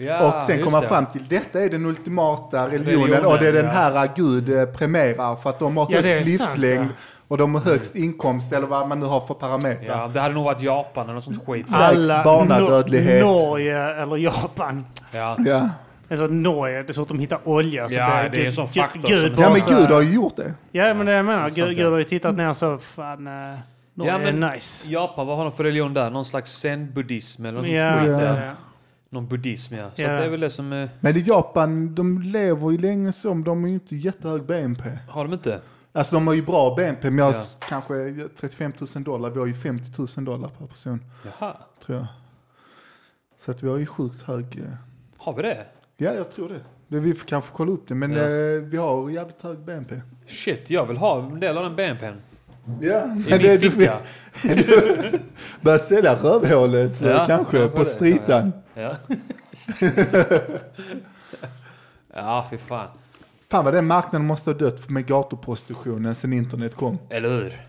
Ja, 0.00 0.36
och 0.36 0.42
sen 0.42 0.62
komma 0.62 0.80
det. 0.80 0.88
fram 0.88 1.06
till 1.06 1.28
detta 1.28 1.60
är 1.60 1.68
den 1.70 1.86
ultimata 1.86 2.66
religionen, 2.68 2.86
Religionen, 2.86 3.26
och 3.26 3.38
det 3.38 3.48
är 3.48 3.52
den 3.52 3.64
ja. 3.66 3.70
här 3.72 4.08
Gud 4.16 4.58
eh, 4.58 4.64
premierar 4.64 5.36
för 5.36 5.50
att 5.50 5.58
de 5.58 5.76
har 5.76 5.86
Ja, 5.90 5.96
högst 6.00 6.14
sant, 6.14 6.26
livslängd 6.26 6.84
ja. 6.90 6.94
och 7.28 7.38
de 7.38 7.54
har 7.54 7.62
högst 7.62 7.96
inkomst 7.96 8.52
eller 8.52 8.66
vad 8.66 8.88
man 8.88 9.00
nu 9.00 9.06
har 9.06 9.20
för 9.20 9.34
parametrar. 9.34 9.98
Ja, 9.98 10.10
det 10.14 10.20
hade 10.20 10.34
nog 10.34 10.44
varit 10.44 10.62
Japan 10.62 11.04
eller 11.04 11.14
något 11.14 11.24
sånt 11.24 11.46
skit. 11.46 11.66
Lägst 11.70 12.08
barnadödlighet. 12.24 13.24
Nor- 13.24 13.32
Norge 13.48 14.02
eller 14.02 14.16
Japan. 14.16 14.86
Ja. 15.12 15.36
Ja. 15.38 15.68
Alltså 16.10 16.26
Norge, 16.26 16.82
det 16.82 16.88
är 16.90 16.92
så 16.92 17.02
att 17.02 17.08
de 17.08 17.18
hittar 17.18 17.38
olja. 17.44 17.88
Så 17.88 17.94
Ja, 17.94 18.22
det, 18.22 18.28
det 18.28 18.42
är 18.42 18.46
en 18.46 18.52
sån 18.52 18.68
faktor 18.68 19.08
Gud 19.08 19.34
som- 19.34 19.42
ja 19.42 19.50
men 19.50 19.60
Gud 19.78 19.90
har 19.90 20.02
ju 20.02 20.12
gjort 20.14 20.36
det. 20.36 20.54
Ja 20.72 20.94
men 20.94 21.06
det 21.06 21.12
jag 21.12 21.24
menar, 21.24 21.40
Sant, 21.42 21.54
Gud, 21.54 21.68
ja. 21.78 21.82
Gud 21.84 21.92
har 21.92 21.98
ju 21.98 22.04
tittat 22.04 22.34
ner 22.34 22.52
så, 22.52 22.78
fan, 22.78 23.26
eh, 23.26 23.32
Norge 23.94 24.12
Ja, 24.12 24.18
men- 24.18 24.42
är 24.42 24.52
nice. 24.54 24.92
Japan, 24.92 25.26
vad 25.26 25.36
har 25.36 25.44
de 25.44 25.52
för 25.52 25.64
religion 25.64 25.94
där? 25.94 26.10
Någon 26.10 26.24
slags 26.24 26.52
zen-buddhism 26.52 27.44
eller 27.46 27.58
något 27.58 27.68
Ja, 27.70 27.92
skit? 28.00 28.08
ja, 28.10 28.22
Ja. 28.22 28.36
ja. 28.46 28.52
Någon 29.12 29.28
buddhism 29.28 29.74
ja. 29.74 29.90
Så 29.96 30.02
Ja. 30.02 30.10
att 30.12 30.18
det 30.18 30.24
är 30.24 30.28
väl 30.30 30.40
det 30.40 30.50
som... 30.50 30.72
eh, 30.72 30.88
Men 31.00 31.16
i 31.16 31.20
Japan, 31.20 31.94
de 31.94 32.22
lever 32.22 32.70
ju 32.70 32.78
länge 32.78 33.12
som, 33.12 33.44
de 33.44 33.64
är 33.64 33.68
ju 33.68 33.74
inte 33.74 33.96
jättehög 33.96 34.42
BNP. 34.46 34.98
Har 35.08 35.24
de 35.24 35.32
inte? 35.32 35.60
Alltså 35.92 36.14
de 36.14 36.26
har 36.26 36.34
ju 36.34 36.42
bra 36.42 36.74
BNP, 36.76 37.10
men 37.10 37.18
jag 37.18 37.34
Ja. 37.34 37.42
kanske 37.68 38.28
35 38.40 38.72
000 38.94 39.04
dollar, 39.04 39.30
vi 39.30 39.38
har 39.38 39.46
ju 39.46 39.54
50 39.54 40.00
000 40.16 40.24
dollar 40.24 40.48
per 40.48 40.66
person, 40.66 41.04
Jaha. 41.24 41.56
tror 41.84 41.98
jag. 41.98 42.06
Så 43.38 43.50
att 43.50 43.62
vi 43.62 43.68
har 43.68 43.76
ju 43.78 43.86
sjukt 43.86 44.22
hög, 44.22 44.44
eh, 44.58 44.74
Har 45.16 45.34
vi 45.34 45.42
det? 45.42 45.66
ja 45.96 46.12
jag 46.14 46.32
tror 46.32 46.48
det. 46.48 46.60
det 46.88 47.00
vi 47.00 47.14
får 47.14 47.26
kanske 47.28 47.50
kolla 47.52 47.72
upp 47.72 47.88
det, 47.88 47.94
men 47.94 48.12
Ja. 48.12 48.22
eh, 48.22 48.62
vi 48.62 48.76
har 48.76 49.10
jävligt 49.10 49.42
hög 49.42 49.58
BNP. 49.58 50.00
Shit, 50.26 50.70
jag 50.70 50.86
vill 50.86 50.96
ha 50.96 51.22
en 51.22 51.40
del 51.40 51.58
av 51.58 51.64
den 51.64 51.76
BNPn. 51.76 52.14
Ja, 52.80 53.04
I 53.04 53.08
min 53.08 53.24
det, 53.28 53.56
du 53.56 53.70
ficka. 53.70 53.96
börjar 55.60 55.78
sälja 55.78 56.14
rövhålet 56.14 56.96
så 56.96 57.06
Ja, 57.06 57.24
kanske 57.26 57.58
kanske 57.58 57.76
på 57.76 57.84
stritan. 57.84 58.52
Ja. 58.74 58.92
ja, 62.14 62.46
fy 62.50 62.58
fan. 62.58 62.88
Fan 63.50 63.64
vad 63.64 63.74
den 63.74 63.86
marknaden 63.86 64.26
måste 64.26 64.50
ha 64.50 64.58
dött 64.58 64.88
med 64.88 65.06
gatuprostitutionen 65.06 66.14
sen 66.14 66.32
internet 66.32 66.74
kom. 66.74 66.98
Eller 67.10 67.28
hur? 67.28 67.60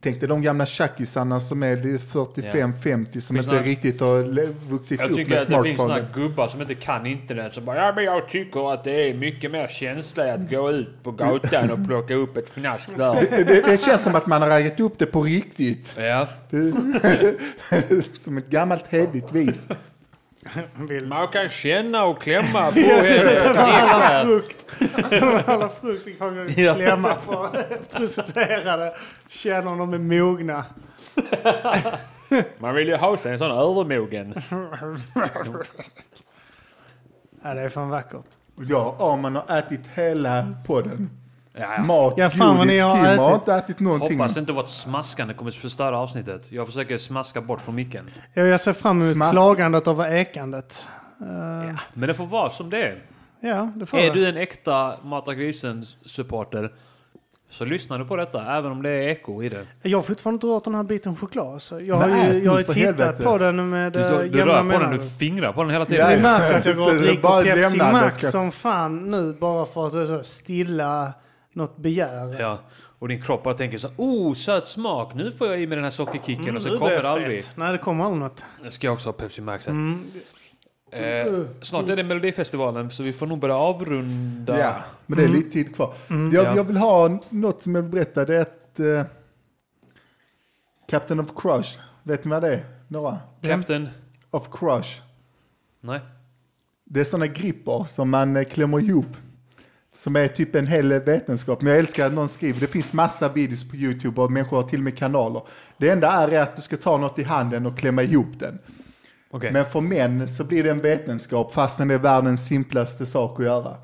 Tänk 0.00 0.20
dig 0.20 0.28
de 0.28 0.42
gamla 0.42 0.66
tjackisarna 0.66 1.40
som 1.40 1.62
är 1.62 1.76
45-50 1.76 3.20
som 3.20 3.36
inte 3.36 3.62
riktigt 3.62 4.00
har 4.00 4.22
vuxit 4.70 5.00
Jag 5.00 5.10
upp 5.10 5.16
tycker 5.16 5.30
med 5.30 5.40
att 5.40 5.48
det 5.48 5.62
finns 5.62 5.76
smartphone. 5.76 6.06
såna 6.06 6.08
gubbar 6.14 6.48
som 6.48 6.60
inte 6.60 6.74
kan 6.74 7.06
internet 7.06 7.54
som 7.54 7.64
bara 7.64 7.76
ja 7.76 7.92
men 7.94 8.04
jag 8.04 8.28
tycker 8.28 8.72
att 8.72 8.84
det 8.84 9.10
är 9.10 9.14
mycket 9.14 9.50
mer 9.50 9.68
känsla 9.68 10.34
att 10.34 10.50
gå 10.50 10.70
ut 10.70 11.02
på 11.02 11.10
gatan 11.10 11.70
och 11.70 11.86
plocka 11.86 12.14
upp 12.14 12.36
ett 12.36 12.50
fnask 12.50 12.88
där. 12.96 13.26
Det, 13.30 13.66
det 13.66 13.80
känns 13.80 14.02
som 14.02 14.14
att 14.14 14.26
man 14.26 14.42
har 14.42 14.48
raggat 14.48 14.80
upp 14.80 14.98
det 14.98 15.06
på 15.06 15.22
riktigt. 15.22 15.96
Ja. 15.98 16.28
som 18.24 18.38
ett 18.38 18.50
gammalt 18.50 18.84
heligt 18.88 19.32
vis. 19.32 19.68
Vill 20.88 21.06
Man 21.06 21.28
kan 21.28 21.48
känna 21.48 22.04
och 22.04 22.22
klämma 22.22 22.72
på 22.72 22.78
hela 22.78 23.60
alla 23.60 24.24
frukt. 24.24 24.66
Alla 25.48 25.68
frukt 25.68 26.18
kan 26.18 26.52
Ja. 26.56 26.74
klämma 26.74 27.14
på 27.14 27.48
prostituerade. 27.92 28.94
Känner 29.28 29.70
om 29.70 29.78
de 29.78 29.94
är 29.94 29.98
mogna. 29.98 30.64
Man 32.58 32.74
vill 32.74 32.88
ju 32.88 32.96
ha 32.96 33.16
sig 33.16 33.32
en 33.32 33.38
sån 33.38 33.50
övermogen. 33.50 34.42
Ja, 37.42 37.54
det 37.54 37.60
är 37.60 37.68
fan 37.68 37.88
vackert. 37.88 38.26
Ja, 38.68 38.96
Arman 39.00 39.36
har 39.36 39.58
ätit 39.58 39.80
hela 39.94 40.46
podden. 40.66 41.10
Ja, 41.58 41.66
ja. 41.76 41.82
Mat, 41.82 42.14
Ja, 42.16 42.30
fan 42.30 42.56
vad 42.56 42.66
ni 42.66 42.72
godis, 42.72 42.82
har 42.82 42.96
Kim 43.10 43.18
har 43.18 43.34
inte 43.34 43.54
ätit 43.54 43.80
någonting. 43.80 44.18
Hoppas 44.18 44.36
inte 44.36 44.52
vårt 44.52 44.68
smaskande 44.68 45.34
kommer 45.34 45.50
förstöra 45.50 45.98
avsnittet. 45.98 46.42
Jag 46.48 46.66
försöker 46.66 46.98
smaska 46.98 47.40
bort 47.40 47.60
från 47.60 47.74
micken. 47.74 48.10
Ja, 48.34 48.42
Jag 48.42 48.60
ser 48.60 48.72
fram 48.72 49.00
emot 49.02 49.12
Smask. 49.14 49.32
klagandet 49.32 49.88
över 49.88 50.14
ekandet. 50.14 50.86
Eh, 51.20 51.74
Men 51.94 52.08
det 52.08 52.14
får 52.14 52.26
vara 52.26 52.50
som 52.50 52.70
det 52.70 52.82
är. 52.82 53.02
ja, 53.40 53.70
det 53.76 53.86
får 53.86 53.98
Är 53.98 54.04
jag. 54.04 54.14
du 54.14 54.28
en 54.28 54.36
äkta 54.36 54.94
Mata 55.02 55.34
Grisen-supporter 55.34 56.72
så 57.50 57.64
lyssnar 57.64 57.98
du 57.98 58.04
på 58.04 58.16
detta, 58.16 58.56
även 58.56 58.72
om 58.72 58.82
det 58.82 58.90
är 58.90 59.08
eko 59.08 59.42
i 59.42 59.48
det. 59.48 59.66
Jag 59.82 59.98
har 59.98 60.02
fortfarande 60.02 60.36
inte 60.36 60.46
rört 60.46 60.64
den 60.64 60.74
här 60.74 60.82
biten 60.82 61.16
choklad. 61.16 61.62
Så 61.62 61.80
jag 61.80 61.96
har 61.96 62.08
Men 62.08 62.34
ju 62.34 62.44
jag 62.44 62.52
har 62.52 62.58
tittat 62.58 62.76
helvete. 62.76 63.22
på 63.24 63.38
den 63.38 63.70
med 63.70 63.92
Du, 63.92 63.98
du, 63.98 64.28
du 64.28 64.38
jämna 64.38 64.52
rör 64.54 64.72
på 64.72 64.78
den, 64.78 64.90
du 64.90 65.00
fingrar 65.00 65.52
på 65.52 65.62
den 65.62 65.70
hela 65.72 65.84
tiden. 65.84 66.10
Ni 66.16 66.22
märker 66.22 66.58
att 66.58 66.66
jag 66.66 66.76
går 66.76 66.86
och 66.86 66.92
Det 66.92 66.98
dricker 66.98 67.42
Pepsi 67.56 67.78
det 67.78 67.92
Max 67.92 68.16
ska- 68.16 68.26
som 68.30 68.52
fan 68.52 69.10
nu 69.10 69.32
bara 69.40 69.66
för 69.66 69.86
att 69.86 69.92
det 69.92 70.00
är 70.02 70.06
så 70.06 70.22
stilla 70.22 71.12
något 71.56 71.76
begär. 71.76 72.40
Ja, 72.40 72.58
och 72.98 73.08
din 73.08 73.22
kropp 73.22 73.42
bara 73.42 73.54
tänker 73.54 73.78
så 73.78 73.88
oh 73.96 74.34
söt 74.34 74.68
smak, 74.68 75.14
nu 75.14 75.30
får 75.32 75.46
jag 75.46 75.60
i 75.60 75.66
mig 75.66 75.76
den 75.76 75.84
här 75.84 75.90
sockerkicken 75.90 76.42
Mm, 76.44 76.56
och 76.56 76.62
så 76.62 76.68
nu 76.68 76.78
kommer 76.78 76.90
det 76.90 76.96
jag 76.96 77.06
aldrig. 77.06 77.44
fet. 77.44 77.52
Nej, 77.56 77.72
det 77.72 77.78
kommer 77.78 78.04
aldrig 78.04 78.20
något. 78.22 78.44
Jag 78.64 78.72
ska 78.72 78.90
också 78.90 79.08
ha 79.08 79.12
Pepsi 79.12 79.40
Max 79.40 79.66
här. 79.66 79.72
Mm. 79.72 80.04
Eh, 80.92 81.42
snart 81.62 81.88
är 81.88 81.96
det 81.96 82.04
Melodifestivalen 82.04 82.90
så 82.90 83.02
vi 83.02 83.12
får 83.12 83.26
nog 83.26 83.38
börja 83.38 83.56
avrunda. 83.56 84.58
Ja, 84.60 84.74
men 85.06 85.16
det 85.18 85.24
är 85.24 85.28
Mm. 85.28 85.38
lite 85.38 85.50
tid 85.50 85.74
kvar. 85.74 85.94
Mm. 86.10 86.32
Jag, 86.34 86.44
Ja. 86.44 86.56
jag 86.56 86.64
vill 86.64 86.76
ha 86.76 87.20
något 87.30 87.62
som 87.62 87.74
jag 87.74 87.84
berättade. 87.84 88.26
Det 88.32 88.36
är 88.38 88.42
ett, 88.42 89.06
eh, 89.06 89.12
Captain 90.88 91.20
of 91.20 91.26
Crush. 91.36 91.78
Vet 92.02 92.24
ni 92.24 92.30
vad 92.30 92.42
det 92.42 92.54
är? 92.54 92.64
Några? 92.88 93.18
Captain... 93.42 93.88
Of 94.30 94.48
Crush. 94.58 95.00
Nej. 95.80 96.00
Det 96.84 97.00
är 97.00 97.04
sådana 97.04 97.26
gripper 97.26 97.84
som 97.84 98.10
man 98.10 98.36
eh, 98.36 98.44
klämmer 98.44 98.80
ihop. 98.80 99.06
Som 99.96 100.16
är 100.16 100.28
typ 100.28 100.54
en 100.54 100.66
hel 100.66 100.88
vetenskap. 100.92 101.60
Men 101.60 101.70
jag 101.70 101.78
älskar 101.78 102.06
att 102.06 102.12
någon 102.12 102.28
skriver. 102.28 102.60
Det 102.60 102.66
finns 102.66 102.92
massa 102.92 103.28
videos 103.28 103.70
på 103.70 103.76
YouTube 103.76 104.20
och 104.20 104.32
människor 104.32 104.56
har 104.56 104.68
till 104.68 104.78
och 104.78 104.84
med 104.84 104.98
kanaler. 104.98 105.42
Det 105.78 105.88
enda 105.88 106.10
är, 106.10 106.40
att 106.42 106.56
du 106.56 106.62
ska 106.62 106.76
ta 106.76 106.96
något 106.96 107.18
i 107.18 107.22
handen 107.22 107.66
och 107.66 107.78
klämma 107.78 108.02
ihop 108.02 108.26
den. 108.38 108.58
Okej. 109.30 109.52
Men 109.52 109.64
för 109.66 109.80
män 109.80 110.28
så 110.28 110.44
blir 110.44 110.64
det 110.64 110.70
en 110.70 110.80
vetenskap 110.80 111.52
fastän 111.54 111.88
det 111.88 111.94
är 111.94 111.98
världens 111.98 112.46
simplaste 112.46 113.06
sak 113.06 113.40
att 113.40 113.46
göra. 113.46 113.76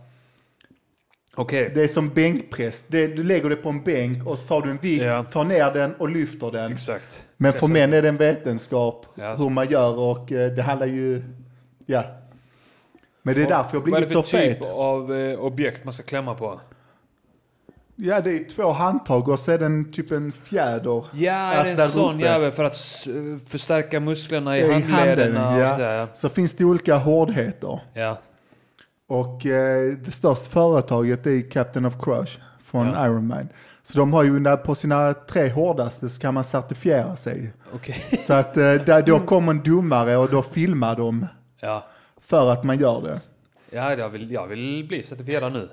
Okej. 1.34 1.72
Det 1.74 1.82
är 1.82 1.88
som 1.88 2.08
bänkpress. 2.08 2.84
Det, 2.88 3.06
du 3.06 3.22
lägger 3.22 3.48
det 3.50 3.56
på 3.56 3.68
en 3.68 3.82
bänk 3.84 4.26
och 4.26 4.38
så 4.38 4.46
tar 4.46 4.62
du 4.62 4.70
en 4.70 4.78
vikt, 4.82 5.04
Ja. 5.04 5.24
tar 5.24 5.44
ner 5.44 5.70
den 5.72 5.94
och 5.94 6.08
lyfter 6.08 6.50
den. 6.50 6.72
Exakt. 6.72 7.22
Men 7.36 7.52
för 7.52 7.58
Pressa. 7.60 7.72
män 7.72 7.92
är 7.92 8.02
det 8.02 8.08
en 8.08 8.16
vetenskap 8.16 9.06
Ja. 9.14 9.34
hur 9.34 9.48
man 9.50 9.68
gör 9.68 9.98
och 9.98 10.32
eh, 10.32 10.52
det 10.52 10.62
handlar 10.62 10.86
ju... 10.86 11.22
Ja. 11.86 12.04
Men 13.22 13.34
det 13.34 13.42
är 13.42 13.48
därför 13.48 13.70
jag 13.76 13.80
Vad 13.80 13.88
är 13.88 13.92
blivit 13.92 14.08
det 14.08 14.12
så 14.12 14.22
för 14.22 14.38
typ 14.38 14.58
fet. 14.58 14.68
av 14.70 15.14
eh, 15.14 15.38
objekt 15.40 15.84
man 15.84 15.94
ska 15.94 16.02
klämma 16.02 16.34
på? 16.34 16.60
Ja, 17.96 18.20
det 18.20 18.30
är 18.30 18.44
två 18.48 18.70
handtag 18.70 19.28
och 19.28 19.38
så 19.38 19.56
den 19.56 19.92
typ 19.92 20.12
en 20.12 20.32
fjäder. 20.32 21.04
Ja, 21.12 21.32
är 21.32 21.58
Alltså 21.58 21.76
det 21.76 21.82
en 21.82 21.88
sån 21.88 22.14
uppe. 22.16 22.24
jävel 22.24 22.52
för 22.52 22.64
att 22.64 22.74
s- 22.74 23.08
förstärka 23.48 24.00
musklerna 24.00 24.58
i, 24.58 24.60
I 24.60 24.72
handlederna 24.72 25.40
handen, 25.40 25.60
ja. 25.66 25.70
sådär? 25.76 26.06
Så 26.14 26.28
finns 26.28 26.52
det 26.52 26.64
olika 26.64 26.96
hårdheter. 26.96 27.80
Ja. 27.94 28.18
Och 29.08 29.46
eh, 29.46 29.92
det 30.04 30.10
största 30.10 30.50
företaget 30.50 31.26
är 31.26 31.50
Captain 31.50 31.86
of 31.86 31.94
Crush 32.02 32.38
från 32.64 32.86
Ja. 32.86 33.06
Iron 33.06 33.26
Man. 33.26 33.48
Så 33.82 33.98
de 33.98 34.12
har 34.12 34.22
ju 34.22 34.56
på 34.56 34.74
sina 34.74 35.14
tre 35.14 35.48
hårdaste 35.48 36.08
så 36.08 36.20
kan 36.20 36.34
man 36.34 36.44
certifiera 36.44 37.16
sig. 37.16 37.52
Okej. 37.74 38.04
Så 38.26 38.32
att 38.34 38.56
eh, 38.56 38.62
där, 38.74 39.02
då 39.02 39.20
kommer 39.20 39.52
en 39.52 39.62
domare 39.62 40.16
och 40.16 40.28
då 40.30 40.42
filmar 40.42 40.96
de 40.96 41.26
Ja. 41.60 41.84
För 42.32 42.50
att 42.52 42.64
man 42.64 42.78
gör 42.78 43.02
det. 43.02 43.20
Ja, 43.70 43.94
jag 43.94 44.08
vill, 44.08 44.30
jag 44.30 44.46
vill 44.46 44.84
bli 44.88 45.02
certifierad 45.02 45.52
nu. 45.52 45.68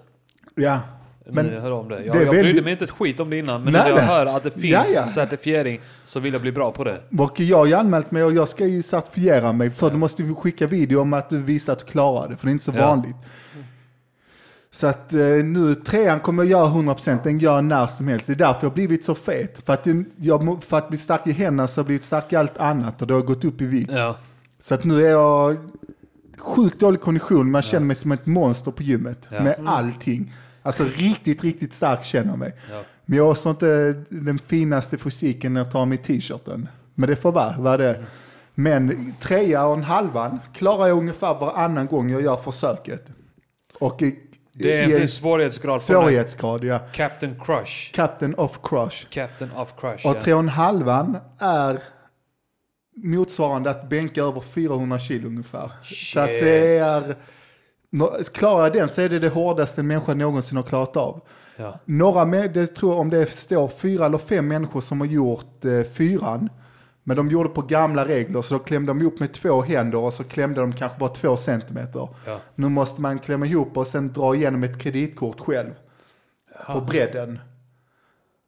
Ja, 0.56 0.80
Men, 1.26 1.54
jag 1.54 1.62
hör 1.62 1.72
om 1.72 1.90
det. 1.90 2.04
Jag, 2.04 2.16
det 2.16 2.24
jag 2.24 2.30
brydde 2.36 2.62
mig 2.62 2.72
inte 2.72 2.84
ett 2.84 2.92
skit 2.92 3.20
om 3.20 3.30
det 3.30 3.38
innan, 3.38 3.64
men 3.64 3.74
Nej, 3.74 3.82
när 3.82 3.90
jag 3.90 3.98
nej. 3.98 4.06
hör 4.06 4.26
att 4.26 4.44
det 4.44 4.52
finns 4.52 4.64
Ja, 4.74 4.84
ja. 4.96 5.06
certifiering 5.06 5.82
så 6.06 6.20
vill 6.20 6.34
jag 6.34 6.42
bli 6.42 6.52
bra 6.52 6.72
på 6.72 6.84
det. 6.84 7.02
och 7.20 7.40
jag 7.40 7.58
har 7.58 7.66
ju 7.66 7.74
anmält 7.74 8.12
mig 8.12 8.24
och 8.24 8.34
jag 8.34 8.50
ska 8.50 8.66
ju 8.66 8.82
certifiera 8.82 9.54
mig 9.54 9.70
för 9.72 9.90
du 9.90 9.98
måste 9.98 10.24
ju 10.24 10.36
skicka 10.36 10.68
video 10.68 11.02
om 11.02 11.14
att 11.14 11.30
du 11.30 11.38
visar 11.42 11.74
att 11.74 11.80
du 11.80 11.86
klarar 11.86 12.30
det, 12.30 12.38
för 12.38 12.46
det 12.46 12.50
är 12.50 12.54
inte 12.54 12.66
så 12.66 12.72
Ja. 12.76 12.88
vanligt. 12.88 13.16
Så 14.72 14.88
att 14.88 15.14
eh, 15.14 15.20
nu, 15.44 15.76
trean 15.76 16.20
kommer 16.20 16.44
jag 16.44 16.50
göra 16.52 16.68
100%, 16.70 17.18
den 17.24 17.40
gör 17.40 17.56
jag 17.56 17.64
när 17.64 17.88
som 17.88 18.08
helst. 18.08 18.28
Det 18.28 18.34
är 18.34 18.36
därför 18.36 18.60
jag 18.62 18.70
har 18.70 18.76
blivit 18.76 19.06
så 19.06 19.16
fet. 19.16 19.66
För 19.66 19.74
att, 19.74 19.88
jag, 20.18 20.64
för 20.64 20.78
att 20.78 20.90
bli 20.90 20.98
stark 20.98 21.28
i 21.28 21.32
händerna 21.32 21.68
så 21.68 21.80
har 21.80 21.84
jag 21.84 21.86
blivit 21.86 22.04
stark 22.04 22.34
i 22.34 22.36
allt 22.36 22.58
annat 22.58 23.02
och 23.02 23.08
det 23.08 23.14
har 23.14 23.22
gått 23.22 23.46
upp 23.46 23.62
i 23.62 23.66
vikt. 23.66 23.92
Ja. 23.94 24.16
Så 24.60 24.74
att 24.74 24.84
nu 24.84 25.06
är 25.06 25.10
jag 25.10 25.58
sjukt 26.40 26.80
dålig 26.80 27.02
kondition, 27.02 27.54
jag 27.54 27.64
känner 27.64 27.86
mig 27.86 27.96
som 27.96 28.12
ett 28.12 28.26
monster 28.26 28.72
på 28.72 28.84
gymmet. 28.84 29.28
Ja. 29.30 29.44
Med 29.44 29.56
allting. 29.66 30.34
Alltså 30.62 30.84
riktigt, 30.84 31.44
riktigt 31.44 31.74
stark 31.74 32.04
känner 32.04 32.30
jag 32.30 32.40
mig. 32.40 32.56
Ja. 32.72 32.82
Men 33.06 33.18
jag 33.18 33.24
har 33.24 33.32
också 33.32 33.50
inte 33.50 33.94
den 34.10 34.40
finaste 34.48 34.98
fysiken 34.98 35.54
när 35.54 35.62
jag 35.62 35.72
tar 35.72 35.86
mig 35.86 35.98
t-shirten. 35.98 36.68
Men 36.96 37.10
det 37.10 37.16
får 37.16 37.32
vara 37.32 37.56
vad 37.58 37.80
det. 37.80 38.06
Men 38.56 39.14
trea 39.20 39.66
och 39.66 39.74
en 39.74 39.84
halvan 39.84 40.40
klarar 40.54 40.88
jag 40.88 40.98
ungefär 40.98 41.34
varannan 41.34 41.88
gång 41.88 42.10
jag 42.12 42.22
gör 42.22 42.36
försöket. 42.36 43.06
Och 43.80 44.02
i, 44.02 44.20
Det 44.54 44.78
är 44.78 44.84
en 44.84 45.02
viss 45.02 45.14
svårighetsgrad 45.14 45.82
svårighetsgrad, 45.82 46.64
ja. 46.64 46.80
Captain 46.94 47.40
Crush. 47.46 47.94
Captain 47.94 48.36
of 48.36 48.60
Crush. 48.64 49.10
Captain 49.10 49.52
of 49.56 49.74
Crush. 49.80 50.08
Och 50.08 50.16
ja. 50.16 50.22
tre 50.22 50.34
och 50.34 50.40
en 50.40 50.50
halvan 50.50 51.18
är 51.40 51.80
motsvarande 53.04 53.70
att 53.70 53.90
bänka 53.90 54.24
över 54.24 54.42
400 54.42 55.00
kilo 55.00 55.28
ungefär. 55.28 55.72
Så 55.84 56.20
att 56.20 56.28
det 56.28 56.78
är... 56.78 57.16
Klarar 58.34 58.64
jag 58.64 58.74
den 58.74 58.90
så 58.90 59.02
är 59.02 59.10
det 59.10 59.20
det 59.20 59.30
hårdaste 59.30 59.82
en 59.82 59.88
människa 59.88 60.14
någonsin 60.14 60.58
har 60.58 60.64
klarat 60.64 60.98
av. 60.98 61.22
Ja. 61.56 61.80
Några 61.86 62.26
med, 62.26 62.54
det 62.54 62.68
tror 62.68 62.92
jag 62.92 63.00
om 63.00 63.10
det 63.10 63.26
står 63.26 63.68
fyra 63.68 64.06
eller 64.06 64.18
fem 64.18 64.48
människor 64.48 64.82
som 64.82 65.00
har 65.00 65.08
gjort 65.08 65.66
eh, 65.66 65.82
fyran. 65.82 66.50
Men 67.04 67.18
de 67.18 67.30
gjorde 67.30 67.50
på 67.50 67.62
gamla 67.62 68.06
regler 68.06 68.42
så 68.42 68.54
då 68.58 68.64
klämde 68.64 68.90
de 68.90 69.02
ihop 69.02 69.20
med 69.20 69.34
två 69.34 69.62
händer 69.62 69.98
och 69.98 70.14
så 70.14 70.24
klämde 70.24 70.62
de 70.62 70.74
kanske 70.74 71.00
bara 71.00 71.10
två 71.10 71.38
centimeter. 71.38 72.10
Ja. 72.26 72.40
Nu 72.56 72.70
måste 72.70 73.02
man 73.02 73.20
klämma 73.20 73.46
ihop 73.46 73.78
och 73.78 73.88
sen 73.88 74.14
dra 74.14 74.36
igenom 74.36 74.64
ett 74.64 74.80
kreditkort 74.82 75.40
själv. 75.40 75.72
På 76.68 76.82
bredden. 76.82 77.40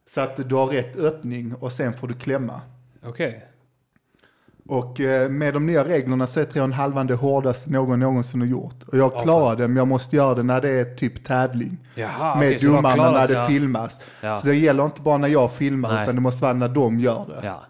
Så 0.10 0.22
att 0.22 0.50
du 0.50 0.56
har 0.56 0.68
rätt 0.68 0.96
öppning 0.96 1.56
och 1.56 1.72
sen 1.72 1.94
får 1.94 2.08
du 2.08 2.14
klämma. 2.14 2.62
Okej. 3.04 3.51
Och 4.72 5.00
eh, 5.02 5.30
med 5.30 5.54
de 5.54 5.66
nya 5.66 5.84
reglerna 5.84 6.28
så 6.28 6.40
är 6.40 6.46
tre 6.46 6.62
och 6.62 6.66
en 6.66 6.74
halvan 6.74 7.08
det 7.08 7.16
hårdaste 7.16 7.72
någon 7.72 8.00
någonsin 8.00 8.42
har 8.42 8.48
gjort. 8.48 8.84
Och 8.88 8.98
jag 8.98 9.12
Ja, 9.16 9.20
klarar 9.22 9.56
det 9.56 9.68
men 9.68 9.78
jag 9.78 9.88
måste 9.88 10.16
göra 10.16 10.36
det 10.36 10.44
när 10.44 10.62
det 10.62 10.70
är 10.70 10.96
typ 10.96 11.24
tävling. 11.24 11.78
Jaha, 11.96 12.36
med 12.36 12.54
så 12.62 12.66
du 12.66 12.70
har 12.72 12.76
domarna 12.76 13.12
när 13.12 13.28
det 13.28 13.34
ja. 13.34 13.48
filmas. 13.48 14.00
Ja. 14.22 14.38
Så 14.38 14.48
det 14.48 14.56
gäller 14.56 14.86
inte 14.86 15.02
bara 15.02 15.18
när 15.18 15.28
jag 15.28 15.52
filmar 15.52 15.94
Nej. 15.94 16.04
utan 16.04 16.16
det 16.16 16.22
måste 16.22 16.44
vara 16.44 16.54
när 16.54 16.70
de 16.70 17.00
gör 17.00 17.26
det. 17.42 17.48
Ja. 17.48 17.64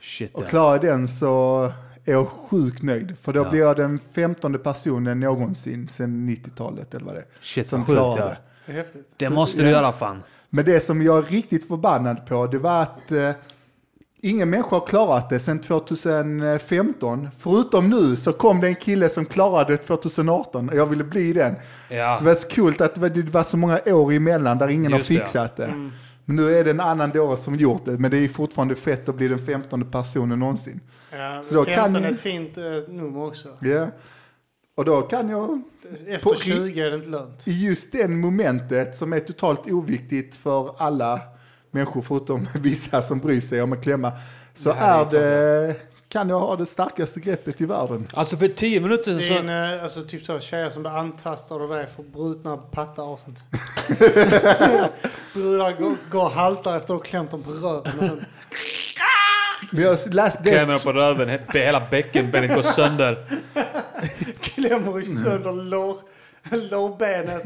Shit 0.00 0.34
Och 0.34 0.46
klarar 0.46 0.72
jag 0.72 0.80
den 0.80 1.08
så 1.08 1.64
är 2.04 2.12
jag 2.12 2.26
sjukt 2.28 2.82
nöjd. 2.82 3.16
För 3.22 3.32
då 3.32 3.40
Ja. 3.40 3.50
blir 3.50 3.60
jag 3.60 3.76
den 3.76 4.00
femtonde 4.12 4.58
personen 4.58 5.20
någonsin 5.20 5.88
sedan 5.88 6.28
90-talet 6.28 6.94
eller 6.94 7.04
vad 7.06 7.14
det 7.14 7.20
är. 7.20 7.26
Shit 7.40 7.68
som 7.68 7.86
sjukt 7.86 7.98
klarar 7.98 8.18
ja. 8.18 8.24
det. 8.28 8.36
Det 8.66 8.72
är 8.72 8.76
häftigt. 8.76 9.14
Det 9.16 9.26
Så- 9.26 9.32
måste 9.34 9.62
du 9.62 9.64
ja. 9.70 9.70
göra 9.70 9.92
fan. 9.92 10.22
Men 10.50 10.64
det 10.64 10.80
som 10.80 11.02
jag 11.02 11.18
är 11.18 11.22
riktigt 11.22 11.68
förbannad 11.68 12.26
på 12.26 12.46
det 12.46 12.58
var 12.58 12.82
att 12.82 13.12
eh, 13.12 13.30
ingen 14.28 14.50
människa 14.50 14.76
har 14.76 14.86
klarat 14.86 15.30
det 15.30 15.38
sedan 15.40 15.58
2015. 15.60 17.28
Förutom 17.38 17.90
nu 17.90 18.16
så 18.16 18.32
kom 18.32 18.60
det 18.60 18.66
en 18.68 18.74
kille 18.74 19.08
som 19.08 19.24
klarade 19.24 19.72
det 19.72 19.76
2018 19.76 20.68
och 20.68 20.76
jag 20.76 20.86
ville 20.86 21.04
bli 21.04 21.32
den. 21.32 21.54
Ja. 21.90 22.16
Det 22.18 22.24
var 22.24 22.34
så 22.34 22.48
coolt 22.48 22.80
att 22.80 22.94
det 22.94 23.00
var, 23.00 23.08
det 23.08 23.44
så 23.44 23.56
många 23.56 23.80
år 23.86 24.12
emellan 24.12 24.58
där 24.58 24.68
ingen 24.68 24.92
Just 24.92 25.08
har 25.08 25.14
det, 25.16 25.20
fixat 25.20 25.56
det. 25.56 25.64
Mm. 25.64 25.92
Men 26.24 26.36
nu 26.36 26.54
är 26.56 26.64
det 26.64 26.70
en 26.70 26.80
annan 26.80 27.10
dåre 27.10 27.36
som 27.36 27.56
gjort 27.56 27.84
det, 27.84 27.92
men 27.98 28.10
det 28.10 28.16
är 28.16 28.28
fortfarande 28.28 28.74
fett 28.74 29.08
att 29.08 29.14
bli 29.14 29.28
den 29.28 29.46
femtonde 29.46 29.86
personen 29.86 30.38
någonsin. 30.38 30.80
Ja, 31.12 31.40
Så 31.42 31.54
då 31.54 31.64
15 31.64 31.94
kan- 31.94 32.04
är 32.04 32.12
ett 32.12 32.20
fint 32.20 32.56
eh, 32.58 32.64
nummer 32.88 33.26
också. 33.26 33.48
Ja. 33.60 33.86
Och 34.76 34.84
då 34.84 35.02
kan 35.02 35.28
jag, 35.28 35.62
Efter 36.06 36.18
På- 36.30 36.34
20 36.34 36.80
är 36.80 36.90
det 36.90 36.96
inte 36.96 37.08
lönt. 37.08 37.48
i 37.48 37.66
just 37.66 37.92
den 37.92 38.20
momentet 38.20 38.96
som 38.96 39.12
är 39.12 39.18
totalt 39.20 39.70
oviktigt 39.70 40.34
för 40.34 40.70
alla 40.78 41.20
människor, 41.76 42.02
förutom 42.02 42.48
vissa 42.54 43.02
som 43.02 43.18
bryr 43.18 43.40
sig 43.40 43.62
om 43.62 43.72
att 43.72 43.82
klämma, 43.82 44.12
så 44.54 44.70
Det 44.72 44.78
är 44.78 45.00
är 45.00 45.10
det, 45.10 45.76
kan 46.08 46.28
jag 46.28 46.40
ha 46.40 46.56
det 46.56 46.66
starkaste 46.66 47.20
greppet 47.20 47.60
i 47.60 47.66
världen. 47.66 48.06
Alltså 48.12 48.36
för 48.36 48.48
tio 48.48 48.80
minuter 48.80 49.12
Det 49.12 49.24
är 49.24 49.28
så... 49.28 49.34
en, 49.38 49.48
eh, 49.74 49.82
alltså, 49.82 50.02
typ 50.02 50.24
så 50.24 50.40
tjejer 50.40 50.70
som 50.70 50.82
blir 50.82 50.92
antastade 50.98 51.64
av 51.64 51.70
dig 51.70 51.86
för 51.96 52.02
brutna 52.02 52.56
pattar 52.56 53.02
och 53.02 53.20
sånt. 53.20 53.44
Brudar 55.34 55.72
går, 55.80 55.96
går 56.10 56.22
och 56.22 56.30
haltar 56.30 56.76
efter 56.76 56.94
att 56.94 57.00
ha 57.00 57.04
klämt 57.04 57.30
dem 57.30 57.42
på 57.42 57.50
röven 57.50 57.98
och 57.98 58.04
sånt. 58.06 58.22
Men 59.70 59.82
jag 59.82 59.98
det, 60.42 60.50
Klämmer 60.50 60.78
på 60.78 60.92
röven, 60.92 61.28
he- 61.28 61.52
hela 61.52 61.86
bäckenbenet 61.90 62.54
går 62.54 62.62
sönder. 62.62 63.26
Klämmer 64.40 64.98
i 64.98 65.02
sönder 65.02 65.52
lår, 65.52 65.96
lårbenet. 66.50 67.44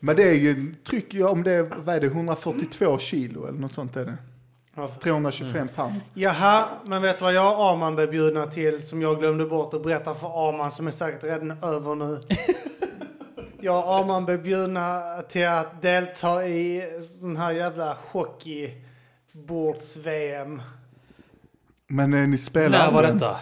Men 0.00 0.16
det 0.16 0.22
är 0.22 0.34
ju 0.34 0.74
tryck 0.74 1.14
om 1.20 1.42
det 1.42 1.52
är, 1.52 1.62
vad 1.62 1.94
är 1.94 2.00
det, 2.00 2.06
142 2.06 2.98
kilo 2.98 3.46
eller 3.46 3.58
något 3.58 3.74
sånt 3.74 3.96
är 3.96 4.04
det. 4.04 4.16
325 5.02 5.68
pound. 5.76 6.00
Jaha, 6.14 6.68
men 6.84 7.02
vet 7.02 7.18
du 7.18 7.24
vad 7.24 7.34
jag 7.34 7.58
och 7.58 7.64
Arman 7.64 7.94
blev 7.94 8.10
bjudna 8.10 8.46
till 8.46 8.82
som 8.82 9.02
jag 9.02 9.18
glömde 9.18 9.46
bort 9.46 9.74
att 9.74 9.82
berätta 9.82 10.14
för 10.14 10.48
Arman 10.48 10.70
som 10.70 10.86
är 10.86 10.90
säkert 10.90 11.24
redan 11.24 11.50
över 11.50 11.94
nu? 11.94 12.20
jag 13.60 13.78
och 13.78 13.94
Arman 13.94 14.24
blev 14.24 14.42
bjudna 14.42 15.02
till 15.28 15.46
att 15.46 15.82
delta 15.82 16.46
i 16.46 16.82
sån 17.20 17.36
här 17.36 17.52
jävla 17.52 17.96
hockeybords-VM. 18.10 20.62
Men 21.86 22.14
eh, 22.14 22.28
ni 22.28 22.38
spelar 22.38 22.78
När 22.78 22.92
var 22.92 23.02
detta? 23.02 23.36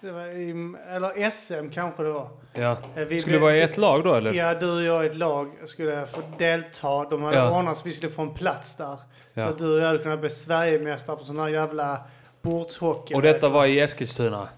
Det 0.00 0.10
var 0.10 0.26
i, 0.26 0.74
eller 0.88 1.30
SM 1.30 1.70
kanske 1.70 2.02
det 2.02 2.12
var. 2.12 2.28
Ja. 2.52 2.76
Eh, 2.96 3.04
vi 3.08 3.20
Skulle 3.20 3.32
blev- 3.32 3.40
vara 3.42 3.56
i 3.56 3.62
ett 3.62 3.76
lag 3.76 4.04
då 4.04 4.14
eller? 4.14 4.32
Ja, 4.32 4.54
du 4.54 4.70
och 4.76 4.82
jag 4.82 5.04
i 5.04 5.08
ett 5.08 5.14
lag 5.16 5.50
skulle 5.64 6.06
få 6.06 6.20
delta. 6.38 7.04
De 7.04 7.22
hade 7.22 7.36
Ja. 7.36 7.58
ordnat 7.58 7.78
så 7.78 7.84
vi 7.84 7.92
skulle 7.92 8.12
få 8.12 8.22
en 8.22 8.34
plats 8.34 8.76
där. 8.76 8.96
Ja. 9.34 9.44
Så 9.46 9.52
att 9.52 9.58
du 9.58 9.74
och 9.74 9.80
jag 9.80 9.86
hade 9.86 9.98
kunnat 9.98 10.20
bli 10.20 10.30
Sverigemästare 10.30 11.16
på 11.16 11.24
sån 11.24 11.38
här 11.38 11.48
jävla 11.48 12.00
bordshockey. 12.42 13.14
Och 13.14 13.22
detta 13.22 13.48
var 13.48 13.66
i 13.66 13.80
Eskilstuna? 13.80 14.48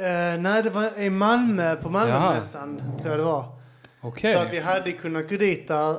Eh, 0.00 0.40
nej, 0.40 0.62
det 0.62 0.70
var 0.70 0.98
i 0.98 1.10
Malmö, 1.10 1.76
på 1.76 1.88
Malmömässan, 1.88 2.82
tror 2.98 3.10
jag 3.10 3.18
det 3.20 3.24
var. 3.24 3.44
Okej. 4.00 4.32
Så 4.32 4.38
att 4.38 4.52
vi 4.52 4.58
hade 4.60 4.92
kunnat 4.92 5.28
gå 5.30 5.36
dit 5.36 5.68
där, 5.68 5.90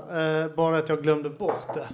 eh, 0.43 0.47
bara 0.55 0.77
att 0.77 0.89
jag 0.89 1.03
glömde 1.03 1.29
bort 1.29 1.73
det. 1.73 1.87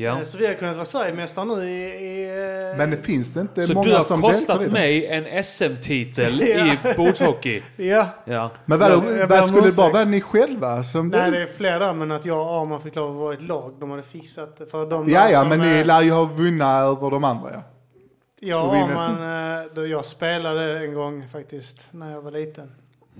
Ja. 0.00 0.18
Eh, 0.18 0.22
så 0.24 0.38
vi 0.38 0.46
hade 0.46 0.58
kunnat 0.58 0.76
vara 0.76 0.86
Sverigemästare 0.86 1.44
nu 1.44 1.64
i... 1.70 1.84
i 1.84 2.24
eh, 2.70 2.76
Men 2.78 2.90
det 2.90 2.96
finns 2.96 3.30
det 3.30 3.40
inte 3.40 3.66
Så 3.66 3.72
många 3.74 3.88
du 3.88 3.94
har 3.96 4.04
som 4.04 4.20
deltar 4.20 4.30
i 4.30 4.34
kostat 4.46 4.60
det? 4.60 4.70
mig 4.70 5.06
en 5.06 5.44
SM-titel 5.44 6.40
Ja. 6.48 6.66
i 6.92 6.94
bordshockey? 6.96 7.62
Ja, 7.76 8.08
Ja. 8.24 8.50
Men 8.64 8.78
vad 8.78 8.92
om 8.92 9.46
skulle 9.46 9.66
det 9.70 9.76
bara 9.76 9.92
vara 9.92 10.04
ni 10.04 10.20
själva 10.20 10.84
som 10.84 11.08
nej 11.08 11.30
det 11.30 11.42
är 11.42 11.46
fler 11.46 11.80
där, 11.80 11.92
men 11.94 12.10
att 12.12 12.24
jag 12.24 12.38
och 12.46 12.60
Arman 12.62 12.80
fick 12.80 12.94
lov 12.94 13.10
att 13.10 13.16
vara 13.16 13.34
ett 13.34 13.42
lag. 13.42 13.72
De 13.80 13.90
hade 13.90 14.02
fixat 14.02 14.56
det 14.58 14.66
för 14.66 14.86
de 14.90 15.08
Ja, 15.08 15.30
ja, 15.30 15.44
men 15.44 15.60
ni 15.60 15.78
eh, 15.78 15.86
lär 15.86 16.02
ju 16.02 16.10
ha 16.10 16.24
vunnit 16.24 16.62
över 16.62 17.10
de 17.10 17.24
andra 17.24 17.50
ja. 18.40 18.70
Vinner 18.72 18.94
Arman, 18.96 19.68
då 19.74 19.86
jag 19.86 20.04
spelade 20.04 20.78
en 20.78 20.94
gång 20.94 21.28
faktiskt, 21.32 21.88
när 21.90 22.10
jag 22.12 22.22
var 22.22 22.30
liten. 22.30 22.70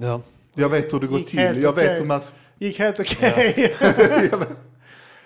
ja. 0.00 0.20
Jag 0.54 0.68
vet 0.68 0.92
hur 0.94 1.00
det 1.00 1.06
går 1.06 1.18
till. 1.18 1.38
Jag 1.62 1.72
vet 1.72 1.84
okej. 1.86 1.98
hur 1.98 2.04
man... 2.06 2.20
Gick 2.58 2.78
helt 2.78 3.00
okej. 3.00 3.76
jag, 4.30 4.38
vet- 4.38 4.48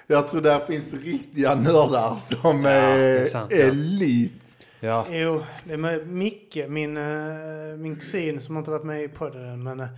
jag 0.06 0.28
tror 0.28 0.40
där 0.40 0.66
finns 0.66 0.94
riktiga 0.94 1.54
nördar 1.54 2.16
som 2.16 2.62
det 2.62 2.70
är, 2.70 3.20
är 3.20 3.26
sant, 3.26 3.52
ja. 3.52 3.58
elit. 3.58 4.32
Ja. 4.80 5.06
jo, 5.10 5.42
det 5.64 5.72
är 5.72 5.76
med 5.76 6.06
Micke, 6.08 6.58
min, 6.68 6.96
eh, 6.96 7.76
min 7.78 7.96
kusin 7.96 8.40
som 8.40 8.56
inte 8.56 8.70
varit 8.70 8.84
med 8.84 9.04
i 9.04 9.08
podden 9.08 9.44
än, 9.44 9.62
men 9.62 9.80
eh, 9.80 9.88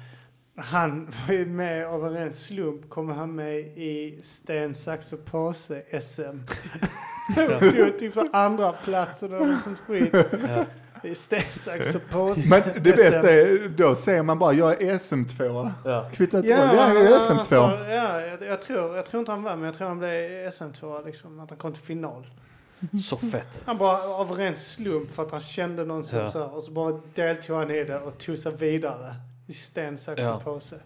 han 0.57 1.05
var 1.07 1.35
ju 1.35 1.47
med 1.47 1.87
av 1.87 2.07
en 2.07 2.13
ren 2.13 2.33
slump, 2.33 2.91
kom 2.91 3.09
han 3.09 3.35
med 3.35 3.59
i 3.59 4.19
sten, 4.23 4.75
sax 4.75 5.13
och 5.13 5.25
påse 5.25 6.01
SM. 6.01 6.39
Tog 7.77 7.99
typ 7.99 8.15
för 8.15 8.29
andra 8.33 8.73
plats 8.73 9.23
och 9.23 9.31
liksom 9.31 9.77
skit. 9.77 10.15
Ja. 10.49 10.65
I 11.05 11.15
sten, 11.15 11.41
sax 11.53 11.95
och 11.95 12.09
påse. 12.11 12.49
Men 12.51 12.83
det 12.83 12.97
bästa 12.97 13.31
är, 13.33 13.69
då 13.69 13.95
säger 13.95 14.23
man 14.23 14.39
bara 14.39 14.53
jag 14.53 14.83
är 14.83 14.99
SM2. 14.99 15.73
Ja. 15.85 16.11
Kvittar 16.13 16.43
Ja, 16.45 16.75
jag 16.75 16.97
är 16.97 17.19
SM2. 17.19 17.39
alltså, 17.39 17.55
ja 17.55 18.21
jag, 18.21 18.43
jag, 18.43 18.63
tror, 18.63 18.97
jag 18.97 19.07
tror 19.07 19.19
inte 19.21 19.33
han 19.33 19.43
var 19.43 19.57
men 19.57 19.65
jag 19.65 19.75
tror 19.75 19.89
han 19.89 19.99
blev 19.99 20.11
SM2 20.51 21.07
liksom, 21.07 21.41
att 21.41 21.51
han 21.51 21.59
kom 21.59 21.73
till 21.73 21.83
final. 21.83 22.27
Så 23.09 23.17
fett. 23.17 23.63
Han 23.65 23.79
bara 23.79 24.03
av 24.03 24.33
ren 24.33 24.57
slump 24.57 25.11
för 25.11 25.23
att 25.23 25.31
han 25.31 25.41
kände 25.41 25.85
någon 25.85 26.05
som 26.05 26.19
Ja. 26.19 26.31
så 26.31 26.39
här, 26.39 26.55
och 26.57 26.65
så 26.65 26.71
bara 26.71 27.01
deltog 27.15 27.57
han 27.57 27.71
i 27.71 27.85
det 27.85 27.99
och 28.01 28.19
tog 28.19 28.39
sig 28.39 28.57
vidare 28.57 29.15
i 29.49 29.53
sten, 29.53 29.99
sax 29.99 30.23
Ja. 30.23 30.35
och 30.35 30.45
påse. 30.45 30.77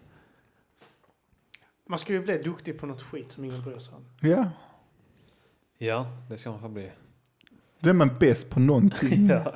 Man 1.89 1.99
ska 1.99 2.13
ju 2.13 2.21
bli 2.23 2.39
duktig 2.43 2.79
på 2.81 2.87
något 2.87 3.03
skit 3.03 3.33
som 3.33 3.45
ingen 3.45 3.63
bryr 3.63 3.79
sig 3.79 3.95
om. 3.95 4.29
Ja, 4.29 4.51
Ja, 5.79 6.07
det 6.29 6.39
ska 6.39 6.51
man 6.51 6.61
få 6.61 6.69
bli. 6.69 6.91
då 7.81 7.89
är 7.91 7.95
man 7.95 8.11
bäst 8.21 8.51
på 8.51 8.61
någonting. 8.61 9.29
Ja. 9.45 9.53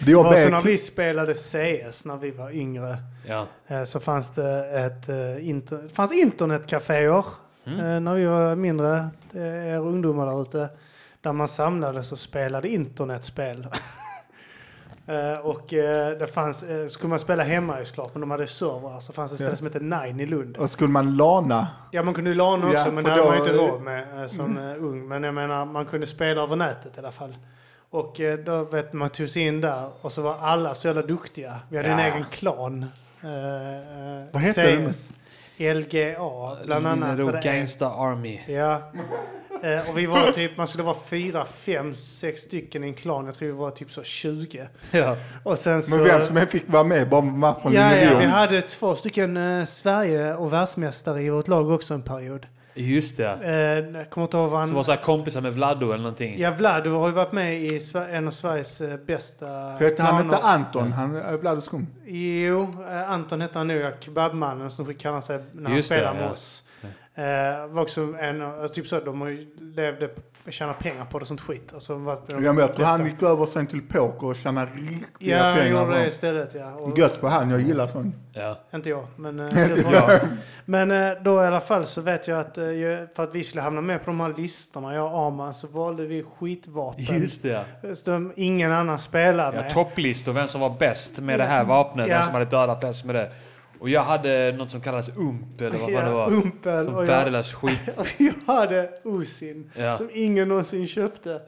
Det 0.00 0.14
var 0.14 0.36
så 0.36 0.48
när 0.48 0.60
vi 0.62 0.78
spelade 0.78 1.34
CS 1.34 2.04
när 2.04 2.16
vi 2.16 2.30
var 2.30 2.50
yngre 2.50 2.96
Ja. 3.26 3.46
eh, 3.66 3.84
så 3.84 4.00
fanns 4.00 4.30
det 4.30 4.64
ett 4.68 5.08
eh, 5.08 5.48
inter, 5.48 5.88
fanns 5.94 6.12
internetcaféer 6.12 7.24
Mm. 7.66 7.80
eh, 7.80 8.00
när 8.00 8.14
vi 8.14 8.24
var 8.26 8.56
mindre, 8.56 9.08
det 9.32 9.40
är 9.42 9.64
er 9.74 9.78
ungdomar 9.78 10.26
där 10.26 10.42
ute, 10.42 10.68
där 11.20 11.32
man 11.32 11.48
samlades 11.48 12.12
och 12.12 12.18
spelade 12.18 12.68
internetspel. 12.68 13.66
Och 15.42 15.66
det 16.18 16.34
fanns, 16.34 16.62
eh, 16.62 16.86
skulle 16.86 17.08
man 17.10 17.18
spela 17.18 17.42
hemma 17.42 17.78
ju 17.78 17.84
såklart, 17.84 18.14
men 18.14 18.20
de 18.20 18.30
hade 18.30 18.46
servrar. 18.46 19.00
Så 19.00 19.12
fanns 19.12 19.30
det 19.30 19.34
ett 19.34 19.38
ställe 19.38 19.50
Ja. 19.52 19.56
som 19.56 19.66
hette 19.66 19.80
Nine 20.08 20.20
i 20.20 20.26
Lund. 20.26 20.56
och 20.56 20.70
skulle 20.70 20.90
man 20.90 21.16
lana, 21.16 21.68
Ja, 21.90 22.02
man 22.02 22.14
kunde 22.14 22.30
ju 22.30 22.36
låna 22.36 22.66
också, 22.66 22.78
Ja, 22.78 22.90
men 22.90 23.04
det 23.04 23.10
hade 23.10 23.24
man 23.24 23.32
ju 23.34 23.38
inte 23.40 23.52
råd 23.52 23.82
med 23.82 24.30
som 24.30 24.58
eh, 24.58 24.84
ung. 24.84 25.08
Men 25.08 25.22
jag 25.22 25.34
menar, 25.34 25.64
man 25.64 25.86
kunde 25.86 26.06
spela 26.06 26.42
över 26.42 26.56
nätet 26.56 26.96
i 26.96 26.98
alla 26.98 27.12
fall. 27.12 27.36
Och 27.90 28.20
eh, 28.20 28.38
då 28.38 28.64
vet 28.64 28.92
man 28.92 29.10
tog 29.10 29.28
sig 29.28 29.42
in 29.42 29.60
där 29.60 29.84
och 30.00 30.12
så 30.12 30.22
var 30.22 30.36
alla 30.40 30.74
så 30.74 30.86
jävla 30.88 31.02
duktiga. 31.02 31.56
Vi 31.68 31.76
hade 31.76 31.88
en 31.88 31.98
Ja. 31.98 32.04
egen 32.04 32.24
klan. 32.30 32.86
Eh, 33.22 33.28
eh, 33.28 34.24
Vad 34.32 34.42
hette 34.42 34.62
den? 34.70 34.92
CS. 34.92 35.12
LGA, 35.58 36.56
bland 36.64 36.86
annat. 36.86 37.18
Är- 37.18 37.42
Gangsta 37.42 37.86
Army. 37.90 38.40
Ja. 38.46 38.82
Eh, 39.62 39.90
och 39.90 39.98
vi 39.98 40.06
var 40.06 40.32
typ, 40.32 40.56
man 40.56 40.66
skulle 40.68 40.84
vara 40.84 40.96
fyra, 41.06 41.44
fem, 41.44 41.94
sex 41.94 42.40
stycken 42.40 42.84
i 42.84 42.86
en 42.86 42.94
klan. 42.94 43.26
Jag 43.26 43.34
tror 43.34 43.46
vi 43.46 43.52
var 43.52 43.70
typ 43.70 43.92
så 43.92 44.02
20. 44.02 44.68
Ja. 44.90 45.16
Och 45.42 45.58
sen 45.58 45.82
så... 45.82 45.96
men 45.96 46.04
vem 46.04 46.22
som 46.22 46.36
än 46.36 46.46
fick 46.46 46.68
vara 46.68 46.84
med, 46.84 47.08
bara 47.08 47.20
man 47.20 47.60
från 47.62 47.72
ja, 47.72 47.96
ja, 47.96 48.18
vi 48.18 48.24
hade 48.24 48.62
två 48.62 48.94
stycken 48.94 49.36
eh, 49.36 49.64
Sverige 49.64 50.34
och 50.34 50.52
världsmästare 50.52 51.22
i 51.22 51.30
vårt 51.30 51.48
lag 51.48 51.70
också 51.70 51.94
en 51.94 52.02
period. 52.02 52.46
Just 52.78 53.16
det. 53.16 53.38
Eh, 53.42 53.96
jag 53.98 54.10
kommer 54.10 54.24
inte 54.24 54.36
ihåg 54.36 54.50
vad 54.50 54.58
han... 54.58 54.68
Som 54.68 54.76
var 54.76 54.82
så 54.82 54.92
här 54.92 55.02
kompisar 55.02 55.40
med 55.40 55.52
Vladdo 55.52 55.86
eller 55.86 56.02
någonting. 56.02 56.34
Ja, 56.38 56.50
Vlad 56.50 56.86
har 56.86 57.08
ju 57.08 57.14
varit 57.14 57.32
med 57.32 57.62
i 57.62 57.80
en 58.12 58.26
av 58.26 58.30
Sveriges 58.30 58.80
eh, 58.80 58.96
bästa 59.06 59.46
Hette 59.80 60.02
han 60.02 60.24
inte. 60.24 60.36
Anton? 60.36 60.92
Han 60.92 61.16
är 61.16 61.38
Vladoskum. 61.38 61.86
Jo, 62.06 62.74
eh, 62.90 63.10
Anton 63.10 63.40
hette 63.40 63.58
han 63.58 63.66
nu, 63.66 63.78
ja, 63.80 63.90
Kebabmannen 64.00 64.70
som 64.70 64.94
kallar 64.94 65.20
sig 65.20 65.38
när 65.52 65.64
han 65.64 65.74
Just 65.74 65.88
det, 65.88 65.94
spelar 65.94 66.14
med 66.14 66.24
ja. 66.24 66.30
oss. 66.30 66.62
Eh, 67.14 67.66
var 67.68 67.82
också 67.82 68.14
en, 68.20 68.42
av- 68.42 68.68
typ 68.68 68.86
så, 68.86 69.00
de 69.00 69.46
levde, 69.60 70.10
tjänat 70.52 70.78
pengar 70.78 71.04
på 71.04 71.18
det 71.18 71.26
sånt 71.26 71.40
skit. 71.40 71.70
Alltså, 71.74 71.94
var 71.94 72.18
de 72.26 72.44
Jag 72.44 72.54
vet, 72.54 72.68
bästa. 72.76 72.84
han 72.86 73.06
gick 73.06 73.22
över 73.22 73.46
sen 73.46 73.66
till 73.66 73.82
poker 73.82 74.26
och 74.26 74.36
tjänade 74.36 74.70
riktiga 74.74 75.36
Ja, 75.38 75.44
han 75.44 75.56
pengar. 75.58 75.80
gjorde 75.80 75.98
det 76.00 76.06
istället 76.06 76.54
ja. 76.54 76.72
Och, 76.74 76.98
Gött 76.98 77.12
för 77.16 77.28
han, 77.28 77.50
jag 77.50 77.60
gillar 77.60 77.86
sånt. 77.86 78.14
Ja. 78.32 78.56
Inte 78.74 78.90
jag, 78.90 79.06
men... 79.16 79.40
eh, 79.40 79.68
jag. 79.92 80.20
Men 80.64 80.90
eh, 80.90 81.12
då 81.22 81.42
i 81.42 81.46
alla 81.46 81.60
fall 81.60 81.84
så 81.86 82.00
vet 82.00 82.28
jag 82.28 82.40
att 82.40 82.58
eh, 82.58 82.64
för 83.16 83.22
att 83.22 83.34
vi 83.34 83.44
skulle 83.44 83.62
hamna 83.62 83.80
med 83.80 84.04
på 84.04 84.10
de 84.10 84.20
här 84.20 84.34
listorna, 84.36 84.94
jag 84.94 85.12
och 85.14 85.26
Arman, 85.26 85.54
så 85.54 85.66
valde 85.66 86.06
vi 86.06 86.24
skitvapen. 86.38 87.04
Just 87.20 87.42
det. 87.42 87.64
Som 87.94 88.32
ingen 88.36 88.72
annan 88.72 88.98
spelar 88.98 89.52
Ja, 89.54 89.60
med. 89.62 89.70
topplistor, 89.70 90.32
vem 90.32 90.46
som 90.48 90.60
var 90.60 90.70
bäst 90.78 91.18
med 91.18 91.38
det 91.40 91.44
här 91.44 91.64
vapnet, 91.64 92.08
Ja. 92.08 92.16
vem 92.16 92.24
som 92.24 92.32
hade 92.34 92.44
dödat 92.44 92.80
flest 92.80 93.04
med 93.04 93.14
det. 93.14 93.30
Och 93.80 93.88
jag 93.88 94.02
hade 94.02 94.54
något 94.58 94.70
som 94.70 94.80
kallades 94.80 95.08
ump, 95.16 95.60
eller 95.60 95.78
vad 95.78 95.92
fan 95.92 96.04
det 96.04 96.10
var. 96.10 96.32
Umpel. 96.32 96.84
Som 96.84 96.94
jag, 96.94 97.02
värdelös 97.02 97.52
skit. 97.52 97.78
och 97.96 98.06
jag 98.18 98.54
hade 98.54 98.90
Osin. 99.04 99.70
Ja. 99.74 99.98
Som 99.98 100.10
ingen 100.12 100.48
någonsin 100.48 100.86
köpte. 100.86 101.40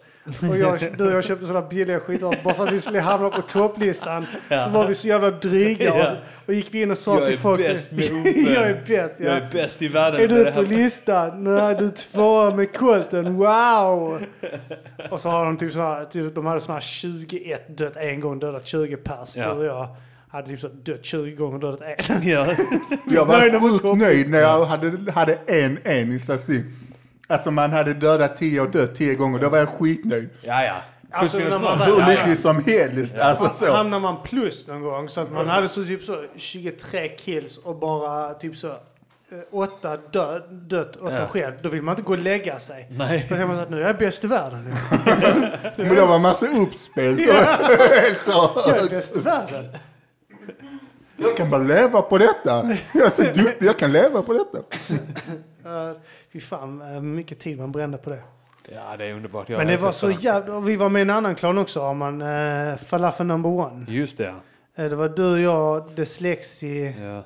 Och 0.50 0.56
jag, 0.56 0.78
du 0.98 1.06
och 1.06 1.12
jag 1.12 1.24
köpte 1.24 1.46
sådana 1.46 1.66
billiga 1.66 2.00
skitvapen 2.00 2.38
bara 2.44 2.54
för 2.54 2.66
att 2.66 2.72
vi 2.72 2.80
skulle 2.80 3.00
hamna 3.00 3.30
på 3.30 3.42
topplistan. 3.42 4.26
Ja. 4.48 4.60
Så 4.60 4.70
var 4.70 4.86
vi 4.86 4.94
så 4.94 5.08
jävla 5.08 5.30
dryga. 5.30 5.94
Och, 5.94 6.16
och 6.46 6.54
gick 6.54 6.74
vi 6.74 6.82
in 6.82 6.90
och 6.90 6.98
sa 6.98 7.14
Jag 7.14 7.24
till 7.24 7.34
är 7.34 7.38
folk... 7.38 7.60
bäst 7.60 7.92
med 7.92 8.04
jag 8.36 8.70
är 8.70 8.82
bäst, 8.86 9.20
ja. 9.20 9.26
Jag 9.26 9.36
är 9.36 9.50
bäst 9.52 9.82
i 9.82 9.88
världen 9.88 10.20
Är 10.20 10.28
du 10.28 10.44
det 10.44 10.52
på 10.52 10.62
listan? 10.62 11.44
Nej, 11.44 11.76
du 11.78 11.86
är 11.86 11.90
tvåa 11.90 12.54
med 12.54 12.76
Colton. 12.76 13.34
Wow! 13.34 14.20
Och 15.10 15.20
så 15.20 15.28
har 15.28 15.44
de 15.44 15.56
typ 15.56 15.72
sådana, 15.72 16.04
typ, 16.04 16.34
de 16.34 16.46
hade 16.46 16.60
sådana 16.60 16.80
21 16.80 17.78
dött 17.78 17.96
en 17.96 18.20
gång, 18.20 18.38
dödat 18.38 18.66
20 18.66 18.96
pers. 18.96 19.36
Ja. 19.36 19.54
Du 19.54 19.60
och 19.60 19.64
jag 19.64 19.88
hade 20.30 20.46
typ 20.48 20.60
så 20.60 20.68
dött 20.68 21.04
20 21.04 21.30
gånger, 21.30 21.58
dödat 21.58 21.80
en. 21.80 22.28
Ja. 22.28 22.46
Jag 23.06 23.26
var 23.26 23.60
sjukt 23.60 23.98
nöjd 23.98 24.30
när 24.30 24.38
jag 24.40 24.64
hade, 24.64 25.12
hade 25.12 25.38
en, 25.46 25.78
en 25.84 26.12
i 26.12 26.18
statistik. 26.18 26.64
Alltså 27.28 27.50
man 27.50 27.70
hade 27.72 27.94
dödat 27.94 28.36
tio 28.36 28.60
och 28.60 28.70
dött 28.70 28.94
tio 28.94 29.14
gånger, 29.14 29.38
då 29.38 29.48
var 29.48 29.58
jag 29.58 29.68
skitnöjd. 29.68 30.28
ja, 30.42 30.64
ja. 30.64 30.76
Alltså, 31.12 31.38
när 31.38 31.58
man 31.58 31.78
väl- 31.78 31.88
Hur 31.88 31.94
Ja, 32.00 32.00
ja. 32.00 32.08
lycklig 32.10 32.38
som 32.38 32.64
helst. 32.64 33.16
Alltså 33.18 33.64
så. 33.64 33.72
Hamnar 33.72 34.00
man 34.00 34.16
plus 34.24 34.66
någon 34.68 34.82
gång 34.82 35.08
så 35.08 35.20
att 35.20 35.32
man 35.32 35.48
hade 35.48 35.68
så 35.68 35.84
typ 35.84 36.02
så 36.04 36.24
23 36.36 37.08
kills 37.08 37.56
och 37.58 37.76
bara 37.76 38.34
typ 38.34 38.56
så 38.56 38.68
eh, 38.68 38.74
åtta 39.52 39.96
dö, 40.12 40.38
dött, 40.50 40.96
åtta 40.96 41.14
Ja. 41.20 41.26
själv. 41.26 41.52
Då 41.62 41.68
vill 41.68 41.82
man 41.82 41.92
inte 41.92 42.02
gå 42.02 42.12
och 42.12 42.18
lägga 42.18 42.58
sig. 42.58 42.88
Nej. 42.90 43.26
Då 43.28 43.34
säger 43.34 43.46
man 43.46 43.56
så 43.56 43.62
att 43.62 43.70
nu 43.70 43.82
är 43.82 43.86
jag 43.86 43.98
bäst 43.98 44.24
i 44.24 44.26
världen 44.26 44.64
nu. 44.64 44.74
Men 45.84 45.94
det 45.94 46.00
var 46.06 46.18
massa 46.18 46.46
uppspel. 46.48 47.18
Helt 47.18 48.24
så. 48.24 48.50
Jag 48.66 48.78
är 48.86 48.90
bäst 48.90 49.16
i 49.16 49.18
världen. 49.18 49.64
Jag 51.20 51.36
kan 51.36 51.50
bara 51.50 51.62
leva 51.62 52.02
på 52.02 52.18
detta. 52.18 52.76
Jag 52.92 53.06
är 53.06 53.10
så 53.10 53.22
duktig, 53.42 53.66
jag 53.66 53.78
kan 53.78 53.92
leva 53.92 54.22
på 54.22 54.32
detta. 54.32 54.58
Fy 56.32 56.40
fan, 56.40 56.94
eh, 56.94 57.00
mycket 57.00 57.38
tid 57.38 57.58
man 57.58 57.72
brände 57.72 57.98
på 57.98 58.10
det. 58.10 58.22
Ja, 58.68 58.96
det 58.96 59.04
är 59.04 59.14
underbart. 59.14 59.48
Jag 59.48 59.58
Men 59.58 59.66
det 59.66 59.76
var 59.76 59.92
så 59.92 60.10
jävla... 60.10 60.60
Vi 60.60 60.76
var 60.76 60.88
med 60.88 61.00
i 61.00 61.02
en 61.02 61.10
annan 61.10 61.34
klan 61.34 61.58
också, 61.58 61.80
har 61.80 61.94
man. 61.94 62.22
Uh, 62.22 62.76
Falafel 62.76 63.26
number 63.26 63.50
one. 63.50 63.86
Just 63.88 64.18
det. 64.18 64.34
Eh, 64.74 64.90
det 64.90 64.96
var 64.96 65.08
du, 65.08 65.42
jag, 65.42 65.90
Dyslexi 65.90 66.94
Ja, 67.00 67.24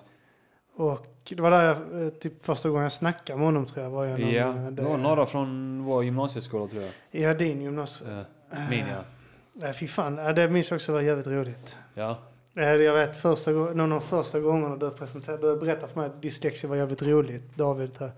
och... 0.76 1.06
Det 1.28 1.42
var 1.42 1.50
där 1.50 1.64
jag, 1.64 2.04
eh, 2.04 2.08
typ 2.08 2.44
första 2.44 2.68
gången 2.68 2.82
jag 2.82 2.92
snackade 2.92 3.38
med 3.38 3.46
honom 3.46 3.66
tror 3.66 3.84
jag. 3.84 3.90
Var 3.90 4.06
genom, 4.06 4.30
ja. 4.30 4.48
eh, 4.48 4.70
det 4.70 4.82
var 4.82 4.96
några 4.96 5.26
från 5.26 5.82
vår 5.84 6.04
gymnasieskola 6.04 6.66
tror 6.66 6.82
jag. 6.82 7.22
Ja, 7.22 7.34
din 7.34 7.62
gymnasium. 7.62 8.10
Ja. 8.50 8.56
Min 8.70 8.78
ja. 8.78 9.04
Nej, 9.52 9.72
fy 9.72 9.86
fan. 9.86 10.16
Det 10.16 10.48
minns 10.48 10.70
jag 10.70 10.76
också 10.76 10.92
var 10.92 11.00
jävligt 11.00 11.26
roligt. 11.26 11.78
Ja. 11.94 12.18
Eh, 12.56 12.64
Jag 12.74 12.94
vet 12.94 13.16
första, 13.16 13.50
någon 13.50 13.80
av 13.80 13.88
de 13.88 14.00
första 14.00 14.40
gångerna 14.40 14.76
du 14.76 14.90
presenterade, 14.90 15.54
du 15.54 15.60
berättade 15.60 15.92
för 15.92 16.00
mig 16.00 16.06
att 16.10 16.22
dyslexia 16.22 16.70
var 16.70 16.76
jävligt 16.76 17.02
roligt, 17.02 17.56
David, 17.56 18.02
eh, 18.02 18.08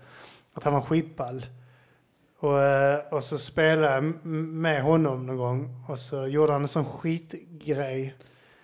att 0.53 0.63
han 0.63 0.73
var 0.73 0.81
skitball. 0.81 1.45
Och, 2.39 2.61
eh, 2.61 2.99
och 3.11 3.23
så 3.23 3.37
spelade 3.37 3.93
jag 3.93 4.03
med 4.25 4.83
honom 4.83 5.25
någon 5.25 5.37
gång 5.37 5.83
och 5.87 5.99
så 5.99 6.27
gjorde 6.27 6.51
han 6.53 6.61
en 6.61 6.67
sån 6.67 6.85
skitgrej. 6.85 8.15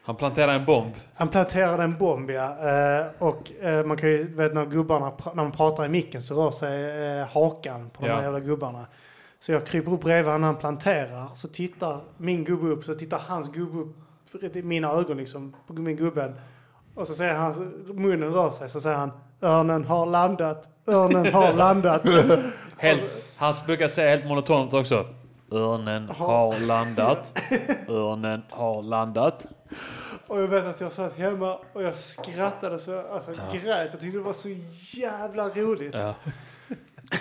Han 0.06 0.16
planterar 0.16 0.54
en 0.56 0.66
bomb. 0.66 0.94
Han 1.14 1.28
planterade 1.30 1.84
en 1.84 1.98
bomb, 1.98 2.32
ja. 2.32 2.56
Och 3.20 3.52
man 3.86 3.98
kan 3.98 4.10
ju, 4.10 4.24
vet 4.36 4.54
när 4.54 4.66
gubbarna, 4.66 5.12
när 5.26 5.34
man 5.44 5.52
pratar 5.52 5.86
i 5.86 5.90
micken 5.90 6.22
så 6.22 6.34
rör 6.36 6.52
sig 6.52 7.24
hakan 7.24 7.90
på 7.90 8.02
de 8.02 8.08
Ja. 8.08 8.16
här 8.16 8.24
jävla 8.24 8.40
gubbarna. 8.40 8.86
Så 9.40 9.52
jag 9.52 9.66
kryper 9.66 9.92
upp 9.94 10.02
bredvid 10.02 10.26
honom 10.26 10.42
när 10.42 10.48
han 10.48 10.58
planterar. 10.58 11.28
Så 11.36 11.48
tittar 11.48 12.00
min 12.18 12.44
gubbe 12.44 12.68
upp, 12.68 12.84
så 12.84 12.94
tittar 12.94 13.20
hans 13.28 13.52
gubbe 13.52 13.78
upp 13.80 13.96
i 14.42 14.62
mina 14.64 14.92
ögon 14.92 15.18
liksom, 15.18 15.56
på 15.68 15.74
min 15.74 15.96
gubben. 15.96 16.36
Och 16.96 17.08
så 17.08 17.14
säger 17.14 17.34
han, 17.34 17.54
munnen 17.88 18.34
rör 18.34 18.52
sig, 18.52 18.70
så 18.70 18.82
säger 18.82 18.98
han 18.98 19.12
Örnen 19.42 19.84
har 19.84 20.06
landat, 20.06 20.70
örnen 20.88 21.34
har 21.34 21.54
landat. 21.58 22.02
Helt, 22.78 23.04
han 23.36 23.54
brukar 23.66 23.88
säga 23.88 24.10
helt 24.10 24.26
monotont 24.26 24.74
också. 24.74 25.06
Örnen 25.52 26.10
har 26.10 26.60
landat. 26.60 27.44
Örnen 27.90 28.42
har 28.50 28.82
landat. 28.82 29.48
Och 30.28 30.42
jag 30.42 30.48
vet 30.48 30.66
att 30.66 30.82
jag 30.82 30.92
satt 30.92 31.18
hemma 31.18 31.58
och 31.74 31.84
jag 31.84 31.96
skrattade 31.96 32.80
så 32.80 33.08
alltså, 33.08 33.32
grät. 33.32 33.90
Jag 33.92 34.00
tyckte 34.00 34.18
det 34.18 34.24
var 34.24 34.34
så 34.34 34.50
jävla 34.98 35.50
roligt. 35.50 35.94
Ja. 35.94 36.14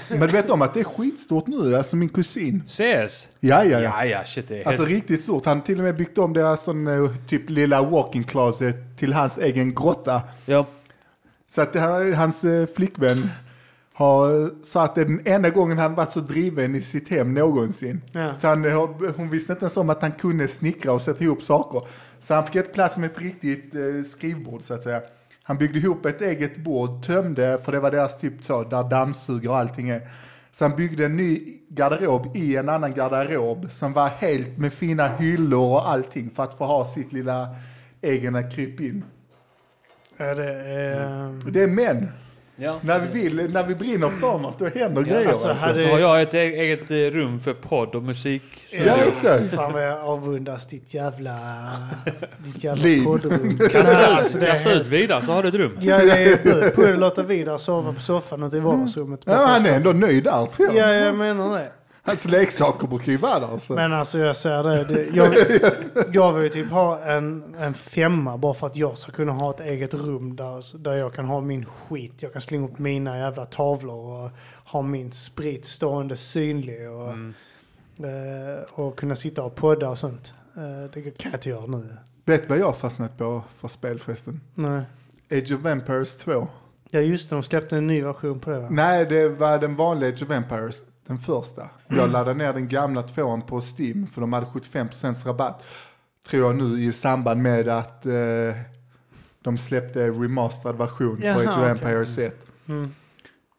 Men 0.08 0.20
du 0.20 0.26
vet 0.26 0.50
om 0.50 0.62
att 0.62 0.74
det 0.74 0.80
är 0.80 0.84
skitstort 0.84 1.46
nu, 1.46 1.76
alltså 1.76 1.96
min 1.96 2.08
kusin. 2.08 2.62
CS? 2.66 2.78
Ja, 2.78 3.18
ja, 3.40 3.64
ja. 3.64 3.80
Ja, 3.80 4.04
ja, 4.04 4.24
shit 4.24 4.48
det 4.48 4.62
är 4.62 4.66
Alltså 4.66 4.82
helt... 4.82 4.94
riktigt 4.94 5.20
stort. 5.20 5.46
Han 5.46 5.58
har 5.58 5.64
till 5.66 5.78
och 5.78 5.84
med 5.84 5.96
byggt 5.96 6.18
om 6.18 6.32
deras 6.32 6.62
sån, 6.64 6.86
eh, 6.86 7.10
typ 7.28 7.50
lilla 7.50 7.82
walk-in 7.82 8.24
closet 8.24 8.76
till 8.98 9.12
hans 9.12 9.38
egen 9.38 9.74
grotta. 9.74 10.22
Ja. 10.46 10.66
Så 11.48 11.60
att 11.62 11.74
hans 12.16 12.44
eh, 12.44 12.66
flickvän 12.76 13.28
har 13.94 14.50
sa 14.64 14.84
att 14.84 14.94
det 14.94 15.00
är 15.00 15.04
den 15.04 15.20
enda 15.24 15.50
gången 15.50 15.78
han 15.78 15.94
varit 15.94 16.12
så 16.12 16.20
driven 16.20 16.74
i 16.74 16.80
sitt 16.80 17.08
hem 17.08 17.34
någonsin. 17.34 18.00
Ja. 18.12 18.34
Så 18.34 18.46
han, 18.48 18.64
har- 18.64 19.16
hon 19.16 19.30
visste 19.30 19.52
inte 19.52 19.62
ens 19.64 19.76
om 19.76 19.90
att 19.90 20.02
han 20.02 20.12
kunde 20.12 20.48
snickra 20.48 20.92
och 20.92 21.02
sätta 21.02 21.24
ihop 21.24 21.42
saker. 21.42 21.82
Så 22.20 22.34
han 22.34 22.46
fick 22.46 22.56
ett 22.56 22.72
plats 22.74 22.98
med 22.98 23.10
ett 23.10 23.20
riktigt 23.20 23.74
eh, 23.74 24.02
skrivbord 24.06 24.62
så 24.62 24.74
att 24.74 24.82
säga. 24.82 25.00
Han 25.42 25.58
byggde 25.58 25.78
ihop 25.78 26.06
ett 26.06 26.20
eget 26.20 26.56
bord, 26.56 27.06
tömde, 27.06 27.58
för 27.64 27.72
det 27.72 27.80
var 27.80 27.90
deras 27.90 28.18
typ 28.18 28.44
så, 28.44 28.64
där 28.64 28.90
dammsuger 28.90 29.50
och 29.50 29.56
allting 29.56 29.88
är. 29.88 30.08
Så 30.50 30.64
han 30.64 30.76
byggde 30.76 31.04
en 31.04 31.16
ny 31.16 31.58
garderob 31.68 32.36
i 32.36 32.56
en 32.56 32.68
annan 32.68 32.94
garderob 32.94 33.70
som 33.70 33.92
var 33.92 34.08
helt 34.08 34.58
med 34.58 34.72
fina 34.72 35.08
hyllor 35.08 35.70
och 35.70 35.88
allting 35.88 36.30
för 36.30 36.42
att 36.42 36.58
få 36.58 36.64
ha 36.64 36.84
sitt 36.84 37.12
lilla 37.12 37.48
egna 38.00 38.42
krypin. 38.42 39.04
Ja, 40.16 40.34
det 40.34 40.52
är... 40.52 41.50
Det 41.52 41.62
är 41.62 41.68
män. 41.68 42.08
Ja. 42.56 42.78
När 42.82 42.98
vi 42.98 43.22
vill, 43.22 43.50
när 43.52 43.64
vi 43.66 43.74
brinner 43.74 44.08
för 44.08 44.38
något, 44.38 44.58
då 44.58 44.64
händer 44.64 45.02
grejer. 45.02 45.28
alltså, 45.28 45.48
Alltså, 45.48 45.66
hade- 45.66 45.86
Då 45.86 45.92
har 45.92 45.98
jag 45.98 46.22
ett 46.22 46.34
e- 46.34 46.38
eget 46.38 46.90
eh, 46.90 46.94
rum 46.96 47.40
för 47.40 47.54
podd 47.54 47.94
och 47.94 48.02
musik. 48.02 48.42
Ja, 48.86 48.94
exakt. 49.08 49.50
Fan 49.54 49.72
vad 49.72 49.86
jag 49.86 49.98
avundas 50.04 50.66
ditt 50.66 50.94
jävla... 50.94 51.32
Ditt 52.44 52.64
jävla 52.64 52.82
Liv. 52.84 53.04
poddrum. 53.04 53.58
Kasta, 53.70 54.06
alltså, 54.06 54.38
det 54.38 54.46
kasta 54.46 54.70
ut 54.70 54.76
helt- 54.76 54.88
vidare 54.88 55.22
så 55.22 55.32
har 55.32 55.42
du 55.42 55.48
ett 55.48 55.54
rum. 55.54 55.76
Ja, 55.80 56.02
jag 56.02 56.22
är 56.22 56.92
att 56.92 56.98
låta 56.98 57.22
Vidar 57.22 57.58
sova 57.58 57.92
på 57.92 58.00
soffan 58.00 58.42
ute 58.42 58.56
i 58.56 58.60
vardagsrummet. 58.60 59.20
Ja, 59.24 59.32
han 59.46 59.66
är 59.66 59.72
ändå 59.76 59.92
nöjd 59.92 60.24
där 60.24 60.46
tror 60.46 60.74
jag. 60.74 60.88
Ja, 60.88 61.04
jag 61.04 61.14
menar 61.14 61.58
det. 61.58 61.72
Hans 62.04 62.28
leksaker 62.28 62.86
brukar 62.86 63.12
ju 63.12 63.18
vara 63.18 63.40
där. 63.40 63.58
Så. 63.58 63.72
Men 63.74 63.92
alltså 63.92 64.18
jag 64.18 64.36
säger 64.36 64.62
det. 64.62 64.84
det 64.84 65.06
jag, 65.14 65.34
jag 66.14 66.32
vill 66.32 66.42
ju 66.42 66.48
typ 66.48 66.70
ha 66.70 66.98
en, 67.02 67.54
en 67.58 67.74
femma 67.74 68.36
bara 68.38 68.54
för 68.54 68.66
att 68.66 68.76
jag 68.76 68.98
ska 68.98 69.12
kunna 69.12 69.32
ha 69.32 69.50
ett 69.50 69.60
eget 69.60 69.94
rum 69.94 70.36
där, 70.36 70.78
där 70.78 70.92
jag 70.94 71.14
kan 71.14 71.24
ha 71.24 71.40
min 71.40 71.64
skit. 71.64 72.12
Jag 72.22 72.32
kan 72.32 72.42
slänga 72.42 72.64
upp 72.68 72.78
mina 72.78 73.18
jävla 73.18 73.44
tavlor 73.44 74.24
och 74.24 74.30
ha 74.72 74.82
min 74.82 75.12
sprit 75.12 75.64
stående 75.66 76.16
synlig 76.16 76.90
och, 76.90 77.08
Mm. 77.08 77.34
eh, 77.98 78.62
och 78.72 78.98
kunna 78.98 79.14
sitta 79.14 79.42
och 79.42 79.54
podda 79.54 79.88
och 79.90 79.98
sånt. 79.98 80.34
Eh, 80.56 80.90
det 80.94 81.02
kan 81.18 81.30
jag 81.32 81.38
inte 81.38 81.48
göra 81.48 81.66
nu. 81.66 81.88
Vet 82.24 82.42
du 82.42 82.48
vad 82.48 82.58
jag 82.58 82.66
har 82.66 82.72
fastnat 82.72 83.18
på 83.18 83.42
för 83.60 83.68
spel 83.68 83.98
förresten? 83.98 84.40
Nej. 84.54 84.82
Age 85.30 85.52
of 85.52 85.66
Empires 85.66 86.16
2. 86.16 86.48
Ja 86.90 87.00
just 87.00 87.30
det, 87.30 87.36
de 87.36 87.42
släppte 87.42 87.76
en 87.76 87.86
ny 87.86 88.02
version 88.02 88.40
på 88.40 88.50
det 88.50 88.60
va? 88.60 88.68
Nej, 88.70 89.06
det 89.06 89.28
var 89.28 89.58
den 89.58 89.76
vanliga 89.76 90.08
Age 90.10 90.22
of 90.22 90.30
Empires, 90.30 90.82
den 91.06 91.18
första. 91.18 91.70
Jag 91.88 92.10
laddade 92.10 92.34
ner 92.34 92.52
den 92.52 92.68
gamla 92.68 93.02
tvåan 93.02 93.42
på 93.42 93.60
Steam 93.60 94.06
för 94.06 94.20
de 94.20 94.32
hade 94.32 94.46
75% 94.46 95.26
rabatt. 95.26 95.62
Tror 96.26 96.42
jag 96.46 96.56
nu 96.56 96.80
i 96.84 96.92
samband 96.92 97.42
med 97.42 97.68
att 97.68 98.06
eh, 98.06 98.12
de 99.40 99.58
släppte 99.58 100.10
remasterad 100.10 100.78
version 100.78 101.20
Jaha, 101.22 101.34
på 101.34 101.40
Age 101.40 101.48
of 101.48 101.56
okej. 101.56 101.70
Empires 101.70 102.18
1. 102.18 102.46
Mm. 102.68 102.94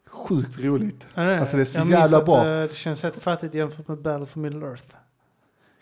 Sjukt 0.07 0.59
roligt. 0.59 1.07
Ja, 1.13 1.21
det, 1.21 1.39
Alltså, 1.39 1.57
det 1.57 1.63
är 1.63 1.65
så 1.65 1.79
jag 1.79 1.89
jävla 1.89 2.17
att, 2.17 2.25
bra. 2.25 2.47
eh, 2.47 2.61
det 2.61 2.75
känns 2.75 3.03
rätt 3.03 3.15
fattigt 3.15 3.53
jämfört 3.55 3.87
med 3.87 3.97
Battle 4.01 4.25
for 4.25 4.39
Middle 4.39 4.65
Earth. 4.67 4.95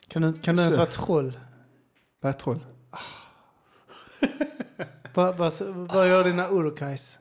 Kan 0.08 0.22
du, 0.22 0.34
kan 0.34 0.56
du 0.56 0.62
ens 0.62 0.78
vara 0.78 0.86
troll? 0.88 1.38
Vad 2.22 2.30
är 2.30 2.34
troll? 2.38 2.60
Vad, 5.14 5.38
vad, 5.38 5.54
vad 5.66 6.10
gör 6.10 6.24
dina 6.24 6.50
urukais? 6.50 7.20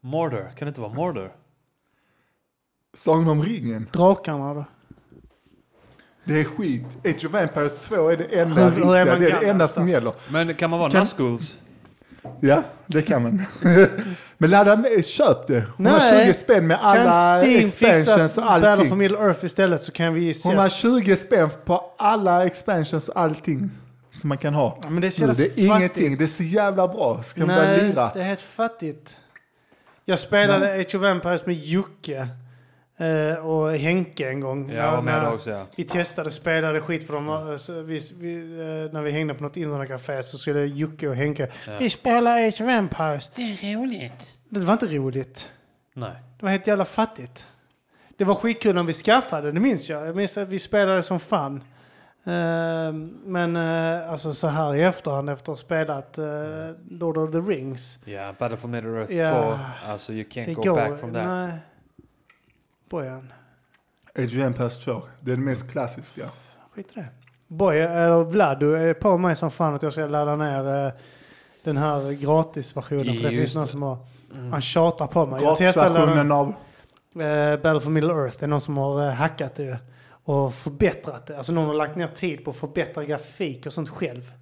Mordor, 0.00 0.52
kan 0.56 0.66
det 0.66 0.68
inte 0.68 0.80
vara 0.80 0.92
Mordor? 0.92 1.32
Sagan 2.94 3.28
om 3.28 3.42
ringen. 3.42 3.88
Drakarna 3.92 4.54
då? 4.54 4.64
Det 6.24 6.40
är 6.40 6.44
skit. 6.44 6.84
Age 7.04 7.24
of 7.26 7.34
Empires 7.34 7.72
2 7.88 8.08
är 8.08 8.16
det 8.16 8.24
enda 8.40 8.54
Hur- 8.70 8.84
hur 8.84 8.96
är 8.96 9.04
riktiga. 9.04 9.12
man 9.14 9.20
Det 9.20 9.30
är 9.30 9.40
det 9.40 9.46
enda 9.46 9.68
så? 9.68 9.74
som 9.74 9.88
gäller. 9.88 10.12
Men 10.28 10.54
kan 10.54 10.70
man 10.70 10.78
vara 10.78 10.90
Kan- 10.90 10.98
Nazguls? 11.00 11.56
Ja, 12.40 12.62
det 12.86 13.02
kan 13.02 13.22
man. 13.22 13.42
Men 14.38 14.50
ladda 14.50 14.74
ner, 14.76 15.02
köp 15.02 15.46
det. 15.46 15.64
Hon 15.76 15.86
har 15.86 15.98
Nej. 15.98 16.26
20 16.26 16.34
spänn 16.34 16.66
med 16.66 16.78
alla 16.80 17.02
kan 17.10 17.40
Steam 17.42 17.66
expansions 17.66 18.34
fixa 18.34 18.44
och 18.54 18.60
Battle 18.60 18.60
for 18.76 18.80
allting. 18.82 18.98
Middle 18.98 19.18
Earth 19.18 19.44
istället 19.44 19.82
så 19.82 19.92
kan 19.92 20.14
vi 20.14 20.34
Hon 20.44 20.56
har 20.58 20.66
ses. 20.66 20.78
20 20.80 21.16
spänn 21.16 21.48
på 21.64 21.90
alla 21.98 22.46
expansions 22.46 23.08
och 23.08 23.20
allting 23.20 23.70
som 24.10 24.28
man 24.28 24.38
kan 24.38 24.54
ha. 24.54 24.78
Ja, 24.82 24.90
men 24.90 25.00
det 25.00 25.06
är 25.06 25.10
så 25.10 25.26
Nu, 25.26 25.28
jävla 25.28 25.44
det 25.44 25.44
är 25.44 25.68
fattigt. 25.68 25.96
ingenting, 25.98 26.18
det 26.18 26.24
är 26.24 26.28
så 26.28 26.42
jävla 26.42 26.88
bra. 26.88 27.22
Ska 27.22 27.40
man 27.46 27.56
börja 27.56 27.70
Nej, 27.70 27.82
lira? 27.88 28.10
det 28.14 28.20
är 28.20 28.24
helt 28.24 28.40
fattigt. 28.40 29.16
Jag 30.04 30.18
spelade 30.18 30.80
Age 30.80 30.94
of 30.94 31.02
Empires 31.04 31.46
med 31.46 31.54
Jocke 31.56 32.28
eh, 33.02 33.46
och 33.46 33.70
Henke 33.72 34.28
en 34.28 34.40
gång. 34.40 34.70
Ja, 34.70 34.74
jag 34.76 34.92
var 34.92 35.02
med 35.02 35.14
När- 35.14 35.22
där 35.22 35.34
också 35.34 35.50
ja. 35.50 35.66
Vi 35.76 35.84
testade, 35.84 36.30
spelade 36.30 36.80
skit 36.80 37.06
för 37.06 37.14
dem. 37.14 37.26
var- 37.26 37.56
Så 37.56 37.82
vi, 37.82 38.00
vi, 38.18 38.34
eh, 38.60 38.92
när 38.94 39.02
vi 39.02 39.10
hängde 39.10 39.34
på 39.34 39.42
något 39.42 39.56
internetcafé 39.56 40.22
så 40.22 40.38
skulle 40.38 40.60
Jocke 40.64 41.08
och 41.08 41.14
Henke... 41.16 41.48
Ja. 41.66 41.72
Vi 41.78 41.90
spelar 41.90 42.46
Age 42.48 42.60
of 42.60 42.68
Empires. 42.68 43.30
Det 43.34 43.42
är 43.42 43.76
roligt. 43.76 44.32
Det 44.48 44.60
var 44.60 44.72
inte 44.72 44.86
roligt. 44.86 45.50
Nej. 45.94 46.12
Det 46.38 46.44
var 46.44 46.50
helt 46.50 46.66
jävla 46.66 46.84
fattigt. 46.84 47.46
Det 48.16 48.24
var 48.24 48.34
skitkul 48.34 48.74
när 48.74 48.82
vi 48.82 48.92
skaffade 48.92 49.52
det, 49.52 49.60
minns 49.60 49.90
jag. 49.90 50.06
Jag 50.06 50.16
minns 50.16 50.38
att 50.38 50.48
vi 50.48 50.58
spelade 50.58 51.02
som 51.02 51.20
fan. 51.20 51.62
Eh, 52.24 52.92
men 53.24 53.56
eh, 53.56 54.10
alltså 54.12 54.34
så 54.34 54.46
här 54.48 54.74
i 54.74 54.82
efterhand 54.82 55.30
efter 55.30 55.52
att 55.52 55.58
ha 55.58 55.64
spelat 55.64 56.18
eh, 56.18 56.24
Lord 56.90 57.18
of 57.18 57.32
the 57.32 57.38
Rings. 57.38 57.98
Ja, 58.04 58.34
Battle 58.38 58.56
for 58.56 58.68
Middle 58.68 58.90
Earth 59.00 59.12
Ja. 59.14 59.58
2. 59.84 59.90
Alltså 59.90 60.12
you 60.12 60.24
can't 60.24 60.44
Det 60.46 60.54
go 60.54 60.74
back 60.74 61.00
from 61.00 61.12
that. 61.12 61.26
Nej. 61.26 61.52
Bojan. 62.92 63.32
Of 64.18 64.34
Empires 64.34 64.84
2, 64.84 65.02
det 65.20 65.32
är 65.32 65.36
det 65.36 65.42
mest 65.42 65.70
klassiska. 65.70 66.30
Skit 66.74 66.92
i 66.92 66.94
det. 66.94 67.06
Boy, 67.48 67.78
eller 67.78 68.24
Vlad, 68.24 68.60
du 68.60 68.76
är 68.76 68.94
på 68.94 69.18
mig 69.18 69.36
som 69.36 69.50
fan 69.50 69.74
att 69.74 69.82
jag 69.82 69.92
ska 69.92 70.06
ladda 70.06 70.36
ner 70.36 70.86
eh, 70.86 70.92
den 71.64 71.76
här 71.76 72.12
gratisversionen. 72.12 73.16
För 73.16 73.22
det 73.22 73.34
Just 73.34 73.38
finns 73.38 73.54
någon 73.54 73.64
det. 73.64 73.70
som 73.70 73.82
har... 73.82 73.98
Han 74.50 74.60
tjatar 74.60 75.06
på 75.06 75.26
mig. 75.26 75.42
Jag 75.42 75.56
testade 75.56 75.88
Gratisversionen 75.88 76.32
av... 76.32 76.48
eh, 76.48 77.60
Battle 77.62 77.80
for 77.80 77.90
Middle 77.90 78.12
Earth. 78.12 78.36
Det 78.38 78.46
är 78.46 78.48
någon 78.48 78.60
som 78.60 78.76
har 78.76 79.06
eh, 79.06 79.12
hackat 79.12 79.54
det 79.54 79.78
och 80.24 80.54
förbättrat 80.54 81.26
det. 81.26 81.36
Alltså 81.36 81.52
någon 81.52 81.66
har 81.66 81.74
lagt 81.74 81.96
ner 81.96 82.08
tid 82.08 82.44
på 82.44 82.50
att 82.50 82.56
förbättra 82.56 83.04
grafik 83.04 83.66
och 83.66 83.72
sånt 83.72 83.88
själv. 83.88 84.32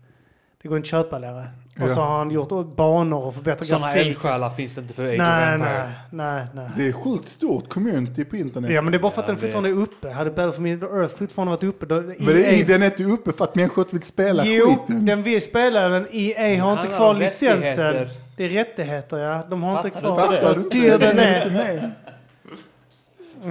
Det 0.62 0.68
går 0.68 0.76
inte 0.76 0.86
att 0.86 0.90
köpa 0.90 1.18
längre. 1.18 1.44
Och 1.80 1.88
Ja. 1.88 1.94
så 1.94 2.00
har 2.00 2.18
han 2.18 2.30
gjort 2.30 2.76
banor 2.76 3.24
och 3.24 3.34
förbättrat 3.34 3.68
Sådana 3.68 3.86
grafik. 3.94 4.06
eldsjälar 4.06 4.50
finns 4.50 4.74
det 4.74 4.80
inte 4.80 4.94
för 4.94 5.02
Age 5.04 5.12
of 5.12 5.18
Nej, 5.18 5.54
Empire. 5.54 5.72
nej, 5.72 5.90
nej, 6.10 6.46
nej. 6.54 6.68
Det 6.76 6.88
är 6.88 6.92
sjukt 6.92 7.28
stort 7.28 7.68
community 7.68 8.24
på 8.24 8.36
internet. 8.36 8.70
Ja, 8.70 8.82
men 8.82 8.92
det 8.92 8.98
är 8.98 9.00
bara 9.00 9.12
för 9.12 9.22
att 9.22 9.28
Ja, 9.28 9.32
den 9.34 9.40
det- 9.40 9.46
fortfarande 9.46 9.68
är 9.70 9.82
uppe. 9.82 10.10
Hade 10.10 10.30
Battle 10.30 10.52
for 10.52 10.62
Middle 10.62 10.88
Earth 10.88 11.14
fortfarande 11.16 11.50
varit 11.50 11.64
uppe 11.64 11.86
då... 11.86 11.94
Men 12.00 12.26
det 12.26 12.60
är, 12.60 12.64
den 12.64 12.82
är 12.82 12.86
inte 12.86 13.04
uppe 13.04 13.32
för 13.32 13.44
att 13.44 13.54
människor 13.54 13.84
inte 13.84 13.96
vill 13.96 14.02
spela 14.06 14.44
Jo, 14.46 14.66
skiten. 14.86 15.06
den 15.06 15.22
vill 15.22 15.42
spela 15.42 15.88
men 15.88 16.06
EA 16.10 16.62
har 16.64 16.72
inte 16.72 16.86
kvar 16.96 17.14
licensen. 17.14 17.58
rättigheter. 17.62 18.08
Det 18.36 18.44
är 18.44 18.48
rättigheter 18.48 19.18
ja. 19.18 19.42
De 19.50 19.62
har 19.62 19.76
inte 19.76 19.90
Fattar 19.90 20.00
kvar... 20.00 20.16
du 20.16 20.22
inte 20.24 20.36
det? 20.36 20.42
Fattar 20.42 20.54
du 20.54 20.62
inte 20.62 20.98
det? 20.98 21.44
den 21.44 21.56
är. 21.56 21.94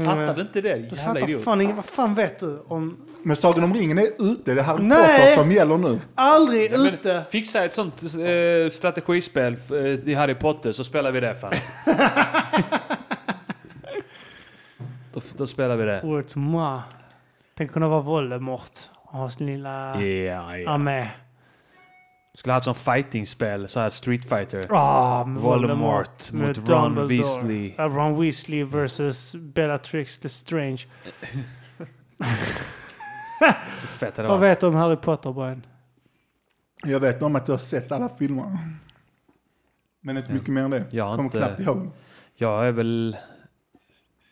Fattar 0.06 0.36
du 0.36 0.41
inte 0.41 0.61
det? 0.61 0.76
Du 0.76 0.81
Jävla 0.81 0.98
fattar 0.98 1.23
idiot. 1.23 1.44
fan. 1.44 1.76
Vad 1.76 1.86
fan 1.86 2.15
vet 2.15 2.40
du 2.40 2.60
om... 2.68 2.98
Men 3.24 3.36
Sagan 3.36 3.64
om 3.64 3.74
ringen 3.74 3.98
är 3.98 4.08
ute, 4.20 4.54
det 4.56 4.62
är 4.62 4.64
Harry 4.66 4.84
Nej. 4.84 5.20
Potter 5.20 5.36
som 5.36 5.52
gäller 5.52 5.78
nu. 5.78 6.00
Aldrig 6.16 6.72
Ja, 6.72 6.78
men 6.78 6.94
ute! 6.94 7.26
Fixa 7.32 7.66
ett 7.66 7.74
sånt 7.74 8.02
eh, 8.04 8.72
strategispel 8.72 9.54
eh, 9.72 9.78
i 10.10 10.14
Harry 10.14 10.36
Potter 10.36 10.72
så 10.72 10.84
spelar 10.84 11.12
vi 11.12 11.20
det 11.20 11.36
fan. 11.36 11.52
då, 15.14 15.22
då 15.38 15.48
spelar 15.48 15.76
vi 15.76 15.86
det. 15.86 16.02
Ordet 16.02 16.36
moi. 16.36 16.80
Tänk 17.58 17.72
kunna 17.72 17.88
vara 17.88 18.02
Voldemort 18.02 18.80
och 18.96 19.18
ha 19.20 19.30
sin 19.30 19.48
lilla 19.48 20.02
Ja, 20.02 20.58
ja. 20.58 20.70
armé. 20.72 21.08
Skulle 22.34 22.54
ha 22.54 22.58
ett 22.58 22.64
sånt 22.64 22.78
fighting-spel, 22.78 23.68
så 23.68 23.80
här 23.80 23.90
Street 23.90 24.30
Fighter. 24.30 24.68
Ah, 24.70 25.26
med 25.26 25.41
Voldemort 25.41 26.32
mot 26.32 26.58
Ron 26.58 26.66
Dumbledore. 26.66 27.08
Weasley. 27.08 27.74
Ja, 27.78 27.84
Ron 27.88 28.22
Weasley 28.22 28.64
versus 28.64 29.36
Bellatrix 29.36 30.24
Lestrange. 30.24 30.86
Så 33.82 33.88
fett 33.88 34.16
det 34.16 34.22
Vad 34.24 34.32
var. 34.32 34.38
vet 34.48 34.60
du 34.60 34.68
om 34.68 34.76
Harry 34.76 34.95
Potter, 34.95 35.32
Brian? 35.34 35.66
Jag 36.84 36.99
vet 36.99 37.24
om 37.24 37.36
att 37.36 37.45
du 37.45 37.52
har 37.52 37.60
sett 37.60 37.91
alla 37.91 38.10
filmer. 38.10 38.57
Men 40.02 40.18
inte 40.18 40.34
mycket 40.34 40.49
mer 40.49 40.61
än 40.64 40.72
det. 40.72 40.86
Jag 40.91 41.03
har 41.06 41.16
Kommer 41.16 41.26
inte- 41.28 41.38
knappt 41.38 41.60
ihåg. 41.60 41.90
Jag 42.36 42.68
är 42.68 42.72
väl 42.72 43.18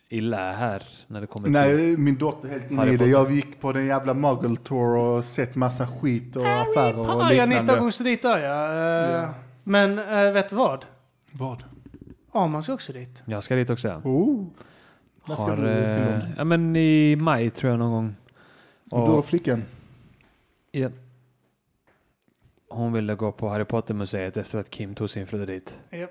illa 0.08 0.52
här 0.52 0.82
när 1.06 1.20
det 1.20 1.26
kommer 1.26 1.44
till... 1.44 1.52
Nej, 1.52 1.96
min 1.96 2.16
dotter 2.18 2.48
är 2.48 2.52
helt 2.52 2.70
inne 2.70 2.80
Harry 2.80 2.88
i 2.90 2.92
det. 2.92 2.98
Potter. 2.98 3.10
Jag 3.12 3.30
gick 3.30 3.60
på 3.60 3.72
den 3.72 3.86
jävla 3.86 4.14
Muggle 4.14 4.56
Tour 4.56 4.96
och 4.98 5.24
sett 5.24 5.54
massa 5.56 5.86
skit 5.86 6.36
och 6.36 6.46
affärer 6.48 6.98
och 6.98 7.08
Ah, 7.22 7.32
ja, 7.32 7.46
ni 7.46 7.54
stack 7.54 7.62
liknande. 7.62 7.86
också 7.86 8.04
dit 8.04 8.22
där 8.22 8.38
ja. 8.38 8.72
Eh, 8.72 9.10
Ja. 9.22 9.34
Men 9.64 9.98
eh, 9.98 10.32
vet 10.32 10.48
du 10.50 10.56
vad? 10.56 10.84
Vad? 11.30 11.64
Arman 12.32 12.62
ska 12.62 12.72
också 12.72 12.92
dit. 12.92 13.22
Jag 13.26 13.42
ska 13.42 13.54
dit 13.54 13.70
också. 13.70 13.88
ja. 13.88 13.96
Oh. 14.04 14.46
När 15.26 15.34
ska 15.34 15.44
Har, 15.44 15.56
du 15.56 15.62
till 15.62 16.14
eh, 16.14 16.30
ja 16.36 16.44
men 16.44 16.76
i 16.76 17.16
maj 17.16 17.50
tror 17.50 17.70
jag 17.70 17.78
någon 17.78 17.92
gång. 17.92 18.14
Du 18.90 18.96
och 18.96 19.24
flickan? 19.26 19.64
ja. 20.70 20.90
Hon 22.70 22.92
ville 22.92 23.14
gå 23.14 23.32
på 23.32 23.48
Harry 23.48 23.64
Potter-museet 23.64 24.36
efter 24.36 24.58
att 24.58 24.70
Kim 24.70 24.94
tog 24.94 25.10
sin 25.10 25.26
fru 25.26 25.46
dit. 25.46 25.80
Japp. 25.90 26.10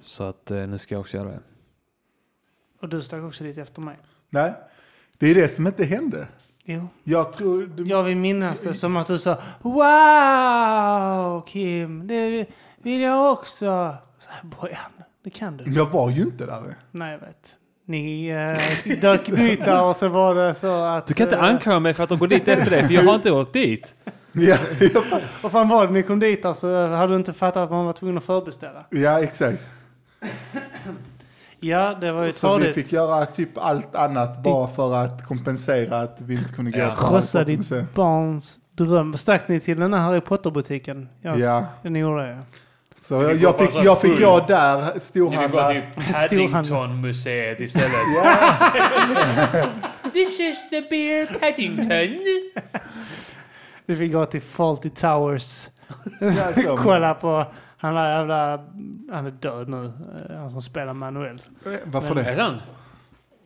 Så 0.00 0.24
att 0.24 0.50
eh, 0.50 0.66
nu 0.66 0.78
ska 0.78 0.94
jag 0.94 1.00
också 1.00 1.16
göra 1.16 1.28
det. 1.28 1.40
Och 2.80 2.88
du 2.88 3.02
stack 3.02 3.22
också 3.22 3.44
dit 3.44 3.58
efter 3.58 3.80
mig. 3.80 3.96
Nej, 4.30 4.52
det 5.18 5.26
är 5.26 5.34
det 5.34 5.48
som 5.48 5.66
inte 5.66 5.84
hände. 5.84 6.28
Jo. 6.64 6.88
Jag 7.04 7.32
tror... 7.32 7.66
Du, 7.66 7.84
Jag 7.84 8.02
vill 8.02 8.16
minnas 8.16 8.60
det 8.60 8.74
som 8.74 8.96
att 8.96 9.06
du 9.06 9.18
sa 9.18 9.42
Wow 9.62 11.42
Kim, 11.46 12.06
det 12.06 12.46
vill 12.82 13.00
jag 13.00 13.32
också. 13.32 13.96
Så 14.18 14.30
här, 14.30 14.42
Bojan, 14.44 14.90
det 15.22 15.30
kan 15.30 15.56
du. 15.56 15.74
Jag 15.74 15.86
var 15.90 16.10
ju 16.10 16.22
inte 16.22 16.46
där. 16.46 16.74
Nej, 16.90 17.12
jag 17.12 17.18
vet. 17.18 17.58
Ni 17.88 18.28
eh, 18.28 18.96
dök 19.00 19.26
dit 19.36 19.64
där 19.64 19.82
och 19.84 19.96
så 19.96 20.08
var 20.08 20.34
det 20.34 20.54
så 20.54 20.84
att... 20.84 21.06
Du 21.06 21.14
kan 21.14 21.26
inte 21.26 21.36
eh, 21.36 21.42
anklaga 21.44 21.80
mig 21.80 21.94
för 21.94 22.02
att 22.02 22.08
de 22.08 22.18
går 22.18 22.28
dit 22.28 22.48
efter 22.48 22.70
dig, 22.70 22.82
för 22.82 22.94
jag 22.94 23.02
har 23.02 23.14
inte 23.14 23.30
åkt 23.30 23.52
dit. 23.52 23.94
Ja, 24.38 24.56
Vad 25.42 25.52
fan 25.52 25.68
var 25.68 25.86
det 25.86 25.92
ni 25.92 26.02
kom 26.02 26.20
dit 26.20 26.42
där 26.42 26.52
så 26.52 26.86
hade 26.86 27.12
du 27.12 27.16
inte 27.16 27.32
fattat 27.32 27.56
att 27.64 27.70
man 27.70 27.86
var 27.86 27.92
tvungen 27.92 28.16
att 28.18 28.24
förbeställa? 28.24 28.86
ja 28.90 29.20
exakt. 29.20 29.62
Ja, 31.60 31.96
det 32.00 32.12
var 32.12 32.24
ju 32.24 32.32
Så 32.32 32.56
vi 32.56 32.62
tradigt. 32.62 32.74
fick 32.74 32.92
göra 32.92 33.26
typ 33.26 33.58
allt 33.58 33.94
annat 33.94 34.42
bara 34.42 34.68
för 34.68 34.94
att 34.94 35.24
kompensera 35.26 36.00
att 36.00 36.18
vi 36.20 36.34
inte 36.34 36.52
kunde 36.54 36.70
gå 36.70 36.78
Ja. 36.78 36.94
på 36.98 37.08
Krossa 37.08 37.44
ditt 37.44 37.94
barns 37.94 38.58
dröm. 38.72 39.14
Stack 39.16 39.48
ni 39.48 39.60
till 39.60 39.80
den 39.80 39.94
här 39.94 40.00
Harry 40.00 40.20
Potter-butiken? 40.20 41.08
Ja, 41.20 41.36
Ja, 41.38 41.64
ni 41.82 41.98
gjorde 41.98 42.22
det. 42.26 42.38
Så 43.08 43.28
fick 43.28 43.42
jag 43.42 43.58
på 43.58 43.64
fick, 43.64 43.84
jag 43.84 44.00
fick 44.00 44.20
gå 44.20 44.38
full- 44.38 44.46
där, 44.48 44.76
Ni 44.78 44.82
vill 44.84 44.92
gå 44.94 45.00
storhandla. 45.00 45.68
till 45.68 45.82
Paddington-museet 46.12 47.60
istället. 47.60 47.90
This 50.12 50.40
is 50.40 50.70
the 50.70 50.80
beer 50.90 51.26
Paddington. 51.40 52.18
Vi 53.86 53.96
fick 53.96 54.12
gå 54.12 54.26
till 54.26 54.42
Fawlty 54.42 54.90
Towers. 54.90 55.68
Ja. 56.66 56.76
Kolla 56.76 57.14
på 57.14 57.46
han 57.78 57.94
där 57.94 58.18
jävla... 58.18 58.50
Han 59.12 59.26
är 59.26 59.30
död 59.30 59.68
nu. 59.68 59.92
eh, 60.30 60.36
Han 60.36 60.50
som 60.50 60.62
spelar 60.62 60.92
Manuel. 60.94 61.42
Varför 61.84 62.10
Är 62.10 62.14
det? 62.24 62.30
det 62.30 62.36
sant? 62.36 62.62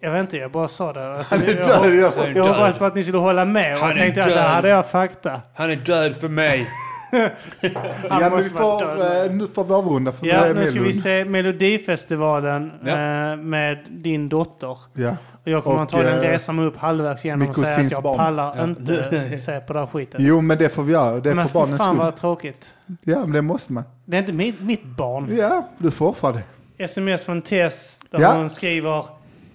Jag 0.00 0.12
vet 0.12 0.20
inte, 0.20 0.36
jag 0.36 0.50
bara 0.50 0.68
sa 0.68 0.92
det. 0.92 1.14
Alltså, 1.16 1.34
Han 1.34 1.44
är 1.44 1.48
jag, 1.54 1.66
död. 1.66 1.94
jag, 1.94 2.12
Jag, 2.16 2.36
jag 2.36 2.44
hoppades 2.44 2.78
på 2.78 2.84
att 2.84 2.94
ni 2.94 3.02
skulle 3.02 3.18
hålla 3.18 3.44
med. 3.44 3.72
Och 3.74 3.80
Han 3.80 3.88
jag 3.90 3.98
är 3.98 4.02
tänkte 4.02 4.20
att 4.22 4.28
det 4.28 4.34
död. 4.34 4.44
hade 4.50 4.68
jag 4.68 4.90
fakta. 4.90 5.40
Han 5.54 5.70
är 5.70 5.76
död 5.76 6.16
för 6.16 6.28
mig. 6.28 6.68
Ja, 7.10 8.18
men 8.20 8.36
vi 8.36 8.44
får, 8.44 8.82
eh, 8.82 9.30
nu 9.32 9.46
får 9.46 9.64
vi 9.64 9.72
avrunda 9.74 10.12
för 10.12 10.26
Ja, 10.26 10.52
nu 10.52 10.66
ska 10.66 10.80
vi 10.80 10.92
se 10.92 11.24
Melodifestivalen 11.24 12.72
Ja. 12.84 12.90
eh, 12.90 13.36
med 13.36 13.78
din 13.90 14.28
dotter. 14.28 14.78
Ja. 14.94 15.16
Och 15.44 15.48
jag 15.50 15.62
kommer 15.64 15.76
Och, 15.76 15.80
antagligen 15.80 16.18
eh, 16.18 16.20
resa 16.30 16.52
mig 16.52 16.66
upp 16.66 16.76
halvvägs 16.76 17.24
igenom 17.24 17.38
min 17.40 17.48
och 17.50 17.56
säga 17.56 17.80
att 17.86 17.92
jag 17.92 18.02
barn. 18.02 18.16
pallar 18.16 18.54
Ja. 18.56 18.64
inte 18.64 19.38
se 19.44 19.60
på 19.60 19.72
det 19.72 19.78
här 19.78 19.86
skiten. 19.86 20.20
Jo, 20.24 20.40
men 20.40 20.58
det 20.58 20.68
får 20.68 20.82
vi 20.82 20.92
göra. 20.92 21.20
Det 21.20 21.30
är 21.30 21.34
Men 21.34 21.48
för 21.48 21.54
barnens 21.54 21.78
fan 21.82 21.94
skull. 21.94 22.04
vad 22.04 22.16
tråkigt. 22.16 22.74
Ja, 23.02 23.18
men 23.18 23.32
det 23.32 23.42
måste 23.42 23.72
man. 23.72 23.84
Det 24.04 24.16
är 24.16 24.20
inte 24.20 24.32
mitt, 24.32 24.60
mitt 24.60 24.84
barn. 24.84 25.36
Ja, 25.36 25.68
du 25.78 25.90
får 25.90 26.08
offra 26.08 26.32
det. 26.32 26.42
Sms 26.84 27.24
från 27.24 27.42
Tess 27.42 28.00
där 28.10 28.20
Ja. 28.20 28.32
hon 28.36 28.50
skriver 28.50 29.04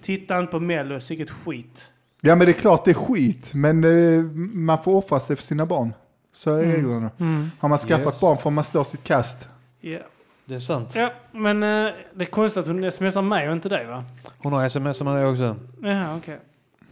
Titta 0.02 0.38
inte 0.38 0.50
på 0.50 0.60
Mello, 0.60 0.98
vilket 1.08 1.30
skit. 1.30 1.88
Ja, 2.20 2.34
men 2.34 2.46
det 2.46 2.50
är 2.50 2.60
klart 2.60 2.84
det 2.84 2.90
är 2.90 2.94
skit. 2.94 3.54
Men 3.54 3.84
eh, 3.84 4.22
man 4.54 4.82
får 4.82 4.94
offra 4.94 5.20
sig 5.20 5.36
för 5.36 5.42
sina 5.42 5.66
barn. 5.66 5.92
Så 6.36 6.54
är 6.54 6.62
Mm. 6.62 6.74
reglerna. 6.76 7.10
Mm. 7.20 7.50
Har 7.58 7.68
man 7.68 7.78
skaffat 7.78 8.06
Yes. 8.06 8.20
barn 8.20 8.38
får 8.38 8.50
man 8.50 8.64
stå 8.64 8.84
sitt 8.84 9.04
kast. 9.04 9.48
Ja. 9.80 9.98
Det 10.44 10.54
är 10.54 10.58
sant. 10.58 10.92
ja, 10.96 11.12
men 11.32 11.62
eh, 11.62 11.92
det 12.14 12.24
är 12.24 12.30
konstigt 12.30 12.60
att 12.60 12.66
hon 12.66 12.90
smsar 12.90 13.22
mig 13.22 13.48
och 13.48 13.52
inte 13.52 13.68
dig 13.68 13.86
va? 13.86 14.04
Hon 14.38 14.52
har 14.52 14.64
sms 14.66 15.02
med 15.02 15.14
mig 15.14 15.24
också. 15.26 15.56
Ja, 15.82 16.16
okej. 16.16 16.38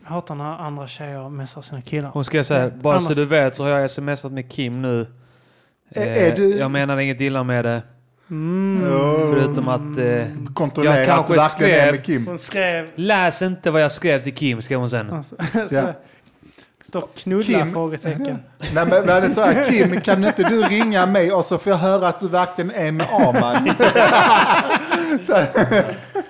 Jag 0.04 0.10
hatar 0.10 0.34
när 0.34 0.44
andra 0.44 0.86
tjejer 0.86 1.28
messar 1.28 1.62
sina 1.62 1.82
killar. 1.82 2.08
Hon 2.10 2.24
skrev 2.24 2.42
så 2.42 2.54
här, 2.54 2.70
bara 2.70 2.98
så 3.00 3.04
Annars- 3.06 3.16
du 3.16 3.24
vet 3.24 3.56
så 3.56 3.62
har 3.62 3.70
jag 3.70 3.90
smsat 3.90 4.32
med 4.32 4.50
Kim 4.52 4.82
nu. 4.82 5.06
Är- 5.90 6.06
Eh, 6.06 6.22
är 6.32 6.36
du- 6.36 6.56
Jag 6.56 6.70
menar 6.70 6.98
inget 6.98 7.20
illa 7.20 7.44
med 7.44 7.64
det. 7.64 7.82
Mm. 8.30 8.82
Förutom 9.32 9.68
att... 9.68 9.80
Eh, 9.98 10.26
Kontrollera 10.54 11.00
Jag 11.04 11.08
att 11.18 11.26
du 11.28 11.34
kanske 11.34 11.36
verkligen 11.36 11.74
är 11.74 11.80
skrev- 11.80 11.94
med 11.94 12.04
Kim. 12.04 12.26
Hon 12.26 12.38
skrev... 12.38 12.90
läs 12.94 13.42
inte 13.42 13.70
vad 13.70 13.82
jag 13.82 13.92
skrev 13.92 14.20
till 14.20 14.34
Kim, 14.34 14.62
skrev 14.62 14.78
hon 14.78 14.90
sen. 14.90 15.10
Alltså, 15.12 15.36
Ja. 15.74 15.92
Står 17.00 17.08
knulla 17.16 17.42
Kim. 17.42 17.72
frågetecken. 17.72 18.24
Nej, 18.74 18.86
men, 18.86 19.06
men 19.06 19.22
det 19.22 19.34
så 19.34 19.40
här, 19.40 19.64
Kim, 19.70 20.00
kan 20.00 20.24
inte 20.24 20.42
du 20.42 20.62
ringa 20.62 21.06
mig 21.06 21.32
och 21.32 21.44
så 21.44 21.58
får 21.58 21.70
jag 21.72 21.78
höra 21.78 22.08
att 22.08 22.20
du 22.20 22.28
verkligen 22.28 22.70
är 22.70 22.92
med 22.92 23.06
Arman? 23.12 23.64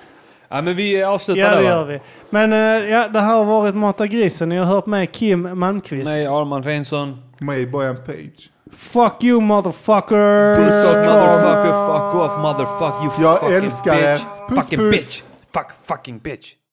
Ja 0.49 0.61
men 0.61 0.75
vi 0.75 1.03
avslutar 1.03 1.41
Ja, 1.41 1.49
där 1.49 1.57
det 1.57 1.63
va? 1.63 1.69
gör 1.69 1.85
vi. 1.85 1.99
Men 2.29 2.53
eh, 2.53 2.59
ja, 2.89 3.07
det 3.07 3.21
här 3.21 3.33
har 3.33 3.45
varit 3.45 3.75
Mata 3.75 4.07
grisen. 4.07 4.49
Ni 4.49 4.57
har 4.57 4.65
hört 4.65 4.85
med 4.85 5.11
Kim 5.11 5.59
Malmqvist. 5.59 6.07
Nej, 6.15 6.27
Arman 6.27 6.63
Reinsson. 6.63 7.21
Mig, 7.37 7.67
Bojan 7.67 7.95
Page. 8.05 8.49
Fuck 8.77 9.23
you 9.23 9.41
motherfucker! 9.41 10.55
Puss 10.55 10.93
och 10.95 10.99
Motherfucker, 10.99 11.87
fuck 11.87 12.15
off, 12.15 12.37
motherfuck 12.41 13.03
you 13.03 13.11
Jag 13.27 13.39
fucking 13.39 13.55
älskar 13.55 13.93
er. 13.95 14.13
bitch. 14.13 14.23
Puss, 14.49 14.57
fucking 14.59 14.79
puss. 14.79 14.91
bitch. 14.91 15.21
Fuck, 15.53 15.67
fucking 15.87 16.19
bitch. 16.19 16.55